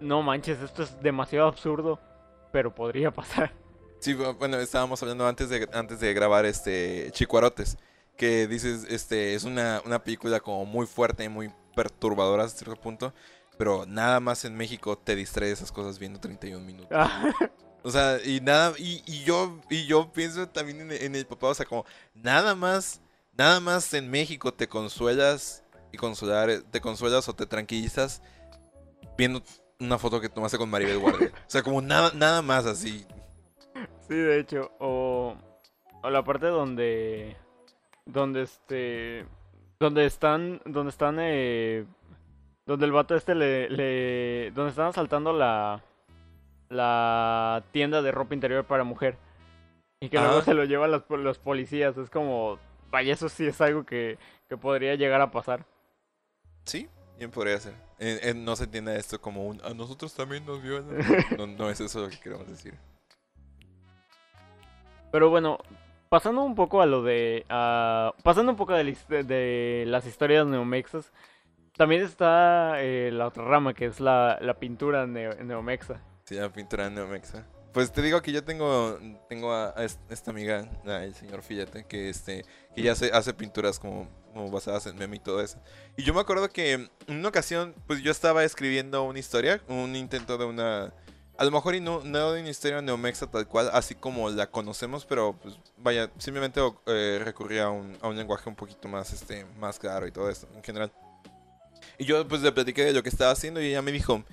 no 0.00 0.22
manches, 0.22 0.60
esto 0.60 0.82
es 0.82 1.00
demasiado 1.00 1.48
absurdo, 1.48 2.00
pero 2.52 2.74
podría 2.74 3.10
pasar. 3.14 3.52
Sí, 4.00 4.14
bu- 4.14 4.36
bueno, 4.36 4.58
estábamos 4.58 5.00
hablando 5.02 5.26
antes 5.26 5.48
de, 5.48 5.68
antes 5.72 6.00
de 6.00 6.12
grabar 6.14 6.44
este 6.44 7.10
Chicuarotes, 7.12 7.78
que 8.16 8.46
dices, 8.46 8.86
este, 8.88 9.34
es 9.34 9.44
una, 9.44 9.82
una 9.84 10.02
película 10.02 10.40
como 10.40 10.64
muy 10.64 10.86
fuerte 10.86 11.24
y 11.24 11.28
muy 11.28 11.52
perturbadora 11.74 12.44
hasta 12.44 12.64
cierto 12.64 12.80
punto, 12.80 13.14
pero 13.58 13.86
nada 13.86 14.20
más 14.20 14.44
en 14.44 14.56
México 14.56 14.96
te 14.96 15.16
distrae 15.16 15.48
de 15.48 15.54
esas 15.54 15.72
cosas 15.72 15.98
viendo 15.98 16.20
31 16.20 16.64
minutos. 16.64 16.96
O 17.84 17.90
sea, 17.90 18.18
y 18.24 18.40
nada, 18.40 18.74
y, 18.78 19.02
y 19.06 19.24
yo, 19.24 19.60
y 19.68 19.86
yo 19.86 20.12
pienso 20.12 20.48
también 20.48 20.80
en, 20.82 20.92
en 20.92 21.14
el 21.16 21.26
papá, 21.26 21.48
o 21.48 21.54
sea, 21.54 21.66
como 21.66 21.84
nada 22.14 22.54
más, 22.54 23.00
nada 23.36 23.58
más 23.58 23.92
en 23.94 24.08
México 24.08 24.54
te 24.54 24.68
consuelas 24.68 25.64
y 25.90 25.96
consolar, 25.96 26.62
te 26.70 26.80
consuelas 26.80 27.28
o 27.28 27.34
te 27.34 27.44
tranquilizas 27.44 28.22
viendo 29.18 29.42
una 29.80 29.98
foto 29.98 30.20
que 30.20 30.28
tomaste 30.28 30.58
con 30.58 30.70
Maribel 30.70 30.98
Guardia. 30.98 31.32
O 31.34 31.50
sea, 31.50 31.62
como 31.62 31.82
nada, 31.82 32.12
nada 32.14 32.40
más 32.40 32.66
así. 32.66 33.04
Sí, 34.08 34.14
de 34.14 34.38
hecho, 34.38 34.70
o, 34.78 35.36
o 36.02 36.10
la 36.10 36.24
parte 36.24 36.46
donde, 36.46 37.36
donde 38.06 38.42
este, 38.42 39.26
donde 39.80 40.06
están, 40.06 40.60
donde 40.64 40.90
están, 40.90 41.16
eh, 41.20 41.84
donde 42.66 42.86
el 42.86 42.92
vato 42.92 43.14
este 43.14 43.34
le, 43.34 43.68
le, 43.68 44.50
donde 44.52 44.70
están 44.70 44.86
asaltando 44.86 45.32
la, 45.32 45.82
la 46.68 47.64
tienda 47.72 48.02
de 48.02 48.12
ropa 48.12 48.34
interior 48.34 48.64
para 48.64 48.84
mujer 48.84 49.16
y 50.00 50.08
que 50.08 50.18
luego 50.18 50.42
se 50.42 50.54
lo 50.54 50.64
llevan 50.64 50.90
los, 50.90 51.04
los 51.10 51.38
policías, 51.38 51.96
es 51.96 52.10
como, 52.10 52.58
vaya, 52.90 53.14
eso 53.14 53.28
sí 53.28 53.46
es 53.46 53.60
algo 53.60 53.84
que, 53.84 54.18
que 54.48 54.56
podría 54.56 54.96
llegar 54.96 55.20
a 55.20 55.30
pasar. 55.30 55.64
Sí, 56.64 56.88
bien 57.18 57.30
podría 57.30 57.58
ser. 57.60 57.74
Eh, 58.00 58.18
eh, 58.22 58.34
no 58.34 58.56
se 58.56 58.64
entiende 58.64 58.96
esto 58.96 59.20
como 59.20 59.46
un 59.46 59.60
a 59.64 59.72
nosotros 59.74 60.12
también 60.12 60.44
nos 60.44 60.60
violan. 60.60 60.88
No, 61.38 61.46
no 61.46 61.70
es 61.70 61.80
eso 61.80 62.00
lo 62.00 62.08
que 62.08 62.18
queremos 62.18 62.48
decir. 62.48 62.74
Pero 65.12 65.30
bueno, 65.30 65.58
pasando 66.12 66.42
un 66.42 66.54
poco 66.54 66.82
a 66.82 66.86
lo 66.86 67.02
de. 67.02 67.46
ah, 67.48 68.12
pasando 68.22 68.52
un 68.52 68.58
poco 68.58 68.74
de, 68.74 68.84
de- 69.24 69.84
las 69.86 70.04
historias 70.06 70.46
neomexas, 70.46 71.10
también 71.74 72.02
está 72.02 72.82
eh, 72.82 73.08
la 73.10 73.28
otra 73.28 73.44
rama 73.44 73.72
que 73.72 73.86
es 73.86 73.98
la, 73.98 74.38
pintura 74.60 75.06
neo- 75.06 75.34
neomexa. 75.42 76.02
Sí, 76.26 76.34
la 76.34 76.52
pintura 76.52 76.90
neomexa. 76.90 77.46
Pues 77.72 77.90
te 77.92 78.02
digo 78.02 78.20
que 78.20 78.30
yo 78.30 78.44
tengo, 78.44 78.98
tengo 79.30 79.54
a, 79.54 79.72
a 79.74 79.84
es- 79.84 79.98
esta 80.10 80.32
amiga, 80.32 80.68
el 80.84 81.14
señor 81.14 81.40
Fillete, 81.42 81.86
que 81.86 82.10
este, 82.10 82.44
que 82.76 82.82
ya 82.82 82.92
hace, 82.92 83.10
hace 83.14 83.32
pinturas 83.32 83.78
como 83.78 84.06
basadas 84.50 84.84
en 84.88 84.96
meme 84.98 85.16
y 85.16 85.20
todo 85.20 85.40
eso. 85.40 85.62
Y 85.96 86.02
yo 86.02 86.12
me 86.12 86.20
acuerdo 86.20 86.50
que 86.50 86.72
en 86.72 86.90
una 87.08 87.30
ocasión, 87.30 87.74
pues 87.86 88.02
yo 88.02 88.10
estaba 88.10 88.44
escribiendo 88.44 89.02
una 89.04 89.18
historia, 89.18 89.62
un 89.66 89.96
intento 89.96 90.36
de 90.36 90.44
una, 90.44 90.92
a 91.38 91.44
lo 91.44 91.50
mejor 91.50 91.74
y 91.74 91.80
no, 91.80 92.00
no 92.04 92.32
de 92.32 92.40
una 92.40 92.50
historia 92.50 92.80
neomexa 92.82 93.26
tal 93.26 93.46
cual, 93.46 93.70
así 93.72 93.94
como 93.94 94.30
la 94.30 94.50
conocemos, 94.50 95.04
pero 95.04 95.34
pues 95.42 95.54
vaya, 95.78 96.10
simplemente 96.18 96.60
eh, 96.86 97.20
recurría 97.24 97.64
a 97.64 97.70
un, 97.70 97.96
a 98.00 98.08
un 98.08 98.16
lenguaje 98.16 98.48
un 98.48 98.54
poquito 98.56 98.88
más, 98.88 99.12
este, 99.12 99.46
más 99.58 99.78
claro 99.78 100.06
y 100.06 100.12
todo 100.12 100.28
eso 100.30 100.46
en 100.54 100.62
general. 100.62 100.92
Y 101.98 102.04
yo 102.04 102.26
pues 102.26 102.42
le 102.42 102.52
platiqué 102.52 102.84
de 102.84 102.92
lo 102.92 103.02
que 103.02 103.08
estaba 103.08 103.30
haciendo 103.30 103.60
y 103.60 103.66
ella 103.66 103.82
me 103.82 103.92
dijo, 103.92 104.24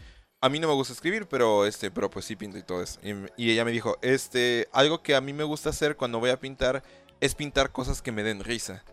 a 0.42 0.50
mí 0.50 0.60
no 0.60 0.68
me 0.68 0.74
gusta 0.74 0.94
escribir, 0.94 1.28
pero 1.28 1.66
este, 1.66 1.92
pero 1.92 2.10
pues 2.10 2.26
sí 2.26 2.36
pinto 2.36 2.58
y 2.58 2.64
todo 2.64 2.82
eso. 2.82 3.00
Y, 3.04 3.44
y, 3.44 3.52
ella 3.52 3.66
me 3.66 3.72
dijo, 3.72 3.98
este, 4.02 4.68
algo 4.72 5.02
que 5.02 5.16
a 5.16 5.22
mí 5.22 5.34
me 5.34 5.44
gusta 5.44 5.70
hacer 5.70 5.96
cuando 5.96 6.20
voy 6.20 6.30
a 6.30 6.40
pintar 6.40 6.84
es 7.20 7.36
pintar 7.36 7.72
cosas 7.72 8.02
que 8.02 8.12
me 8.12 8.24
den 8.24 8.44
risa. 8.44 8.84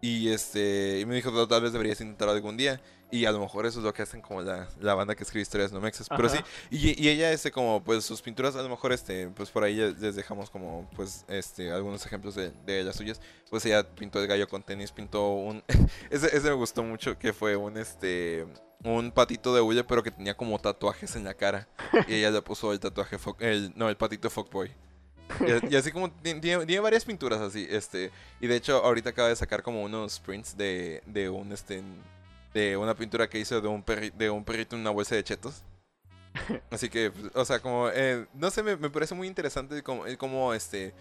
Y 0.00 0.28
este, 0.30 1.00
y 1.00 1.06
me 1.06 1.14
dijo, 1.14 1.46
tal 1.46 1.62
vez 1.62 1.72
deberías 1.72 2.00
intentar 2.00 2.28
algún 2.28 2.56
día. 2.56 2.80
Y 3.12 3.24
a 3.24 3.32
lo 3.32 3.40
mejor 3.40 3.66
eso 3.66 3.80
es 3.80 3.84
lo 3.84 3.92
que 3.92 4.02
hacen 4.02 4.20
como 4.20 4.40
la, 4.40 4.68
la 4.80 4.94
banda 4.94 5.16
que 5.16 5.24
escribe 5.24 5.42
historias 5.42 5.72
no 5.72 5.80
mexas. 5.80 6.08
Pero 6.08 6.28
sí, 6.28 6.38
y, 6.70 7.02
y, 7.02 7.08
ella, 7.08 7.32
este, 7.32 7.50
como, 7.50 7.82
pues 7.82 8.04
sus 8.04 8.22
pinturas, 8.22 8.54
a 8.54 8.62
lo 8.62 8.68
mejor, 8.68 8.92
este, 8.92 9.28
pues 9.30 9.50
por 9.50 9.64
ahí 9.64 9.74
les 9.74 10.14
dejamos 10.14 10.48
como, 10.48 10.88
pues, 10.94 11.24
este, 11.26 11.72
algunos 11.72 12.06
ejemplos 12.06 12.36
de, 12.36 12.52
de 12.64 12.84
las 12.84 12.96
suyas. 12.96 13.20
Pues 13.50 13.66
ella 13.66 13.82
pintó 13.82 14.20
el 14.20 14.28
gallo 14.28 14.46
con 14.48 14.62
tenis, 14.62 14.92
pintó 14.92 15.28
un, 15.30 15.64
ese, 16.10 16.26
ese 16.36 16.48
me 16.48 16.54
gustó 16.54 16.84
mucho, 16.84 17.18
que 17.18 17.32
fue 17.32 17.56
un, 17.56 17.76
este, 17.76 18.46
un 18.84 19.10
patito 19.10 19.52
de 19.54 19.60
hule, 19.60 19.82
pero 19.82 20.04
que 20.04 20.12
tenía 20.12 20.36
como 20.36 20.58
tatuajes 20.60 21.16
en 21.16 21.24
la 21.24 21.34
cara. 21.34 21.68
Y 22.06 22.14
ella 22.14 22.30
le 22.30 22.42
puso 22.42 22.72
el 22.72 22.78
tatuaje, 22.78 23.16
el, 23.40 23.72
no, 23.74 23.88
el 23.88 23.96
patito 23.96 24.30
fuckboy. 24.30 24.70
Y, 25.40 25.72
y, 25.72 25.76
así 25.76 25.92
como 25.92 26.10
tiene, 26.10 26.40
tiene, 26.40 26.80
varias 26.80 27.04
pinturas 27.04 27.40
así, 27.40 27.66
este, 27.70 28.10
y 28.40 28.46
de 28.46 28.56
hecho 28.56 28.84
ahorita 28.84 29.10
acaba 29.10 29.28
de 29.28 29.36
sacar 29.36 29.62
como 29.62 29.82
unos 29.82 30.18
prints 30.20 30.56
de, 30.56 31.02
de 31.06 31.28
un, 31.28 31.52
este, 31.52 31.82
de 32.54 32.76
una 32.76 32.94
pintura 32.94 33.28
que 33.28 33.38
hizo 33.38 33.60
de 33.60 33.68
un, 33.68 33.82
perri 33.82 34.10
de 34.10 34.30
un 34.30 34.44
perrito 34.44 34.76
en 34.76 34.82
una 34.82 34.90
bolsa 34.90 35.14
de 35.14 35.24
chetos. 35.24 35.62
Así 36.70 36.88
que, 36.88 37.10
pues, 37.10 37.32
o 37.34 37.44
sea, 37.44 37.60
como, 37.60 37.88
eh, 37.92 38.26
no 38.34 38.50
sé, 38.50 38.62
me, 38.62 38.76
me, 38.76 38.90
parece 38.90 39.14
muy 39.14 39.26
interesante 39.26 39.82
como, 39.82 40.04
como 40.16 40.54
este, 40.54 40.94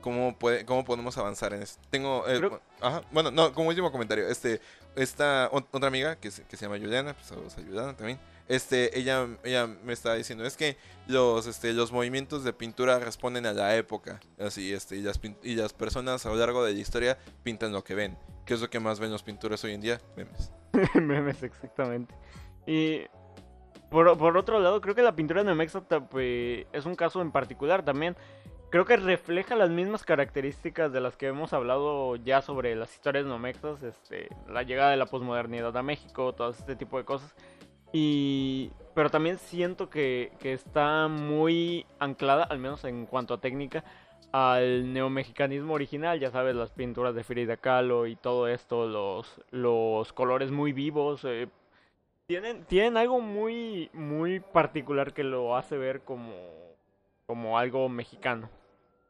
cómo, 0.00 0.36
puede, 0.38 0.64
cómo 0.66 0.84
podemos 0.84 1.16
avanzar 1.16 1.54
en 1.54 1.62
eso. 1.62 1.78
Tengo, 1.90 2.28
eh, 2.28 2.38
Pero... 2.40 2.60
ajá, 2.80 3.02
bueno, 3.10 3.30
no, 3.30 3.52
como 3.54 3.68
último 3.70 3.90
comentario, 3.90 4.28
este, 4.28 4.60
esta 4.96 5.48
otra 5.50 5.88
amiga 5.88 6.16
que, 6.16 6.30
que 6.30 6.56
se 6.56 6.66
llama 6.66 6.78
Juliana, 6.78 7.14
pues 7.14 7.26
saludos 7.26 7.56
a 7.56 7.62
Juliana 7.62 7.96
también. 7.96 8.18
Este, 8.48 8.98
ella, 8.98 9.26
ella 9.42 9.66
me 9.66 9.92
estaba 9.92 10.16
diciendo, 10.16 10.44
es 10.44 10.56
que 10.56 10.76
los, 11.06 11.46
este, 11.46 11.72
los 11.72 11.92
movimientos 11.92 12.44
de 12.44 12.52
pintura 12.52 12.98
responden 12.98 13.46
a 13.46 13.52
la 13.52 13.76
época, 13.76 14.20
así, 14.38 14.72
este, 14.72 14.96
y 14.96 15.02
las, 15.02 15.20
y 15.42 15.54
las 15.54 15.72
personas 15.72 16.26
a 16.26 16.28
lo 16.28 16.36
largo 16.36 16.64
de 16.64 16.74
la 16.74 16.78
historia 16.78 17.18
pintan 17.42 17.72
lo 17.72 17.82
que 17.84 17.94
ven. 17.94 18.18
¿Qué 18.44 18.54
es 18.54 18.60
lo 18.60 18.68
que 18.68 18.80
más 18.80 19.00
ven 19.00 19.10
los 19.10 19.22
pintores 19.22 19.64
hoy 19.64 19.72
en 19.72 19.80
día? 19.80 20.00
Memes. 20.16 20.52
Memes, 20.94 21.42
exactamente. 21.42 22.14
Y 22.66 23.02
por, 23.90 24.18
por, 24.18 24.36
otro 24.36 24.60
lado, 24.60 24.80
creo 24.80 24.94
que 24.94 25.02
la 25.02 25.16
pintura 25.16 25.42
de 25.42 25.48
Nemexa 25.48 25.80
pues, 25.82 26.66
es 26.72 26.84
un 26.84 26.94
caso 26.94 27.22
en 27.22 27.32
particular 27.32 27.84
también. 27.84 28.16
Creo 28.70 28.84
que 28.84 28.96
refleja 28.96 29.54
las 29.54 29.70
mismas 29.70 30.02
características 30.02 30.92
de 30.92 31.00
las 31.00 31.16
que 31.16 31.28
hemos 31.28 31.52
hablado 31.52 32.16
ya 32.16 32.42
sobre 32.42 32.74
las 32.74 32.92
historias 32.92 33.24
nomexas, 33.24 33.84
este, 33.84 34.28
la 34.48 34.64
llegada 34.64 34.90
de 34.90 34.96
la 34.96 35.06
posmodernidad 35.06 35.76
a 35.76 35.82
México, 35.82 36.32
todo 36.34 36.50
este 36.50 36.74
tipo 36.74 36.98
de 36.98 37.04
cosas. 37.04 37.34
Y, 37.96 38.72
pero 38.92 39.08
también 39.08 39.38
siento 39.38 39.88
que, 39.88 40.32
que 40.40 40.52
está 40.52 41.06
muy 41.06 41.86
anclada, 42.00 42.42
al 42.42 42.58
menos 42.58 42.82
en 42.82 43.06
cuanto 43.06 43.34
a 43.34 43.40
técnica, 43.40 43.84
al 44.32 44.92
neomexicanismo 44.92 45.74
original, 45.74 46.18
ya 46.18 46.32
sabes, 46.32 46.56
las 46.56 46.72
pinturas 46.72 47.14
de 47.14 47.22
Frida 47.22 47.56
Kahlo 47.56 48.08
y 48.08 48.16
todo 48.16 48.48
esto, 48.48 48.88
los, 48.88 49.40
los 49.52 50.12
colores 50.12 50.50
muy 50.50 50.72
vivos, 50.72 51.20
eh, 51.22 51.46
tienen, 52.26 52.64
tienen 52.64 52.96
algo 52.96 53.20
muy, 53.20 53.90
muy 53.92 54.40
particular 54.40 55.14
que 55.14 55.22
lo 55.22 55.56
hace 55.56 55.76
ver 55.76 56.00
como, 56.00 56.34
como 57.26 57.56
algo 57.60 57.88
mexicano. 57.88 58.50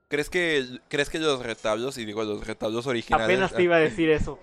¿Crees 0.08 0.28
que, 0.28 0.62
¿Crees 0.88 1.08
que 1.08 1.18
los 1.18 1.42
retablos, 1.42 1.96
y 1.96 2.04
digo 2.04 2.22
los 2.22 2.46
retablos 2.46 2.86
originales... 2.86 3.24
Apenas 3.24 3.54
te 3.54 3.62
iba 3.62 3.76
a 3.76 3.80
decir 3.80 4.10
eso. 4.10 4.38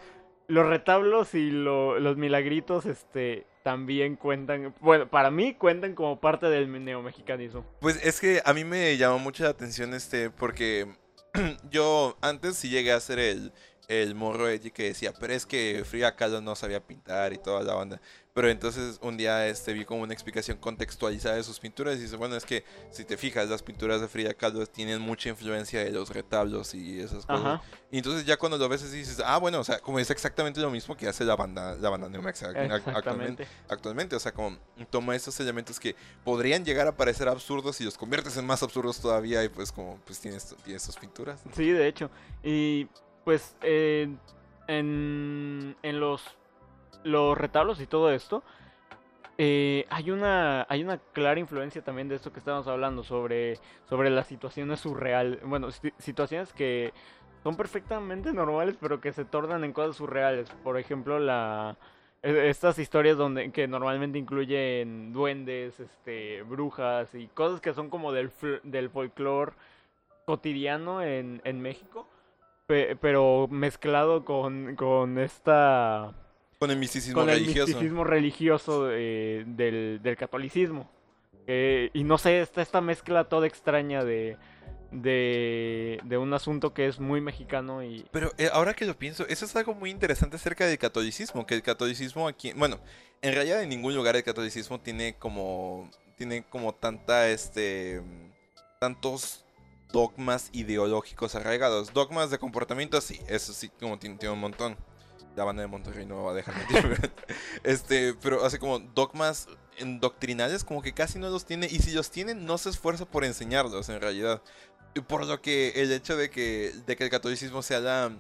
Los 0.47 0.67
retablos 0.67 1.33
y 1.33 1.49
lo, 1.51 1.99
los 1.99 2.17
milagritos, 2.17 2.85
este, 2.85 3.45
también 3.63 4.15
cuentan, 4.15 4.73
bueno, 4.81 5.09
para 5.09 5.31
mí 5.31 5.53
cuentan 5.53 5.95
como 5.95 6.19
parte 6.19 6.47
del 6.47 6.83
neomexicanismo. 6.83 7.65
Pues 7.79 8.03
es 8.05 8.19
que 8.19 8.41
a 8.43 8.53
mí 8.53 8.63
me 8.63 8.97
llamó 8.97 9.19
mucho 9.19 9.43
la 9.43 9.49
atención 9.49 9.93
este, 9.93 10.29
porque 10.29 10.87
yo 11.69 12.17
antes 12.21 12.57
sí 12.57 12.69
llegué 12.69 12.91
a 12.91 12.97
hacer 12.97 13.19
el, 13.19 13.53
el 13.87 14.15
morro 14.15 14.49
edgy 14.49 14.71
que 14.71 14.83
decía, 14.83 15.13
pero 15.19 15.33
es 15.33 15.45
que 15.45 15.83
Frida 15.85 16.15
Kahlo 16.15 16.41
no 16.41 16.55
sabía 16.55 16.85
pintar 16.85 17.33
y 17.33 17.37
toda 17.37 17.61
la 17.63 17.73
banda. 17.73 18.01
Pero 18.33 18.49
entonces 18.49 18.97
un 19.01 19.17
día 19.17 19.47
este, 19.47 19.73
vi 19.73 19.83
como 19.83 20.03
una 20.03 20.13
explicación 20.13 20.57
contextualizada 20.57 21.35
de 21.35 21.43
sus 21.43 21.59
pinturas 21.59 21.97
y 21.97 22.01
dice, 22.01 22.15
bueno, 22.15 22.35
es 22.37 22.45
que 22.45 22.63
si 22.89 23.03
te 23.03 23.17
fijas, 23.17 23.49
las 23.49 23.61
pinturas 23.61 23.99
de 23.99 24.07
Frida 24.07 24.33
Kahlo 24.33 24.65
tienen 24.67 25.01
mucha 25.01 25.29
influencia 25.29 25.83
de 25.83 25.91
los 25.91 26.09
retablos 26.09 26.73
y 26.73 26.99
esas 27.01 27.25
cosas. 27.25 27.59
Y 27.91 27.97
entonces 27.97 28.25
ya 28.25 28.37
cuando 28.37 28.57
lo 28.57 28.69
ves 28.69 28.89
dices, 28.89 29.21
ah, 29.25 29.37
bueno, 29.37 29.59
o 29.59 29.63
sea, 29.63 29.79
como 29.79 29.99
es 29.99 30.09
exactamente 30.09 30.61
lo 30.61 30.71
mismo 30.71 30.95
que 30.95 31.07
hace 31.07 31.25
la 31.25 31.35
banda, 31.35 31.75
la 31.75 31.89
banda 31.89 32.07
Neomex 32.07 32.43
actualmente, 32.43 33.47
actualmente. 33.67 34.15
O 34.15 34.19
sea, 34.19 34.33
como 34.33 34.57
toma 34.89 35.15
esos 35.15 35.37
elementos 35.39 35.79
que 35.79 35.95
podrían 36.23 36.63
llegar 36.63 36.87
a 36.87 36.95
parecer 36.95 37.27
absurdos 37.27 37.81
y 37.81 37.83
los 37.83 37.97
conviertes 37.97 38.37
en 38.37 38.45
más 38.45 38.63
absurdos 38.63 39.01
todavía 39.01 39.43
y 39.43 39.49
pues 39.49 39.71
como 39.71 39.99
pues 40.05 40.19
tienes, 40.19 40.55
tienes 40.63 40.81
sus 40.83 40.95
pinturas. 40.95 41.41
Sí, 41.53 41.69
de 41.71 41.87
hecho. 41.87 42.09
Y 42.43 42.87
pues 43.25 43.55
eh, 43.61 44.07
en, 44.67 45.75
en 45.83 45.99
los 45.99 46.23
los 47.03 47.37
retablos 47.37 47.81
y 47.81 47.87
todo 47.87 48.11
esto, 48.11 48.43
eh, 49.37 49.87
hay, 49.89 50.11
una, 50.11 50.67
hay 50.69 50.83
una 50.83 50.97
clara 50.97 51.39
influencia 51.39 51.81
también 51.81 52.07
de 52.07 52.15
esto 52.15 52.31
que 52.31 52.39
estamos 52.39 52.67
hablando 52.67 53.03
sobre, 53.03 53.57
sobre 53.89 54.09
las 54.09 54.27
situaciones 54.27 54.81
surreales. 54.81 55.39
Bueno, 55.43 55.69
situaciones 55.97 56.53
que 56.53 56.93
son 57.43 57.55
perfectamente 57.55 58.33
normales, 58.33 58.77
pero 58.79 59.01
que 59.01 59.13
se 59.13 59.25
tornan 59.25 59.63
en 59.63 59.73
cosas 59.73 59.95
surreales. 59.95 60.49
Por 60.63 60.77
ejemplo, 60.77 61.19
la 61.19 61.75
e, 62.21 62.49
estas 62.49 62.77
historias 62.77 63.17
donde 63.17 63.51
que 63.51 63.67
normalmente 63.67 64.19
incluyen 64.19 65.11
duendes, 65.11 65.79
este, 65.79 66.43
brujas 66.43 67.15
y 67.15 67.27
cosas 67.27 67.61
que 67.61 67.73
son 67.73 67.89
como 67.89 68.11
del, 68.11 68.31
del 68.63 68.89
folclore 68.91 69.53
cotidiano 70.25 71.01
en, 71.01 71.41
en 71.45 71.61
México, 71.61 72.07
pero 72.67 73.47
mezclado 73.49 74.23
con, 74.23 74.75
con 74.75 75.17
esta 75.17 76.13
con 76.61 76.69
el 76.69 76.77
misticismo 76.77 77.25
religioso. 77.25 77.61
el 77.61 77.67
misticismo 77.69 78.03
religioso 78.03 78.85
del, 78.85 79.99
del, 80.03 80.15
catolicismo. 80.15 80.87
y 81.47 82.03
no 82.03 82.19
sé, 82.19 82.39
está 82.39 82.61
esta 82.61 82.81
mezcla 82.81 83.23
toda 83.23 83.47
extraña 83.47 84.03
de, 84.03 84.37
de, 84.91 85.99
de, 86.03 86.17
un 86.19 86.31
asunto 86.35 86.71
que 86.71 86.85
es 86.85 86.99
muy 86.99 87.19
mexicano 87.19 87.81
y... 87.81 88.05
Pero 88.11 88.31
eh, 88.37 88.47
ahora 88.53 88.75
que 88.75 88.85
lo 88.85 88.95
pienso, 88.95 89.25
eso 89.27 89.45
es 89.45 89.55
algo 89.55 89.73
muy 89.73 89.89
interesante 89.89 90.35
acerca 90.35 90.67
del 90.67 90.77
catolicismo, 90.77 91.47
que 91.47 91.55
el 91.55 91.63
catolicismo 91.63 92.27
aquí, 92.27 92.53
bueno, 92.53 92.79
en 93.23 93.33
realidad 93.33 93.63
en 93.63 93.69
ningún 93.69 93.95
lugar 93.95 94.15
el 94.15 94.23
catolicismo 94.23 94.79
tiene 94.79 95.15
como, 95.15 95.89
tiene 96.15 96.43
como 96.43 96.75
tanta, 96.75 97.27
este, 97.29 98.03
tantos 98.79 99.45
dogmas 99.91 100.51
ideológicos 100.53 101.33
arraigados. 101.33 101.91
Dogmas 101.91 102.29
de 102.29 102.37
comportamiento, 102.37 103.01
sí, 103.01 103.19
eso 103.27 103.51
sí, 103.51 103.69
como 103.79 103.97
tiene, 103.97 104.17
tiene 104.17 104.33
un 104.33 104.41
montón 104.41 104.77
la 105.35 105.43
banda 105.43 105.61
de 105.61 105.67
Monterrey 105.67 106.05
no 106.05 106.23
va 106.23 106.31
a 106.31 106.35
dejar 106.35 106.55
mentir. 106.57 107.11
este, 107.63 108.13
pero 108.21 108.45
hace 108.45 108.59
como 108.59 108.79
dogmas 108.79 109.47
doctrinales 109.99 110.63
como 110.63 110.81
que 110.81 110.93
casi 110.93 111.17
no 111.19 111.29
los 111.29 111.45
tiene 111.45 111.67
y 111.67 111.79
si 111.79 111.91
los 111.91 112.11
tiene 112.11 112.35
no 112.35 112.57
se 112.57 112.69
esfuerza 112.69 113.05
por 113.05 113.23
enseñarlos 113.23 113.89
en 113.89 114.01
realidad. 114.01 114.41
Por 115.07 115.25
lo 115.25 115.41
que 115.41 115.69
el 115.77 115.91
hecho 115.91 116.17
de 116.17 116.29
que, 116.29 116.73
de 116.85 116.95
que 116.95 117.05
el 117.05 117.09
catolicismo 117.09 117.61
sea 117.61 117.79
la, 117.79 118.11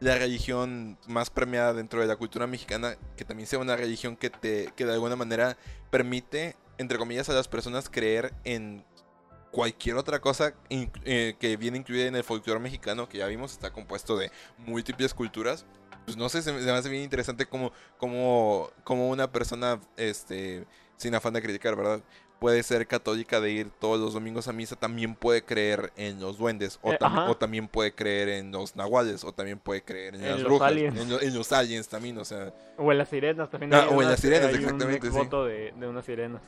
la 0.00 0.16
religión 0.16 0.98
más 1.06 1.30
premiada 1.30 1.72
dentro 1.72 2.00
de 2.00 2.06
la 2.06 2.16
cultura 2.16 2.46
mexicana, 2.46 2.96
que 3.16 3.24
también 3.24 3.46
sea 3.46 3.60
una 3.60 3.76
religión 3.76 4.16
que, 4.16 4.30
te, 4.30 4.72
que 4.74 4.84
de 4.84 4.92
alguna 4.92 5.14
manera 5.14 5.56
permite, 5.90 6.56
entre 6.76 6.98
comillas, 6.98 7.28
a 7.28 7.34
las 7.34 7.46
personas 7.46 7.88
creer 7.88 8.34
en 8.44 8.84
cualquier 9.52 9.96
otra 9.96 10.20
cosa 10.20 10.54
eh, 10.70 11.34
que 11.38 11.56
viene 11.56 11.78
incluida 11.78 12.06
en 12.06 12.16
el 12.16 12.24
folclore 12.24 12.60
mexicano, 12.60 13.08
que 13.08 13.18
ya 13.18 13.26
vimos 13.26 13.52
está 13.52 13.72
compuesto 13.72 14.16
de 14.16 14.30
múltiples 14.58 15.14
culturas 15.14 15.64
pues 16.08 16.16
no 16.16 16.30
sé, 16.30 16.40
se 16.40 16.52
me, 16.54 16.70
hace 16.70 16.88
bien 16.88 17.02
interesante 17.02 17.44
como, 17.44 17.70
como, 17.98 18.70
como 18.82 19.10
una 19.10 19.30
persona, 19.30 19.78
este, 19.98 20.64
sin 20.96 21.14
afán 21.14 21.34
de 21.34 21.42
criticar, 21.42 21.76
¿verdad? 21.76 22.00
Puede 22.38 22.62
ser 22.62 22.86
católica 22.86 23.42
de 23.42 23.50
ir 23.50 23.70
todos 23.78 24.00
los 24.00 24.14
domingos 24.14 24.48
a 24.48 24.54
misa, 24.54 24.74
también 24.74 25.14
puede 25.14 25.42
creer 25.42 25.92
en 25.96 26.18
los 26.18 26.38
duendes, 26.38 26.78
o, 26.80 26.92
eh, 26.92 26.98
o 27.28 27.36
también 27.36 27.68
puede 27.68 27.92
creer 27.92 28.30
en 28.30 28.52
los 28.52 28.74
nahuales, 28.74 29.22
o 29.22 29.32
también 29.32 29.58
puede 29.58 29.82
creer 29.82 30.14
en, 30.14 30.22
las 30.22 30.42
brujas, 30.44 30.72
En, 30.72 31.34
los 31.34 31.52
aliens 31.52 31.88
también, 31.88 32.16
o 32.16 32.24
sea. 32.24 32.54
O 32.78 32.90
en 32.90 32.96
las 32.96 33.10
sirenas 33.10 33.50
también. 33.50 33.74
Ah, 33.74 33.88
o 33.90 34.00
en 34.00 34.08
las 34.08 34.20
sirenas, 34.20 34.54
exactamente. 34.54 35.08
Un 35.08 35.12
foto 35.12 35.44
de, 35.44 35.74
de 35.76 35.88
unas 35.88 36.06
sirenas. 36.06 36.40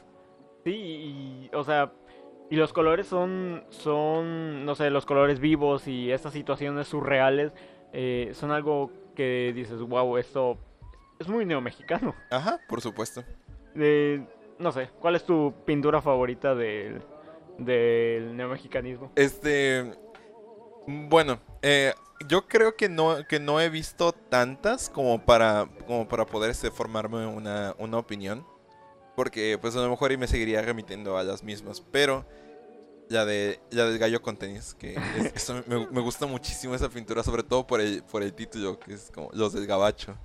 Sí, 0.64 0.72
y, 0.72 1.50
o 1.52 1.64
sea, 1.64 1.92
y 2.48 2.56
los 2.56 2.72
colores 2.72 3.06
son, 3.06 3.64
son, 3.68 4.64
no 4.64 4.74
sé, 4.74 4.88
los 4.88 5.04
colores 5.04 5.38
vivos 5.38 5.86
y 5.86 6.12
estas 6.12 6.32
situaciones 6.32 6.88
surreales 6.88 7.52
eh, 7.92 8.30
son 8.34 8.50
algo 8.52 8.90
que 9.14 9.52
dices, 9.54 9.80
wow, 9.80 10.16
esto 10.16 10.58
es 11.18 11.28
muy 11.28 11.44
neomexicano. 11.44 12.14
Ajá, 12.30 12.60
por 12.68 12.80
supuesto. 12.80 13.24
no 13.74 14.72
sé, 14.72 14.90
¿cuál 15.00 15.16
es 15.16 15.24
tu 15.24 15.54
pintura 15.64 16.00
favorita 16.00 16.54
del, 16.54 17.02
del 17.60 18.36
neomexicanismo. 18.36 19.12
Este. 19.14 19.94
Bueno, 20.86 21.38
eh, 21.62 21.94
yo 22.26 22.48
creo 22.48 22.74
que 22.74 22.88
no, 22.88 23.26
que 23.28 23.38
no 23.38 23.60
he 23.60 23.68
visto 23.68 24.12
tantas 24.12 24.88
como 24.88 25.24
para, 25.24 25.68
como 25.86 26.08
para 26.08 26.26
poder 26.26 26.50
este, 26.50 26.70
formarme 26.70 27.26
una, 27.26 27.74
una 27.78 27.98
opinión. 27.98 28.44
Porque 29.14 29.58
pues 29.60 29.76
a 29.76 29.80
lo 29.80 29.90
mejor 29.90 30.12
y 30.12 30.16
me 30.16 30.26
seguiría 30.26 30.62
remitiendo 30.62 31.18
a 31.18 31.22
las 31.22 31.42
mismas. 31.44 31.80
Pero 31.80 32.24
la 33.10 33.26
de 33.26 33.60
la 33.72 33.84
del 33.86 33.98
gallo 33.98 34.22
con 34.22 34.36
tenis, 34.36 34.72
que 34.78 34.94
es- 34.94 35.32
eso 35.34 35.62
me, 35.66 35.86
me 35.88 36.00
gusta 36.00 36.26
muchísimo 36.26 36.74
esa 36.74 36.88
pintura, 36.88 37.22
sobre 37.24 37.42
todo 37.42 37.66
por 37.66 37.80
el, 37.80 38.02
por 38.04 38.22
el 38.22 38.32
título, 38.32 38.78
que 38.78 38.94
es 38.94 39.10
como 39.12 39.28
los 39.32 39.52
del 39.52 39.66
gabacho. 39.66 40.16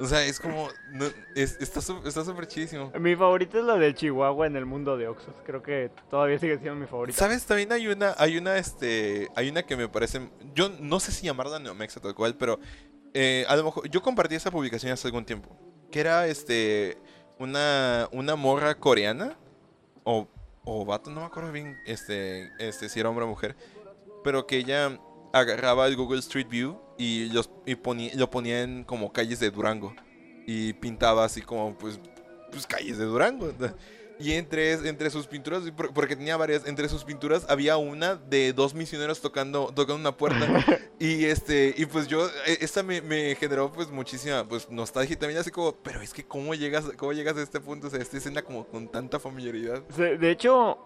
O 0.00 0.04
sea, 0.06 0.24
es 0.24 0.40
como, 0.40 0.68
no, 0.92 1.06
es- 1.36 1.56
está 1.60 1.80
súper 1.80 2.46
chidísimo. 2.48 2.92
Mi 3.00 3.14
favorita 3.16 3.58
es 3.58 3.64
la 3.64 3.76
del 3.76 3.94
Chihuahua 3.94 4.46
en 4.48 4.56
el 4.56 4.66
mundo 4.66 4.96
de 4.96 5.06
Oxos. 5.08 5.34
Creo 5.46 5.62
que 5.62 5.90
todavía 6.10 6.38
sigue 6.38 6.58
siendo 6.58 6.74
mi 6.74 6.86
favorita. 6.86 7.16
¿Sabes? 7.16 7.46
También 7.46 7.70
hay 7.72 7.86
una, 7.86 8.14
hay 8.18 8.36
una, 8.36 8.58
este, 8.58 9.28
hay 9.36 9.48
una 9.48 9.62
que 9.62 9.76
me 9.76 9.88
parece, 9.88 10.28
yo 10.52 10.68
no 10.80 10.98
sé 10.98 11.12
si 11.12 11.26
llamarla 11.26 11.60
Neomexa 11.60 12.00
tal 12.00 12.14
cual, 12.16 12.34
pero 12.36 12.58
eh, 13.14 13.46
a 13.48 13.54
lo 13.54 13.62
mejor, 13.64 13.88
yo 13.88 14.02
compartí 14.02 14.34
esa 14.34 14.50
publicación 14.50 14.92
hace 14.92 15.06
algún 15.06 15.24
tiempo, 15.24 15.56
que 15.92 16.00
era, 16.00 16.26
este, 16.26 16.98
una, 17.38 18.08
una 18.10 18.34
morra 18.34 18.74
coreana, 18.74 19.38
o, 20.02 20.26
o 20.66 20.84
vato, 20.84 21.10
no 21.10 21.20
me 21.20 21.26
acuerdo 21.26 21.52
bien, 21.52 21.78
este, 21.86 22.50
este, 22.58 22.88
si 22.88 23.00
era 23.00 23.08
hombre 23.08 23.24
o 23.24 23.28
mujer, 23.28 23.56
pero 24.22 24.46
que 24.46 24.58
ella 24.58 25.00
agarraba 25.32 25.86
el 25.86 25.96
Google 25.96 26.18
Street 26.18 26.48
View 26.48 26.78
y, 26.98 27.30
los, 27.30 27.50
y 27.64 27.76
ponía, 27.76 28.10
lo 28.16 28.28
ponía 28.30 28.62
en 28.62 28.84
como 28.84 29.12
calles 29.12 29.40
de 29.40 29.50
Durango, 29.50 29.94
y 30.46 30.72
pintaba 30.74 31.24
así 31.24 31.40
como, 31.40 31.78
pues, 31.78 32.00
pues 32.50 32.66
calles 32.66 32.98
de 32.98 33.04
Durango. 33.04 33.52
Y 34.18 34.32
entre, 34.32 34.72
entre 34.72 35.10
sus 35.10 35.26
pinturas, 35.26 35.62
por- 35.72 35.92
porque 35.92 36.16
tenía 36.16 36.36
varias, 36.36 36.66
entre 36.66 36.88
sus 36.88 37.04
pinturas 37.04 37.46
había 37.48 37.76
una 37.76 38.14
de 38.16 38.52
dos 38.52 38.74
misioneros 38.74 39.20
tocando, 39.20 39.66
tocando 39.74 39.96
una 39.96 40.16
puerta. 40.16 40.46
y 40.98 41.26
este, 41.26 41.74
y 41.76 41.86
pues 41.86 42.06
yo, 42.08 42.26
eh, 42.46 42.58
esta 42.60 42.82
me, 42.82 43.00
me 43.02 43.34
generó 43.34 43.70
pues 43.72 43.90
muchísima 43.90 44.46
pues 44.48 44.70
nostalgia 44.70 45.14
y 45.14 45.16
también 45.16 45.40
así 45.40 45.50
como, 45.50 45.76
pero 45.76 46.00
es 46.00 46.14
que 46.14 46.24
cómo 46.24 46.54
llegas, 46.54 46.84
cómo 46.96 47.12
llegas 47.12 47.36
a 47.36 47.42
este 47.42 47.60
punto, 47.60 47.88
o 47.88 47.90
sea, 47.90 48.00
esta 48.00 48.16
escena 48.16 48.42
como 48.42 48.66
con 48.66 48.88
tanta 48.88 49.18
familiaridad. 49.20 49.82
De 49.82 50.30
hecho, 50.30 50.78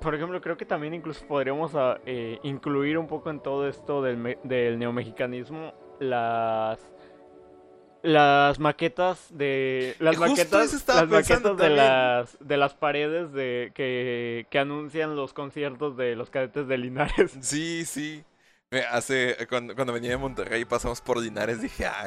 por 0.00 0.14
ejemplo, 0.14 0.40
creo 0.40 0.56
que 0.56 0.64
también 0.66 0.94
incluso 0.94 1.26
podríamos 1.26 1.72
ah, 1.74 1.98
eh, 2.06 2.38
incluir 2.42 2.96
un 2.98 3.06
poco 3.06 3.30
en 3.30 3.40
todo 3.40 3.68
esto 3.68 4.02
del, 4.02 4.38
del 4.44 4.78
neomexicanismo 4.78 5.72
las 6.00 6.78
las 8.02 8.58
maquetas 8.58 9.26
de 9.30 9.96
las 9.98 10.16
Justo 10.16 10.30
maquetas 10.30 10.88
las 10.88 11.08
maquetas 11.08 11.56
de 11.56 11.70
las 11.70 12.38
de 12.40 12.56
las 12.56 12.74
paredes 12.74 13.32
de 13.32 13.72
que, 13.74 14.46
que 14.50 14.58
anuncian 14.58 15.16
los 15.16 15.32
conciertos 15.32 15.96
de 15.96 16.16
los 16.16 16.30
cadetes 16.30 16.68
de 16.68 16.78
Linares. 16.78 17.36
Sí, 17.40 17.84
sí. 17.84 18.24
Hace, 18.90 19.34
cuando, 19.48 19.74
cuando 19.74 19.94
venía 19.94 20.10
de 20.10 20.18
Monterrey 20.18 20.66
pasamos 20.66 21.00
por 21.00 21.16
Linares, 21.18 21.62
dije, 21.62 21.86
ah, 21.86 22.04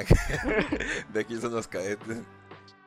de 1.12 1.20
aquí 1.20 1.36
son 1.38 1.54
los 1.54 1.68
cadetes. 1.68 2.22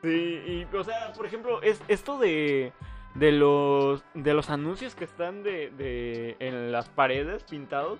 Sí, 0.01 0.09
y 0.47 0.77
o 0.77 0.85
sea, 0.85 1.13
por 1.13 1.27
ejemplo, 1.27 1.61
es 1.63 1.81
esto 1.89 2.19
de 2.19 2.73
de 3.15 3.33
los 3.33 4.05
de 4.15 4.35
los 4.35 4.51
anuncios 4.51 4.95
que 4.95 5.05
están 5.05 5.43
de, 5.43 5.71
de 5.71 6.37
en 6.41 6.73
las 6.73 6.89
paredes 6.89 7.45
pintados, 7.45 7.99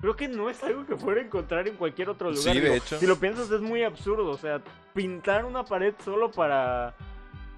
creo 0.00 0.16
que 0.16 0.28
no 0.28 0.50
es 0.50 0.62
algo 0.62 0.86
que 0.86 0.96
fuera 0.96 1.20
a 1.20 1.24
encontrar 1.24 1.68
en 1.68 1.76
cualquier 1.76 2.10
otro 2.10 2.30
lugar. 2.30 2.54
Sí, 2.54 2.60
de 2.60 2.60
Digo, 2.60 2.74
hecho. 2.74 2.98
Si 2.98 3.06
lo 3.06 3.16
piensas 3.16 3.50
es 3.50 3.60
muy 3.60 3.82
absurdo, 3.82 4.30
o 4.30 4.38
sea, 4.38 4.60
pintar 4.94 5.44
una 5.44 5.64
pared 5.64 5.94
solo 6.04 6.30
para 6.30 6.94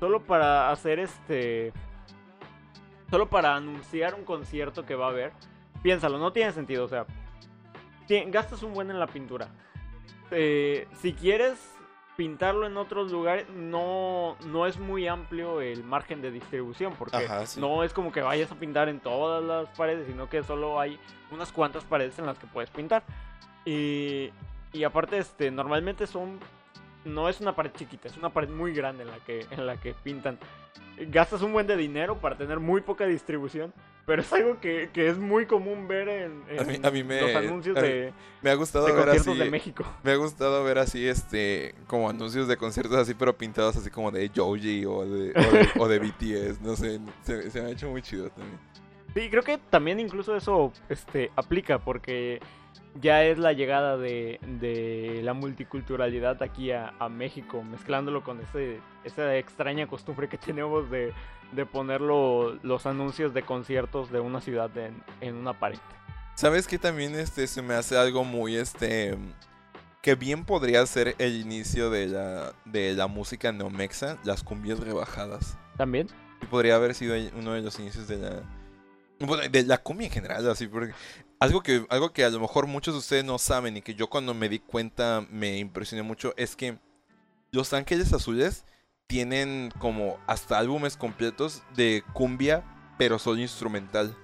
solo 0.01 0.23
para 0.23 0.71
hacer 0.71 1.01
este 1.01 1.73
solo 3.11 3.29
para 3.29 3.57
anunciar 3.57 4.15
un 4.15 4.25
concierto 4.25 4.85
que 4.85 4.95
va 4.95 5.07
a 5.07 5.11
haber. 5.11 5.33
Piénsalo, 5.83 6.19
no 6.19 6.33
tiene 6.33 6.53
sentido, 6.53 6.85
o 6.85 6.89
sea, 6.89 7.07
gastas 8.27 8.63
un 8.63 8.75
buen 8.75 8.91
en 8.91 8.99
la 8.99 9.07
pintura. 9.07 9.49
Eh, 10.31 10.87
si 11.01 11.13
quieres 11.13 11.78
pintarlo 12.19 12.67
en 12.67 12.77
otros 12.77 13.13
lugares, 13.13 13.49
no, 13.51 14.37
no 14.47 14.67
es 14.67 14.77
muy 14.77 15.07
amplio 15.07 15.61
el 15.61 15.85
margen 15.85 16.21
de 16.21 16.33
distribución, 16.33 16.95
porque 16.99 17.17
Ajá, 17.17 17.47
sí. 17.47 17.61
no 17.61 17.85
es 17.85 17.93
como 17.93 18.11
que 18.11 18.21
vayas 18.23 18.51
a 18.51 18.57
pintar 18.57 18.89
en 18.89 18.99
todas 18.99 19.41
las 19.45 19.69
paredes, 19.77 20.09
sino 20.09 20.29
que 20.29 20.43
solo 20.43 20.81
hay 20.81 20.99
unas 21.31 21.53
cuantas 21.53 21.85
paredes 21.85 22.19
en 22.19 22.27
las 22.27 22.37
que 22.37 22.49
puedes 22.49 22.71
pintar. 22.71 23.05
Y, 23.65 24.33
y 24.73 24.83
aparte, 24.83 25.19
este, 25.19 25.53
normalmente 25.53 26.09
son. 26.09 26.41
No 27.05 27.29
es 27.29 27.41
una 27.41 27.55
pared 27.55 27.71
chiquita, 27.77 28.09
es 28.09 28.17
una 28.17 28.31
pared 28.31 28.49
muy 28.49 28.75
grande 28.75 29.05
en 29.05 29.11
la 29.11 29.19
que, 29.19 29.47
en 29.53 29.65
la 29.65 29.77
que 29.77 29.95
pintan. 29.95 30.41
Gastas 30.99 31.43
un 31.43 31.53
buen 31.53 31.69
de 31.69 31.77
dinero 31.77 32.17
para 32.17 32.37
tener 32.37 32.59
muy 32.59 32.81
poca 32.81 33.07
distribución, 33.07 33.73
pero 34.09 34.23
es 34.23 34.33
algo 34.33 34.59
que, 34.59 34.89
que 34.93 35.07
es 35.09 35.19
muy 35.19 35.47
común 35.47 35.87
ver 35.87 36.09
en, 36.09 36.43
A 36.59 36.65
mí- 36.65 36.75
en 36.77 36.87
a 36.87 36.91
mí 36.91 37.05
me- 37.05 37.21
los 37.21 37.35
anuncios 37.37 37.77
a 37.77 37.81
mí- 37.83 37.87
de, 37.89 38.13
Me 38.43 38.51
ha 38.51 38.55
gustado 38.55 38.87
de 38.87 38.93
ver 38.93 39.05
conciertos 39.05 39.29
así. 39.35 39.39
de 39.39 39.51
México. 39.51 39.85
Me 40.03 40.11
ha 40.13 40.17
gustado 40.17 40.65
ver 40.65 40.79
así, 40.79 41.07
este, 41.07 41.75
como 41.87 42.09
anuncios 42.11 42.49
de 42.49 42.57
conciertos 42.57 42.97
así, 42.97 43.15
pero 43.15 43.37
pintados 43.39 43.77
así 43.77 43.91
como 43.91 44.11
de 44.11 44.31
Joji 44.35 44.85
o 44.87 45.05
de, 45.05 45.31
o 45.31 45.53
de, 45.53 45.69
o 45.79 45.89
de 45.89 45.99
BTS, 46.01 46.61
no 46.63 46.75
sé, 46.75 46.99
se, 47.23 47.51
se 47.51 47.61
me 47.63 47.69
ha 47.69 47.71
hecho 47.71 47.89
muy 47.91 48.03
chido 48.03 48.31
también. 48.31 48.59
Sí, 49.15 49.29
creo 49.31 49.43
que 49.43 49.59
también 49.71 50.01
incluso 50.01 50.37
eso 50.37 50.73
este, 50.89 51.31
aplica 51.37 51.79
porque 51.79 52.41
ya 53.01 53.25
es 53.25 53.39
la 53.39 53.53
llegada 53.53 53.97
de, 53.97 54.41
de 54.61 55.21
la 55.23 55.33
multiculturalidad 55.35 56.43
aquí 56.43 56.73
a, 56.73 56.95
a 56.99 57.09
México, 57.09 57.63
mezclándolo 57.63 58.23
con 58.25 58.41
ese, 58.41 58.81
esa 59.05 59.37
extraña 59.37 59.87
costumbre 59.87 60.29
que 60.29 60.39
tenemos 60.39 60.91
de, 60.91 61.13
de 61.53 61.67
poner 61.67 62.01
lo- 62.01 62.55
los 62.63 62.87
anuncios 62.87 63.33
de 63.35 63.43
conciertos 63.43 64.11
de 64.11 64.21
una 64.21 64.41
ciudad 64.41 64.77
en, 64.77 65.03
en 65.21 65.35
una 65.35 65.59
pared. 65.59 65.79
¿Sabes 66.35 66.67
que 66.67 66.79
también 66.79 67.15
este, 67.15 67.47
se 67.47 67.63
me 67.63 67.75
hace 67.75 67.97
algo 67.97 68.23
muy, 68.25 68.57
este, 68.57 69.17
que 70.03 70.15
bien 70.15 70.45
podría 70.45 70.85
ser 70.87 71.17
el 71.19 71.41
inicio 71.41 71.91
de 71.91 72.07
la, 72.07 72.53
de 72.65 72.95
la 72.95 73.07
música 73.09 73.51
neomexa, 73.51 74.19
las 74.25 74.43
cumbias 74.45 74.79
rebajadas? 74.79 75.59
¿También? 75.77 76.07
Y 76.41 76.47
podría 76.47 76.77
haber 76.77 76.95
sido 76.95 77.17
uno 77.37 77.55
de 77.55 77.63
los 77.63 77.79
inicios 77.81 78.07
de 78.07 78.19
la, 78.19 78.43
bueno, 79.19 79.49
de 79.49 79.63
la 79.65 79.79
cumbia 79.79 80.07
en 80.07 80.13
general, 80.13 80.49
así, 80.49 80.69
porque 80.69 80.93
algo 81.41 81.63
que, 81.63 81.85
algo 81.91 82.13
que 82.13 82.25
a 82.25 82.31
lo 82.31 82.39
mejor 82.39 82.67
muchos 82.69 82.95
de 82.95 82.99
ustedes 82.99 83.25
no 83.25 83.39
saben 83.39 83.77
y 83.77 83.83
que 83.83 83.95
yo 83.95 84.09
cuando 84.09 84.35
me 84.35 84.49
di 84.49 84.61
cuenta 84.61 85.27
me 85.31 85.59
impresioné 85.59 86.03
mucho 86.03 86.35
es 86.37 86.55
que 86.55 86.79
Los 87.51 87.73
Ángeles 87.73 88.13
Azules 88.13 88.65
tienen 89.09 89.73
como 89.79 90.19
hasta 90.27 90.59
álbumes 90.59 90.97
completos 90.97 91.63
de 91.75 92.05
cumbia, 92.13 92.63
pero 92.99 93.19
solo 93.19 93.41
instrumental. 93.41 94.15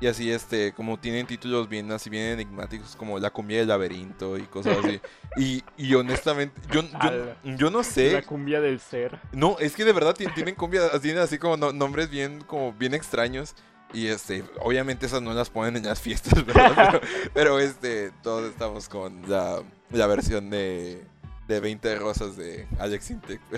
Y 0.00 0.06
así, 0.06 0.30
este, 0.30 0.72
como 0.72 0.98
tienen 0.98 1.26
títulos 1.26 1.68
bien 1.68 1.90
así, 1.92 2.08
bien 2.08 2.26
enigmáticos, 2.28 2.96
como 2.96 3.18
La 3.18 3.30
cumbia 3.30 3.58
del 3.58 3.68
laberinto 3.68 4.38
y 4.38 4.42
cosas 4.44 4.78
así. 4.78 5.00
y, 5.36 5.62
y 5.76 5.92
honestamente, 5.94 6.58
yo, 6.72 6.82
yo, 6.82 7.34
yo 7.56 7.70
no 7.70 7.82
sé. 7.82 8.12
La 8.12 8.22
cumbia 8.22 8.60
del 8.62 8.80
ser. 8.80 9.18
No, 9.32 9.58
es 9.58 9.74
que 9.76 9.84
de 9.84 9.92
verdad 9.92 10.14
tien- 10.16 10.32
tienen 10.34 10.54
cumbia, 10.54 10.88
tienen 11.00 11.20
así 11.22 11.36
como 11.36 11.56
no- 11.58 11.72
nombres 11.72 12.08
bien, 12.08 12.42
como 12.46 12.72
bien 12.72 12.94
extraños. 12.94 13.54
Y 13.92 14.06
este, 14.06 14.44
obviamente 14.60 15.04
esas 15.06 15.20
no 15.20 15.34
las 15.34 15.50
ponen 15.50 15.76
en 15.76 15.84
las 15.84 16.00
fiestas, 16.00 16.32
¿verdad? 16.46 16.92
Pero, 16.92 17.00
pero, 17.34 17.58
este, 17.58 18.12
todos 18.22 18.48
estamos 18.48 18.88
con 18.88 19.28
la, 19.28 19.62
la 19.90 20.06
versión 20.06 20.48
de, 20.48 21.04
de 21.54 21.60
20 21.60 21.96
rosas 21.96 22.36
de 22.36 22.66
Alex 22.78 23.10
Intec. 23.10 23.40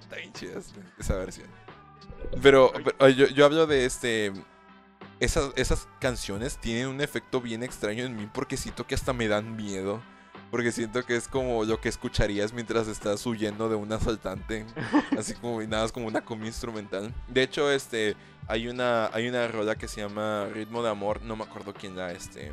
Está 0.00 0.16
bien 0.16 0.32
chida 0.32 0.60
esa- 0.98 1.16
versión. 1.16 1.46
Pero, 2.42 2.72
pero, 2.84 3.08
yo, 3.10 3.26
yo 3.28 3.44
hablo 3.44 3.66
de 3.66 3.84
este. 3.84 4.32
Esas, 5.20 5.50
esas 5.56 5.88
canciones 6.00 6.58
tienen 6.58 6.86
un 6.88 7.00
efecto 7.00 7.40
bien 7.40 7.62
extraño 7.64 8.04
en 8.04 8.14
mí 8.16 8.28
porque 8.32 8.56
siento 8.56 8.86
que 8.86 8.94
hasta 8.94 9.12
me 9.12 9.28
dan 9.28 9.56
miedo. 9.56 10.00
Porque 10.50 10.72
siento 10.72 11.04
que 11.04 11.14
es 11.14 11.28
como 11.28 11.64
lo 11.64 11.78
que 11.80 11.90
escucharías 11.90 12.54
mientras 12.54 12.88
estás 12.88 13.26
huyendo 13.26 13.68
de 13.68 13.74
un 13.76 13.92
asaltante. 13.92 14.64
Así 15.18 15.34
como 15.34 15.60
y 15.60 15.66
nada, 15.66 15.84
es 15.84 15.92
como 15.92 16.06
una 16.06 16.24
cumbia 16.24 16.46
instrumental. 16.46 17.12
De 17.26 17.42
hecho, 17.42 17.70
este, 17.70 18.16
hay 18.46 18.66
una, 18.68 19.08
hay 19.08 19.28
una 19.28 19.46
rola 19.48 19.76
que 19.76 19.88
se 19.88 20.00
llama 20.00 20.46
Ritmo 20.54 20.82
de 20.82 20.88
Amor. 20.88 21.20
No 21.20 21.36
me 21.36 21.44
acuerdo 21.44 21.74
quién 21.74 21.96
la, 21.96 22.12
este, 22.12 22.52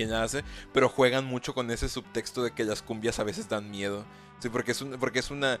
quién 0.00 0.10
la 0.10 0.22
hace. 0.22 0.42
Pero 0.72 0.88
juegan 0.88 1.24
mucho 1.24 1.54
con 1.54 1.70
ese 1.70 1.88
subtexto 1.88 2.42
de 2.42 2.52
que 2.52 2.64
las 2.64 2.82
cumbias 2.82 3.18
a 3.18 3.24
veces 3.24 3.48
dan 3.48 3.70
miedo. 3.70 4.04
Sí, 4.38 4.48
porque 4.48 4.72
es, 4.72 4.80
un, 4.80 4.92
porque 4.98 5.18
es 5.18 5.30
una, 5.30 5.58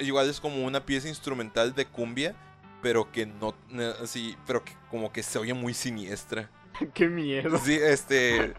igual 0.00 0.28
es 0.30 0.40
como 0.40 0.64
una 0.64 0.84
pieza 0.86 1.08
instrumental 1.08 1.74
de 1.74 1.86
cumbia. 1.86 2.34
Pero 2.80 3.12
que 3.12 3.26
no, 3.26 3.54
así, 4.02 4.36
pero 4.46 4.64
que 4.64 4.72
como 4.90 5.12
que 5.12 5.22
se 5.22 5.38
oye 5.38 5.54
muy 5.54 5.72
siniestra. 5.74 6.50
Qué 6.94 7.06
miedo. 7.08 7.56
Sí, 7.58 7.74
este, 7.74 8.54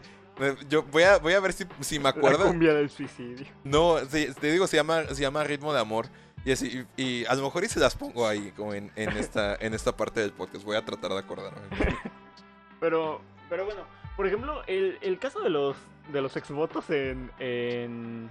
yo 0.69 0.84
voy 0.84 1.03
a, 1.03 1.18
voy 1.18 1.34
a 1.34 1.39
ver 1.41 1.51
si, 1.51 1.65
si 1.81 1.97
me 1.99 2.03
La 2.03 2.10
acuerdo. 2.11 2.47
cumbia 2.47 2.73
del 2.73 2.89
suicidio. 2.89 3.45
No, 3.65 3.97
sí, 4.10 4.27
te 4.39 4.51
digo, 4.51 4.65
se 4.68 4.77
llama, 4.77 5.03
se 5.11 5.22
llama 5.22 5.43
Ritmo 5.43 5.73
de 5.73 5.80
Amor. 5.81 6.07
Y 6.45 6.51
así, 6.51 6.85
y, 6.97 7.03
y 7.03 7.26
a 7.26 7.35
lo 7.35 7.43
mejor 7.43 7.64
y 7.64 7.68
se 7.69 7.80
las 7.80 7.95
pongo 7.95 8.27
ahí, 8.27 8.51
como 8.55 8.73
en, 8.73 8.91
en 8.95 9.10
esta, 9.11 9.55
en 9.55 9.73
esta 9.73 9.95
parte 9.97 10.19
del 10.22 10.31
podcast. 10.31 10.64
Voy 10.64 10.76
a 10.77 10.85
tratar 10.85 11.11
de 11.11 11.19
acordarme. 11.19 11.60
Pero, 12.80 13.22
pero 13.49 13.64
bueno, 13.64 13.81
por 14.15 14.27
ejemplo, 14.27 14.61
el, 14.68 15.18
caso 15.19 15.41
de 15.41 15.49
los, 15.49 15.76
de 16.11 16.22
los 16.22 16.35
exvotos 16.38 16.90
en, 16.90 17.31
en, 17.40 18.30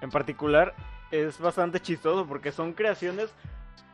en 0.00 0.10
particular 0.10 0.74
es 1.10 1.38
bastante 1.40 1.80
chistoso 1.80 2.26
porque 2.26 2.52
son 2.52 2.72
creaciones 2.72 3.34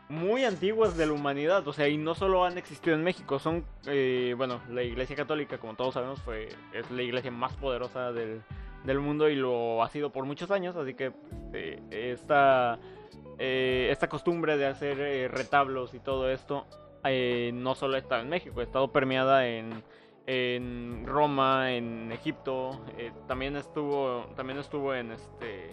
muy 0.09 0.45
antiguas 0.45 0.97
de 0.97 1.07
la 1.07 1.13
humanidad, 1.13 1.67
o 1.67 1.73
sea, 1.73 1.89
y 1.89 1.97
no 1.97 2.15
solo 2.15 2.45
han 2.45 2.59
existido 2.59 2.95
en 2.95 3.03
México, 3.03 3.41
son, 3.41 3.65
eh, 3.87 4.35
bueno, 4.37 4.61
la 4.71 4.83
Iglesia 4.83 5.17
Católica, 5.17 5.59
como 5.59 5.75
todos 5.75 5.95
sabemos, 5.95 6.23
fue, 6.23 6.49
es 6.73 6.89
la 6.93 7.03
iglesia 7.03 7.33
más 7.33 7.55
poderosa 7.55 8.13
del, 8.13 8.41
del 8.85 9.01
mundo 9.01 9.29
y 9.29 9.35
lo 9.35 9.83
ha 9.83 9.89
sido 9.91 10.11
por 10.11 10.25
muchos 10.25 10.53
años, 10.53 10.77
así 10.77 10.95
que 10.95 11.13
eh, 11.53 11.83
esta, 11.91 12.79
eh, 13.39 13.89
esta 13.91 14.09
costumbre 14.09 14.57
de 14.57 14.67
hacer 14.67 15.01
eh, 15.01 15.29
retablos 15.29 15.93
y 15.93 15.99
todo 15.99 16.31
esto 16.31 16.67
eh, 17.05 17.51
no 17.53 17.75
solo 17.75 17.97
está 17.97 18.21
en 18.21 18.29
México, 18.29 18.61
ha 18.61 18.63
estado 18.63 18.93
permeada 18.93 19.47
en, 19.47 19.83
en 20.27 21.07
Roma, 21.07 21.73
en 21.73 22.11
Egipto, 22.13 22.85
eh, 22.99 23.13
también 23.29 23.57
estuvo, 23.57 24.27
también 24.35 24.59
estuvo 24.59 24.93
en 24.95 25.13
este, 25.13 25.71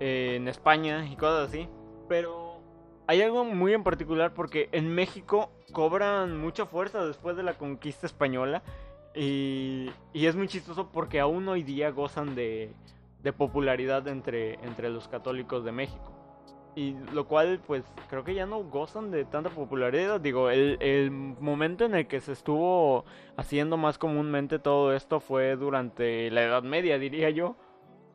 en 0.00 0.48
España 0.48 1.06
y 1.06 1.16
cosas 1.16 1.48
así, 1.48 1.68
pero 2.08 2.60
hay 3.06 3.22
algo 3.22 3.44
muy 3.44 3.72
en 3.72 3.84
particular 3.84 4.34
porque 4.34 4.68
en 4.72 4.92
México 4.94 5.50
cobran 5.72 6.38
mucha 6.38 6.66
fuerza 6.66 7.04
después 7.04 7.36
de 7.36 7.42
la 7.42 7.54
conquista 7.54 8.06
española 8.06 8.62
y, 9.14 9.90
es 10.14 10.36
muy 10.36 10.48
chistoso 10.48 10.90
porque 10.90 11.20
aún 11.20 11.48
hoy 11.48 11.62
día 11.62 11.90
gozan 11.90 12.34
de, 12.34 12.72
de 13.22 13.32
popularidad 13.32 14.08
entre, 14.08 14.54
entre 14.64 14.88
los 14.90 15.08
católicos 15.08 15.64
de 15.64 15.72
México. 15.72 16.21
Y 16.74 16.94
lo 17.12 17.26
cual, 17.28 17.60
pues, 17.66 17.84
creo 18.08 18.24
que 18.24 18.34
ya 18.34 18.46
no 18.46 18.62
gozan 18.64 19.10
de 19.10 19.24
tanta 19.26 19.50
popularidad. 19.50 20.20
Digo, 20.20 20.48
el, 20.48 20.78
el 20.80 21.10
momento 21.10 21.84
en 21.84 21.94
el 21.94 22.06
que 22.06 22.20
se 22.22 22.32
estuvo 22.32 23.04
haciendo 23.36 23.76
más 23.76 23.98
comúnmente 23.98 24.58
todo 24.58 24.94
esto 24.94 25.20
fue 25.20 25.56
durante 25.56 26.30
la 26.30 26.42
Edad 26.44 26.62
Media, 26.62 26.98
diría 26.98 27.28
yo. 27.30 27.56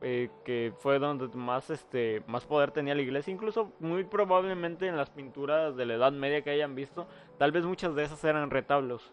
eh, 0.02 0.30
que 0.46 0.74
fue 0.80 1.00
donde 1.00 1.28
más 1.36 1.72
este 1.72 2.22
más 2.28 2.46
poder 2.46 2.70
tenía 2.70 2.94
la 2.94 3.02
iglesia 3.02 3.34
incluso 3.34 3.74
muy 3.80 4.04
probablemente 4.04 4.86
en 4.88 4.96
las 4.96 5.10
pinturas 5.10 5.76
de 5.76 5.88
la 5.88 5.96
Edad 5.96 6.12
Media 6.12 6.44
que 6.44 6.52
hayan 6.52 6.76
visto 6.76 7.08
tal 7.40 7.52
vez 7.52 7.66
muchas 7.66 7.96
de 7.96 8.04
esas 8.04 8.24
eran 8.24 8.52
retablos 8.52 9.12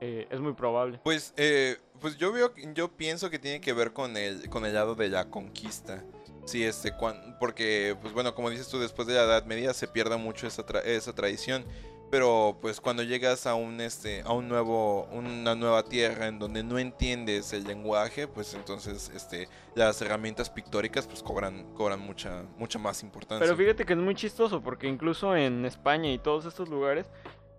Eh, 0.00 0.28
es 0.30 0.40
muy 0.40 0.52
probable 0.54 1.00
Pues, 1.02 1.34
eh, 1.36 1.76
pues 2.00 2.16
yo 2.16 2.30
veo, 2.32 2.52
yo 2.74 2.88
pienso 2.88 3.28
que 3.28 3.38
tiene 3.40 3.60
que 3.60 3.72
ver 3.74 3.92
con 3.92 4.16
el, 4.16 4.48
con 4.48 4.64
el 4.64 4.72
lado 4.72 4.94
de 4.94 5.08
la 5.08 5.28
conquista. 5.28 6.04
Sí, 6.44 6.64
este, 6.64 6.92
cuan- 6.96 7.36
porque, 7.38 7.96
pues 8.00 8.12
bueno, 8.12 8.34
como 8.34 8.50
dices 8.50 8.68
tú, 8.68 8.78
después 8.78 9.06
de 9.08 9.14
la 9.14 9.22
Edad 9.24 9.44
Media 9.44 9.72
se 9.74 9.86
pierde 9.88 10.16
mucho 10.16 10.46
esa, 10.46 10.64
tra- 10.66 10.84
esa 10.84 11.12
tradición. 11.14 11.64
Pero, 12.10 12.58
pues 12.60 12.80
cuando 12.80 13.04
llegas 13.04 13.46
a 13.46 13.54
un, 13.54 13.80
este, 13.80 14.22
a 14.22 14.32
un 14.32 14.48
nuevo, 14.48 15.04
una 15.12 15.54
nueva 15.54 15.84
tierra 15.84 16.26
en 16.26 16.40
donde 16.40 16.64
no 16.64 16.76
entiendes 16.76 17.52
el 17.52 17.62
lenguaje, 17.62 18.26
pues 18.26 18.52
entonces, 18.54 19.12
este, 19.14 19.48
las 19.76 20.02
herramientas 20.02 20.50
pictóricas, 20.50 21.06
pues 21.06 21.22
cobran, 21.22 21.72
cobran 21.74 22.00
mucha, 22.00 22.42
mucha 22.58 22.80
más 22.80 23.04
importancia. 23.04 23.44
Pero 23.46 23.56
fíjate 23.56 23.84
que 23.86 23.92
es 23.92 23.98
muy 24.00 24.16
chistoso 24.16 24.60
porque 24.60 24.88
incluso 24.88 25.36
en 25.36 25.64
España 25.64 26.10
y 26.10 26.18
todos 26.18 26.46
estos 26.46 26.68
lugares, 26.68 27.06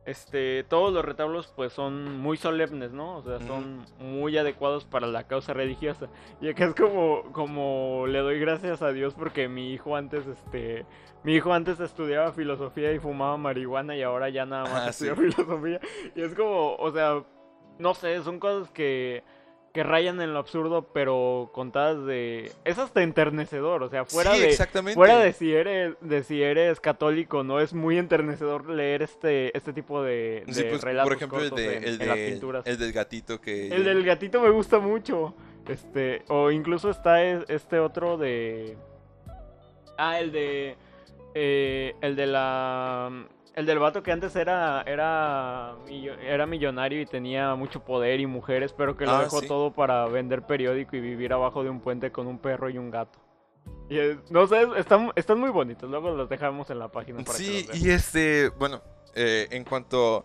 este, 0.05 0.63
todos 0.63 0.91
los 0.91 1.05
retablos 1.05 1.51
pues 1.55 1.73
son 1.73 2.17
muy 2.17 2.37
solemnes, 2.37 2.91
¿no? 2.91 3.17
O 3.17 3.21
sea, 3.23 3.39
son 3.39 3.85
muy 3.99 4.37
adecuados 4.37 4.83
para 4.85 5.07
la 5.07 5.27
causa 5.27 5.53
religiosa. 5.53 6.07
Y 6.41 6.49
acá 6.49 6.65
es 6.65 6.75
como, 6.75 7.23
como 7.31 8.05
le 8.07 8.19
doy 8.19 8.39
gracias 8.39 8.81
a 8.81 8.91
Dios 8.91 9.13
porque 9.13 9.47
mi 9.47 9.71
hijo 9.73 9.95
antes, 9.95 10.25
este, 10.25 10.85
mi 11.23 11.35
hijo 11.35 11.53
antes 11.53 11.79
estudiaba 11.79 12.31
filosofía 12.31 12.91
y 12.93 12.99
fumaba 12.99 13.37
marihuana 13.37 13.95
y 13.95 14.01
ahora 14.01 14.29
ya 14.29 14.45
nada 14.45 14.63
más 14.63 14.87
Ah, 14.87 14.89
estudia 14.89 15.15
sí. 15.15 15.21
filosofía. 15.31 15.79
Y 16.15 16.21
es 16.21 16.33
como, 16.33 16.75
o 16.75 16.91
sea, 16.91 17.23
no 17.77 17.93
sé, 17.93 18.21
son 18.23 18.39
cosas 18.39 18.71
que 18.71 19.23
que 19.73 19.83
rayan 19.83 20.19
en 20.21 20.33
lo 20.33 20.39
absurdo, 20.39 20.87
pero 20.93 21.49
contadas 21.53 22.05
de... 22.05 22.51
Es 22.65 22.77
hasta 22.77 23.03
enternecedor, 23.03 23.83
o 23.83 23.89
sea, 23.89 24.03
fuera 24.05 24.33
sí, 24.33 24.41
de... 24.41 24.49
exactamente. 24.49 24.95
Fuera 24.95 25.17
de 25.19 25.31
si 25.31 25.53
eres 25.53 25.95
de 26.01 26.23
si 26.23 26.43
eres 26.43 26.79
católico, 26.81 27.43
no 27.43 27.59
es 27.61 27.73
muy 27.73 27.97
enternecedor 27.97 28.69
leer 28.69 29.01
este 29.01 29.55
este 29.57 29.71
tipo 29.71 30.03
de, 30.03 30.43
de 30.45 30.53
Sí, 30.53 30.63
pues, 30.69 30.81
relatos 30.81 31.07
por 31.07 31.15
ejemplo, 31.17 31.39
el, 31.41 31.49
de, 31.51 31.77
en, 31.77 31.83
el, 31.85 31.97
de- 31.97 32.61
el 32.65 32.77
del 32.77 32.91
gatito 32.91 33.39
que... 33.39 33.67
El 33.69 33.83
del 33.85 34.03
gatito 34.03 34.41
me 34.41 34.49
gusta 34.49 34.79
mucho. 34.79 35.33
Este, 35.67 36.23
o 36.27 36.51
incluso 36.51 36.89
está 36.89 37.23
este 37.23 37.79
otro 37.79 38.17
de 38.17 38.75
Ah, 39.97 40.19
el 40.19 40.31
de 40.31 40.75
eh, 41.33 41.93
el 42.01 42.15
de 42.15 42.25
la 42.27 43.25
el 43.55 43.65
del 43.65 43.79
vato 43.79 44.01
que 44.03 44.11
antes 44.11 44.35
era 44.35 44.81
era 44.85 45.75
era 46.23 46.45
millonario 46.45 47.01
y 47.01 47.05
tenía 47.05 47.53
mucho 47.55 47.83
poder 47.83 48.19
y 48.19 48.25
mujeres, 48.25 48.73
pero 48.73 48.95
que 48.95 49.05
lo 49.05 49.11
Ah, 49.15 49.23
dejó 49.23 49.41
sí. 49.41 49.47
todo 49.47 49.73
para 49.73 50.05
vender 50.07 50.43
periódico 50.43 50.95
y 50.95 51.01
vivir 51.01 51.33
abajo 51.33 51.63
de 51.63 51.69
un 51.69 51.81
puente 51.81 52.11
con 52.11 52.27
un 52.27 52.37
perro 52.39 52.69
y 52.69 52.77
un 52.77 52.91
gato. 52.91 53.19
Y 53.89 53.97
es- 53.99 54.17
no 54.31 54.47
sé, 54.47 54.65
están, 54.77 55.11
están 55.15 55.39
muy 55.39 55.49
bonitos. 55.49 55.89
Luego 55.89 56.11
los 56.11 56.29
dejamos 56.29 56.69
en 56.69 56.79
la 56.79 56.87
página 56.89 57.23
para 57.23 57.37
Sí, 57.37 57.63
que 57.63 57.67
los 57.73 57.77
y 57.83 57.89
este, 57.91 58.49
bueno, 58.57 58.81
eh, 59.15 59.47
en 59.51 59.63
cuanto... 59.65 60.23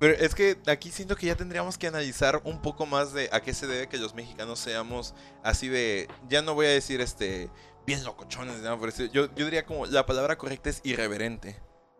Pero 0.00 0.14
es 0.14 0.34
que 0.34 0.56
aquí 0.66 0.90
siento 0.90 1.14
que 1.14 1.26
ya 1.26 1.36
tendríamos 1.36 1.78
que 1.78 1.86
analizar 1.86 2.40
un 2.44 2.60
poco 2.60 2.84
más 2.84 3.14
de 3.14 3.28
a 3.32 3.40
qué 3.40 3.54
se 3.54 3.68
debe 3.68 3.88
que 3.88 3.96
los 3.96 4.14
mexicanos 4.14 4.58
seamos 4.58 5.14
así 5.44 5.68
de... 5.68 6.08
Ya 6.28 6.42
no 6.42 6.54
voy 6.54 6.66
a 6.66 6.70
decir 6.70 7.00
este... 7.00 7.48
Bien 7.86 8.02
locochones, 8.04 8.60
nada 8.62 8.76
por 8.76 8.88
eso. 8.88 9.04
Yo, 9.04 9.26
yo 9.34 9.44
diría 9.44 9.64
como 9.64 9.86
la 9.86 10.04
palabra 10.06 10.36
correcta 10.36 10.68
es 10.70 10.80
irreverente. 10.84 11.56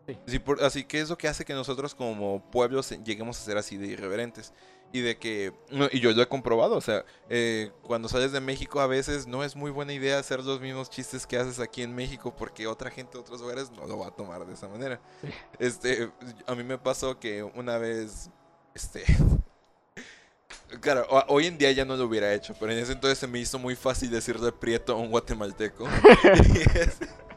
Sí. 0.07 0.17
Sí, 0.27 0.39
por- 0.39 0.63
así 0.63 0.83
que 0.83 0.99
es 1.01 1.09
lo 1.09 1.17
que 1.17 1.27
hace 1.27 1.45
que 1.45 1.53
nosotros 1.53 1.95
como 1.95 2.49
pueblos 2.51 2.89
lleguemos 3.03 3.39
a 3.39 3.43
ser 3.43 3.57
así 3.57 3.77
de 3.77 3.87
irreverentes. 3.87 4.53
Y 4.93 5.01
de 5.01 5.17
que, 5.17 5.51
no, 5.71 5.87
y 5.91 5.99
yo 5.99 6.11
lo 6.13 6.21
he 6.21 6.27
comprobado, 6.27 6.75
o 6.77 6.81
sea, 6.81 7.03
eh, 7.27 7.71
cuando 7.81 8.07
sales 8.07 8.31
de 8.31 8.39
México 8.39 8.79
a 8.79 8.87
veces 8.87 9.27
no 9.27 9.43
es 9.43 9.55
muy 9.55 9.71
buena 9.71 9.91
idea 9.91 10.19
hacer 10.19 10.41
los 10.43 10.61
mismos 10.61 10.89
chistes 10.89 11.27
que 11.27 11.37
haces 11.37 11.59
aquí 11.59 11.81
en 11.81 11.93
México 11.93 12.33
porque 12.35 12.65
otra 12.67 12.91
gente 12.91 13.13
de 13.13 13.19
otros 13.19 13.41
lugares 13.41 13.71
no 13.71 13.87
lo 13.87 13.97
va 13.97 14.07
a 14.07 14.11
tomar 14.11 14.45
de 14.45 14.53
esa 14.53 14.69
manera. 14.69 15.01
Sí. 15.21 15.29
Este, 15.59 16.11
a 16.47 16.55
mí 16.55 16.63
me 16.63 16.77
pasó 16.77 17.19
que 17.19 17.43
una 17.43 17.77
vez, 17.77 18.29
este, 18.73 19.03
claro, 20.81 21.05
ho- 21.09 21.25
hoy 21.27 21.47
en 21.47 21.57
día 21.57 21.71
ya 21.71 21.83
no 21.85 21.95
lo 21.97 22.05
hubiera 22.05 22.33
hecho, 22.33 22.53
pero 22.59 22.71
en 22.71 22.77
ese 22.79 22.93
entonces 22.93 23.17
se 23.19 23.27
me 23.27 23.39
hizo 23.39 23.59
muy 23.59 23.75
fácil 23.75 24.09
decirle 24.11 24.51
prieto 24.51 24.93
a 24.93 24.97
un 24.97 25.09
guatemalteco. 25.09 25.85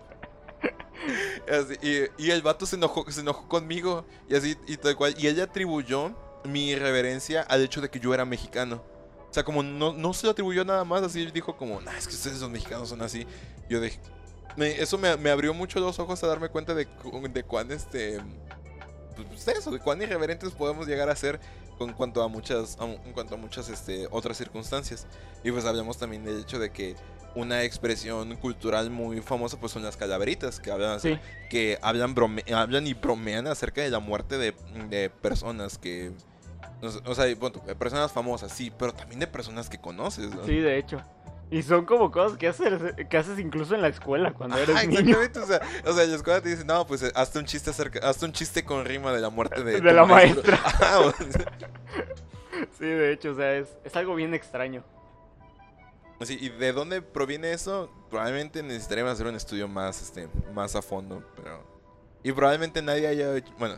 Así, 1.50 1.74
y, 1.82 2.26
y 2.26 2.30
el 2.30 2.42
vato 2.42 2.66
se 2.66 2.76
enojó, 2.76 3.10
se 3.10 3.20
enojó 3.20 3.48
conmigo 3.48 4.04
y 4.28 4.34
así 4.36 4.56
y 4.66 4.76
tal 4.76 4.96
cual. 4.96 5.14
Y 5.18 5.26
él 5.26 5.40
atribuyó 5.40 6.12
mi 6.44 6.70
irreverencia 6.70 7.42
al 7.42 7.62
hecho 7.62 7.80
de 7.80 7.90
que 7.90 8.00
yo 8.00 8.14
era 8.14 8.24
mexicano. 8.24 8.82
O 9.30 9.32
sea, 9.34 9.44
como 9.44 9.62
no, 9.62 9.92
no 9.92 10.14
se 10.14 10.26
lo 10.26 10.32
atribuyó 10.32 10.64
nada 10.64 10.84
más, 10.84 11.02
así 11.02 11.26
dijo 11.30 11.56
como, 11.56 11.80
nah, 11.80 11.96
es 11.96 12.08
que 12.08 12.14
ustedes 12.14 12.40
los 12.40 12.50
mexicanos 12.50 12.88
son 12.88 13.02
así. 13.02 13.26
Yo 13.68 13.80
dije, 13.80 14.00
me- 14.56 14.80
eso 14.80 14.96
me, 14.98 15.16
me 15.16 15.30
abrió 15.30 15.52
mucho 15.52 15.80
los 15.80 15.98
ojos 15.98 16.22
a 16.24 16.26
darme 16.26 16.48
cuenta 16.48 16.74
de, 16.74 16.88
de 17.30 17.42
cuán 17.44 17.70
este 17.70 18.20
pues 19.16 19.48
eso, 19.48 19.70
de 19.72 19.80
cuán 19.80 20.00
irreverentes 20.00 20.52
podemos 20.52 20.86
llegar 20.86 21.10
a 21.10 21.16
ser 21.16 21.40
con 21.76 21.92
cuanto 21.92 22.22
a 22.22 22.28
muchas 22.28 22.76
en 22.80 23.12
cuanto 23.12 23.34
a 23.34 23.38
muchas 23.38 23.68
este, 23.68 24.06
otras 24.10 24.36
circunstancias. 24.36 25.06
Y 25.44 25.50
pues 25.50 25.64
hablamos 25.64 25.98
también 25.98 26.24
del 26.24 26.40
hecho 26.40 26.58
de 26.58 26.70
que 26.70 26.94
una 27.38 27.62
expresión 27.62 28.36
cultural 28.36 28.90
muy 28.90 29.20
famosa 29.20 29.58
pues 29.58 29.72
son 29.72 29.82
las 29.82 29.96
calaveritas 29.96 30.60
que 30.60 30.70
hablan 30.70 31.00
Sí. 31.00 31.18
que 31.50 31.78
hablan 31.82 32.14
brome- 32.14 32.44
hablan 32.52 32.86
y 32.86 32.94
bromean 32.94 33.46
acerca 33.46 33.80
de 33.82 33.90
la 33.90 33.98
muerte 34.00 34.38
de, 34.38 34.54
de 34.88 35.10
personas 35.10 35.78
que 35.78 36.12
o 37.04 37.14
sea, 37.14 37.34
bueno, 37.36 37.60
de 37.66 37.74
personas 37.74 38.12
famosas, 38.12 38.52
sí, 38.52 38.72
pero 38.78 38.92
también 38.92 39.18
de 39.18 39.26
personas 39.26 39.68
que 39.68 39.78
conoces. 39.78 40.32
¿no? 40.34 40.44
Sí, 40.44 40.56
de 40.60 40.78
hecho. 40.78 41.00
Y 41.50 41.62
son 41.62 41.84
como 41.86 42.10
cosas 42.12 42.38
que 42.38 42.46
haces, 42.46 42.72
que 43.08 43.16
haces 43.16 43.38
incluso 43.40 43.74
en 43.74 43.80
la 43.82 43.88
escuela 43.88 44.32
cuando 44.32 44.58
eres 44.58 44.76
Ajá, 44.76 44.84
niño. 44.86 45.00
exactamente, 45.20 45.38
o 45.40 45.46
sea, 45.46 45.60
o 45.86 45.92
sea, 45.94 46.04
en 46.04 46.10
la 46.10 46.16
escuela 46.16 46.40
te 46.40 46.50
dicen, 46.50 46.66
no, 46.68 46.86
pues 46.86 47.02
hazte 47.14 47.38
un 47.40 47.46
chiste 47.46 47.70
acerca, 47.70 48.06
hazte 48.08 48.26
un 48.26 48.32
chiste 48.32 48.64
con 48.64 48.84
rima 48.84 49.12
de 49.12 49.20
la 49.20 49.30
muerte 49.30 49.64
de, 49.64 49.80
la 49.92 50.04
maestro". 50.04 50.42
maestra. 50.42 50.98
O 51.00 51.10
sea, 51.32 51.52
Sí, 52.78 52.84
de 52.86 53.12
hecho, 53.12 53.30
o 53.32 53.34
sea, 53.34 53.54
es, 53.56 53.68
es 53.84 53.96
algo 53.96 54.14
bien 54.14 54.34
extraño. 54.34 54.84
Sí, 56.26 56.38
¿y 56.40 56.48
de 56.48 56.72
dónde 56.72 57.00
proviene 57.02 57.52
eso? 57.52 57.90
Probablemente 58.10 58.62
necesitaríamos 58.62 59.12
hacer 59.12 59.26
un 59.26 59.36
estudio 59.36 59.68
más, 59.68 60.02
este, 60.02 60.28
más 60.54 60.74
a 60.74 60.82
fondo, 60.82 61.22
pero... 61.36 61.62
Y 62.24 62.32
probablemente 62.32 62.82
nadie 62.82 63.06
haya 63.06 63.36
hecho, 63.36 63.52
bueno... 63.58 63.76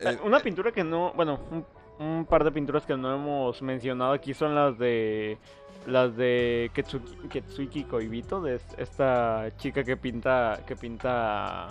eh, 0.00 0.18
Una 0.24 0.40
pintura 0.40 0.72
que 0.72 0.82
no, 0.84 1.12
bueno, 1.14 1.38
un, 1.50 1.66
un 1.98 2.24
par 2.24 2.44
de 2.44 2.52
pinturas 2.52 2.86
que 2.86 2.96
no 2.96 3.14
hemos 3.14 3.60
mencionado 3.60 4.12
aquí 4.12 4.32
son 4.32 4.54
las 4.54 4.78
de 4.78 5.38
las 5.86 6.16
de 6.16 6.70
Ketsuki, 6.74 7.28
Ketsuki 7.28 7.84
Koibito, 7.84 8.40
de 8.40 8.56
es- 8.56 8.74
esta 8.78 9.54
chica 9.58 9.84
que 9.84 9.96
pinta 9.96 10.60
que 10.66 10.74
pinta 10.74 11.68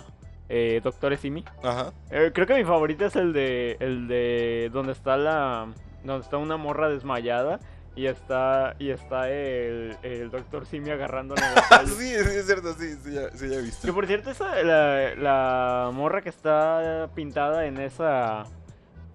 eh, 0.48 0.80
Doctor 0.82 1.16
Simi. 1.18 1.44
Ajá. 1.62 1.92
Eh, 2.10 2.30
creo 2.32 2.46
que 2.46 2.54
mi 2.54 2.64
favorita 2.64 3.06
es 3.06 3.16
el 3.16 3.32
de 3.34 3.76
el 3.80 4.08
de 4.08 4.70
donde 4.72 4.92
está 4.92 5.16
la 5.18 5.66
donde 6.02 6.24
está 6.24 6.38
una 6.38 6.56
morra 6.56 6.88
desmayada 6.88 7.58
y 7.96 8.06
está 8.06 8.76
y 8.78 8.90
está 8.90 9.28
el, 9.30 9.96
el 10.02 10.30
Doctor 10.30 10.66
Simi 10.66 10.90
agarrándola 10.90 11.48
en 11.48 11.54
la 11.54 11.64
Ah, 11.70 11.82
sí, 11.86 11.94
sí, 11.94 12.12
es 12.14 12.46
cierto, 12.46 12.74
sí, 12.74 12.94
sí, 13.02 13.12
ya, 13.12 13.30
sí, 13.34 13.48
ya 13.48 13.56
he 13.56 13.62
visto. 13.62 13.86
Que 13.86 13.92
por 13.92 14.06
cierto, 14.06 14.30
esa, 14.30 14.62
la, 14.62 15.14
la 15.16 15.90
morra 15.92 16.20
que 16.22 16.28
está 16.28 17.08
pintada 17.14 17.66
en 17.66 17.78
esa. 17.78 18.44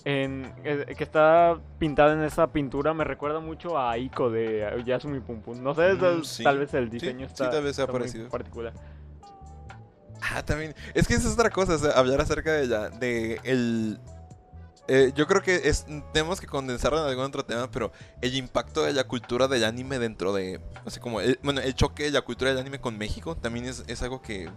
En, 0.04 0.52
eh, 0.64 0.96
que 0.98 1.04
está 1.04 1.60
pintada 1.78 2.14
en 2.14 2.24
esa 2.24 2.48
pintura 2.52 2.92
me 2.96 3.04
recuerda 3.04 3.40
mucho 3.40 3.78
a 3.78 3.92
Aiko 3.92 4.32
de 4.32 4.82
Yasumi 4.84 5.20
Pum 5.20 5.42
Pum. 5.42 5.62
No 5.62 5.76
sé, 5.76 5.94
Mm, 5.94 6.00
tal, 6.00 6.26
sí. 6.26 6.44
tal 6.44 6.58
vez 6.58 6.74
el 6.74 6.86
Sí, 6.90 6.98
diseño 6.98 7.28
sí, 7.28 7.34
está, 7.34 7.52
tal 7.52 7.64
vez 7.64 7.76
sea 7.76 7.84
está 7.86 7.92
muy 7.94 8.00
parecido. 8.02 8.30
particular. 8.30 8.74
Ah, 10.34 10.44
también. 10.44 10.74
Es 10.94 11.08
que 11.08 11.14
esa 11.16 11.28
es 11.28 11.34
otra 11.36 11.50
cosa, 11.50 11.76
o 11.76 11.78
sea, 11.78 11.92
hablar 11.92 12.22
acerca 12.22 12.52
de 12.54 12.68
la, 12.68 12.90
de 12.90 13.40
el... 13.44 14.00
eh, 14.88 15.12
yo 15.16 15.28
creo 15.28 15.42
que 15.42 15.56
es, 15.70 15.86
tenemos 16.12 16.42
que 16.42 16.48
condensarlo 16.48 17.00
en 17.00 17.06
algún 17.06 17.26
otro 17.26 17.46
tema, 17.46 17.70
pero 17.72 17.92
el 18.22 18.36
impacto 18.36 18.84
de 18.84 18.94
la 18.94 19.06
cultura 19.06 19.48
del 19.48 19.64
anime 19.64 20.00
dentro 20.00 20.34
de... 20.34 20.60
Así 20.86 21.00
como, 21.00 21.22
el, 21.22 21.40
bueno, 21.44 21.62
el 21.62 21.76
choque 21.76 22.04
de 22.04 22.12
la 22.12 22.22
cultura 22.22 22.52
del 22.52 22.60
anime 22.60 22.80
con 22.80 22.98
México 22.98 23.36
también 23.36 23.66
es, 23.66 23.84
es 23.88 24.02
algo 24.02 24.22
que, 24.22 24.50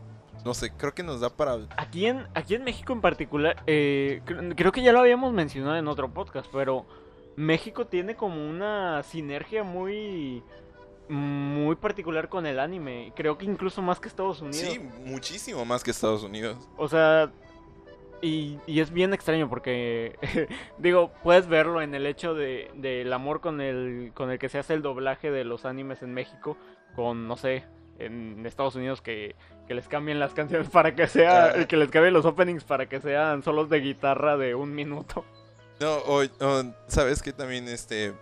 no 0.44 0.55
sé, 0.55 0.72
creo 0.72 0.94
que 0.94 1.02
nos 1.02 1.20
da 1.20 1.30
para... 1.30 1.59
Aquí 1.76 2.06
en, 2.06 2.26
aquí 2.34 2.55
en 2.55 2.64
México 2.64 2.92
en 2.92 3.01
particular, 3.01 3.62
eh, 3.66 4.22
cre- 4.26 4.55
creo 4.56 4.72
que 4.72 4.82
ya 4.82 4.92
lo 4.92 5.01
habíamos 5.01 5.32
mencionado 5.32 5.76
en 5.76 5.86
otro 5.88 6.12
podcast, 6.12 6.48
pero 6.52 6.84
México 7.36 7.86
tiene 7.86 8.14
como 8.16 8.48
una 8.48 9.02
sinergia 9.02 9.62
muy, 9.62 10.42
muy 11.09 11.76
particular 11.76 12.28
con 12.28 12.46
el 12.46 12.60
anime. 12.60 13.12
Creo 13.16 13.36
que 13.36 13.44
incluso 13.44 13.82
más 13.82 14.01
que 14.01 14.09
Estados 14.09 14.40
Unidos. 14.40 14.60
Sí, 14.60 14.78
muchísimo 15.05 15.64
más 15.64 15.82
que 15.82 15.90
Estados 15.90 16.22
Unidos. 16.22 16.56
O 16.76 16.88
sea, 16.88 17.30
y, 18.22 18.58
y 18.66 18.80
es 18.80 18.90
bien 18.92 19.12
extraño 19.14 19.48
porque, 19.48 20.18
digo, 20.78 21.12
puedes 21.22 21.46
verlo 21.46 21.82
en 21.82 21.94
el 21.94 22.06
hecho 22.06 22.34
de 22.34 22.70
del 22.74 23.12
amor 23.12 23.40
con 23.40 23.60
el, 23.60 24.12
con 24.14 24.30
el 24.30 24.38
que 24.38 24.48
se 24.48 24.58
hace 24.58 24.74
el 24.74 24.82
doblaje 24.82 25.30
de 25.30 25.44
los 25.44 25.64
animes 25.64 26.02
en 26.02 26.14
México, 26.14 26.56
con, 26.96 27.26
no 27.28 27.36
sé, 27.36 27.64
en 27.98 28.44
Estados 28.46 28.74
Unidos 28.76 29.00
que, 29.02 29.36
que 29.68 29.74
les 29.74 29.86
cambien 29.88 30.18
las 30.18 30.34
canciones 30.34 30.68
para 30.70 30.94
que 30.94 31.06
sea, 31.06 31.46
Ah. 31.56 31.66
que 31.66 31.76
les 31.76 31.90
cambien 31.90 32.14
los 32.14 32.24
openings 32.24 32.64
para 32.64 32.88
que 32.88 33.00
sean 33.00 33.42
solos 33.42 33.68
de 33.68 33.80
guitarra 33.80 34.36
de 34.36 34.54
un 34.54 34.74
minuto. 34.74 35.24
No, 35.80 35.96
o, 35.98 36.22
o, 36.22 36.64
sabes 36.88 37.22
que 37.22 37.32
también 37.32 37.66
este 37.68 38.14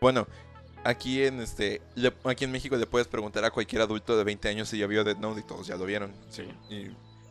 bueno, 0.00 0.26
aquí 0.84 1.22
en 1.24 1.40
este 1.40 1.80
le- 1.96 2.12
aquí 2.24 2.44
en 2.44 2.52
México 2.52 2.76
le 2.76 2.86
puedes 2.86 3.08
preguntar 3.08 3.44
a 3.44 3.50
cualquier 3.50 3.82
adulto 3.82 4.16
de 4.16 4.24
20 4.24 4.48
años 4.48 4.68
si 4.68 4.78
ya 4.78 4.86
vio 4.86 5.02
Death 5.02 5.18
Note 5.18 5.40
y 5.40 5.42
todos 5.44 5.66
ya 5.66 5.76
lo 5.76 5.84
vieron. 5.86 6.12
Sí. 6.30 6.42
Y- 6.70 6.90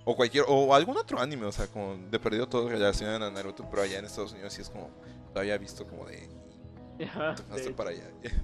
o 0.10 0.16
cualquier 0.16 0.46
o 0.48 0.74
algún 0.74 0.96
otro 0.96 1.20
anime, 1.20 1.46
o 1.48 1.52
sea, 1.52 1.68
como 1.68 1.98
de 1.98 2.18
perdido 2.18 2.48
todo 2.48 2.70
relacionado 2.70 3.26
a 3.26 3.30
Naruto, 3.30 3.70
pero 3.70 3.84
allá 3.84 4.00
en 4.00 4.06
Estados 4.06 4.32
Unidos 4.32 4.54
sí 4.54 4.62
es 4.62 4.70
como 4.70 4.90
lo 5.34 5.42
había 5.42 5.58
visto 5.58 5.86
como 5.86 6.06
de 6.06 6.30
te 6.98 7.06
pasaste 7.06 7.64
sí. 7.64 7.74
para 7.74 7.90
allá. 7.92 8.10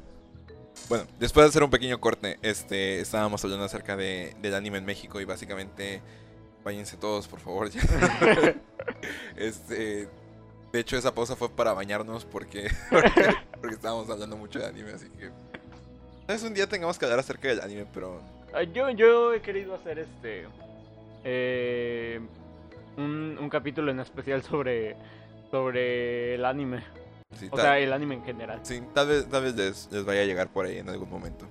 Bueno, 0.89 1.05
después 1.19 1.45
de 1.45 1.49
hacer 1.49 1.63
un 1.63 1.69
pequeño 1.69 2.01
corte, 2.01 2.39
este 2.41 2.99
estábamos 2.99 3.43
hablando 3.43 3.63
acerca 3.63 3.95
de, 3.95 4.35
del 4.41 4.55
anime 4.55 4.79
en 4.79 4.85
México 4.85 5.21
y 5.21 5.25
básicamente 5.25 6.01
váyanse 6.65 6.97
todos, 6.97 7.27
por 7.27 7.39
favor. 7.39 7.69
ya. 7.69 7.79
este 9.37 10.09
de 10.73 10.79
hecho 10.79 10.97
esa 10.97 11.13
pausa 11.13 11.35
fue 11.35 11.49
para 11.49 11.73
bañarnos 11.73 12.25
porque 12.25 12.69
porque, 12.89 13.35
porque 13.61 13.75
estábamos 13.75 14.09
hablando 14.09 14.35
mucho 14.35 14.59
de 14.59 14.65
anime, 14.65 14.91
así 14.91 15.09
que 15.11 15.29
vez 16.27 16.43
un 16.43 16.55
día 16.55 16.67
tengamos 16.67 16.97
que 16.97 17.05
hablar 17.05 17.19
acerca 17.19 17.47
del 17.47 17.61
anime, 17.61 17.85
pero 17.93 18.19
Ah, 18.53 18.63
Yo, 18.63 18.89
yo 18.91 19.33
he 19.33 19.41
querido 19.41 19.73
hacer 19.73 19.97
este 19.97 20.45
eh, 21.23 22.19
un, 22.97 23.37
un 23.39 23.49
capítulo 23.49 23.91
en 23.91 23.99
especial 23.99 24.43
sobre 24.43 24.95
sobre 25.51 26.35
el 26.35 26.45
anime. 26.45 26.83
sí, 27.37 27.47
O 27.51 27.55
tal- 27.55 27.65
sea, 27.65 27.79
el 27.79 27.93
anime 27.93 28.15
en 28.15 28.23
general. 28.23 28.59
Sí, 28.63 28.81
tal 28.93 29.07
vez, 29.07 29.29
tal 29.29 29.43
vez 29.43 29.55
les, 29.55 29.89
les 29.91 30.03
vaya 30.03 30.21
a 30.21 30.25
llegar 30.25 30.49
por 30.51 30.65
ahí 30.65 30.77
en 30.79 30.89
algún 30.89 31.09
momento. 31.09 31.47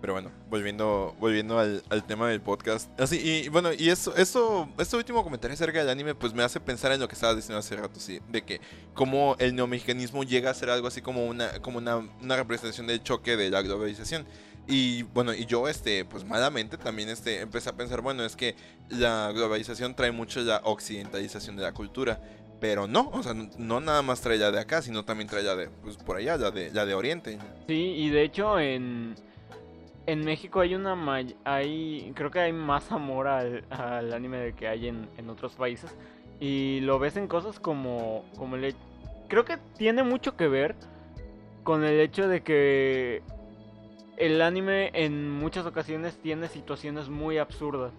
Pero 0.00 0.14
bueno, 0.14 0.30
volviendo, 0.48 1.14
volviendo 1.20 1.58
al, 1.58 1.82
al 1.90 2.06
tema 2.06 2.26
del 2.30 2.40
podcast. 2.40 2.88
Así, 2.98 3.18
y 3.20 3.48
bueno, 3.50 3.70
y 3.76 3.90
eso, 3.90 4.16
eso, 4.16 4.66
este 4.78 4.96
último 4.96 5.22
comentario 5.22 5.52
acerca 5.54 5.80
del 5.80 5.90
anime, 5.90 6.14
pues 6.14 6.32
me 6.32 6.42
hace 6.42 6.58
pensar 6.58 6.90
en 6.92 7.00
lo 7.00 7.06
que 7.08 7.14
estabas 7.14 7.36
diciendo 7.36 7.58
hace 7.58 7.76
rato, 7.76 8.00
sí, 8.00 8.18
de 8.30 8.40
que 8.42 8.60
como 8.94 9.36
el 9.40 9.54
neomexicanismo 9.54 10.22
llega 10.24 10.50
a 10.50 10.54
ser 10.54 10.70
algo 10.70 10.86
así 10.86 11.02
como 11.02 11.26
una, 11.26 11.60
como 11.60 11.76
una, 11.78 11.96
una 11.96 12.36
representación 12.36 12.86
del 12.86 13.02
choque 13.02 13.36
de 13.36 13.50
la 13.50 13.60
globalización. 13.60 14.24
Y 14.70 15.02
bueno, 15.02 15.34
y 15.34 15.44
yo, 15.46 15.68
este, 15.68 16.04
pues 16.04 16.24
malamente 16.24 16.78
también 16.78 17.08
este, 17.08 17.40
empecé 17.40 17.68
a 17.70 17.76
pensar, 17.76 18.00
bueno, 18.00 18.24
es 18.24 18.36
que 18.36 18.54
la 18.88 19.32
globalización 19.32 19.96
trae 19.96 20.12
mucho 20.12 20.40
la 20.40 20.60
occidentalización 20.64 21.56
de 21.56 21.62
la 21.64 21.72
cultura. 21.72 22.20
Pero 22.60 22.86
no, 22.86 23.08
o 23.12 23.22
sea, 23.22 23.34
no, 23.34 23.80
nada 23.80 24.02
más 24.02 24.20
trae 24.20 24.36
la 24.36 24.50
de 24.50 24.60
acá, 24.60 24.80
sino 24.82 25.04
también 25.04 25.28
trae 25.28 25.42
la 25.42 25.56
de, 25.56 25.68
pues 25.82 25.96
por 25.96 26.18
allá, 26.18 26.36
la 26.36 26.50
de, 26.50 26.70
la 26.72 26.84
de 26.86 26.94
Oriente. 26.94 27.38
Sí, 27.66 27.74
y 27.96 28.10
de 28.10 28.22
hecho 28.22 28.60
en, 28.60 29.14
en 30.06 30.24
México 30.24 30.60
hay 30.60 30.74
una 30.74 30.94
may- 30.94 31.36
hay 31.44 32.12
creo 32.14 32.30
que 32.30 32.38
hay 32.38 32.52
más 32.52 32.92
amor 32.92 33.28
al, 33.28 33.64
al 33.70 34.12
anime 34.12 34.38
del 34.38 34.54
que 34.54 34.68
hay 34.68 34.88
en, 34.88 35.08
en 35.16 35.30
otros 35.30 35.54
países 35.54 35.90
y 36.38 36.80
lo 36.80 36.98
ves 36.98 37.16
en 37.16 37.28
cosas 37.28 37.58
como 37.58 38.26
como 38.36 38.56
el 38.56 38.74
creo 39.28 39.46
que 39.46 39.56
tiene 39.78 40.02
mucho 40.02 40.36
que 40.36 40.46
ver 40.46 40.74
con 41.64 41.82
el 41.82 41.98
hecho 41.98 42.28
de 42.28 42.42
que 42.42 43.22
el 44.20 44.42
anime 44.42 44.90
en 44.94 45.30
muchas 45.30 45.66
ocasiones 45.66 46.18
tiene 46.18 46.48
situaciones 46.48 47.08
muy 47.08 47.38
absurdas 47.38 47.92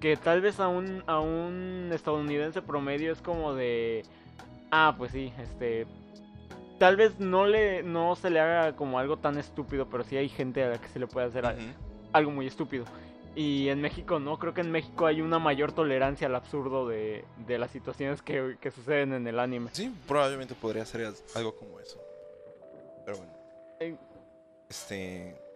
que 0.00 0.16
tal 0.16 0.40
vez 0.40 0.60
a 0.60 0.68
un 0.68 1.02
a 1.06 1.20
un 1.20 1.90
estadounidense 1.92 2.62
promedio 2.62 3.12
es 3.12 3.22
como 3.22 3.54
de 3.54 4.02
ah 4.70 4.94
pues 4.98 5.12
sí 5.12 5.32
este 5.38 5.86
tal 6.78 6.96
vez 6.96 7.18
no 7.18 7.46
le 7.46 7.82
no 7.82 8.16
se 8.16 8.30
le 8.30 8.40
haga 8.40 8.76
como 8.76 8.98
algo 8.98 9.18
tan 9.18 9.38
estúpido, 9.38 9.88
pero 9.88 10.04
sí 10.04 10.16
hay 10.16 10.28
gente 10.28 10.62
a 10.62 10.70
la 10.70 10.80
que 10.80 10.88
se 10.88 10.98
le 10.98 11.06
puede 11.06 11.26
hacer 11.26 11.44
algo 12.12 12.30
muy 12.30 12.46
estúpido. 12.46 12.84
Y 13.34 13.68
en 13.68 13.80
México 13.80 14.18
no, 14.18 14.38
creo 14.38 14.52
que 14.52 14.62
en 14.62 14.70
México 14.72 15.06
hay 15.06 15.20
una 15.20 15.38
mayor 15.38 15.70
tolerancia 15.72 16.26
al 16.26 16.34
absurdo 16.34 16.88
de, 16.88 17.24
de 17.46 17.58
las 17.58 17.70
situaciones 17.70 18.20
que, 18.20 18.56
que 18.60 18.70
suceden 18.72 19.12
en 19.12 19.28
el 19.28 19.38
anime. 19.38 19.70
Sí, 19.72 19.94
probablemente 20.08 20.56
podría 20.56 20.84
ser 20.84 21.12
algo 21.36 21.54
como 21.54 21.78
eso. 21.78 22.00
Pero 23.04 23.18
bueno. 23.18 23.32
Eh. 23.78 23.96
Este. 24.68 25.47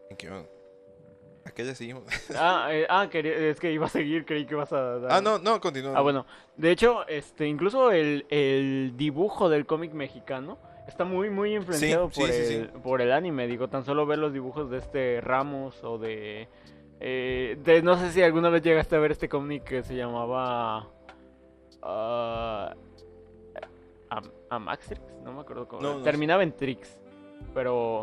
¿A 1.44 1.50
qué 1.50 1.64
le 1.64 1.74
seguimos? 1.74 2.04
Ah, 2.36 2.68
eh, 2.70 2.86
ah 2.88 3.08
quería- 3.10 3.36
es 3.36 3.58
que 3.58 3.72
iba 3.72 3.86
a 3.86 3.88
seguir, 3.88 4.24
creí 4.24 4.46
que 4.46 4.54
ibas 4.54 4.72
a 4.72 4.98
dar... 4.98 5.12
ah, 5.12 5.20
no, 5.20 5.38
no, 5.38 5.60
continúa. 5.60 5.92
Ah, 5.96 6.00
bueno, 6.00 6.24
de 6.56 6.70
hecho, 6.70 7.06
este, 7.08 7.46
incluso 7.46 7.90
el, 7.90 8.26
el 8.30 8.92
dibujo 8.96 9.48
del 9.48 9.66
cómic 9.66 9.92
mexicano 9.92 10.58
está 10.86 11.04
muy, 11.04 11.30
muy 11.30 11.54
influenciado 11.56 12.10
sí, 12.10 12.20
por, 12.20 12.30
sí, 12.30 12.44
sí. 12.46 12.54
el, 12.54 12.68
por 12.68 13.00
el 13.00 13.12
anime. 13.12 13.46
Digo, 13.48 13.68
tan 13.68 13.84
solo 13.84 14.06
ver 14.06 14.18
los 14.18 14.32
dibujos 14.32 14.70
de 14.70 14.78
este 14.78 15.20
Ramos 15.20 15.82
o 15.82 15.98
de, 15.98 16.48
eh, 17.00 17.58
de- 17.64 17.82
No 17.82 17.96
sé 17.96 18.12
si 18.12 18.22
alguna 18.22 18.48
vez 18.48 18.62
llegaste 18.62 18.94
a 18.96 19.00
ver 19.00 19.10
este 19.12 19.28
cómic 19.28 19.64
que 19.64 19.82
se 19.82 19.96
llamaba... 19.96 20.88
ah, 21.82 22.74
Am- 24.10 24.30
Amaxtrix, 24.50 25.00
no 25.24 25.32
me 25.32 25.40
acuerdo 25.40 25.66
cómo. 25.66 25.82
No, 25.82 25.98
no 25.98 26.02
Terminaba 26.02 26.42
en 26.42 26.52
Trix, 26.52 27.00
pero... 27.54 28.02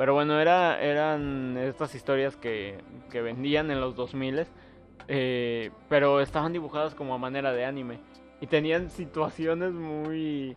Pero 0.00 0.14
bueno, 0.14 0.40
era, 0.40 0.80
eran 0.82 1.58
estas 1.58 1.94
historias 1.94 2.34
que, 2.34 2.78
que 3.10 3.20
vendían 3.20 3.70
en 3.70 3.82
los 3.82 3.94
2000 3.94 4.46
eh, 5.08 5.70
pero 5.90 6.22
estaban 6.22 6.54
dibujadas 6.54 6.94
como 6.94 7.12
a 7.14 7.18
manera 7.18 7.52
de 7.52 7.66
anime 7.66 7.98
y 8.40 8.46
tenían 8.46 8.88
situaciones 8.88 9.72
muy 9.72 10.56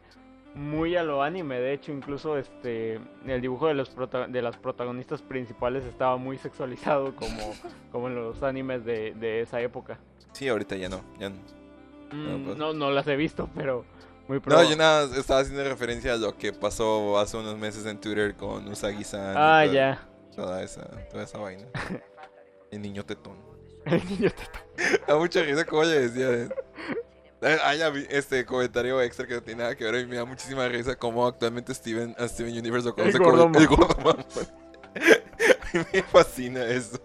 muy 0.56 0.96
a 0.96 1.04
lo 1.04 1.24
anime 1.24 1.60
de 1.60 1.74
hecho 1.74 1.92
incluso 1.92 2.38
este 2.38 3.02
el 3.26 3.42
dibujo 3.42 3.68
de 3.68 3.74
los 3.74 3.90
prota- 3.94 4.28
de 4.28 4.42
las 4.42 4.56
protagonistas 4.56 5.22
principales 5.22 5.84
estaba 5.84 6.16
muy 6.16 6.38
sexualizado 6.38 7.14
como 7.18 7.54
como 7.92 8.08
en 8.08 8.16
los 8.16 8.44
animes 8.44 8.86
de, 8.86 9.14
de 9.16 9.42
esa 9.42 9.60
época 9.60 10.00
Sí, 10.32 10.48
ahorita 10.48 10.78
ya 10.78 10.88
no. 10.88 11.02
Ya 11.20 11.30
no. 11.30 11.36
Mm, 12.14 12.46
pues. 12.46 12.58
no 12.58 12.72
no 12.74 12.92
las 12.92 13.08
he 13.08 13.18
visto 13.18 13.50
pero 13.56 13.84
muy 14.28 14.42
No, 14.46 14.64
yo 14.64 14.76
nada, 14.76 15.16
estaba 15.18 15.42
haciendo 15.42 15.64
referencia 15.64 16.14
a 16.14 16.18
lo 16.18 16.38
que 16.38 16.54
pasó 16.54 17.18
hace 17.20 17.38
unos 17.38 17.58
meses 17.58 17.86
en 17.86 18.00
Twitter 18.00 18.36
con 18.36 18.68
Usagi-san. 18.68 19.36
ah 19.38 19.64
toda- 19.64 19.66
ya 19.74 20.08
Toda 20.36 20.64
esa, 20.64 20.82
toda 21.12 21.24
esa 21.24 21.38
vaina. 21.38 21.68
El 22.72 22.82
niño 22.82 23.06
tetón. 23.06 23.38
El 23.86 24.04
niño 24.10 24.32
te- 24.32 25.12
A 25.12 25.16
mucha 25.16 25.42
risa 25.44 25.64
como 25.66 25.84
le 25.84 26.08
decía. 26.10 26.30
eh. 26.32 26.50
Vi 27.94 28.08
este 28.10 28.46
comentario 28.46 29.02
extra 29.02 29.28
que 29.28 29.34
no 29.36 29.44
tiene 29.44 29.62
nada 29.64 29.76
que 29.76 29.84
ver 29.84 29.96
y 30.02 30.08
me 30.08 30.16
da 30.16 30.24
muchísima 30.26 30.68
risa 30.70 30.96
como 30.96 31.28
actualmente 31.28 31.74
Steven, 31.74 32.16
a 32.18 32.28
Steven 32.28 32.58
Universe 32.58 32.88
lo 32.88 32.96
conoce 32.96 33.18
como 33.18 33.32
gordo 33.32 33.60
el 33.60 33.68
gordo 33.68 33.96
mamón. 33.98 34.26
A 34.96 35.78
mí 35.78 35.86
me 35.92 36.04
fascina 36.04 36.64
eso. 36.66 37.00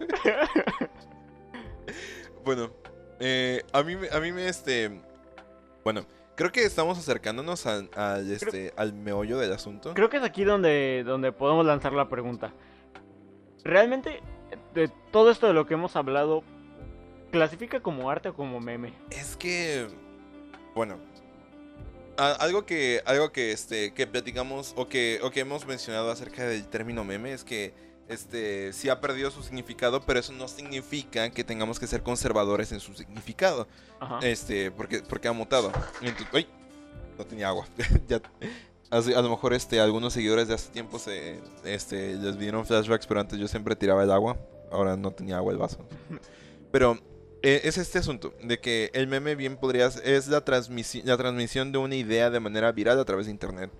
bueno, 2.45 2.71
eh, 3.19 3.63
a 3.73 3.83
mí, 3.83 3.97
a 4.11 4.19
mí 4.19 4.31
me 4.31 4.47
este, 4.47 5.01
bueno, 5.83 6.05
creo 6.39 6.51
que 6.53 6.63
estamos 6.63 6.97
acercándonos 6.97 7.65
al, 7.65 7.89
al, 7.95 8.31
este, 8.31 8.73
al 8.77 8.93
meollo 8.93 9.37
del 9.37 9.51
asunto. 9.51 9.93
creo 9.93 10.09
que 10.09 10.17
es 10.17 10.23
aquí 10.23 10.45
donde 10.45 11.03
donde 11.05 11.31
podemos 11.33 11.65
lanzar 11.65 11.91
la 11.93 12.07
pregunta 12.07 12.53
realmente 13.63 14.21
de 14.73 14.89
todo 15.11 15.31
esto 15.31 15.47
de 15.47 15.53
lo 15.53 15.65
que 15.67 15.73
hemos 15.73 15.95
hablado 15.95 16.43
clasifica 17.31 17.81
como 17.81 18.09
arte 18.09 18.29
o 18.29 18.33
como 18.33 18.59
meme 18.59 18.93
Es 19.11 19.35
que, 19.35 19.87
bueno, 20.75 20.97
a- 22.17 22.31
algo 22.39 22.65
que, 22.65 23.01
algo 23.05 23.31
que, 23.31 23.51
este, 23.51 23.93
que 23.93 24.07
platicamos 24.07 24.73
o 24.77 24.87
que, 24.87 25.19
o 25.23 25.29
que 25.31 25.41
hemos 25.41 25.65
mencionado 25.67 26.09
acerca 26.09 26.45
del 26.45 26.67
término 26.67 27.03
meme 27.03 27.33
es 27.33 27.43
que, 27.43 27.73
este, 28.09 28.73
sí 28.73 28.89
ha 28.89 28.99
perdido 28.99 29.31
su 29.31 29.43
significado, 29.43 30.01
pero 30.01 30.19
eso 30.19 30.33
no 30.33 30.47
significa 30.47 31.29
que 31.29 31.43
tengamos 31.43 31.79
que 31.79 31.87
ser 31.87 32.03
conservadores 32.03 32.71
en 32.71 32.79
su 32.79 32.93
significado, 32.95 33.67
Ajá. 33.99 34.19
este, 34.23 34.71
porque, 34.71 35.01
porque 35.07 35.27
ha 35.27 35.31
mutado. 35.31 35.71
Entonces, 36.01 36.27
¡ay! 36.33 36.47
no 37.17 37.25
tenía 37.25 37.49
agua. 37.49 37.67
ya, 38.07 38.21
a 38.91 39.21
lo 39.21 39.29
mejor, 39.29 39.53
este, 39.53 39.79
algunos 39.79 40.13
seguidores 40.13 40.47
de 40.47 40.55
hace 40.55 40.71
tiempo 40.71 40.97
se, 40.97 41.39
este, 41.63 42.15
les 42.15 42.39
dieron 42.39 42.65
flashbacks, 42.65 43.05
pero 43.05 43.19
antes 43.19 43.37
yo 43.39 43.47
siempre 43.47 43.75
tiraba 43.75 44.03
el 44.03 44.11
agua, 44.11 44.37
ahora 44.71 44.97
no 44.97 45.11
tenía 45.11 45.37
agua 45.37 45.53
el 45.53 45.59
vaso. 45.59 45.79
Pero 46.71 46.99
eh, 47.41 47.61
es 47.63 47.79
este 47.79 47.97
asunto 47.97 48.33
de 48.43 48.59
que 48.59 48.91
el 48.93 49.07
meme 49.07 49.33
bien 49.33 49.57
podrías 49.57 49.97
es 50.03 50.27
la 50.27 50.45
transmisión 50.45 51.07
la 51.07 51.17
transmisión 51.17 51.71
de 51.71 51.79
una 51.79 51.95
idea 51.95 52.29
de 52.29 52.39
manera 52.39 52.71
viral 52.71 52.99
a 52.99 53.05
través 53.05 53.25
de 53.25 53.31
internet. 53.31 53.71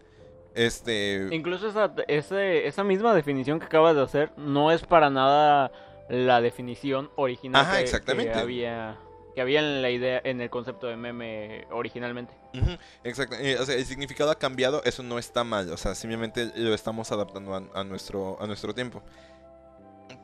Este 0.55 1.27
Incluso 1.31 1.67
esa, 1.69 1.93
ese- 2.07 2.67
esa 2.67 2.83
misma 2.83 3.13
definición 3.13 3.59
que 3.59 3.65
acabas 3.65 3.95
de 3.95 4.01
hacer 4.01 4.31
no 4.37 4.71
es 4.71 4.81
para 4.83 5.09
nada 5.09 5.71
la 6.09 6.41
definición 6.41 7.11
original 7.15 7.61
Ajá, 7.61 7.77
que, 7.77 7.83
exactamente. 7.83 8.31
que 8.33 8.39
había 8.39 8.97
que 9.35 9.41
había 9.41 9.59
en 9.59 9.81
la 9.83 9.91
idea 9.91 10.19
en 10.23 10.41
el 10.41 10.49
concepto 10.49 10.87
de 10.87 10.97
meme 10.97 11.65
originalmente. 11.71 12.33
Exacto, 13.03 13.35
eh, 13.39 13.57
o 13.59 13.65
sea, 13.65 13.75
el 13.75 13.85
significado 13.85 14.31
ha 14.31 14.35
cambiado, 14.39 14.81
eso 14.85 15.03
no 15.03 15.19
está 15.19 15.43
mal, 15.43 15.71
o 15.71 15.77
sea, 15.77 15.93
simplemente 15.93 16.51
lo 16.55 16.73
estamos 16.73 17.11
adaptando 17.11 17.53
a, 17.53 17.63
a 17.79 17.83
nuestro, 17.83 18.41
a 18.41 18.47
nuestro 18.47 18.73
tiempo. 18.73 19.03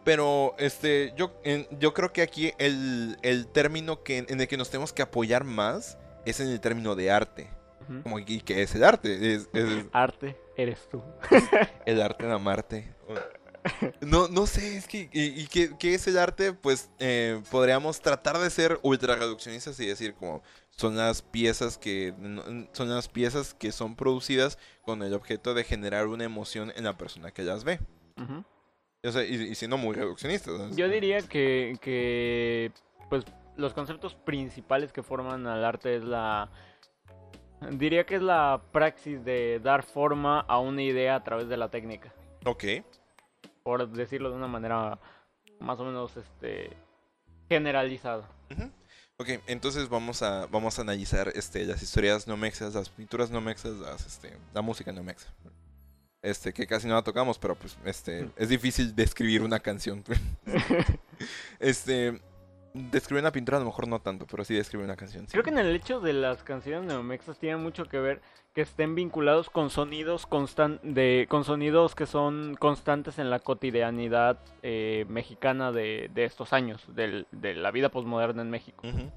Pero 0.04 0.56
este, 0.58 1.14
yo, 1.16 1.32
en- 1.44 1.68
yo 1.80 1.94
creo 1.94 2.12
que 2.14 2.22
aquí 2.24 2.52
el, 2.58 3.18
el 3.22 3.48
término 3.48 4.04
que, 4.04 4.26
en 4.28 4.42
el 4.42 4.48
que 4.48 4.58
nos 4.58 4.70
tenemos 4.70 4.92
que 4.94 5.02
apoyar 5.04 5.44
más 5.44 5.98
es 6.26 6.40
en 6.40 6.50
el 6.50 6.60
término 6.60 6.96
de 6.96 7.12
arte. 7.12 7.48
Como, 8.04 8.20
¿y 8.20 8.42
qué 8.42 8.62
es 8.62 8.76
el 8.76 8.84
arte? 8.84 9.34
Es, 9.34 9.50
es 9.54 9.86
Arte 9.94 10.38
eres 10.58 10.88
tú. 10.90 11.02
el 11.86 12.02
arte 12.02 12.26
de 12.26 12.34
amarte. 12.34 12.96
No, 14.00 14.28
no 14.28 14.46
sé, 14.46 14.78
es 14.78 14.88
que, 14.88 15.10
¿y, 15.12 15.42
y 15.42 15.48
qué, 15.48 15.72
qué 15.80 15.96
es 15.96 16.06
el 16.06 16.20
arte? 16.20 16.54
Pues 16.54 16.92
eh, 17.00 17.42
podríamos 17.50 18.00
tratar 18.00 18.38
de 18.38 18.52
ser 18.52 18.80
ultra 18.84 19.16
reduccionistas 19.16 19.80
y 19.80 19.88
decir 19.88 20.14
como 20.14 20.44
son 20.70 20.96
las 20.96 21.24
piezas 21.24 21.80
que 21.80 22.14
son 22.74 22.90
las 22.90 23.08
piezas 23.10 23.56
que 23.56 23.72
son 23.72 23.96
producidas 23.96 24.60
con 24.84 25.02
el 25.02 25.16
objeto 25.16 25.56
de 25.56 25.64
generar 25.64 26.06
una 26.06 26.26
emoción 26.26 26.72
en 26.76 26.84
la 26.84 26.96
persona 26.96 27.32
que 27.32 27.42
las 27.42 27.64
ve. 27.64 27.80
O 29.04 29.12
sea, 29.12 29.24
y, 29.24 29.34
y 29.34 29.56
siendo 29.56 29.78
muy 29.78 29.96
reduccionistas. 29.96 30.76
Yo 30.76 30.88
diría 30.88 31.22
que, 31.22 31.78
que 31.82 32.72
pues 33.10 33.26
los 33.58 33.74
conceptos 33.74 34.16
principales 34.16 34.92
que 34.92 35.04
forman 35.04 35.48
al 35.48 35.64
arte 35.64 35.96
es 35.96 36.04
la 36.04 36.50
diría 37.72 38.06
que 38.06 38.16
es 38.16 38.22
la 38.22 38.62
praxis 38.72 39.24
de 39.24 39.60
dar 39.64 39.84
forma 39.84 40.42
a 40.42 40.60
una 40.60 40.82
idea 40.82 41.16
a 41.16 41.24
través 41.24 41.48
de 41.48 41.58
la 41.58 41.70
técnica, 41.70 42.14
Ok. 42.46 42.64
por 43.64 43.88
decirlo 43.90 44.30
de 44.30 44.36
una 44.36 44.48
manera 44.48 45.00
más 45.60 45.80
o 45.80 45.86
menos 45.86 46.16
este 46.18 46.72
generalizada. 47.50 48.28
Ok, 49.18 49.30
entonces 49.48 49.88
vamos 49.88 50.22
a, 50.22 50.46
vamos 50.48 50.78
a 50.78 50.82
analizar 50.82 51.32
este, 51.36 51.66
las 51.66 51.82
historias 51.82 52.28
no 52.28 52.36
mexas, 52.36 52.74
las 52.76 52.90
pinturas 52.90 53.32
no 53.32 53.40
mexas, 53.40 53.74
las, 53.78 54.06
este, 54.06 54.36
la 54.54 54.62
música 54.62 54.92
no 54.92 55.04
mexa. 55.04 55.34
Este, 56.22 56.52
que 56.54 56.68
casi 56.68 56.88
no 56.88 56.96
la 56.96 57.04
tocamos, 57.04 57.38
pero 57.38 57.56
pues 57.56 57.78
este, 57.86 58.30
es 58.36 58.50
difícil 58.50 58.94
describir 58.96 59.42
una 59.42 59.60
canción. 59.60 60.04
este, 61.60 62.20
describir 62.92 63.22
una 63.24 63.32
pintura 63.32 63.58
a 63.58 63.60
lo 63.62 63.66
mejor 63.68 63.88
no 63.88 64.00
tanto, 64.00 64.26
pero 64.30 64.44
sí 64.44 64.54
describir 64.54 64.86
una 64.86 64.96
canción. 64.96 65.26
sí. 65.26 65.32
Creo 65.32 65.44
que 65.44 65.50
en 65.50 65.58
el 65.60 65.76
hecho 65.76 66.00
de 66.00 66.14
las 66.14 66.44
canciones 66.44 66.84
neomexas 66.88 67.38
tiene 67.40 67.58
mucho 67.58 67.86
que 67.86 68.00
ver 68.00 68.22
que 68.54 68.62
estén 68.62 68.96
vinculados 68.96 69.50
con 69.50 69.70
sonidos 69.70 70.26
constan 70.26 70.80
de 70.84 71.26
con 71.30 71.44
sonidos 71.44 71.94
que 71.94 72.06
son 72.06 72.56
constantes 72.58 73.20
en 73.20 73.30
la 73.30 73.40
cotidianidad 73.40 74.40
eh, 74.64 75.06
mexicana 75.10 75.72
de, 75.72 76.10
de 76.14 76.24
estos 76.26 76.54
años, 76.54 76.84
del- 76.96 77.28
de 77.32 77.54
la 77.56 77.72
vida 77.72 77.90
posmoderna 77.90 78.42
en 78.42 78.50
México. 78.50 78.88
Ujú. 78.88 79.12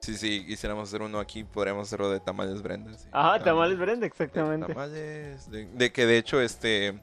Sí, 0.00 0.16
sí, 0.16 0.46
quisiéramos 0.46 0.88
hacer 0.88 1.02
uno 1.02 1.18
aquí, 1.18 1.44
podríamos 1.44 1.88
hacerlo 1.88 2.08
de 2.10 2.20
tamales 2.20 2.62
Brenda. 2.62 2.94
sí. 2.94 3.08
Ah, 3.12 3.38
Tamales 3.42 3.78
Brenda, 3.78 4.02
de 4.02 4.06
exactamente. 4.06 4.68
Tamales. 4.68 5.50
De, 5.50 5.66
de 5.66 5.92
que 5.92 6.06
de 6.06 6.16
hecho, 6.18 6.40
este. 6.40 7.00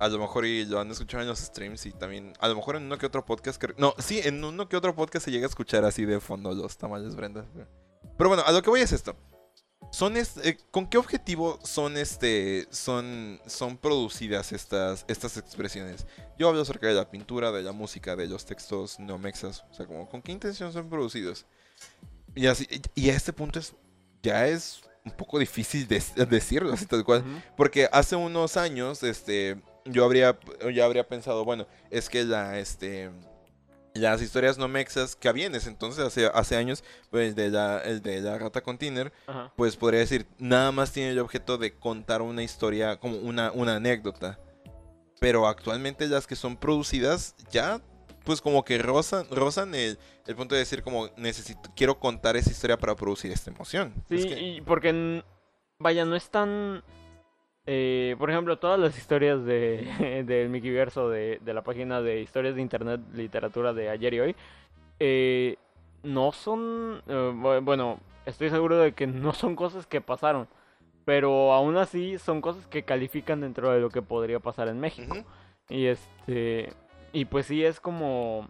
A 0.00 0.08
lo 0.08 0.18
mejor 0.18 0.46
y 0.46 0.64
lo 0.64 0.78
han 0.80 0.90
escuchado 0.90 1.22
en 1.22 1.28
los 1.28 1.38
streams 1.40 1.86
y 1.86 1.92
también. 1.92 2.32
A 2.40 2.48
lo 2.48 2.54
mejor 2.56 2.76
en 2.76 2.84
uno 2.84 2.98
que 2.98 3.06
otro 3.06 3.24
podcast. 3.24 3.60
que- 3.60 3.74
no, 3.78 3.94
sí, 3.98 4.20
en 4.22 4.42
uno 4.44 4.68
que 4.68 4.76
otro 4.76 4.94
podcast 4.94 5.24
se 5.24 5.30
llega 5.30 5.46
a 5.46 5.48
escuchar 5.48 5.84
así 5.84 6.04
de 6.04 6.20
fondo 6.20 6.52
los 6.54 6.76
tamales 6.78 7.16
Brenda. 7.16 7.44
Pero 8.16 8.28
bueno, 8.28 8.42
a 8.46 8.52
lo 8.52 8.62
que 8.62 8.70
voy 8.70 8.80
es 8.80 8.92
esto. 8.92 9.16
Son 9.90 10.16
es- 10.16 10.36
eh, 10.44 10.58
¿Con 10.70 10.86
qué 10.88 10.98
objetivo 10.98 11.58
son 11.64 11.96
este. 11.96 12.68
son. 12.70 13.40
son 13.46 13.76
producidas 13.78 14.52
estas. 14.52 15.04
estas 15.08 15.36
expresiones? 15.36 16.06
Yo 16.38 16.48
hablo 16.48 16.60
acerca 16.62 16.86
de 16.88 16.94
la 16.94 17.10
pintura, 17.10 17.50
de 17.50 17.62
la 17.62 17.72
música, 17.72 18.14
de 18.14 18.26
los 18.28 18.44
textos 18.44 18.98
neomexas. 19.00 19.64
O 19.70 19.74
sea, 19.74 19.86
como 19.86 20.08
con 20.08 20.20
qué 20.22 20.32
intención 20.32 20.72
son 20.72 20.88
producidos. 20.90 21.46
Y 22.34 22.46
así. 22.46 22.68
Y 22.94 23.10
a 23.10 23.14
este 23.16 23.32
punto 23.32 23.58
es. 23.58 23.74
ya 24.22 24.46
es 24.46 24.82
un 25.04 25.12
poco 25.12 25.38
difícil 25.38 25.88
de, 25.88 26.02
decirlo 26.28 26.72
así 26.72 26.84
tal 26.84 27.02
cual. 27.04 27.24
Porque 27.56 27.88
hace 27.90 28.14
unos 28.14 28.56
años, 28.58 29.02
este, 29.02 29.62
yo 29.90 30.04
habría, 30.04 30.38
yo 30.72 30.84
habría 30.84 31.06
pensado, 31.08 31.44
bueno, 31.44 31.66
es 31.90 32.08
que 32.08 32.24
la, 32.24 32.58
este, 32.58 33.10
las 33.94 34.22
historias 34.22 34.58
no 34.58 34.68
mexas 34.68 35.16
que 35.16 35.28
había 35.28 35.46
en 35.46 35.54
ese 35.54 35.68
entonces, 35.68 36.04
hace, 36.04 36.26
hace 36.26 36.56
años, 36.56 36.84
pues 37.10 37.34
de 37.34 37.50
la, 37.50 37.78
el 37.80 38.00
de 38.02 38.20
la 38.20 38.38
rata 38.38 38.60
con 38.60 38.78
Tiner, 38.78 39.12
Ajá. 39.26 39.52
pues 39.56 39.76
podría 39.76 40.00
decir, 40.00 40.26
nada 40.38 40.70
más 40.72 40.92
tiene 40.92 41.10
el 41.10 41.18
objeto 41.18 41.58
de 41.58 41.74
contar 41.74 42.22
una 42.22 42.42
historia, 42.42 42.98
como 43.00 43.16
una, 43.18 43.50
una 43.52 43.76
anécdota. 43.76 44.38
Pero 45.20 45.48
actualmente 45.48 46.06
las 46.06 46.28
que 46.28 46.36
son 46.36 46.56
producidas 46.56 47.34
ya, 47.50 47.80
pues 48.24 48.40
como 48.40 48.64
que 48.64 48.78
rozan, 48.78 49.26
rozan 49.30 49.74
el, 49.74 49.98
el 50.26 50.36
punto 50.36 50.54
de 50.54 50.60
decir 50.60 50.82
como, 50.84 51.08
necesito, 51.16 51.72
quiero 51.74 51.98
contar 51.98 52.36
esa 52.36 52.50
historia 52.50 52.76
para 52.78 52.94
producir 52.94 53.32
esta 53.32 53.50
emoción. 53.50 53.92
Sí, 54.08 54.14
Es 54.16 54.26
que- 54.26 54.40
y 54.40 54.60
porque, 54.60 55.24
vaya, 55.80 56.04
no 56.04 56.14
es 56.14 56.30
tan... 56.30 56.84
eh, 57.70 58.16
por 58.18 58.30
ejemplo, 58.30 58.58
todas 58.58 58.80
las 58.80 58.96
historias 58.96 59.44
de, 59.44 60.24
del 60.26 60.48
Mikiverso, 60.48 61.10
de, 61.10 61.38
de 61.42 61.52
la 61.54 61.62
página 61.62 62.00
de 62.00 62.20
historias 62.22 62.54
de 62.54 62.62
internet, 62.62 63.00
literatura 63.14 63.74
de 63.74 63.90
ayer 63.90 64.14
y 64.14 64.20
hoy, 64.20 64.36
eh, 65.00 65.56
no 66.02 66.32
son... 66.32 67.02
eh, 67.06 67.12
bu- 67.34 67.62
bueno, 67.62 68.00
estoy 68.26 68.48
seguro 68.50 68.78
de 68.78 68.92
que 68.92 69.06
no 69.06 69.32
son 69.34 69.54
cosas 69.54 69.86
que 69.86 70.00
pasaron, 70.00 70.48
pero 71.04 71.52
aún 71.52 71.76
así 71.76 72.18
son 72.18 72.40
cosas 72.40 72.66
que 72.68 72.84
califican 72.84 73.40
dentro 73.42 73.70
de 73.70 73.80
lo 73.80 73.90
que 73.90 74.02
podría 74.02 74.40
pasar 74.40 74.68
en 74.68 74.80
México. 74.80 75.16
Y 75.68 75.86
este. 75.86 76.72
Y 77.12 77.26
pues 77.26 77.46
sí, 77.46 77.64
es 77.64 77.80
como. 77.80 78.48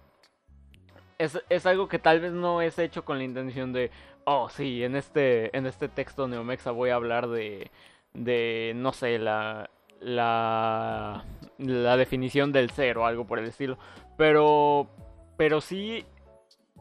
Es, 1.18 1.42
es 1.48 1.66
algo 1.66 1.88
que 1.88 1.98
tal 1.98 2.20
vez 2.20 2.32
no 2.32 2.62
es 2.62 2.78
hecho 2.78 3.04
con 3.04 3.18
la 3.18 3.24
intención 3.24 3.72
de. 3.72 3.90
Oh, 4.24 4.48
sí, 4.48 4.84
en 4.84 4.94
este, 4.94 5.56
en 5.56 5.66
este 5.66 5.88
texto 5.88 6.28
Neomexa 6.28 6.70
voy 6.70 6.90
a 6.90 6.94
hablar 6.96 7.28
de. 7.28 7.70
De. 8.14 8.72
no 8.76 8.92
sé, 8.92 9.18
la. 9.18 9.68
la. 10.00 11.24
la 11.58 11.96
definición 11.96 12.52
del 12.52 12.70
ser 12.70 12.98
o 12.98 13.06
algo 13.06 13.26
por 13.26 13.38
el 13.38 13.46
estilo. 13.46 13.78
Pero. 14.16 14.88
Pero 15.36 15.60
sí. 15.60 16.04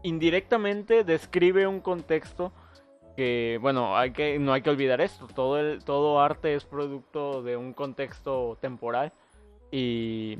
indirectamente 0.03 1.03
describe 1.03 1.65
un 1.67 1.79
contexto 1.81 2.51
que 3.15 3.57
bueno 3.61 3.97
hay 3.97 4.11
que 4.11 4.37
no 4.37 4.53
hay 4.53 4.61
que 4.61 4.69
olvidar 4.69 5.01
esto 5.01 5.25
todo 5.33 5.57
el 5.59 5.83
todo 5.83 6.21
arte 6.21 6.53
es 6.53 6.65
producto 6.65 7.41
de 7.41 7.57
un 7.57 7.73
contexto 7.73 8.59
temporal 8.61 9.11
y, 9.71 10.37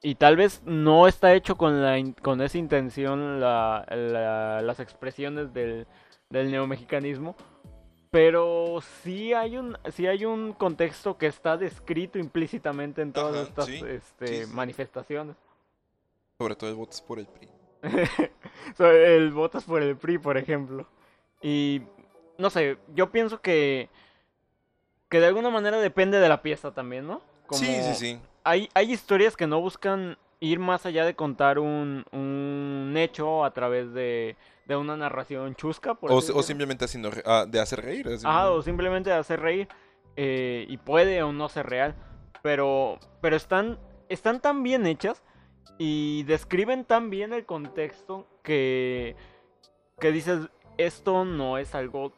y 0.00 0.14
tal 0.14 0.36
vez 0.36 0.62
no 0.64 1.08
está 1.08 1.34
hecho 1.34 1.56
con 1.56 1.82
la 1.82 2.00
con 2.22 2.40
esa 2.40 2.56
intención 2.56 3.40
la- 3.40 3.84
la- 3.90 4.62
las 4.62 4.78
expresiones 4.78 5.52
del, 5.52 5.88
del 6.30 6.52
neomexicanismo 6.52 7.34
pero 8.10 8.80
sí 9.02 9.32
hay 9.32 9.56
un 9.56 9.76
sí 9.92 10.06
hay 10.06 10.24
un 10.24 10.52
contexto 10.52 11.16
que 11.16 11.26
está 11.26 11.56
descrito 11.56 12.18
implícitamente 12.18 13.02
en 13.02 13.12
todas 13.12 13.34
Ajá, 13.34 13.48
estas 13.48 13.66
sí, 13.66 13.80
este, 13.86 14.26
sí, 14.26 14.44
sí. 14.44 14.52
manifestaciones 14.52 15.36
Sobre 16.38 16.56
todo 16.56 16.70
el 16.70 16.76
votos 16.76 17.00
por 17.02 17.18
el 17.18 17.26
PRI. 17.26 17.48
El 18.78 19.30
votas 19.32 19.64
por 19.64 19.82
el 19.82 19.96
PRI, 19.96 20.18
por 20.18 20.36
ejemplo. 20.36 20.86
Y 21.42 21.82
no 22.38 22.50
sé, 22.50 22.78
yo 22.94 23.10
pienso 23.10 23.40
que 23.40 23.88
que 25.08 25.18
de 25.20 25.26
alguna 25.26 25.50
manera 25.50 25.78
depende 25.78 26.20
de 26.20 26.28
la 26.28 26.40
pieza 26.40 26.72
también, 26.72 27.06
¿no? 27.06 27.20
Sí, 27.52 27.66
sí, 27.66 27.80
Como 27.82 27.94
sí. 27.94 28.20
Hay, 28.44 28.68
hay 28.74 28.92
historias 28.92 29.36
que 29.36 29.46
no 29.46 29.60
buscan 29.60 30.16
ir 30.40 30.58
más 30.58 30.86
allá 30.86 31.04
de 31.04 31.14
contar 31.14 31.58
un, 31.58 32.04
un 32.12 32.94
hecho 32.96 33.44
a 33.44 33.52
través 33.52 33.92
de, 33.92 34.36
de 34.66 34.76
una 34.76 34.96
narración 34.96 35.54
chusca, 35.54 35.94
por 35.94 36.10
O, 36.10 36.16
o 36.16 36.42
simplemente 36.42 36.84
haciendo 36.86 37.10
re- 37.10 37.22
ah, 37.26 37.44
de 37.46 37.60
hacer 37.60 37.82
reír. 37.82 38.08
así. 38.08 38.26
Ajá, 38.26 38.50
o 38.50 38.62
simplemente 38.62 39.10
de 39.10 39.16
hacer 39.16 39.40
reír. 39.40 39.68
eh, 40.16 40.66
y 40.68 40.76
puede 40.78 41.22
o 41.22 41.32
no 41.32 41.48
ser 41.48 41.66
real. 41.66 41.94
Pero, 42.42 42.98
pero 43.20 43.36
están, 43.36 43.78
están 44.08 44.40
tan 44.40 44.62
bien 44.62 44.86
hechas 44.86 45.22
y 45.78 46.22
describen 46.24 46.84
tan 46.84 47.10
bien 47.10 47.32
el 47.34 47.44
contexto 47.44 48.26
que, 48.42 49.14
que 49.98 50.10
dices, 50.10 50.48
esto 50.78 51.24
no 51.26 51.58
es 51.58 51.74
algo 51.74 52.12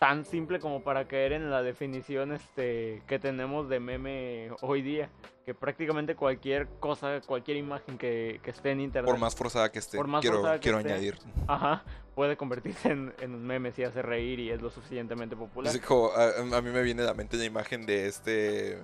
tan 0.00 0.24
simple 0.24 0.58
como 0.60 0.82
para 0.82 1.06
caer 1.06 1.32
en 1.32 1.50
la 1.50 1.62
definición 1.62 2.32
este, 2.32 3.02
que 3.06 3.18
tenemos 3.18 3.68
de 3.68 3.80
meme 3.80 4.50
hoy 4.62 4.80
día. 4.80 5.10
Que 5.44 5.54
prácticamente 5.54 6.16
cualquier 6.16 6.68
cosa, 6.80 7.20
cualquier 7.20 7.58
imagen 7.58 7.98
que, 7.98 8.40
que 8.42 8.50
esté 8.50 8.70
en 8.70 8.80
internet, 8.80 9.10
Por 9.10 9.20
más 9.20 9.36
forzada 9.36 9.70
que 9.70 9.78
esté. 9.78 9.98
Por 9.98 10.06
más 10.06 10.22
quiero 10.22 10.38
forzada 10.38 10.56
que 10.56 10.62
quiero 10.62 10.78
esté. 10.78 10.92
añadir. 10.92 11.18
ajá, 11.46 11.84
puede 12.14 12.36
convertirse 12.36 12.90
en, 12.90 13.12
en 13.20 13.34
un 13.34 13.46
meme 13.46 13.72
si 13.72 13.84
hace 13.84 14.00
reír 14.00 14.40
y 14.40 14.50
es 14.50 14.62
lo 14.62 14.70
suficientemente 14.70 15.36
popular. 15.36 15.78
Como, 15.82 16.10
a, 16.12 16.56
a 16.56 16.62
mí 16.62 16.70
me 16.70 16.82
viene 16.82 17.02
a 17.02 17.06
la 17.06 17.14
mente 17.14 17.36
la 17.36 17.44
imagen 17.44 17.84
de 17.84 18.06
este. 18.06 18.78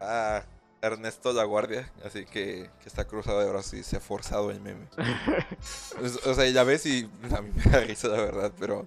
Ah, 0.00 0.44
Ernesto 0.80 1.32
La 1.32 1.44
Guardia, 1.44 1.92
así 2.04 2.24
que, 2.24 2.70
que 2.80 2.88
está 2.88 3.06
cruzado 3.06 3.40
de 3.40 3.50
brazos 3.50 3.74
y 3.74 3.82
se 3.82 3.96
ha 3.96 4.00
forzado 4.00 4.50
el 4.50 4.60
meme. 4.60 4.86
o 6.24 6.34
sea, 6.34 6.48
ya 6.48 6.64
ves 6.64 6.86
y 6.86 7.10
a 7.36 7.42
mí 7.42 7.50
me 7.54 7.70
da 7.70 7.80
risa 7.80 8.08
la 8.08 8.22
verdad, 8.22 8.52
pero... 8.58 8.86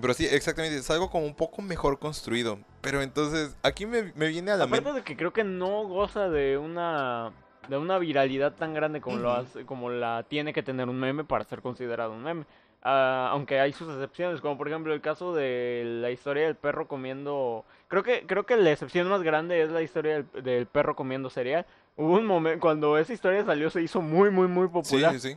Pero 0.00 0.14
sí, 0.14 0.26
exactamente, 0.26 0.78
es 0.78 0.90
algo 0.90 1.10
como 1.10 1.26
un 1.26 1.34
poco 1.34 1.60
mejor 1.62 1.98
construido. 1.98 2.58
Pero 2.80 3.02
entonces, 3.02 3.56
aquí 3.62 3.86
me, 3.86 4.12
me 4.14 4.28
viene 4.28 4.50
a 4.50 4.56
la 4.56 4.66
mente... 4.66 4.80
Aparte 4.80 5.00
de 5.00 5.04
que 5.04 5.16
creo 5.16 5.32
que 5.32 5.44
no 5.44 5.86
goza 5.86 6.28
de 6.28 6.56
una 6.58 7.32
de 7.68 7.76
una 7.76 7.98
viralidad 7.98 8.54
tan 8.54 8.74
grande 8.74 9.00
como, 9.00 9.18
lo 9.18 9.30
Ujú. 9.30 9.40
hace, 9.40 9.66
como 9.66 9.88
la 9.90 10.24
tiene 10.28 10.52
que 10.52 10.62
tener 10.64 10.88
un 10.88 10.98
meme 10.98 11.24
para 11.24 11.44
ser 11.44 11.62
considerado 11.62 12.12
un 12.12 12.22
meme. 12.22 12.44
Ah, 12.82 13.28
aunque 13.30 13.60
hay 13.60 13.72
sus 13.72 13.88
excepciones, 13.94 14.40
como 14.40 14.58
por 14.58 14.66
ejemplo 14.66 14.92
el 14.92 15.00
caso 15.00 15.32
de 15.32 15.82
la 16.00 16.10
historia 16.10 16.46
del 16.46 16.56
perro 16.56 16.88
comiendo... 16.88 17.64
Creo 17.86 18.02
que, 18.02 18.26
creo 18.26 18.44
que 18.44 18.56
la 18.56 18.72
excepción 18.72 19.08
más 19.08 19.22
grande 19.22 19.62
es 19.62 19.70
la 19.70 19.82
historia 19.82 20.22
del, 20.24 20.42
del 20.42 20.66
perro 20.66 20.96
comiendo 20.96 21.30
cereal. 21.30 21.64
Hubo 21.96 22.14
un 22.14 22.26
momento, 22.26 22.60
cuando 22.60 22.98
esa 22.98 23.12
historia 23.12 23.44
salió 23.44 23.70
se 23.70 23.82
hizo 23.82 24.00
muy, 24.00 24.30
muy, 24.30 24.48
muy 24.48 24.66
Sí, 24.66 24.72
popular. 24.72 25.12
sí, 25.12 25.30
sí. 25.30 25.36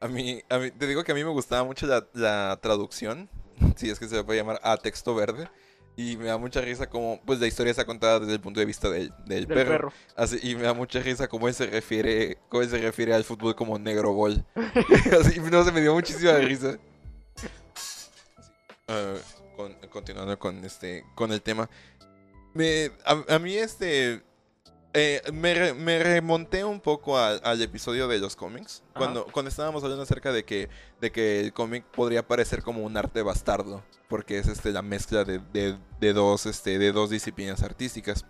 A 0.00 0.08
mí, 0.08 0.40
a 0.48 0.56
mí, 0.58 0.70
te 0.70 0.86
digo 0.86 1.04
que 1.04 1.12
a 1.12 1.14
mí 1.14 1.22
me 1.22 1.30
gustaba 1.30 1.64
mucho 1.64 1.86
la, 1.86 2.06
la 2.14 2.58
traducción, 2.62 3.28
si 3.76 3.90
es 3.90 3.98
que 3.98 4.08
se 4.08 4.16
le 4.16 4.24
puede 4.24 4.38
llamar 4.40 4.60
a 4.62 4.76
texto 4.76 5.14
verde. 5.14 5.48
Y 5.96 6.16
me 6.16 6.26
da 6.26 6.38
mucha 6.38 6.60
risa 6.60 6.88
como, 6.88 7.20
pues 7.26 7.40
la 7.40 7.46
historia 7.46 7.72
está 7.72 7.84
contada 7.84 8.20
desde 8.20 8.32
el 8.34 8.40
punto 8.40 8.60
de 8.60 8.64
vista 8.66 8.88
del, 8.88 9.10
del 9.26 9.46
del 9.46 9.46
perro. 9.48 9.70
perro. 9.70 9.92
Así, 10.16 10.38
y 10.42 10.54
me 10.54 10.62
da 10.62 10.72
mucha 10.72 11.00
risa 11.00 11.28
cómo 11.28 11.46
él 11.48 11.52
se 11.54 11.66
refiere, 11.66 12.38
cómo 12.48 12.62
él 12.62 12.70
se 12.70 12.78
refiere 12.78 13.12
al 13.12 13.24
fútbol 13.24 13.54
como 13.54 13.78
negro 13.78 14.14
ball. 14.14 14.46
Así, 15.20 15.40
no 15.40 15.62
se 15.64 15.72
me 15.72 15.80
dio 15.82 15.92
muchísima 15.92 16.32
risa. 16.38 16.78
Con- 19.56 19.74
continuando 19.90 20.38
con 20.38 20.64
este, 20.64 21.04
con 21.14 21.32
el 21.32 21.42
tema. 21.42 21.68
Me, 22.54 22.90
a, 23.04 23.34
a 23.34 23.38
mí 23.38 23.54
este, 23.56 24.22
eh, 24.92 25.22
me, 25.32 25.54
re- 25.54 25.74
me 25.74 26.02
remonté 26.02 26.64
un 26.64 26.80
poco 26.80 27.18
al, 27.18 27.40
al 27.44 27.60
episodio 27.62 28.08
de 28.08 28.18
los 28.18 28.36
cómics. 28.36 28.82
Ajá. 28.90 28.98
Cuando, 28.98 29.24
cuando 29.26 29.48
estábamos 29.48 29.82
hablando 29.84 30.02
acerca 30.02 30.32
de 30.32 30.44
que, 30.44 30.68
de 31.00 31.12
que 31.12 31.40
el 31.40 31.52
cómic 31.52 31.84
podría 31.84 32.26
parecer 32.26 32.62
como 32.62 32.82
un 32.82 32.96
arte 32.96 33.22
bastardo. 33.22 33.82
Porque 34.08 34.38
es 34.38 34.48
este, 34.48 34.72
la 34.72 34.82
mezcla 34.82 35.24
de, 35.24 35.38
de- 35.52 35.78
de 36.00 36.12
dos, 36.12 36.46
este, 36.46 36.78
de 36.78 36.90
dos 36.92 37.10
disciplinas 37.10 37.62
artísticas. 37.62 38.24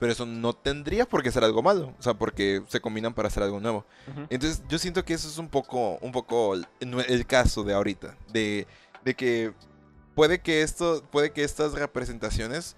Pero 0.00 0.10
eso 0.12 0.26
no 0.26 0.52
tendría 0.52 1.06
por 1.06 1.22
qué 1.22 1.30
ser 1.30 1.44
algo 1.44 1.62
malo. 1.62 1.94
O 1.96 2.02
sea, 2.02 2.14
porque 2.14 2.62
se 2.66 2.80
combinan 2.80 3.14
para 3.14 3.28
hacer 3.28 3.44
algo 3.44 3.60
nuevo. 3.60 3.86
Entonces, 4.30 4.62
yo 4.68 4.76
siento 4.80 5.04
que 5.04 5.14
eso 5.14 5.28
es 5.28 5.38
un 5.38 5.48
poco, 5.48 5.98
un 6.00 6.10
poco 6.10 6.54
el, 6.54 6.66
el 6.80 7.24
caso 7.24 7.62
de 7.62 7.72
ahorita. 7.72 8.16
De, 8.32 8.66
de 9.04 9.14
que 9.14 9.52
puede 10.16 10.40
que 10.40 10.62
esto, 10.62 11.04
puede 11.12 11.30
que 11.30 11.44
estas 11.44 11.74
representaciones 11.74 12.74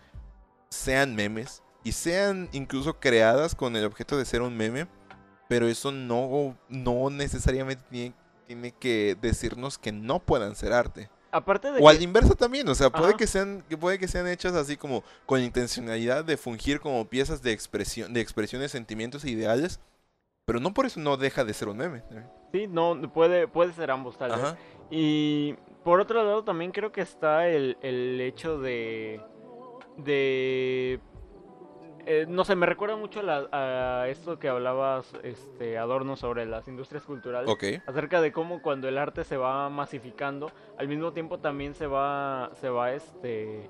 sean 0.69 1.15
memes 1.15 1.63
y 1.85 1.93
sean 1.93 2.49
incluso 2.53 2.99
creadas 2.99 3.55
con 3.55 3.77
el 3.77 3.85
objeto 3.85 4.17
de 4.17 4.25
ser 4.25 4.43
un 4.43 4.57
meme, 4.57 4.89
pero 5.49 5.69
eso 5.69 5.93
no, 5.93 6.57
no 6.69 7.11
necesariamente 7.11 7.85
tiene, 7.91 8.15
tiene 8.47 8.73
que 8.73 9.17
decirnos 9.21 9.79
que 9.79 9.93
no 9.93 10.19
puedan 10.19 10.57
ser 10.57 10.73
arte. 10.73 11.11
Aparte 11.31 11.73
de 11.73 11.81
O 11.83 11.89
al 11.89 12.01
inverso 12.01 12.35
también, 12.35 12.69
o 12.69 12.75
sea, 12.75 12.91
puede 12.91 13.09
Ajá. 13.09 13.17
que 13.17 13.27
sean, 13.27 13.65
que 13.69 13.77
puede 13.77 13.99
que 13.99 14.09
sean 14.09 14.27
hechas 14.29 14.55
así 14.55 14.77
como 14.77 15.03
con 15.27 15.41
intencionalidad 15.41 16.25
de 16.25 16.37
fungir 16.37 16.81
como 16.81 17.05
piezas 17.07 17.43
de 17.43 17.53
expresión, 17.53 18.15
de 18.15 18.21
expresiones, 18.21 18.71
sentimientos 18.71 19.25
e 19.25 19.31
ideales, 19.31 19.81
pero 20.47 20.61
no 20.61 20.73
por 20.73 20.87
eso 20.87 21.01
no 21.01 21.17
deja 21.17 21.45
de 21.45 21.53
ser 21.53 21.69
un 21.69 21.79
meme. 21.79 22.03
Sí, 22.53 22.67
no, 22.69 23.13
puede, 23.13 23.49
puede 23.49 23.73
ser 23.73 23.91
ambos 23.91 24.17
tal 24.17 24.31
vez. 24.31 24.41
Ajá. 24.41 24.57
Y 24.91 25.55
por 25.83 26.01
otro 26.01 26.23
lado 26.23 26.45
también 26.45 26.71
creo 26.71 26.93
que 26.93 27.01
está 27.01 27.49
el, 27.49 27.77
el 27.83 28.21
hecho 28.21 28.59
de... 28.59 29.21
de... 29.97 31.01
eh, 32.07 32.27
no 32.29 32.45
sé, 32.45 32.55
me 32.57 32.67
recuerda 32.67 32.97
mucho 32.97 33.21
a, 33.21 33.23
la- 33.23 33.49
a 34.03 34.09
esto 34.09 34.39
que 34.39 34.49
hablabas, 34.49 35.13
este, 35.23 35.79
Adorno, 35.79 36.17
sobre 36.17 36.47
las 36.47 36.67
industrias 36.69 37.05
culturales. 37.05 37.49
Ok. 37.51 37.65
Acerca 37.87 38.21
de 38.21 38.33
cómo 38.33 38.63
cuando 38.63 38.89
el 38.89 38.99
arte 38.99 39.25
se 39.25 39.37
va 39.37 39.69
masificando, 39.71 40.51
al 40.79 40.89
mismo 40.89 41.13
tiempo 41.13 41.39
también 41.39 41.75
se 41.75 41.87
va, 41.87 42.51
se 42.55 42.69
va, 42.69 42.93
este, 42.93 43.69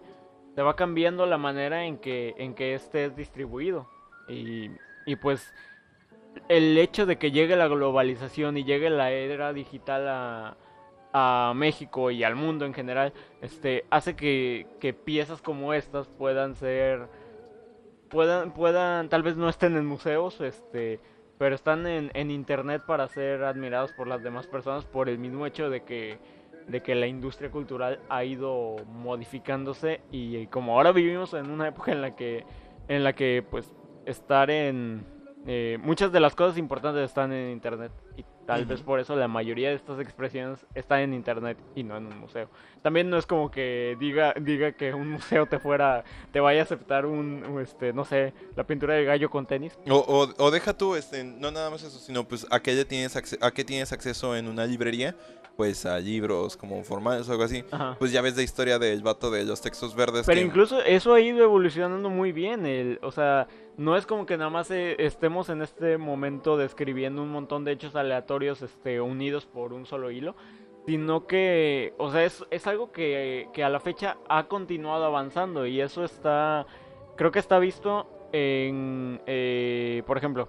se 0.55 0.63
va 0.63 0.77
cambiando 0.77 1.27
la 1.27 1.39
manera 1.39 1.85
en 1.85 1.99
que, 1.99 2.35
en 2.39 2.55
que 2.55 2.75
este 2.75 3.07
es 3.07 3.17
distribuido. 3.17 3.89
Y, 4.29 4.71
y 5.07 5.17
pues 5.17 5.53
el 6.49 6.77
hecho 6.79 7.07
de 7.07 7.17
que 7.17 7.31
llegue 7.31 7.57
la 7.57 7.69
globalización 7.69 8.57
y 8.57 8.65
llegue 8.65 8.91
la 8.91 9.11
era 9.11 9.53
digital 9.53 10.09
a, 10.09 10.57
a 11.13 11.53
México 11.55 12.11
y 12.11 12.25
al 12.25 12.35
mundo 12.35 12.65
en 12.65 12.75
general, 12.75 13.13
este, 13.41 13.85
hace 13.91 14.17
que, 14.17 14.67
que 14.81 14.93
piezas 14.95 15.41
como 15.43 15.75
estas 15.75 16.09
puedan 16.09 16.57
ser, 16.57 17.07
puedan, 18.09 18.53
puedan, 18.53 19.09
tal 19.09 19.23
vez 19.23 19.37
no 19.37 19.49
estén 19.49 19.77
en 19.77 19.87
museos, 19.87 20.41
este, 20.41 21.01
pero 21.39 21.55
están 21.55 21.87
en, 21.87 22.11
en 22.15 22.31
internet 22.31 22.83
para 22.87 23.09
ser 23.09 23.45
admirados 23.45 23.93
por 23.93 24.07
las 24.07 24.23
demás 24.23 24.47
personas 24.47 24.85
por 24.85 25.09
el 25.09 25.19
mismo 25.19 25.47
hecho 25.47 25.71
de 25.71 25.83
que, 25.83 26.19
de 26.69 26.83
que 26.83 26.95
la 26.95 27.07
industria 27.07 27.51
cultural 27.51 28.01
ha 28.09 28.25
ido 28.25 28.77
modificándose 28.87 30.01
y, 30.11 30.47
como 30.49 30.75
ahora 30.75 30.93
vivimos 30.93 31.35
en 31.35 31.51
una 31.51 31.69
época 31.69 31.93
en 31.93 32.01
la 32.01 32.15
que, 32.15 32.45
en 32.89 33.05
la 33.05 33.13
que 33.13 33.45
pues 33.49 33.71
estar 34.07 34.51
en 34.51 35.05
eh, 35.47 35.79
muchas 35.83 36.13
de 36.13 36.21
las 36.21 36.35
cosas 36.35 36.59
importantes 36.59 37.05
están 37.05 37.33
en 37.33 37.51
internet 37.51 37.93
tal 38.47 38.65
vez 38.67 38.83
por 38.83 39.01
eso 39.01 39.17
la 39.17 39.29
mayoría 39.29 39.71
de 39.71 39.75
estas 39.77 39.99
expresiones 40.01 40.65
están 40.75 41.01
en 41.01 41.15
internet 41.15 41.57
y 41.75 41.83
no 41.83 41.97
en 41.97 42.07
un 42.07 42.19
museo. 42.19 42.49
También 42.83 43.09
no 43.11 43.17
es 43.17 43.27
como 43.27 43.51
que 43.51 43.97
diga 43.99 44.35
diga 44.41 44.73
que 44.73 44.93
un 44.95 45.11
museo 45.13 45.47
te 45.47 45.59
fuera 45.59 46.05
te 46.33 46.41
vaya 46.41 46.61
a 46.61 46.65
aceptar 46.65 47.07
un 47.07 47.59
este 47.63 47.93
no 47.93 48.05
sé 48.05 48.33
la 48.57 48.65
pintura 48.65 48.95
de 48.95 49.05
gallo 49.05 49.31
con 49.31 49.47
tenis. 49.47 49.79
O, 49.89 49.97
o- 49.97 50.45
o 50.45 50.51
deja 50.51 50.77
tú, 50.77 50.95
este, 50.97 51.25
no 51.25 51.51
nada 51.51 51.71
más 51.71 51.83
eso, 51.83 51.99
sino 51.99 52.27
pues 52.27 52.47
a 52.51 52.61
qué, 52.61 52.85
tienes 52.85 53.17
a 53.41 53.51
qué 53.51 53.65
tienes 53.65 53.93
acceso 53.93 54.37
en 54.37 54.49
una 54.49 54.67
librería, 54.67 55.15
pues 55.57 55.87
a 55.87 55.99
libros 56.01 56.57
como 56.57 56.83
formales 56.83 57.29
o 57.29 57.33
algo 57.33 57.45
así. 57.45 57.65
Ajá. 57.71 57.97
Pues 57.99 58.11
ya 58.13 58.21
ves 58.23 58.37
la 58.37 58.43
historia 58.43 58.79
del 58.79 59.03
vato 59.03 59.31
de 59.31 59.45
los 59.45 59.61
textos 59.61 59.95
verdes. 59.95 60.27
Pero 60.27 60.41
que- 60.41 60.47
incluso 60.47 60.81
eso 60.83 61.15
ha 61.15 61.21
ido 61.21 61.45
evolucionando 61.45 62.11
muy 62.11 62.33
bien. 62.33 62.67
El, 62.67 62.99
o 63.03 63.13
sea, 63.13 63.47
no 63.77 63.97
es 63.97 64.05
como 64.07 64.27
que 64.27 64.37
nada 64.37 64.51
más 64.51 64.71
eh, 64.71 64.97
estemos 64.99 65.49
en 65.51 65.63
este 65.63 65.97
momento 65.99 66.57
describiendo 66.57 67.23
un 67.23 67.31
montón 67.31 67.65
de 67.65 67.73
hechos 67.73 67.95
aleatorios 67.95 68.63
este, 68.63 69.01
unidos 69.01 69.47
por 69.47 69.73
un 69.73 69.87
solo 69.87 70.11
hilo. 70.11 70.35
Sino 70.87 71.27
que, 71.27 71.95
o 71.97 72.11
sea, 72.11 72.25
es, 72.25 72.45
es 72.51 72.67
algo 72.67 72.93
que, 72.93 73.49
que 73.55 73.65
a 73.65 73.71
la 73.71 73.81
fecha 73.81 74.19
ha 74.29 74.49
continuado 74.49 75.05
avanzando. 75.05 75.67
Y 75.67 75.81
eso 75.81 76.05
está, 76.05 76.67
creo 77.17 77.31
que 77.31 77.39
está 77.39 77.59
visto 77.59 78.07
en, 78.33 79.21
eh, 79.27 80.03
por 80.07 80.19
ejemplo, 80.19 80.49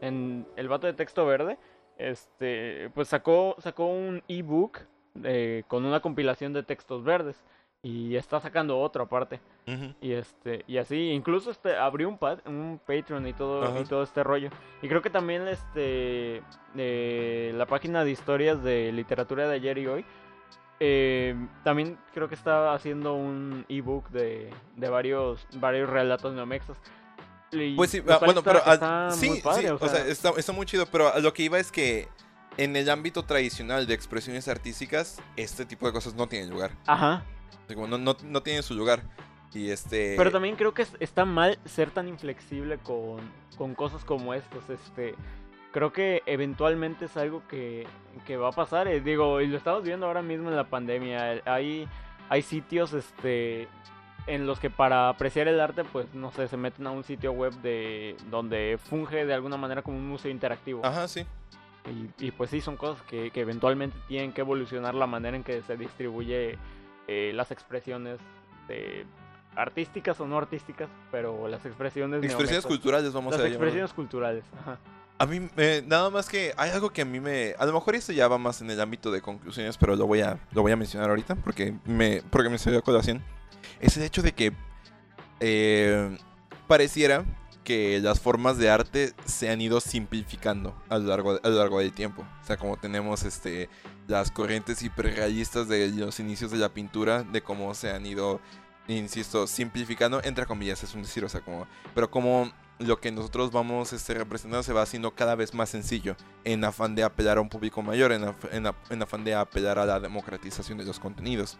en 0.00 0.46
el 0.56 0.68
vato 0.68 0.86
de 0.86 0.94
texto 0.94 1.24
verde. 1.26 1.56
Este, 1.98 2.90
pues 2.94 3.08
sacó, 3.08 3.56
sacó 3.58 3.86
un 3.86 4.22
ebook 4.28 4.78
eh, 5.24 5.62
con 5.68 5.84
una 5.84 6.00
compilación 6.00 6.52
de 6.52 6.62
textos 6.62 7.04
verdes. 7.04 7.42
Y 7.82 8.16
está 8.16 8.40
sacando 8.40 8.80
otro 8.80 9.04
aparte. 9.04 9.38
Y 10.00 10.12
este, 10.12 10.64
y 10.66 10.78
así, 10.78 11.10
incluso 11.10 11.52
este 11.52 11.76
abrió 11.76 12.08
un 12.08 12.18
pat- 12.18 12.44
un 12.46 12.80
Patreon 12.84 13.28
y 13.28 13.32
todo, 13.32 13.60
y 13.80 13.84
todo 13.84 14.02
este 14.02 14.24
rollo. 14.24 14.50
Y 14.82 14.88
creo 14.88 15.02
que 15.02 15.10
también 15.10 15.46
este 15.46 16.42
eh, 16.76 17.52
la 17.54 17.66
página 17.66 18.02
de 18.02 18.10
historias 18.10 18.60
de 18.64 18.90
literatura 18.90 19.46
de 19.48 19.54
ayer 19.54 19.78
y 19.78 19.86
hoy. 19.86 20.04
eh, 20.80 21.34
también 21.64 21.96
creo 22.12 22.28
que 22.28 22.34
está 22.34 22.74
haciendo 22.74 23.14
un 23.14 23.64
ebook 23.68 24.08
de, 24.10 24.50
de 24.76 24.88
varios, 24.88 25.46
varios 25.54 25.88
relatos 25.88 26.34
neomexas. 26.34 26.78
Pues 27.76 27.90
sí, 27.90 28.02
ah, 28.08 28.18
bueno, 28.24 28.40
está- 28.40 28.52
pero 28.52 28.62
ah, 28.64 29.10
sí, 29.12 29.28
muy 29.30 29.40
padre, 29.40 29.62
sí, 29.68 29.74
o 29.80 29.88
sea, 29.88 30.06
está, 30.06 30.30
está 30.36 30.52
muy 30.52 30.66
chido, 30.66 30.86
pero 30.86 31.12
a 31.12 31.18
lo 31.20 31.32
que 31.32 31.42
iba 31.44 31.58
es 31.58 31.70
que 31.72 32.08
en 32.56 32.74
el 32.76 32.88
ámbito 32.88 33.22
tradicional 33.24 33.86
de 33.86 33.94
expresiones 33.94 34.48
artísticas, 34.48 35.20
este 35.36 35.64
tipo 35.66 35.86
de 35.86 35.92
cosas 35.92 36.14
no 36.14 36.26
tienen 36.26 36.50
lugar. 36.50 36.70
Ajá. 36.86 37.22
Como 37.72 37.86
no, 37.86 37.98
no, 37.98 38.16
no 38.24 38.42
tienen 38.42 38.62
su 38.62 38.74
lugar. 38.74 39.02
Y 39.52 39.70
este... 39.70 40.14
Pero 40.16 40.30
también 40.32 40.56
creo 40.56 40.74
que 40.74 40.82
es- 40.82 40.96
está 41.00 41.24
mal 41.24 41.58
ser 41.64 41.90
tan 41.90 42.08
inflexible 42.08 42.78
con, 42.78 43.20
con 43.56 43.74
cosas 43.74 44.04
como 44.04 44.34
estas. 44.34 44.68
Este, 44.70 45.14
creo 45.72 45.92
que 45.92 46.22
eventualmente 46.26 47.06
es 47.06 47.16
algo 47.16 47.42
que, 47.48 47.86
que 48.26 48.36
va 48.36 48.48
a 48.48 48.52
pasar. 48.52 48.86
eh, 48.88 49.00
digo, 49.00 49.40
y 49.40 49.46
lo 49.46 49.56
estamos 49.56 49.82
viendo 49.82 50.06
ahora 50.06 50.22
mismo 50.22 50.48
en 50.50 50.56
la 50.56 50.68
pandemia. 50.68 51.42
Hay, 51.46 51.88
hay 52.28 52.42
sitios 52.42 52.92
este, 52.92 53.68
en 54.26 54.46
los 54.46 54.58
que 54.58 54.70
para 54.70 55.08
apreciar 55.08 55.48
el 55.48 55.60
arte, 55.60 55.84
pues 55.84 56.06
no 56.14 56.30
sé, 56.32 56.48
se 56.48 56.56
meten 56.56 56.86
a 56.86 56.90
un 56.90 57.04
sitio 57.04 57.32
web 57.32 57.52
de 57.62 58.16
donde 58.30 58.78
funge 58.82 59.24
de 59.24 59.34
alguna 59.34 59.56
manera 59.56 59.82
como 59.82 59.96
un 59.96 60.08
museo 60.08 60.30
interactivo. 60.30 60.84
Ajá, 60.84 61.06
sí. 61.08 61.24
Y, 61.86 62.26
y, 62.26 62.30
pues 62.32 62.50
sí, 62.50 62.60
son 62.60 62.76
cosas 62.76 63.00
que, 63.02 63.30
que 63.30 63.40
eventualmente 63.40 63.96
tienen 64.08 64.32
que 64.32 64.40
evolucionar 64.40 64.94
la 64.94 65.06
manera 65.06 65.36
en 65.36 65.44
que 65.44 65.62
se 65.62 65.76
distribuye 65.76 66.58
eh, 67.06 67.30
las 67.34 67.52
expresiones 67.52 68.18
de 68.66 69.06
artísticas 69.54 70.20
o 70.20 70.26
no 70.26 70.36
artísticas, 70.36 70.88
pero 71.12 71.46
las 71.46 71.64
expresiones 71.64 72.24
Expresiones 72.24 72.66
culturales, 72.66 73.12
vamos 73.12 73.32
las 73.32 73.40
a 73.40 73.44
llamarlo. 73.44 73.56
expresiones 73.64 73.92
culturales. 73.92 74.44
Ajá. 74.60 74.78
A 75.18 75.24
mí, 75.26 75.48
eh, 75.56 75.82
nada 75.86 76.10
más 76.10 76.28
que 76.28 76.52
hay 76.58 76.70
algo 76.70 76.90
que 76.90 77.02
a 77.02 77.04
mí 77.06 77.20
me... 77.20 77.54
A 77.58 77.64
lo 77.64 77.72
mejor 77.72 77.94
esto 77.94 78.12
ya 78.12 78.28
va 78.28 78.36
más 78.36 78.60
en 78.60 78.70
el 78.70 78.80
ámbito 78.80 79.10
de 79.10 79.22
conclusiones, 79.22 79.78
pero 79.78 79.96
lo 79.96 80.06
voy 80.06 80.20
a, 80.20 80.38
lo 80.52 80.60
voy 80.62 80.72
a 80.72 80.76
mencionar 80.76 81.08
ahorita 81.08 81.36
porque 81.36 81.74
me, 81.86 82.22
porque 82.30 82.50
me 82.50 82.58
salió 82.58 82.80
a 82.80 82.82
colación. 82.82 83.22
Es 83.80 83.96
el 83.96 84.02
hecho 84.02 84.22
de 84.22 84.32
que 84.32 84.52
eh, 85.40 86.16
pareciera 86.66 87.24
que 87.66 87.98
las 88.00 88.20
formas 88.20 88.58
de 88.58 88.70
arte 88.70 89.12
se 89.24 89.50
han 89.50 89.60
ido 89.60 89.80
simplificando 89.80 90.80
a 90.88 90.98
lo 90.98 91.08
largo, 91.08 91.40
a 91.42 91.48
lo 91.48 91.58
largo 91.58 91.80
del 91.80 91.92
tiempo. 91.92 92.24
O 92.42 92.46
sea, 92.46 92.56
como 92.56 92.76
tenemos 92.76 93.24
este, 93.24 93.68
las 94.06 94.30
corrientes 94.30 94.82
hiperrealistas 94.82 95.68
de 95.68 95.88
los 95.88 96.20
inicios 96.20 96.52
de 96.52 96.58
la 96.58 96.68
pintura, 96.68 97.24
de 97.24 97.42
cómo 97.42 97.74
se 97.74 97.90
han 97.90 98.06
ido, 98.06 98.40
insisto, 98.86 99.48
simplificando, 99.48 100.22
entre 100.22 100.46
comillas, 100.46 100.84
es 100.84 100.94
un 100.94 101.02
decir, 101.02 101.24
o 101.24 101.28
sea, 101.28 101.40
como, 101.40 101.66
pero 101.92 102.08
como 102.08 102.52
lo 102.78 103.00
que 103.00 103.10
nosotros 103.10 103.50
vamos 103.52 103.92
este, 103.92 104.12
representando 104.14 104.62
se 104.62 104.72
va 104.72 104.82
haciendo 104.82 105.14
cada 105.14 105.34
vez 105.34 105.54
más 105.54 105.70
sencillo, 105.70 106.16
en 106.44 106.64
afán 106.64 106.94
de 106.94 107.04
apelar 107.04 107.38
a 107.38 107.40
un 107.40 107.48
público 107.48 107.82
mayor, 107.82 108.12
en, 108.12 108.22
af- 108.24 108.48
en 108.52 108.64
af- 108.66 108.74
en 108.90 109.02
afán 109.02 109.24
de 109.24 109.34
apelar 109.34 109.78
a 109.78 109.86
la 109.86 109.98
democratización 110.00 110.76
de 110.78 110.84
los 110.84 110.98
contenidos. 111.00 111.58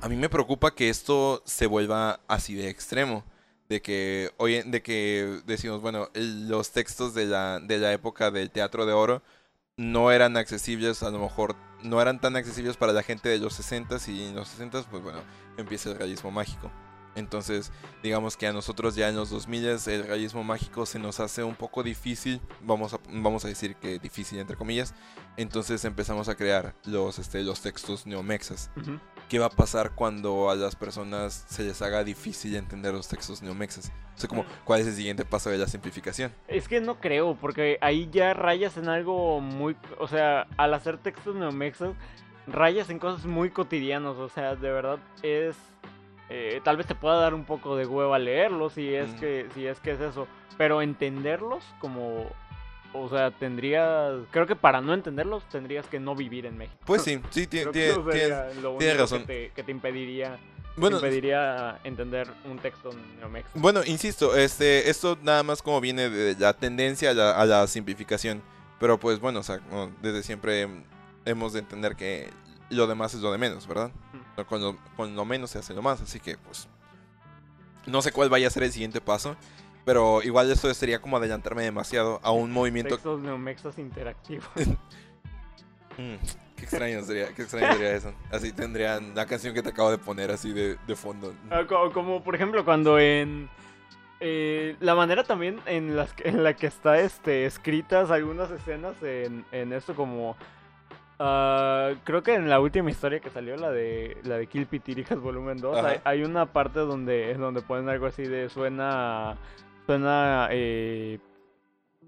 A 0.00 0.08
mí 0.08 0.16
me 0.16 0.28
preocupa 0.28 0.74
que 0.74 0.88
esto 0.88 1.42
se 1.44 1.66
vuelva 1.66 2.20
así 2.28 2.54
de 2.54 2.68
extremo. 2.68 3.24
De 3.68 3.82
que, 3.82 4.30
oye, 4.38 4.62
de 4.64 4.80
que 4.80 5.42
decimos, 5.44 5.82
bueno, 5.82 6.08
los 6.14 6.70
textos 6.70 7.12
de 7.12 7.26
la, 7.26 7.60
de 7.60 7.76
la 7.76 7.92
época 7.92 8.30
del 8.30 8.50
teatro 8.50 8.86
de 8.86 8.94
oro 8.94 9.22
no 9.76 10.10
eran 10.10 10.38
accesibles, 10.38 11.02
a 11.02 11.10
lo 11.10 11.18
mejor 11.18 11.54
no 11.82 12.00
eran 12.00 12.18
tan 12.18 12.34
accesibles 12.36 12.78
para 12.78 12.94
la 12.94 13.02
gente 13.02 13.28
de 13.28 13.36
los 13.38 13.60
60s 13.60 14.08
y 14.08 14.24
en 14.28 14.34
los 14.36 14.58
60s, 14.58 14.86
pues 14.90 15.02
bueno, 15.02 15.20
empieza 15.58 15.90
el 15.90 15.98
realismo 15.98 16.30
mágico. 16.30 16.70
Entonces, 17.18 17.72
digamos 18.02 18.36
que 18.36 18.46
a 18.46 18.52
nosotros 18.52 18.94
ya 18.94 19.08
en 19.08 19.16
los 19.16 19.30
2000 19.30 19.66
el 19.86 20.04
realismo 20.04 20.44
mágico 20.44 20.86
se 20.86 20.98
nos 20.98 21.20
hace 21.20 21.42
un 21.42 21.54
poco 21.54 21.82
difícil, 21.82 22.40
vamos 22.62 22.94
a, 22.94 23.00
vamos 23.10 23.44
a 23.44 23.48
decir 23.48 23.76
que 23.76 23.98
difícil 23.98 24.38
entre 24.38 24.56
comillas. 24.56 24.94
Entonces 25.36 25.84
empezamos 25.84 26.28
a 26.28 26.36
crear 26.36 26.74
los, 26.84 27.18
este, 27.18 27.42
los 27.42 27.60
textos 27.60 28.06
neomexas. 28.06 28.70
Ujú. 28.76 28.98
¿Qué 29.28 29.38
va 29.38 29.46
a 29.46 29.50
pasar 29.50 29.94
cuando 29.94 30.50
a 30.50 30.56
las 30.56 30.74
personas 30.74 31.44
se 31.48 31.62
les 31.62 31.82
haga 31.82 32.02
difícil 32.02 32.56
entender 32.56 32.94
los 32.94 33.08
textos 33.08 33.42
neomexas? 33.42 33.92
O 34.16 34.20
sea, 34.20 34.28
como, 34.28 34.44
¿cuál 34.64 34.80
es 34.80 34.86
el 34.86 34.94
siguiente 34.94 35.24
paso 35.24 35.50
de 35.50 35.58
la 35.58 35.66
simplificación? 35.66 36.32
Es 36.48 36.66
que 36.66 36.80
no 36.80 36.98
creo, 36.98 37.36
porque 37.36 37.78
ahí 37.82 38.08
ya 38.10 38.32
rayas 38.32 38.76
en 38.78 38.88
algo 38.88 39.40
muy... 39.40 39.76
O 39.98 40.08
sea, 40.08 40.46
al 40.56 40.72
hacer 40.72 40.98
textos 40.98 41.36
neomexas, 41.36 41.94
rayas 42.46 42.88
en 42.90 42.98
cosas 42.98 43.26
muy 43.26 43.50
cotidianas. 43.50 44.16
O 44.16 44.28
sea, 44.28 44.56
de 44.56 44.70
verdad 44.72 44.98
es... 45.22 45.56
eh, 46.30 46.60
tal 46.64 46.76
vez 46.76 46.86
te 46.86 46.94
pueda 46.94 47.16
dar 47.16 47.34
un 47.34 47.44
poco 47.44 47.76
de 47.76 47.86
hueva 47.86 48.18
leerlos 48.18 48.74
si 48.74 48.94
es, 48.94 49.08
Mm. 49.10 49.18
que, 49.20 49.46
si 49.54 49.66
es 49.66 49.80
que 49.80 49.92
es 49.92 50.00
eso. 50.00 50.26
Pero 50.56 50.82
entenderlos 50.82 51.64
como... 51.80 52.26
O 52.94 53.08
sea, 53.10 53.30
tendrías... 53.30 54.14
Creo 54.30 54.46
que 54.46 54.56
para 54.56 54.80
no 54.80 54.94
entenderlos 54.94 55.44
tendrías 55.50 55.86
que 55.86 56.00
no 56.00 56.14
vivir 56.14 56.46
en 56.46 56.56
México. 56.56 56.78
Pues 56.86 57.02
sí, 57.02 57.20
sí, 57.30 57.46
ti- 57.46 57.60
Creo 57.60 57.72
ti- 57.72 57.78
que 57.80 57.88
eso 57.90 58.02
tienes- 58.04 58.12
sería 58.12 58.44
lo 58.62 58.78
tienes 58.78 58.94
único 58.94 59.02
razón. 59.02 59.20
Que, 59.20 59.26
te, 59.26 59.50
que 59.54 59.62
te 59.62 59.70
impediría, 59.72 60.38
Bueno, 60.76 60.96
impediría 60.96 61.78
entender 61.84 62.28
un 62.46 62.58
texto 62.58 62.90
neomexa. 63.18 63.50
bueno, 63.54 63.80
insisto, 63.84 64.34
este, 64.36 64.88
esto 64.88 65.18
nada 65.22 65.42
más 65.42 65.60
como 65.62 65.80
viene 65.82 66.08
de 66.08 66.34
la 66.38 66.54
tendencia 66.54 67.10
a 67.10 67.14
la, 67.14 67.30
a 67.32 67.44
la 67.44 67.66
simplificación. 67.66 68.42
Pero 68.80 68.98
pues 68.98 69.18
bueno, 69.20 69.40
o 69.40 69.42
sea, 69.42 69.60
desde 70.00 70.22
siempre 70.22 70.66
hemos 71.26 71.52
de 71.52 71.58
entender 71.58 71.94
que 71.96 72.30
lo 72.70 72.86
demás 72.86 73.12
es 73.12 73.20
lo 73.20 73.32
de 73.32 73.38
menos, 73.38 73.66
¿verdad? 73.66 73.90
Mm. 74.12 74.18
Con 74.44 74.60
lo, 74.62 74.76
con 74.96 75.14
lo 75.14 75.24
menos 75.24 75.50
se 75.50 75.58
hace 75.58 75.74
lo 75.74 75.82
más, 75.82 76.00
así 76.00 76.20
que 76.20 76.36
pues 76.38 76.68
no 77.86 78.02
sé 78.02 78.12
cuál 78.12 78.28
vaya 78.28 78.46
a 78.48 78.50
ser 78.50 78.62
el 78.62 78.72
siguiente 78.72 79.00
paso. 79.00 79.36
Pero 79.84 80.22
igual 80.22 80.50
esto 80.50 80.72
sería 80.74 81.00
como 81.00 81.16
adelantarme 81.16 81.62
demasiado 81.62 82.20
a 82.22 82.30
un 82.30 82.52
movimiento 82.52 82.96
Textos 82.96 83.20
neomexas 83.22 83.78
interactivos. 83.78 84.48
Mm, 86.00 86.14
qué 86.54 86.62
extraño 86.62 87.02
sería, 87.02 87.34
qué 87.34 87.42
extraño 87.42 87.72
sería 87.72 87.92
eso. 87.96 88.12
Así 88.30 88.52
tendrían 88.52 89.16
la 89.16 89.26
canción 89.26 89.52
que 89.52 89.62
te 89.62 89.70
acabo 89.70 89.90
de 89.90 89.98
poner 89.98 90.30
así 90.30 90.52
de, 90.52 90.76
de 90.86 90.94
fondo. 90.94 91.34
Ah, 91.50 91.64
co- 91.68 91.90
Como, 91.92 92.22
por 92.22 92.36
ejemplo 92.36 92.64
cuando 92.64 93.00
en 93.00 93.48
eh, 94.20 94.76
la 94.78 94.94
manera 94.94 95.24
también 95.24 95.60
en, 95.66 95.96
las 95.96 96.14
en 96.18 96.44
la 96.44 96.54
que 96.54 96.68
está 96.68 97.00
este 97.00 97.46
escritas 97.46 98.12
algunas 98.12 98.48
escenas 98.52 98.94
en, 99.02 99.44
en 99.50 99.72
esto 99.72 99.96
como 99.96 100.36
ah, 101.18 101.92
creo 102.04 102.22
que 102.22 102.34
en 102.34 102.48
la 102.48 102.60
última 102.60 102.90
historia 102.90 103.20
que 103.20 103.30
salió 103.30 103.56
la 103.56 103.70
de 103.70 104.16
la 104.24 104.36
de 104.36 104.46
Kill 104.46 104.66
Pitirijas 104.66 105.18
volumen 105.20 105.58
2 105.58 105.76
Ajá. 105.78 105.88
hay, 105.88 106.00
hay 106.04 106.22
una 106.24 106.46
parte 106.52 106.80
donde 106.80 107.34
donde 107.34 107.62
ponen 107.62 107.88
algo 107.88 108.06
así 108.06 108.22
de 108.24 108.48
suena 108.48 109.36
suena 109.86 110.48
eh, 110.50 111.18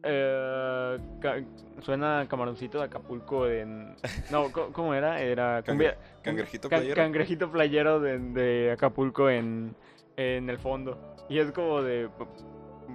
eh, 0.03 0.99
ca- 1.21 1.43
suena 1.83 2.27
camaroncito 2.29 2.79
de 2.79 2.85
Acapulco 2.85 3.47
en 3.47 3.95
no 4.31 4.51
cómo 4.73 4.95
era 4.95 5.21
era 5.21 5.63
Cangre- 5.63 5.97
Cangrejito 6.23 6.69
Can- 6.69 6.79
playero. 6.81 6.97
Cangrejito 6.97 7.51
playero 7.51 8.01
de, 8.01 8.19
de 8.19 8.73
Acapulco 8.73 9.29
en, 9.31 9.75
en 10.17 10.49
el 10.51 10.59
fondo. 10.59 11.17
Y 11.29 11.39
es 11.39 11.53
como 11.53 11.83
de. 11.83 12.09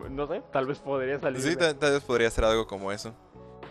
No 0.10 0.28
sé, 0.28 0.42
tal 0.52 0.66
vez 0.68 0.80
podría 0.80 1.18
salir. 1.20 1.42
Sí, 1.42 1.50
de- 1.52 1.56
tal, 1.56 1.76
tal 1.78 1.92
vez 1.94 2.04
podría 2.04 2.30
ser 2.30 2.44
algo 2.44 2.68
como 2.68 2.92
eso. 2.92 3.16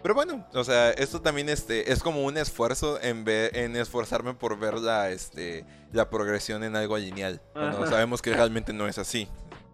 Pero 0.04 0.14
bueno, 0.14 0.44
o 0.52 0.62
sea, 0.64 0.90
esto 0.90 1.22
también 1.22 1.48
este, 1.48 1.90
es 1.90 2.02
como 2.02 2.24
un 2.26 2.36
esfuerzo 2.36 3.00
en, 3.00 3.24
ver, 3.24 3.56
en 3.56 3.74
esforzarme 3.74 4.34
por 4.34 4.58
ver 4.58 4.74
la, 4.74 5.08
este, 5.08 5.64
la 5.92 6.10
progresión 6.10 6.62
en 6.62 6.76
algo 6.76 6.98
lineal. 6.98 7.40
Cuando 7.54 7.86
sabemos 7.86 8.20
que 8.20 8.34
realmente 8.34 8.74
no 8.74 8.86
es 8.86 8.98
así. 8.98 9.28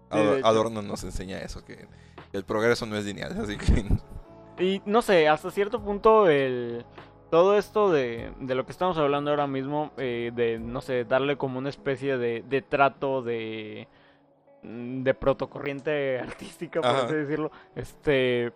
Ador-. 0.08 0.40
Adorno 0.44 0.82
nos 0.82 1.02
enseña 1.02 1.40
eso, 1.40 1.64
que 1.64 1.88
el 2.32 2.44
progreso 2.44 2.86
no 2.86 2.96
es 2.96 3.04
lineal. 3.06 3.40
Así 3.40 3.56
que 3.58 4.64
Y 4.64 4.80
no 4.86 5.02
sé, 5.02 5.26
hasta 5.26 5.50
cierto 5.50 5.82
punto 5.82 6.28
el. 6.28 6.86
Todo 7.28 7.58
esto 7.58 7.90
de, 7.90 8.32
de 8.38 8.54
lo 8.54 8.64
que 8.64 8.70
estamos 8.70 8.98
hablando 8.98 9.32
ahora 9.32 9.48
mismo, 9.48 9.90
eh, 9.96 10.30
de, 10.32 10.60
no 10.60 10.80
sé, 10.80 11.04
darle 11.06 11.38
como 11.38 11.58
una 11.58 11.70
especie 11.70 12.18
de, 12.18 12.44
de 12.48 12.62
trato 12.62 13.20
de, 13.20 13.88
mm, 14.62 15.02
de 15.02 15.12
protocorriente 15.12 16.20
artística, 16.20 16.80
por 16.80 16.90
Ajá. 16.90 17.06
así 17.06 17.14
decirlo, 17.14 17.50
este, 17.74 18.52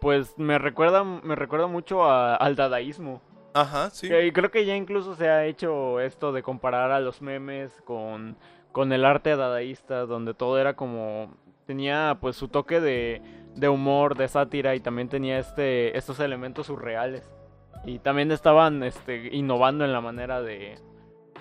pues 0.00 0.38
me 0.38 0.58
recuerda, 0.58 1.02
me 1.04 1.34
recuerda 1.34 1.66
mucho 1.66 2.04
a- 2.04 2.36
al 2.36 2.56
dadaísmo. 2.56 3.20
Ajá, 3.54 3.90
sí. 3.90 4.08
Que 4.08 4.32
creo 4.32 4.50
que 4.50 4.64
ya 4.64 4.76
incluso 4.76 5.14
se 5.16 5.28
ha 5.28 5.44
hecho 5.46 6.00
esto 6.00 6.32
de 6.32 6.42
comparar 6.42 6.90
a 6.92 7.00
los 7.00 7.22
memes 7.22 7.72
con, 7.84 8.36
con 8.72 8.92
el 8.92 9.04
arte 9.04 9.34
dadaísta, 9.36 10.06
donde 10.06 10.34
todo 10.34 10.58
era 10.58 10.74
como... 10.74 11.34
Tenía 11.66 12.16
pues 12.20 12.36
su 12.36 12.48
toque 12.48 12.80
de, 12.80 13.20
de 13.54 13.68
humor, 13.68 14.16
de 14.16 14.26
sátira 14.28 14.74
y 14.74 14.80
también 14.80 15.08
tenía 15.10 15.38
este, 15.38 15.96
estos 15.98 16.18
elementos 16.20 16.66
surreales. 16.66 17.30
Y 17.84 17.98
también 17.98 18.32
estaban 18.32 18.82
este, 18.82 19.34
innovando 19.36 19.84
en 19.84 19.92
la 19.92 20.00
manera 20.00 20.40
de, 20.40 20.78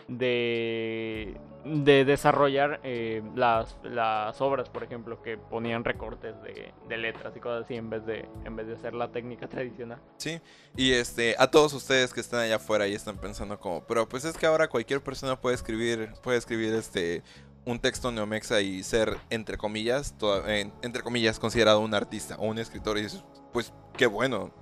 de, 0.09 1.37
de 1.67 2.05
desarrollar 2.05 2.79
eh, 2.83 3.21
las, 3.35 3.77
las 3.83 4.39
obras, 4.41 4.69
por 4.69 4.83
ejemplo, 4.83 5.21
que 5.21 5.37
ponían 5.37 5.83
recortes 5.83 6.41
de, 6.43 6.73
de 6.87 6.97
letras 6.97 7.35
y 7.35 7.39
cosas 7.39 7.65
así 7.65 7.75
en 7.75 7.89
vez 7.89 8.05
de, 8.05 8.27
en 8.45 8.55
vez 8.55 8.67
de 8.67 8.73
hacer 8.75 8.93
la 8.93 9.11
técnica 9.11 9.47
tradicional. 9.49 9.99
Sí, 10.17 10.39
y 10.75 10.93
este, 10.93 11.35
a 11.37 11.49
todos 11.51 11.73
ustedes 11.73 12.13
que 12.13 12.21
están 12.21 12.39
allá 12.41 12.55
afuera 12.57 12.87
y 12.87 12.93
están 12.93 13.17
pensando 13.17 13.59
como, 13.59 13.85
pero 13.85 14.07
pues 14.07 14.25
es 14.25 14.37
que 14.37 14.45
ahora 14.45 14.67
cualquier 14.67 15.01
persona 15.01 15.39
puede 15.39 15.55
escribir, 15.55 16.11
puede 16.23 16.37
escribir 16.37 16.73
este 16.73 17.23
un 17.65 17.79
texto 17.79 18.09
neomexa 18.13 18.61
y 18.61 18.81
ser 18.81 19.17
entre 19.29 19.57
comillas, 19.57 20.15
en- 20.47 20.71
entre 20.81 21.03
comillas 21.03 21.37
considerado 21.37 21.81
un 21.81 21.93
artista 21.93 22.35
o 22.37 22.45
un 22.47 22.59
escritor 22.59 22.97
y 22.97 23.05
pues 23.51 23.73
qué 23.97 24.07
bueno, 24.07 24.53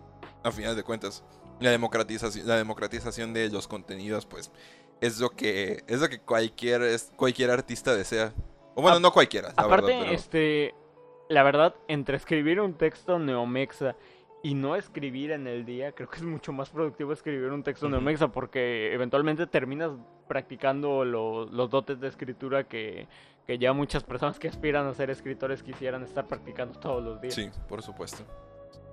a 0.43 0.51
final 0.51 0.75
de 0.75 0.81
cuentas. 0.83 1.23
La 1.59 1.69
democratización, 1.69 2.47
la 2.47 2.57
democratización 2.57 3.31
de 3.33 3.47
los 3.49 3.67
contenidos, 3.67 4.25
pues, 4.25 4.51
es 5.01 5.19
lo 5.19 5.29
que, 5.29 5.83
es 5.87 6.01
lo 6.01 6.09
que 6.09 6.19
cualquier, 6.19 6.81
es- 6.83 7.11
cualquier 7.15 7.51
artista 7.51 7.95
desea. 7.95 8.33
O 8.75 8.81
bueno, 8.81 8.97
A- 8.97 8.99
no 8.99 9.11
cualquiera, 9.11 9.49
la 9.55 9.63
Aparte, 9.63 9.87
verdad, 9.87 9.99
pero- 10.01 10.11
este, 10.15 10.75
la 11.29 11.43
verdad, 11.43 11.75
entre 11.87 12.17
escribir 12.17 12.59
un 12.61 12.73
texto 12.73 13.17
neomexa 13.19 13.95
y 14.43 14.53
no 14.53 14.75
escribir 14.75 15.31
en 15.31 15.47
el 15.47 15.65
día, 15.65 15.91
creo 15.93 16.09
que 16.09 16.17
es 16.17 16.23
mucho 16.23 16.51
más 16.53 16.69
productivo 16.69 17.13
escribir 17.13 17.49
un 17.51 17.63
texto 17.63 17.89
neomexa 17.89 18.27
porque 18.27 18.93
eventualmente 18.93 19.47
terminas 19.47 19.91
practicando 20.27 21.03
lo- 21.05 21.45
los 21.45 21.69
dotes 21.69 21.99
de 21.99 22.07
escritura 22.07 22.65
que, 22.65 23.07
que 23.47 23.57
ya 23.57 23.73
muchas 23.73 24.03
personas 24.03 24.37
que 24.39 24.47
aspiran 24.47 24.85
a 24.87 24.93
ser 24.93 25.09
escritores 25.09 25.63
quisieran 25.63 26.03
estar 26.03 26.27
practicando 26.27 26.79
todos 26.79 27.03
los 27.03 27.21
días. 27.21 27.33
Sí, 27.33 27.49
por 27.69 27.81
supuesto. 27.81 28.23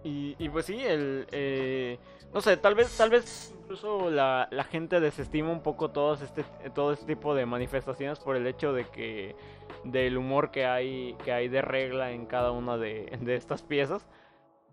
Y, 0.05 0.35
y 0.39 0.49
pues 0.49 0.67
sí, 0.67 0.81
el, 0.85 1.27
eh, 1.31 1.99
no 2.35 2.41
sé, 2.41 2.57
tal 2.57 2.75
vez, 2.75 2.97
tal 2.97 3.11
vez 3.11 3.55
incluso 3.63 4.11
la, 4.11 4.49
la 4.51 4.65
gente 4.65 4.99
desestima 4.99 5.51
un 5.51 5.63
poco 5.63 5.91
todos 5.91 6.23
este, 6.23 6.45
todo 6.75 6.93
este 6.93 7.07
tipo 7.15 7.35
de 7.37 7.47
manifestaciones 7.47 8.19
por 8.19 8.35
el 8.37 8.47
hecho 8.49 8.73
de 8.73 8.87
que 8.89 9.37
del 9.85 10.17
humor 10.19 10.51
que 10.51 10.67
hay, 10.67 11.17
que 11.25 11.33
hay 11.33 11.49
de 11.49 11.63
regla 11.63 12.11
en 12.11 12.27
cada 12.27 12.51
una 12.51 12.77
de, 12.79 13.17
de 13.21 13.35
estas 13.37 13.63
piezas. 13.63 14.09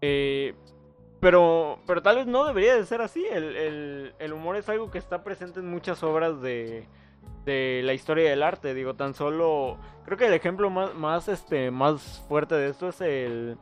Eh, 0.02 0.56
pero, 1.20 1.80
pero 1.86 2.02
tal 2.02 2.16
vez 2.18 2.28
no 2.28 2.46
debería 2.46 2.76
de 2.76 2.86
ser 2.86 3.02
así. 3.02 3.26
El, 3.30 3.56
el- 3.56 4.14
el 4.20 4.34
humor 4.34 4.56
es 4.56 4.68
algo 4.70 4.90
que 4.90 4.98
está 4.98 5.24
presente 5.24 5.60
en 5.60 5.70
muchas 5.70 6.02
obras 6.02 6.42
de, 6.42 6.88
de 7.46 7.82
la 7.84 7.94
historia 7.94 8.30
del 8.30 8.42
arte. 8.42 8.74
Digo, 8.74 8.94
tan 8.96 9.14
solo. 9.14 9.78
Creo 10.06 10.18
que 10.18 10.28
el 10.28 10.34
ejemplo 10.34 10.70
más, 10.70 10.96
más, 10.96 11.28
este, 11.28 11.72
más 11.72 12.24
fuerte 12.30 12.56
de 12.56 12.70
esto 12.70 12.88
es 12.90 13.02
el, 13.02 13.58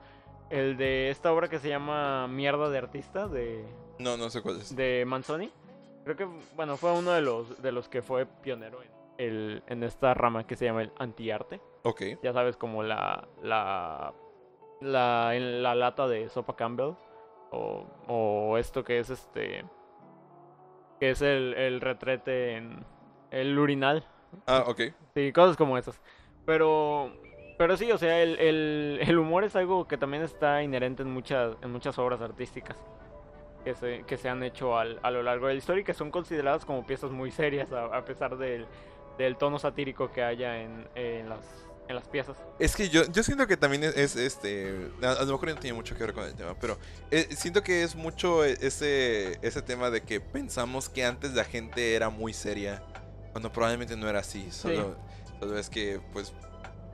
el 0.50 0.78
de 0.78 1.10
esta 1.10 1.32
obra 1.34 1.50
que 1.50 1.60
se 1.60 1.70
llama 1.70 2.28
Mierda 2.28 2.70
de 2.70 2.78
Artista 2.78 3.28
de, 3.28 3.66
No, 4.00 4.18
no 4.18 4.30
sé 4.30 4.42
cuál 4.42 4.62
es. 4.62 4.76
de 4.76 5.04
Manzoni. 5.06 5.52
Creo 6.04 6.16
que, 6.16 6.28
bueno, 6.56 6.78
fue 6.78 6.92
uno 6.94 7.12
de 7.12 7.22
los, 7.22 7.62
de 7.62 7.72
los 7.72 7.90
que 7.90 8.02
fue 8.02 8.26
pionero 8.26 8.82
en, 8.82 8.90
el, 9.18 9.64
en 9.68 9.84
esta 9.84 10.14
rama 10.14 10.48
que 10.48 10.56
se 10.56 10.66
llama 10.66 10.84
el 10.84 10.92
antiarte. 10.98 11.60
Ok. 11.84 12.02
Ya 12.24 12.32
sabes, 12.34 12.56
como 12.58 12.84
la. 12.84 13.28
la. 13.42 14.14
la, 14.82 15.36
en 15.36 15.64
la 15.64 15.76
lata 15.76 16.08
de 16.08 16.30
sopa 16.30 16.56
Campbell. 16.56 16.94
O, 17.52 17.86
o 18.08 18.58
esto 18.58 18.84
que 18.84 19.00
es 19.00 19.10
este. 19.10 19.66
que 21.00 21.10
es 21.12 21.22
el, 21.22 21.54
el 21.56 21.82
retrete 21.82 22.56
en. 22.56 22.86
el 23.32 23.58
urinal. 23.60 24.06
Ah, 24.46 24.64
ok. 24.68 24.82
Sí, 25.14 25.32
cosas 25.34 25.58
como 25.58 25.78
esas. 25.78 26.00
Pero. 26.46 27.12
Pero 27.58 27.76
sí, 27.76 27.92
o 27.92 27.98
sea, 27.98 28.22
el, 28.22 28.40
el, 28.40 29.00
el 29.02 29.18
humor 29.18 29.44
es 29.44 29.56
algo 29.56 29.88
que 29.88 29.98
también 29.98 30.24
está 30.24 30.62
inherente 30.62 31.02
en 31.02 31.12
muchas, 31.12 31.56
en 31.62 31.72
muchas 31.72 31.98
obras 31.98 32.22
artísticas 32.22 32.78
que 33.64 33.74
se, 33.74 34.04
que 34.04 34.16
se 34.18 34.30
han 34.30 34.44
hecho 34.44 34.78
al, 34.78 35.00
a 35.02 35.10
lo 35.12 35.24
largo 35.24 35.48
de 35.48 35.54
la 35.54 35.58
historia 35.58 35.82
y 35.82 35.84
que 35.84 35.94
son 35.96 36.12
consideradas 36.12 36.66
como 36.66 36.86
piezas 36.86 37.10
muy 37.12 37.32
serias 37.32 37.72
a, 37.72 37.86
a 37.86 38.06
pesar 38.06 38.38
del, 38.38 38.68
del 39.18 39.38
tono 39.38 39.58
satírico 39.58 40.12
que 40.12 40.22
haya 40.24 40.62
en, 40.62 40.88
en 40.94 41.28
las, 41.30 41.40
en 41.88 41.96
las 41.96 42.08
piezas. 42.08 42.38
Es 42.60 42.76
que 42.76 42.90
yo, 42.90 43.06
yo 43.12 43.24
siento 43.24 43.48
que 43.48 43.58
también 43.58 43.84
es, 43.84 43.98
es, 43.98 44.16
este. 44.16 44.92
A, 45.02 45.14
a 45.14 45.24
lo 45.26 45.32
mejor 45.34 45.50
no 45.50 45.56
tiene 45.56 45.76
mucho 45.76 45.96
que 45.98 46.04
ver 46.04 46.14
con 46.14 46.26
el 46.26 46.36
tema, 46.36 46.54
pero 46.62 46.78
eh, 47.10 47.28
siento 47.32 47.64
que 47.64 47.82
es 47.82 47.96
mucho 47.96 48.46
e- 48.46 48.58
ese, 48.62 49.40
ese 49.42 49.62
tema 49.64 49.90
de 49.90 50.02
que 50.02 50.22
pensamos 50.22 50.90
que 50.90 51.04
antes 51.04 51.34
la 51.34 51.44
gente 51.44 51.96
era 51.96 52.10
muy 52.10 52.34
seria, 52.34 52.84
cuando 53.32 53.52
probablemente 53.52 53.98
no 53.98 54.08
era 54.08 54.20
así. 54.20 54.52
Solo, 54.52 54.96
solo 55.40 55.58
es 55.58 55.70
que, 55.70 56.00
pues, 56.14 56.34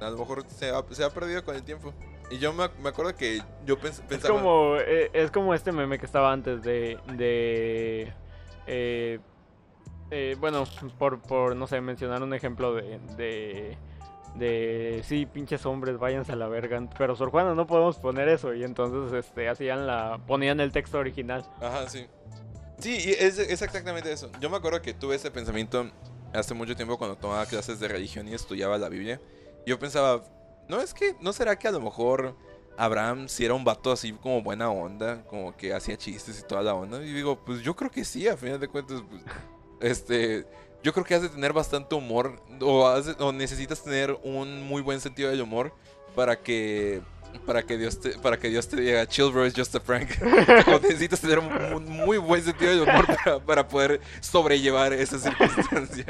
a 0.03 0.09
lo 0.09 0.17
mejor 0.17 0.43
se 0.49 0.69
ha, 0.69 0.84
se 0.91 1.03
ha 1.03 1.09
perdido 1.09 1.43
con 1.43 1.55
el 1.55 1.63
tiempo. 1.63 1.93
Y 2.30 2.38
yo 2.39 2.53
me, 2.53 2.63
ac- 2.63 2.75
me 2.81 2.89
acuerdo 2.89 3.15
que 3.15 3.41
yo 3.65 3.77
pens- 3.77 3.89
Es 3.89 3.99
pensaba. 4.01 4.35
como, 4.39 4.75
eh, 4.77 5.09
es 5.13 5.30
como 5.31 5.53
este 5.53 5.71
meme 5.71 5.99
que 5.99 6.05
estaba 6.05 6.31
antes 6.31 6.63
de... 6.63 6.97
de 7.15 8.13
eh, 8.67 9.19
eh, 10.11 10.35
bueno, 10.39 10.65
por, 10.99 11.21
por, 11.21 11.55
no 11.55 11.67
sé, 11.67 11.81
mencionar 11.81 12.21
un 12.23 12.34
ejemplo 12.34 12.75
de... 12.75 12.99
de 13.17 13.77
de 14.35 15.01
sí, 15.03 15.27
pinches 15.27 15.63
hombres, 15.67 15.99
váyanse 15.99 16.31
a 16.31 16.35
la 16.35 16.47
verga. 16.47 16.81
Pero 16.97 17.15
Sor 17.15 17.30
Juana 17.30 17.53
no 17.53 17.67
podemos 17.67 17.99
poner 17.99 18.27
eso. 18.30 18.51
Y 18.55 18.63
entonces 18.63 19.13
este 19.13 19.47
hacían 19.47 19.85
la. 19.85 20.19
ponían 20.25 20.59
el 20.59 20.71
texto 20.71 20.97
original. 20.97 21.45
Ajá, 21.61 21.88
sí. 21.88 22.07
Sí, 22.80 22.95
es, 23.19 23.38
es 23.38 23.61
exactamente 23.61 24.11
eso. 24.11 24.31
Yo 24.39 24.49
me 24.49 24.57
acuerdo 24.57 24.81
que 24.81 24.95
tuve 24.95 25.17
ese 25.17 25.30
pensamiento 25.30 25.85
hace 26.34 26.55
mucho 26.55 26.75
tiempo 26.75 26.97
cuando 26.97 27.15
tomaba 27.15 27.45
clases 27.45 27.80
de 27.80 27.88
religión 27.88 28.27
y 28.27 28.34
estudiaba 28.34 28.80
la 28.80 28.89
Biblia. 28.89 29.21
Yo 29.65 29.80
pensaba, 29.80 30.23
no 30.68 30.80
es 30.80 30.94
que, 30.94 31.15
¿no 31.22 31.34
será 31.34 31.57
que 31.57 31.68
a 31.68 31.72
lo 31.72 31.81
mejor 31.81 32.35
Abraham 32.77 33.27
si 33.30 33.45
era 33.45 33.53
un 33.53 33.64
vato 33.64 33.91
así 33.91 34.11
como 34.14 34.41
buena 34.41 34.69
onda, 34.69 35.23
como 35.26 35.56
que 35.56 35.73
hacía 35.73 35.98
chistes 35.98 36.40
y 36.40 36.48
toda 36.48 36.61
la 36.61 36.73
onda? 36.73 37.03
Y 37.03 37.14
digo, 37.14 37.44
pues 37.44 37.61
yo 37.61 37.76
creo 37.76 37.91
que 37.91 38.03
sí, 38.03 38.27
a 38.27 38.38
final 38.38 38.60
de 38.60 38.68
cuentas, 38.68 39.02
pues, 39.10 39.22
este, 39.80 40.45
yo 40.84 40.94
creo 40.94 41.06
que 41.06 41.15
has 41.15 41.22
de 41.22 41.30
tener 41.30 41.53
bastante 41.53 41.95
humor 41.95 42.41
o, 42.61 43.02
de- 43.02 43.34
necesitas 43.34 43.81
tener 43.84 44.18
un 44.23 44.64
muy 44.64 44.81
buen 44.81 44.99
sentido 44.99 45.30
del 45.30 45.41
humor 45.41 45.73
para 46.15 46.40
que 46.41 47.02
para 47.48 47.64
que 47.64 47.77
Dios 47.77 47.99
te 47.99 48.11
para 48.19 48.38
que 48.38 48.48
Dios 48.48 48.68
te 48.68 48.80
diga 48.80 49.07
chill 49.07 49.31
bro 49.31 49.44
es 49.44 49.56
just 49.56 49.73
a 49.76 49.80
prank 49.80 50.07
necesitas 50.84 51.19
tener 51.19 51.40
un, 51.40 51.90
muy 51.90 52.19
buen 52.19 52.44
sentido 52.44 52.69
del 52.69 52.81
humor 52.81 53.07
para 53.44 53.68
poder 53.68 53.99
sobrellevar 54.22 54.94
esa 54.94 55.18
circunstancia 55.18 56.06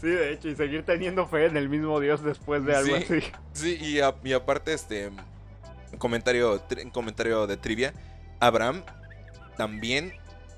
Sí, 0.00 0.08
de 0.08 0.32
hecho, 0.32 0.48
y 0.48 0.56
seguir 0.56 0.84
teniendo 0.84 1.26
fe 1.26 1.46
en 1.46 1.56
el 1.56 1.68
mismo 1.68 2.00
Dios 2.00 2.22
después 2.24 2.64
de 2.64 2.74
algo 2.76 2.96
Sí. 2.96 3.02
así. 3.04 3.22
sí 3.52 3.78
y, 3.80 4.00
a- 4.00 4.14
y 4.24 4.32
aparte 4.32 4.72
este 4.72 5.10
comentario 5.98 6.60
tri- 6.68 6.90
comentario 6.90 7.46
de 7.46 7.56
trivia 7.56 7.92
Abraham 8.40 8.82
también 9.56 10.12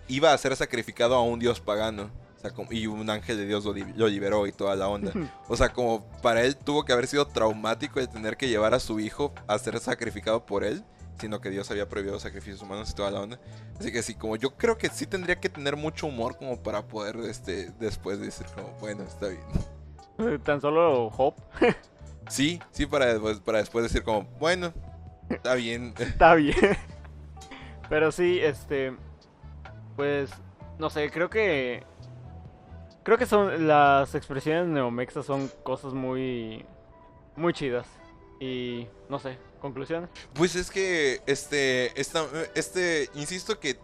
iba 0.09 0.33
a 0.33 0.39
ser 0.39 0.55
sacrificado 0.57 1.15
a 1.15 1.23
un 1.23 1.39
dios 1.39 1.61
pagano 1.61 2.11
o 2.37 2.41
sea, 2.41 2.51
como- 2.51 2.71
y 2.73 2.87
un 2.87 3.09
ángel 3.11 3.37
de 3.39 3.47
Dios 3.47 3.65
lo, 3.65 3.75
lo 3.75 4.09
liberó 4.09 4.47
y 4.47 4.53
toda 4.53 4.77
la 4.77 4.89
onda. 4.89 5.11
O 5.49 5.57
sea, 5.57 5.73
como 5.73 6.07
para 6.23 6.43
él 6.43 6.55
tuvo 6.57 6.85
que 6.85 6.93
haber 6.93 7.07
sido 7.07 7.27
traumático 7.27 7.99
el 7.99 8.09
tener 8.09 8.37
que 8.37 8.49
llevar 8.49 8.75
a 8.75 8.79
su 8.81 9.01
hijo 9.01 9.33
a 9.47 9.59
ser 9.59 9.79
sacrificado 9.81 10.45
por 10.45 10.63
él, 10.63 10.85
sino 11.19 11.41
que 11.41 11.51
Dios 11.51 11.71
había 11.71 11.89
prohibido 11.89 12.19
sacrificios 12.19 12.63
humanos 12.63 12.91
y 12.91 12.95
toda 12.95 13.11
la 13.11 13.21
onda. 13.21 13.41
Así 13.79 13.93
que 13.93 14.03
sí, 14.03 14.15
como 14.15 14.37
yo 14.37 14.57
creo 14.57 14.79
que 14.79 14.89
sí 14.89 15.07
tendría 15.07 15.41
que 15.41 15.49
tener 15.49 15.77
mucho 15.77 16.07
humor 16.07 16.37
como 16.37 16.63
para 16.63 16.87
poder 16.87 17.17
este 17.29 17.71
después 17.79 18.21
decir 18.21 18.47
como, 18.55 18.71
bueno, 18.81 19.03
está 19.05 19.29
bien. 19.29 20.41
Tan 20.45 20.61
solo 20.61 21.07
Hope. 21.09 21.43
Sí, 22.29 22.61
sí 22.73 22.87
para 22.87 23.07
después, 23.07 23.39
para 23.39 23.59
después 23.59 23.85
decir 23.85 24.03
como, 24.03 24.25
bueno, 24.41 24.73
está 25.31 25.55
bien. 25.55 25.95
Está 25.99 26.35
bien. 26.35 26.57
Pero 27.89 28.13
sí, 28.13 28.41
este. 28.41 28.97
Pues. 29.95 30.31
No 30.79 30.91
sé, 30.91 31.11
creo 31.11 31.31
que. 31.31 31.85
Creo 33.03 33.19
que 33.19 33.27
son. 33.27 33.67
Las 33.67 34.15
expresiones 34.15 34.67
neomexas 34.67 35.27
son 35.27 35.49
cosas 35.63 35.95
muy. 35.95 36.65
Muy 37.37 37.53
chidas. 37.53 37.87
Y. 38.41 38.89
No 39.09 39.19
sé, 39.19 39.39
conclusiones. 39.61 40.11
Pues 40.35 40.57
es 40.57 40.71
que 40.71 41.21
este 41.27 41.99
esta, 42.01 42.27
este 42.55 43.11
insisto 43.15 43.59
que 43.59 43.79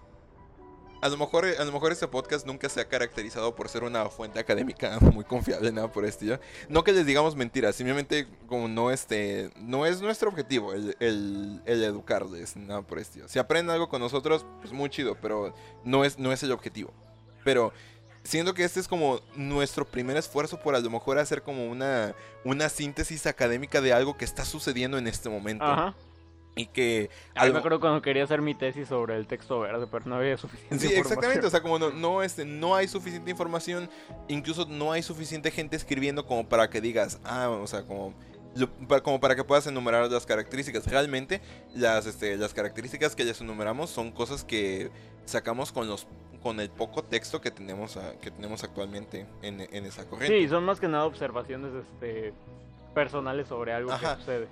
a 1.02 1.08
lo 1.08 1.16
mejor 1.16 1.44
a 1.44 1.64
lo 1.64 1.72
mejor 1.72 1.90
este 1.90 2.06
podcast 2.06 2.46
nunca 2.46 2.68
se 2.68 2.80
ha 2.80 2.88
caracterizado 2.88 3.56
por 3.56 3.68
ser 3.68 3.82
una 3.82 4.08
fuente 4.08 4.38
académica 4.38 4.98
muy 5.12 5.24
confiable 5.24 5.72
nada 5.72 5.90
por 5.90 6.04
estilo. 6.04 6.38
No 6.68 6.84
que 6.84 6.92
les 6.92 7.04
digamos 7.04 7.34
mentiras, 7.34 7.74
simplemente 7.74 8.28
como 8.46 8.68
no 8.68 8.90
este 8.92 9.50
no 9.56 9.84
es 9.84 10.00
nuestro 10.00 10.30
objetivo 10.30 10.72
el, 10.72 10.96
el, 11.00 11.60
educarles 11.66 12.56
nada 12.56 12.82
por 12.82 13.00
estilo. 13.00 13.28
Si 13.28 13.40
aprenden 13.40 13.74
algo 13.74 13.88
con 13.88 14.00
nosotros, 14.00 14.46
pues 14.60 14.72
muy 14.72 14.90
chido, 14.90 15.16
pero 15.20 15.54
no 15.84 16.04
es 16.04 16.18
no 16.18 16.32
es 16.32 16.42
el 16.44 16.52
objetivo. 16.52 16.92
Pero 17.44 17.72
siento 18.24 18.54
que 18.54 18.64
este 18.64 18.80
es 18.80 18.88
como 18.88 19.20
nuestro 19.36 19.84
primer 19.84 20.16
esfuerzo 20.16 20.58
por 20.60 20.74
a 20.74 20.80
lo 20.80 20.90
mejor 20.90 21.18
hacer 21.18 21.42
como 21.42 21.66
una 21.66 22.14
una 22.44 22.68
síntesis 22.68 23.26
académica 23.26 23.80
de 23.80 23.92
algo 23.92 24.16
que 24.16 24.24
está 24.24 24.44
sucediendo 24.44 24.98
en 24.98 25.06
este 25.08 25.28
momento 25.28 25.64
Ajá. 25.64 25.94
y 26.54 26.66
que 26.66 27.10
A 27.34 27.42
algo- 27.42 27.54
me 27.54 27.58
acuerdo 27.60 27.80
cuando 27.80 28.00
quería 28.02 28.24
hacer 28.24 28.40
mi 28.42 28.54
tesis 28.54 28.88
sobre 28.88 29.16
el 29.16 29.26
texto 29.26 29.58
verde, 29.60 29.86
pero 29.90 30.04
no 30.06 30.16
había 30.16 30.36
suficiente 30.36 30.78
Sí, 30.78 30.86
exactamente, 30.94 31.46
o 31.46 31.48
información. 31.48 31.50
sea, 31.50 31.62
como 31.62 31.78
no, 31.78 31.90
no, 32.18 32.22
este, 32.22 32.44
no 32.44 32.74
hay 32.76 32.86
suficiente 32.88 33.30
información, 33.30 33.88
incluso 34.28 34.66
no 34.66 34.92
hay 34.92 35.02
suficiente 35.02 35.50
gente 35.50 35.76
escribiendo 35.76 36.26
como 36.26 36.48
para 36.48 36.68
que 36.70 36.80
digas, 36.80 37.18
ah, 37.24 37.48
o 37.48 37.66
sea, 37.66 37.82
como, 37.86 38.14
como 39.02 39.18
para 39.18 39.34
que 39.34 39.44
puedas 39.44 39.66
enumerar 39.66 40.10
las 40.10 40.26
características. 40.26 40.86
Realmente, 40.86 41.40
las, 41.74 42.04
este, 42.06 42.36
las 42.36 42.52
características 42.52 43.16
que 43.16 43.24
les 43.24 43.40
enumeramos 43.40 43.88
son 43.90 44.12
cosas 44.12 44.44
que 44.44 44.90
sacamos 45.24 45.72
con 45.72 45.86
los 45.88 46.06
con 46.42 46.58
el 46.60 46.70
poco 46.70 47.02
texto 47.04 47.40
que 47.40 47.50
tenemos 47.50 47.96
a- 47.96 48.14
que 48.20 48.30
tenemos 48.30 48.64
actualmente 48.64 49.26
en, 49.42 49.60
en 49.60 49.84
esa 49.86 50.04
corriente. 50.08 50.38
Sí, 50.40 50.48
son 50.48 50.64
más 50.64 50.80
que 50.80 50.88
nada 50.88 51.04
observaciones 51.04 51.70
este, 51.74 52.32
personales 52.94 53.48
sobre 53.48 53.72
algo 53.72 53.92
Ajá. 53.92 54.14
que 54.16 54.20
sucede. 54.20 54.48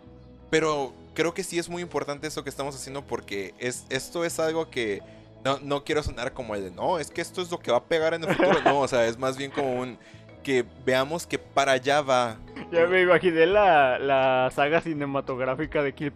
Pero 0.50 0.92
creo 1.14 1.32
que 1.34 1.42
sí 1.44 1.58
es 1.58 1.68
muy 1.68 1.82
importante 1.82 2.26
esto 2.26 2.42
que 2.42 2.50
estamos 2.50 2.74
haciendo 2.74 3.02
porque 3.06 3.54
es, 3.58 3.86
esto 3.90 4.24
es 4.24 4.40
algo 4.40 4.70
que 4.70 5.00
no, 5.44 5.58
no 5.62 5.84
quiero 5.84 6.02
sonar 6.02 6.32
como 6.32 6.54
el 6.54 6.64
de, 6.64 6.70
no, 6.72 6.98
es 6.98 7.10
que 7.10 7.20
esto 7.20 7.40
es 7.42 7.50
lo 7.50 7.58
que 7.60 7.70
va 7.70 7.78
a 7.78 7.84
pegar 7.84 8.14
en 8.14 8.24
el 8.24 8.34
futuro. 8.34 8.58
No, 8.64 8.80
o 8.80 8.88
sea, 8.88 9.06
es 9.06 9.18
más 9.18 9.36
bien 9.36 9.50
como 9.50 9.80
un 9.80 9.98
que 10.42 10.64
veamos 10.86 11.26
que 11.26 11.38
para 11.38 11.72
allá 11.72 12.00
va. 12.00 12.38
Ya 12.72 12.86
me 12.86 13.02
imaginé 13.02 13.44
la, 13.46 13.98
la 13.98 14.50
saga 14.54 14.80
cinematográfica 14.80 15.82
de 15.82 15.92
Kill. 15.92 16.12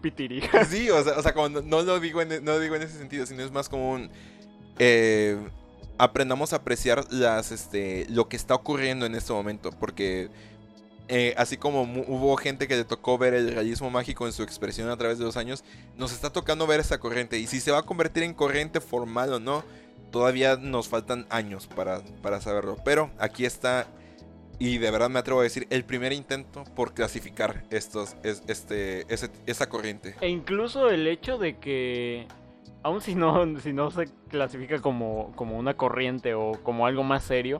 Sí, 0.66 0.88
o 0.90 1.02
sea, 1.04 1.18
o 1.18 1.22
sea 1.22 1.34
como 1.34 1.48
no, 1.50 1.60
no 1.60 1.82
lo 1.82 2.00
digo 2.00 2.22
en, 2.22 2.42
no 2.44 2.52
lo 2.52 2.60
digo 2.60 2.74
en 2.74 2.82
ese 2.82 2.96
sentido, 2.98 3.26
sino 3.26 3.42
es 3.42 3.52
más 3.52 3.68
como 3.68 3.90
un... 3.92 4.10
eh, 4.78 5.38
aprendamos 5.98 6.52
a 6.52 6.56
apreciar 6.56 7.04
las, 7.12 7.52
este, 7.52 8.06
lo 8.10 8.28
que 8.28 8.36
está 8.36 8.54
ocurriendo 8.54 9.06
en 9.06 9.14
este 9.14 9.32
momento, 9.32 9.70
porque 9.70 10.28
eh, 11.08 11.34
así 11.36 11.56
como 11.56 11.82
hubo 11.82 12.36
gente 12.36 12.66
que 12.66 12.76
le 12.76 12.84
tocó 12.84 13.18
ver 13.18 13.34
el 13.34 13.52
realismo 13.52 13.90
mágico 13.90 14.26
en 14.26 14.32
su 14.32 14.42
expresión 14.42 14.88
a 14.88 14.96
través 14.96 15.18
de 15.18 15.24
los 15.24 15.36
años, 15.36 15.62
nos 15.96 16.12
está 16.12 16.30
tocando 16.30 16.66
ver 16.66 16.80
esa 16.80 16.98
corriente. 16.98 17.38
Y 17.38 17.46
si 17.46 17.60
se 17.60 17.70
va 17.70 17.78
a 17.78 17.82
convertir 17.82 18.22
en 18.22 18.34
corriente 18.34 18.80
formal 18.80 19.32
o 19.34 19.38
no, 19.40 19.62
todavía 20.10 20.56
nos 20.56 20.88
faltan 20.88 21.26
años 21.30 21.66
para, 21.66 22.00
para 22.22 22.40
saberlo. 22.40 22.76
Pero 22.84 23.10
aquí 23.18 23.44
está, 23.44 23.86
y 24.58 24.78
de 24.78 24.90
verdad 24.90 25.10
me 25.10 25.18
atrevo 25.18 25.40
a 25.40 25.42
decir, 25.42 25.66
el 25.70 25.84
primer 25.84 26.12
intento 26.12 26.64
por 26.74 26.94
clasificar 26.94 27.64
estos, 27.70 28.16
es- 28.22 28.42
este, 28.46 29.04
esa 29.46 29.68
corriente. 29.68 30.14
E 30.22 30.28
incluso 30.28 30.88
el 30.88 31.06
hecho 31.06 31.36
de 31.36 31.58
que, 31.58 32.26
aun 32.84 33.00
si 33.00 33.16
no, 33.16 33.58
si 33.60 33.72
no 33.72 33.90
se 33.90 34.08
clasifica 34.28 34.80
como, 34.80 35.32
como 35.34 35.58
una 35.58 35.74
corriente 35.74 36.34
o 36.34 36.52
como 36.62 36.86
algo 36.86 37.02
más 37.02 37.24
serio, 37.24 37.58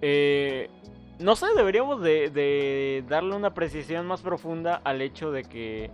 eh, 0.00 0.70
no 1.18 1.34
sé, 1.34 1.46
deberíamos 1.56 2.00
de, 2.00 3.04
darle 3.08 3.34
una 3.34 3.54
precisión 3.54 4.06
más 4.06 4.20
profunda 4.20 4.80
al 4.84 5.02
hecho 5.02 5.32
de 5.32 5.42
que, 5.42 5.90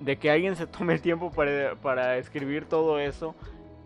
de 0.00 0.18
que 0.18 0.30
alguien 0.30 0.56
se 0.56 0.66
tome 0.66 0.92
el 0.92 1.00
tiempo 1.00 1.30
para, 1.30 1.76
para 1.76 2.18
escribir 2.18 2.66
todo 2.66 2.98
eso 2.98 3.34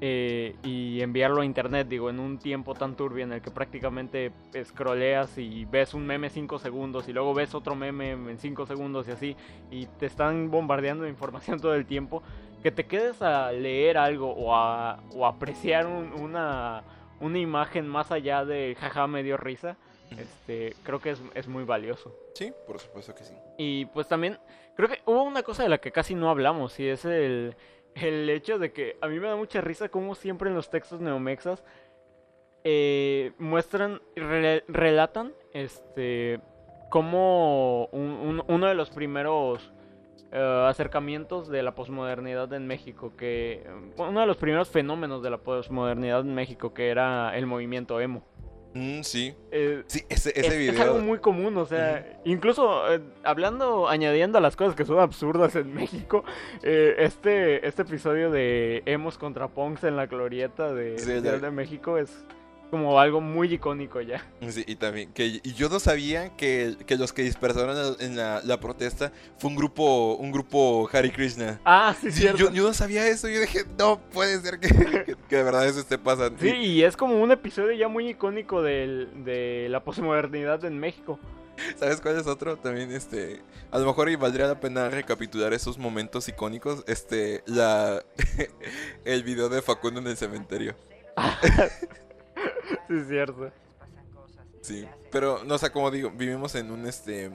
eh, 0.00 0.56
y 0.64 1.00
enviarlo 1.00 1.42
a 1.42 1.44
internet, 1.44 1.86
digo, 1.88 2.10
en 2.10 2.18
un 2.18 2.38
tiempo 2.38 2.74
tan 2.74 2.96
turbio 2.96 3.24
en 3.24 3.32
el 3.32 3.40
que 3.40 3.52
prácticamente 3.52 4.32
scrolleas 4.64 5.38
y 5.38 5.64
ves 5.66 5.94
un 5.94 6.04
meme 6.04 6.30
5 6.30 6.58
segundos 6.58 7.08
y 7.08 7.12
luego 7.12 7.32
ves 7.32 7.54
otro 7.54 7.76
meme 7.76 8.10
en 8.10 8.38
5 8.38 8.66
segundos 8.66 9.06
y 9.06 9.12
así, 9.12 9.36
y 9.70 9.86
te 9.86 10.06
están 10.06 10.50
bombardeando 10.50 11.04
de 11.04 11.10
información 11.10 11.60
todo 11.60 11.74
el 11.74 11.86
tiempo, 11.86 12.22
que 12.64 12.72
te 12.72 12.86
quedes 12.86 13.20
a 13.22 13.52
leer 13.52 13.98
algo 13.98 14.32
o 14.32 14.54
a, 14.54 14.98
o 15.14 15.26
apreciar 15.26 15.86
un- 15.86 16.12
una, 16.14 16.82
una 17.20 17.38
imagen 17.38 17.86
más 17.86 18.10
allá 18.10 18.44
de 18.46 18.74
jaja 18.80 19.06
me 19.06 19.22
dio 19.22 19.36
risa, 19.36 19.76
este, 20.18 20.74
creo 20.82 20.98
que 20.98 21.10
es, 21.10 21.22
es 21.34 21.46
muy 21.46 21.64
valioso. 21.64 22.16
Sí, 22.34 22.52
por 22.66 22.80
supuesto 22.80 23.14
que 23.14 23.22
sí. 23.24 23.34
Y 23.58 23.84
pues 23.86 24.08
también, 24.08 24.38
creo 24.76 24.88
que 24.88 25.02
hubo 25.04 25.22
una 25.24 25.42
cosa 25.42 25.62
de 25.62 25.68
la 25.68 25.76
que 25.78 25.92
casi 25.92 26.14
no 26.14 26.30
hablamos, 26.30 26.80
y 26.80 26.88
es 26.88 27.04
el, 27.04 27.54
el 27.96 28.30
hecho 28.30 28.58
de 28.58 28.72
que 28.72 28.96
a 29.02 29.08
mí 29.08 29.20
me 29.20 29.28
da 29.28 29.36
mucha 29.36 29.60
risa 29.60 29.90
como 29.90 30.14
siempre 30.14 30.48
en 30.48 30.56
los 30.56 30.70
textos 30.70 31.02
neomexas 31.02 31.62
eh, 32.64 33.32
muestran, 33.38 34.00
re- 34.16 34.64
relatan, 34.68 35.34
este, 35.52 36.40
como 36.88 37.86
un- 37.92 38.00
un- 38.40 38.44
uno 38.48 38.66
de 38.68 38.74
los 38.74 38.88
primeros 38.88 39.70
eh, 40.32 40.66
acercamientos 40.68 41.48
de 41.48 41.62
la 41.62 41.74
posmodernidad 41.74 42.52
en 42.52 42.66
México, 42.66 43.12
que 43.16 43.62
eh, 43.64 43.70
uno 43.96 44.20
de 44.20 44.26
los 44.26 44.36
primeros 44.36 44.68
fenómenos 44.68 45.22
de 45.22 45.30
la 45.30 45.38
posmodernidad 45.38 46.20
en 46.20 46.34
México, 46.34 46.74
que 46.74 46.88
era 46.88 47.36
el 47.36 47.46
movimiento 47.46 48.00
emo. 48.00 48.24
Mm, 48.76 49.02
sí. 49.02 49.32
Eh, 49.52 49.84
Sí, 49.86 50.00
ese, 50.08 50.30
ese 50.30 50.40
es, 50.40 50.52
es 50.52 50.58
video. 50.58 50.82
algo 50.82 50.98
muy 50.98 51.18
común, 51.18 51.56
o 51.58 51.64
sea, 51.64 52.20
incluso 52.24 52.92
eh, 52.92 53.00
hablando, 53.22 53.88
añadiendo 53.88 54.38
a 54.38 54.40
las 54.40 54.56
cosas 54.56 54.74
que 54.74 54.84
son 54.84 54.98
absurdas 54.98 55.54
en 55.54 55.72
México, 55.74 56.24
eh, 56.64 56.96
este, 56.98 57.64
este 57.68 57.82
episodio 57.82 58.32
de 58.32 58.82
Emos 58.86 59.16
contra 59.16 59.46
Punks 59.46 59.84
en 59.84 59.94
la 59.96 60.06
glorieta 60.06 60.74
de 60.74 60.98
Ciudad 60.98 61.40
de 61.40 61.50
México 61.52 61.98
es 61.98 62.24
como 62.74 62.98
algo 62.98 63.20
muy 63.20 63.54
icónico 63.54 64.00
ya. 64.00 64.26
Sí, 64.48 64.64
y 64.66 64.74
también, 64.74 65.12
que 65.12 65.40
y 65.44 65.54
yo 65.54 65.68
no 65.68 65.78
sabía 65.78 66.30
que, 66.36 66.76
que 66.88 66.96
los 66.96 67.12
que 67.12 67.22
dispersaron 67.22 67.94
en 68.00 68.16
la, 68.16 68.40
la 68.42 68.58
protesta 68.58 69.12
fue 69.38 69.50
un 69.50 69.54
grupo, 69.56 70.14
un 70.16 70.32
grupo 70.32 70.88
Hare 70.92 71.12
Krishna. 71.12 71.60
Ah, 71.64 71.94
sí, 72.00 72.10
Sí, 72.10 72.22
cierto. 72.22 72.38
yo, 72.38 72.50
yo 72.50 72.64
no 72.64 72.74
sabía 72.74 73.06
eso, 73.06 73.28
yo 73.28 73.40
dije, 73.40 73.60
no 73.78 74.00
puede 74.10 74.40
ser 74.40 74.58
que, 74.58 74.68
que- 74.68 75.16
que 75.28 75.36
de 75.36 75.42
verdad 75.44 75.68
eso 75.68 75.78
esté 75.78 75.98
pasando. 75.98 76.36
Sí, 76.40 76.48
y 76.50 76.82
es 76.82 76.96
como 76.96 77.22
un 77.22 77.30
episodio 77.30 77.70
ya 77.74 77.86
muy 77.86 78.08
icónico 78.08 78.60
del- 78.60 79.24
de 79.24 79.68
la 79.70 79.84
posmodernidad 79.84 80.64
en 80.64 80.80
México. 80.80 81.20
¿Sabes 81.78 82.00
cuál 82.00 82.18
es 82.18 82.26
otro? 82.26 82.56
También, 82.56 82.90
este, 82.90 83.40
a 83.70 83.78
lo 83.78 83.86
mejor 83.86 84.08
y 84.10 84.16
valdría 84.16 84.48
la 84.48 84.58
pena 84.58 84.88
recapitular 84.88 85.52
esos 85.54 85.78
momentos 85.78 86.28
icónicos, 86.28 86.82
este, 86.88 87.44
la, 87.46 88.02
el 89.04 89.22
video 89.22 89.48
de 89.48 89.62
Facundo 89.62 90.00
en 90.00 90.08
el 90.08 90.16
cementerio. 90.16 90.74
Sí, 92.88 92.94
es 92.96 93.08
cierto. 93.08 93.50
Sí, 94.60 94.88
pero, 95.10 95.44
no, 95.44 95.56
o 95.56 95.58
sea, 95.58 95.70
como 95.70 95.90
digo, 95.90 96.10
vivimos 96.10 96.54
en 96.54 96.70
un, 96.70 96.86
este, 96.86 97.30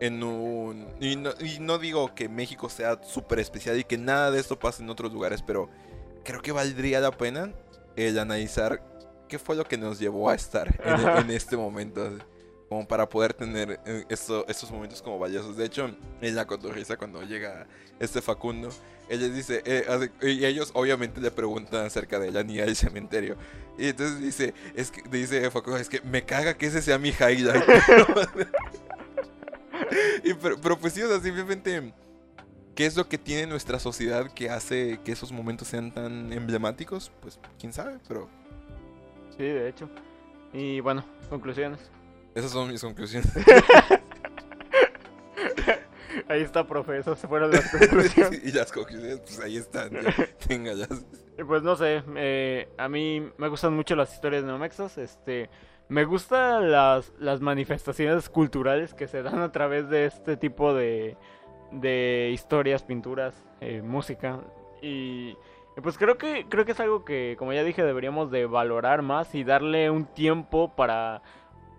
en 0.00 0.22
un... 0.22 0.86
Y 1.00 1.16
no, 1.16 1.30
y 1.40 1.58
no 1.58 1.78
digo 1.78 2.14
que 2.14 2.28
México 2.28 2.68
sea 2.68 3.02
súper 3.02 3.40
especial 3.40 3.78
y 3.78 3.84
que 3.84 3.98
nada 3.98 4.30
de 4.30 4.40
esto 4.40 4.58
pase 4.58 4.82
en 4.82 4.90
otros 4.90 5.12
lugares, 5.12 5.42
pero 5.42 5.68
creo 6.24 6.42
que 6.42 6.52
valdría 6.52 7.00
la 7.00 7.10
pena 7.10 7.52
el 7.96 8.18
analizar 8.18 8.82
qué 9.28 9.38
fue 9.38 9.56
lo 9.56 9.64
que 9.64 9.76
nos 9.76 9.98
llevó 9.98 10.30
a 10.30 10.34
estar 10.34 10.80
en, 10.84 11.30
este 11.30 11.56
momento, 11.56 12.04
así, 12.04 12.18
como 12.68 12.86
para 12.88 13.08
poder 13.08 13.34
tener 13.34 13.80
eh, 13.86 14.04
esto- 14.08 14.44
estos 14.48 14.70
momentos 14.70 15.02
como 15.02 15.18
valiosos. 15.18 15.56
De 15.56 15.64
hecho, 15.64 15.90
en 16.20 16.34
la 16.34 16.46
cotorriza 16.46 16.96
cuando 16.96 17.22
llega 17.22 17.66
este 18.00 18.20
Facundo, 18.22 18.70
les 19.08 19.34
dice, 19.34 19.62
eh, 19.66 19.84
y 20.22 20.44
ellos 20.44 20.70
obviamente 20.74 21.20
le 21.20 21.30
preguntan 21.30 21.84
acerca 21.86 22.18
de 22.18 22.32
la 22.32 22.42
niña 22.42 22.64
del 22.64 22.74
cementerio. 22.76 23.36
Y 23.78 23.88
entonces 23.88 24.20
dice, 24.20 24.54
es 24.74 24.90
que, 24.90 25.02
dice 25.10 25.50
Facundo, 25.50 25.78
es 25.78 25.88
que 25.88 26.00
me 26.00 26.24
caga 26.24 26.54
que 26.54 26.66
ese 26.66 26.80
sea 26.82 26.98
mi 26.98 27.10
highlight. 27.10 27.64
Y 30.24 30.34
pero, 30.34 30.56
pero 30.60 30.78
pues 30.78 30.92
sí, 30.94 31.02
o 31.02 31.08
sea, 31.08 31.20
simplemente, 31.20 31.92
¿qué 32.74 32.86
es 32.86 32.96
lo 32.96 33.08
que 33.08 33.18
tiene 33.18 33.46
nuestra 33.46 33.78
sociedad 33.78 34.30
que 34.32 34.48
hace 34.50 34.98
que 35.04 35.12
esos 35.12 35.30
momentos 35.32 35.68
sean 35.68 35.92
tan 35.92 36.32
emblemáticos? 36.32 37.12
Pues 37.20 37.38
quién 37.58 37.72
sabe, 37.72 37.98
pero 38.08 38.28
Sí, 39.36 39.42
de 39.42 39.68
hecho. 39.68 39.88
Y 40.52 40.80
bueno, 40.80 41.04
conclusiones. 41.28 41.80
Esas 42.34 42.50
son 42.50 42.70
mis 42.70 42.80
conclusiones. 42.80 43.30
Ahí 46.28 46.42
está, 46.42 46.66
profe, 46.66 46.98
esas 46.98 47.20
fueron 47.20 47.50
las 47.50 47.70
conclusiones. 47.78 48.44
y 48.44 48.52
las 48.52 48.72
conclusiones, 48.72 49.20
pues 49.20 49.40
ahí 49.40 49.56
están. 49.56 49.90
ya. 50.48 50.86
Y 51.38 51.44
Pues 51.44 51.62
no 51.62 51.76
sé, 51.76 52.02
eh, 52.16 52.68
a 52.78 52.88
mí 52.88 53.30
me 53.36 53.48
gustan 53.48 53.74
mucho 53.74 53.96
las 53.96 54.12
historias 54.14 54.44
neomexas, 54.44 54.96
este, 54.98 55.50
me 55.88 56.04
gustan 56.04 56.70
las, 56.70 57.12
las 57.18 57.40
manifestaciones 57.40 58.28
culturales 58.28 58.94
que 58.94 59.08
se 59.08 59.22
dan 59.22 59.40
a 59.40 59.52
través 59.52 59.88
de 59.88 60.06
este 60.06 60.36
tipo 60.36 60.72
de, 60.72 61.16
de 61.72 62.30
historias, 62.32 62.82
pinturas, 62.82 63.34
eh, 63.60 63.82
música, 63.82 64.40
y, 64.80 65.36
y 65.76 65.80
pues 65.82 65.98
creo 65.98 66.16
que, 66.16 66.46
creo 66.48 66.64
que 66.64 66.72
es 66.72 66.80
algo 66.80 67.04
que, 67.04 67.34
como 67.38 67.52
ya 67.52 67.64
dije, 67.64 67.82
deberíamos 67.82 68.30
de 68.30 68.46
valorar 68.46 69.02
más 69.02 69.34
y 69.34 69.44
darle 69.44 69.90
un 69.90 70.06
tiempo 70.06 70.74
para, 70.74 71.22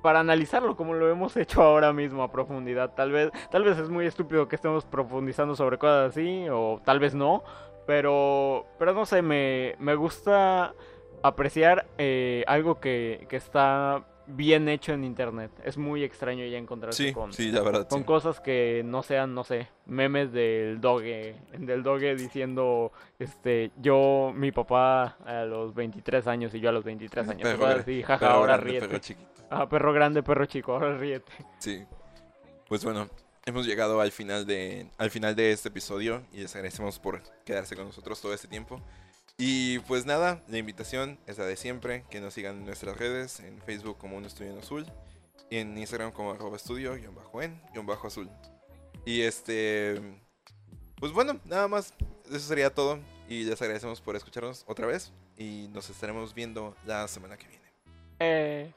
para 0.05 0.19
analizarlo 0.19 0.75
como 0.75 0.93
lo 0.93 1.09
hemos 1.09 1.35
hecho 1.35 1.63
ahora 1.63 1.91
mismo 1.91 2.21
a 2.21 2.31
profundidad. 2.31 2.93
Tal 2.93 3.11
vez, 3.11 3.31
tal 3.49 3.63
vez 3.63 3.79
es 3.79 3.89
muy 3.89 4.05
estúpido 4.05 4.47
que 4.47 4.55
estemos 4.55 4.85
profundizando 4.85 5.55
sobre 5.55 5.79
cosas 5.79 6.11
así, 6.11 6.45
o 6.47 6.79
tal 6.85 6.99
vez 6.99 7.15
no, 7.15 7.43
pero, 7.87 8.67
pero 8.77 8.93
no 8.93 9.07
sé, 9.07 9.23
me, 9.23 9.73
me 9.79 9.95
gusta 9.95 10.75
apreciar 11.23 11.87
eh, 11.97 12.43
algo 12.45 12.79
que, 12.79 13.25
que 13.29 13.35
está 13.35 14.05
bien 14.27 14.67
hecho 14.69 14.93
en 14.93 15.03
internet. 15.03 15.51
Es 15.63 15.77
muy 15.77 16.03
extraño 16.03 16.45
ya 16.45 16.57
encontrarse 16.57 17.07
Sí, 17.07 17.13
con, 17.13 17.33
sí, 17.33 17.51
la 17.51 17.61
verdad. 17.61 17.87
con 17.87 17.99
sí. 17.99 18.05
cosas 18.05 18.39
que 18.41 18.81
no 18.85 19.03
sean, 19.03 19.33
no 19.33 19.43
sé, 19.43 19.67
memes 19.85 20.31
del 20.31 20.79
doge, 20.81 21.35
del 21.57 21.83
doge 21.83 22.15
diciendo, 22.15 22.91
este, 23.19 23.71
yo, 23.77 24.31
mi 24.35 24.51
papá 24.51 25.17
a 25.25 25.43
los 25.45 25.73
23 25.73 26.27
años 26.27 26.53
y 26.53 26.59
yo 26.59 26.69
a 26.69 26.71
los 26.71 26.83
23 26.83 27.29
años. 27.29 27.41
Perro 27.43 27.65
así, 27.67 28.01
jaja, 28.03 28.19
Perro 28.19 28.31
ahora 28.33 28.53
grande, 28.57 28.71
ríete. 28.71 28.87
perro 28.87 28.99
chiquito. 28.99 29.29
Ah, 29.49 29.69
perro 29.69 29.93
grande, 29.93 30.23
perro 30.23 30.45
chico, 30.45 30.73
ahora 30.73 30.97
ríete. 30.97 31.31
Sí. 31.59 31.83
Pues 32.67 32.83
bueno, 32.83 33.07
hemos 33.45 33.65
llegado 33.67 34.01
al 34.01 34.11
final 34.11 34.47
de 34.47 34.87
al 34.97 35.11
final 35.11 35.35
de 35.35 35.51
este 35.51 35.69
episodio 35.69 36.23
y 36.33 36.37
les 36.41 36.55
agradecemos 36.55 36.97
por 36.97 37.21
quedarse 37.45 37.75
con 37.75 37.85
nosotros 37.85 38.19
todo 38.19 38.33
este 38.33 38.47
tiempo. 38.47 38.81
Y 39.37 39.79
pues 39.79 40.05
nada, 40.05 40.41
la 40.47 40.57
invitación 40.57 41.19
es 41.27 41.37
la 41.37 41.45
de 41.45 41.57
siempre, 41.57 42.05
que 42.09 42.21
nos 42.21 42.33
sigan 42.33 42.57
en 42.57 42.65
nuestras 42.65 42.97
redes, 42.97 43.41
en 43.41 43.61
Facebook 43.61 43.97
como 43.97 44.15
un 44.15 44.25
estudio 44.25 44.51
en 44.51 44.59
azul, 44.59 44.85
y 45.49 45.57
en 45.57 45.77
Instagram 45.77 46.11
como 46.11 46.31
arroba 46.31 46.55
estudio, 46.55 46.95
guion 46.95 47.15
bajo 47.15 47.41
en, 47.41 47.61
guion 47.73 47.85
bajo 47.85 48.07
azul. 48.07 48.29
Y 49.05 49.21
este, 49.21 50.01
pues 50.99 51.11
bueno, 51.11 51.39
nada 51.45 51.67
más, 51.67 51.93
eso 52.27 52.39
sería 52.39 52.73
todo. 52.73 52.99
Y 53.27 53.43
les 53.43 53.61
agradecemos 53.61 54.01
por 54.01 54.15
escucharnos 54.15 54.63
otra 54.67 54.85
vez 54.85 55.11
y 55.37 55.67
nos 55.73 55.89
estaremos 55.89 56.33
viendo 56.33 56.75
la 56.85 57.07
semana 57.07 57.37
que 57.37 57.47
viene. 57.47 57.65
Eh... 58.19 58.73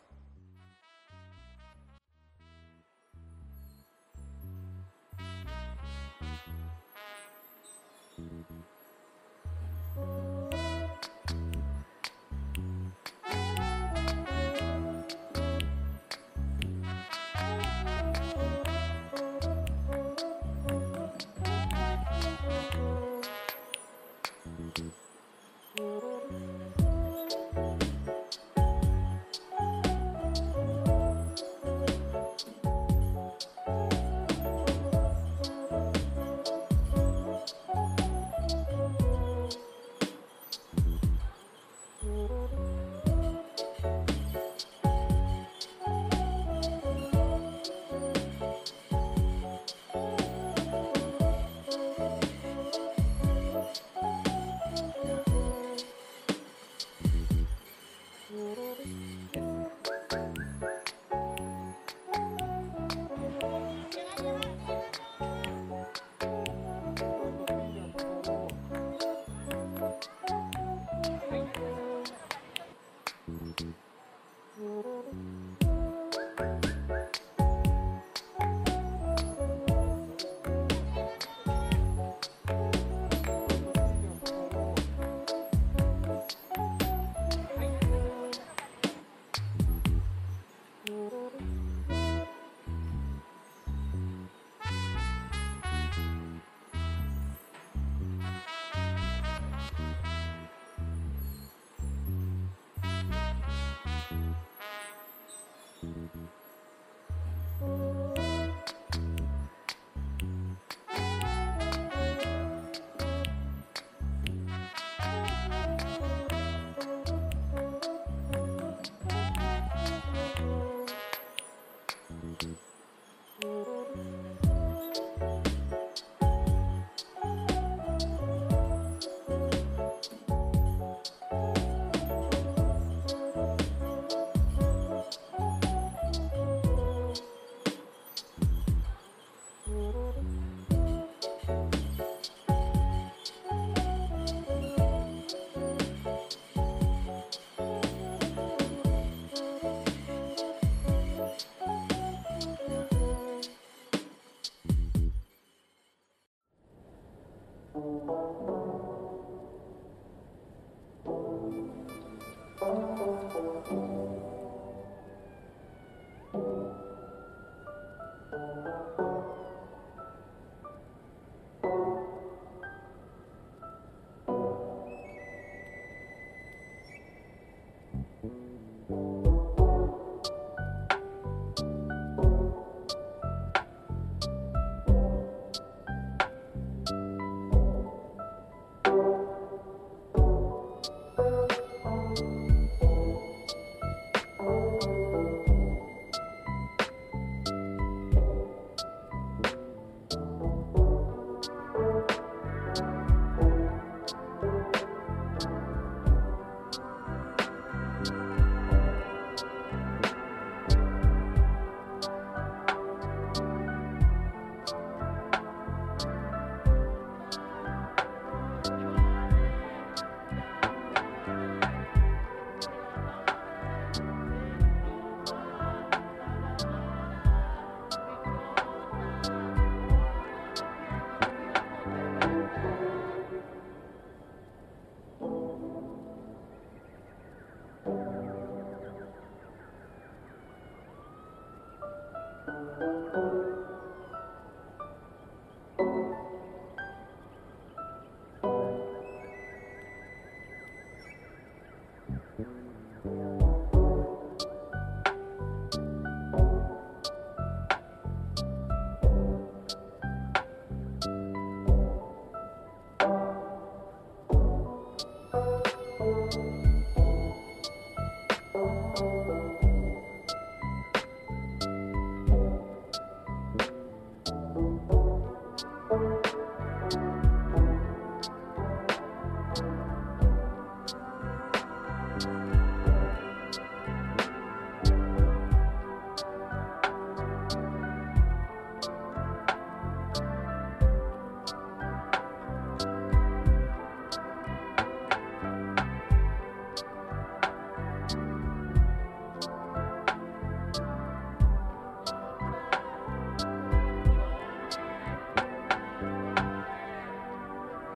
Oh. 107.61 108.08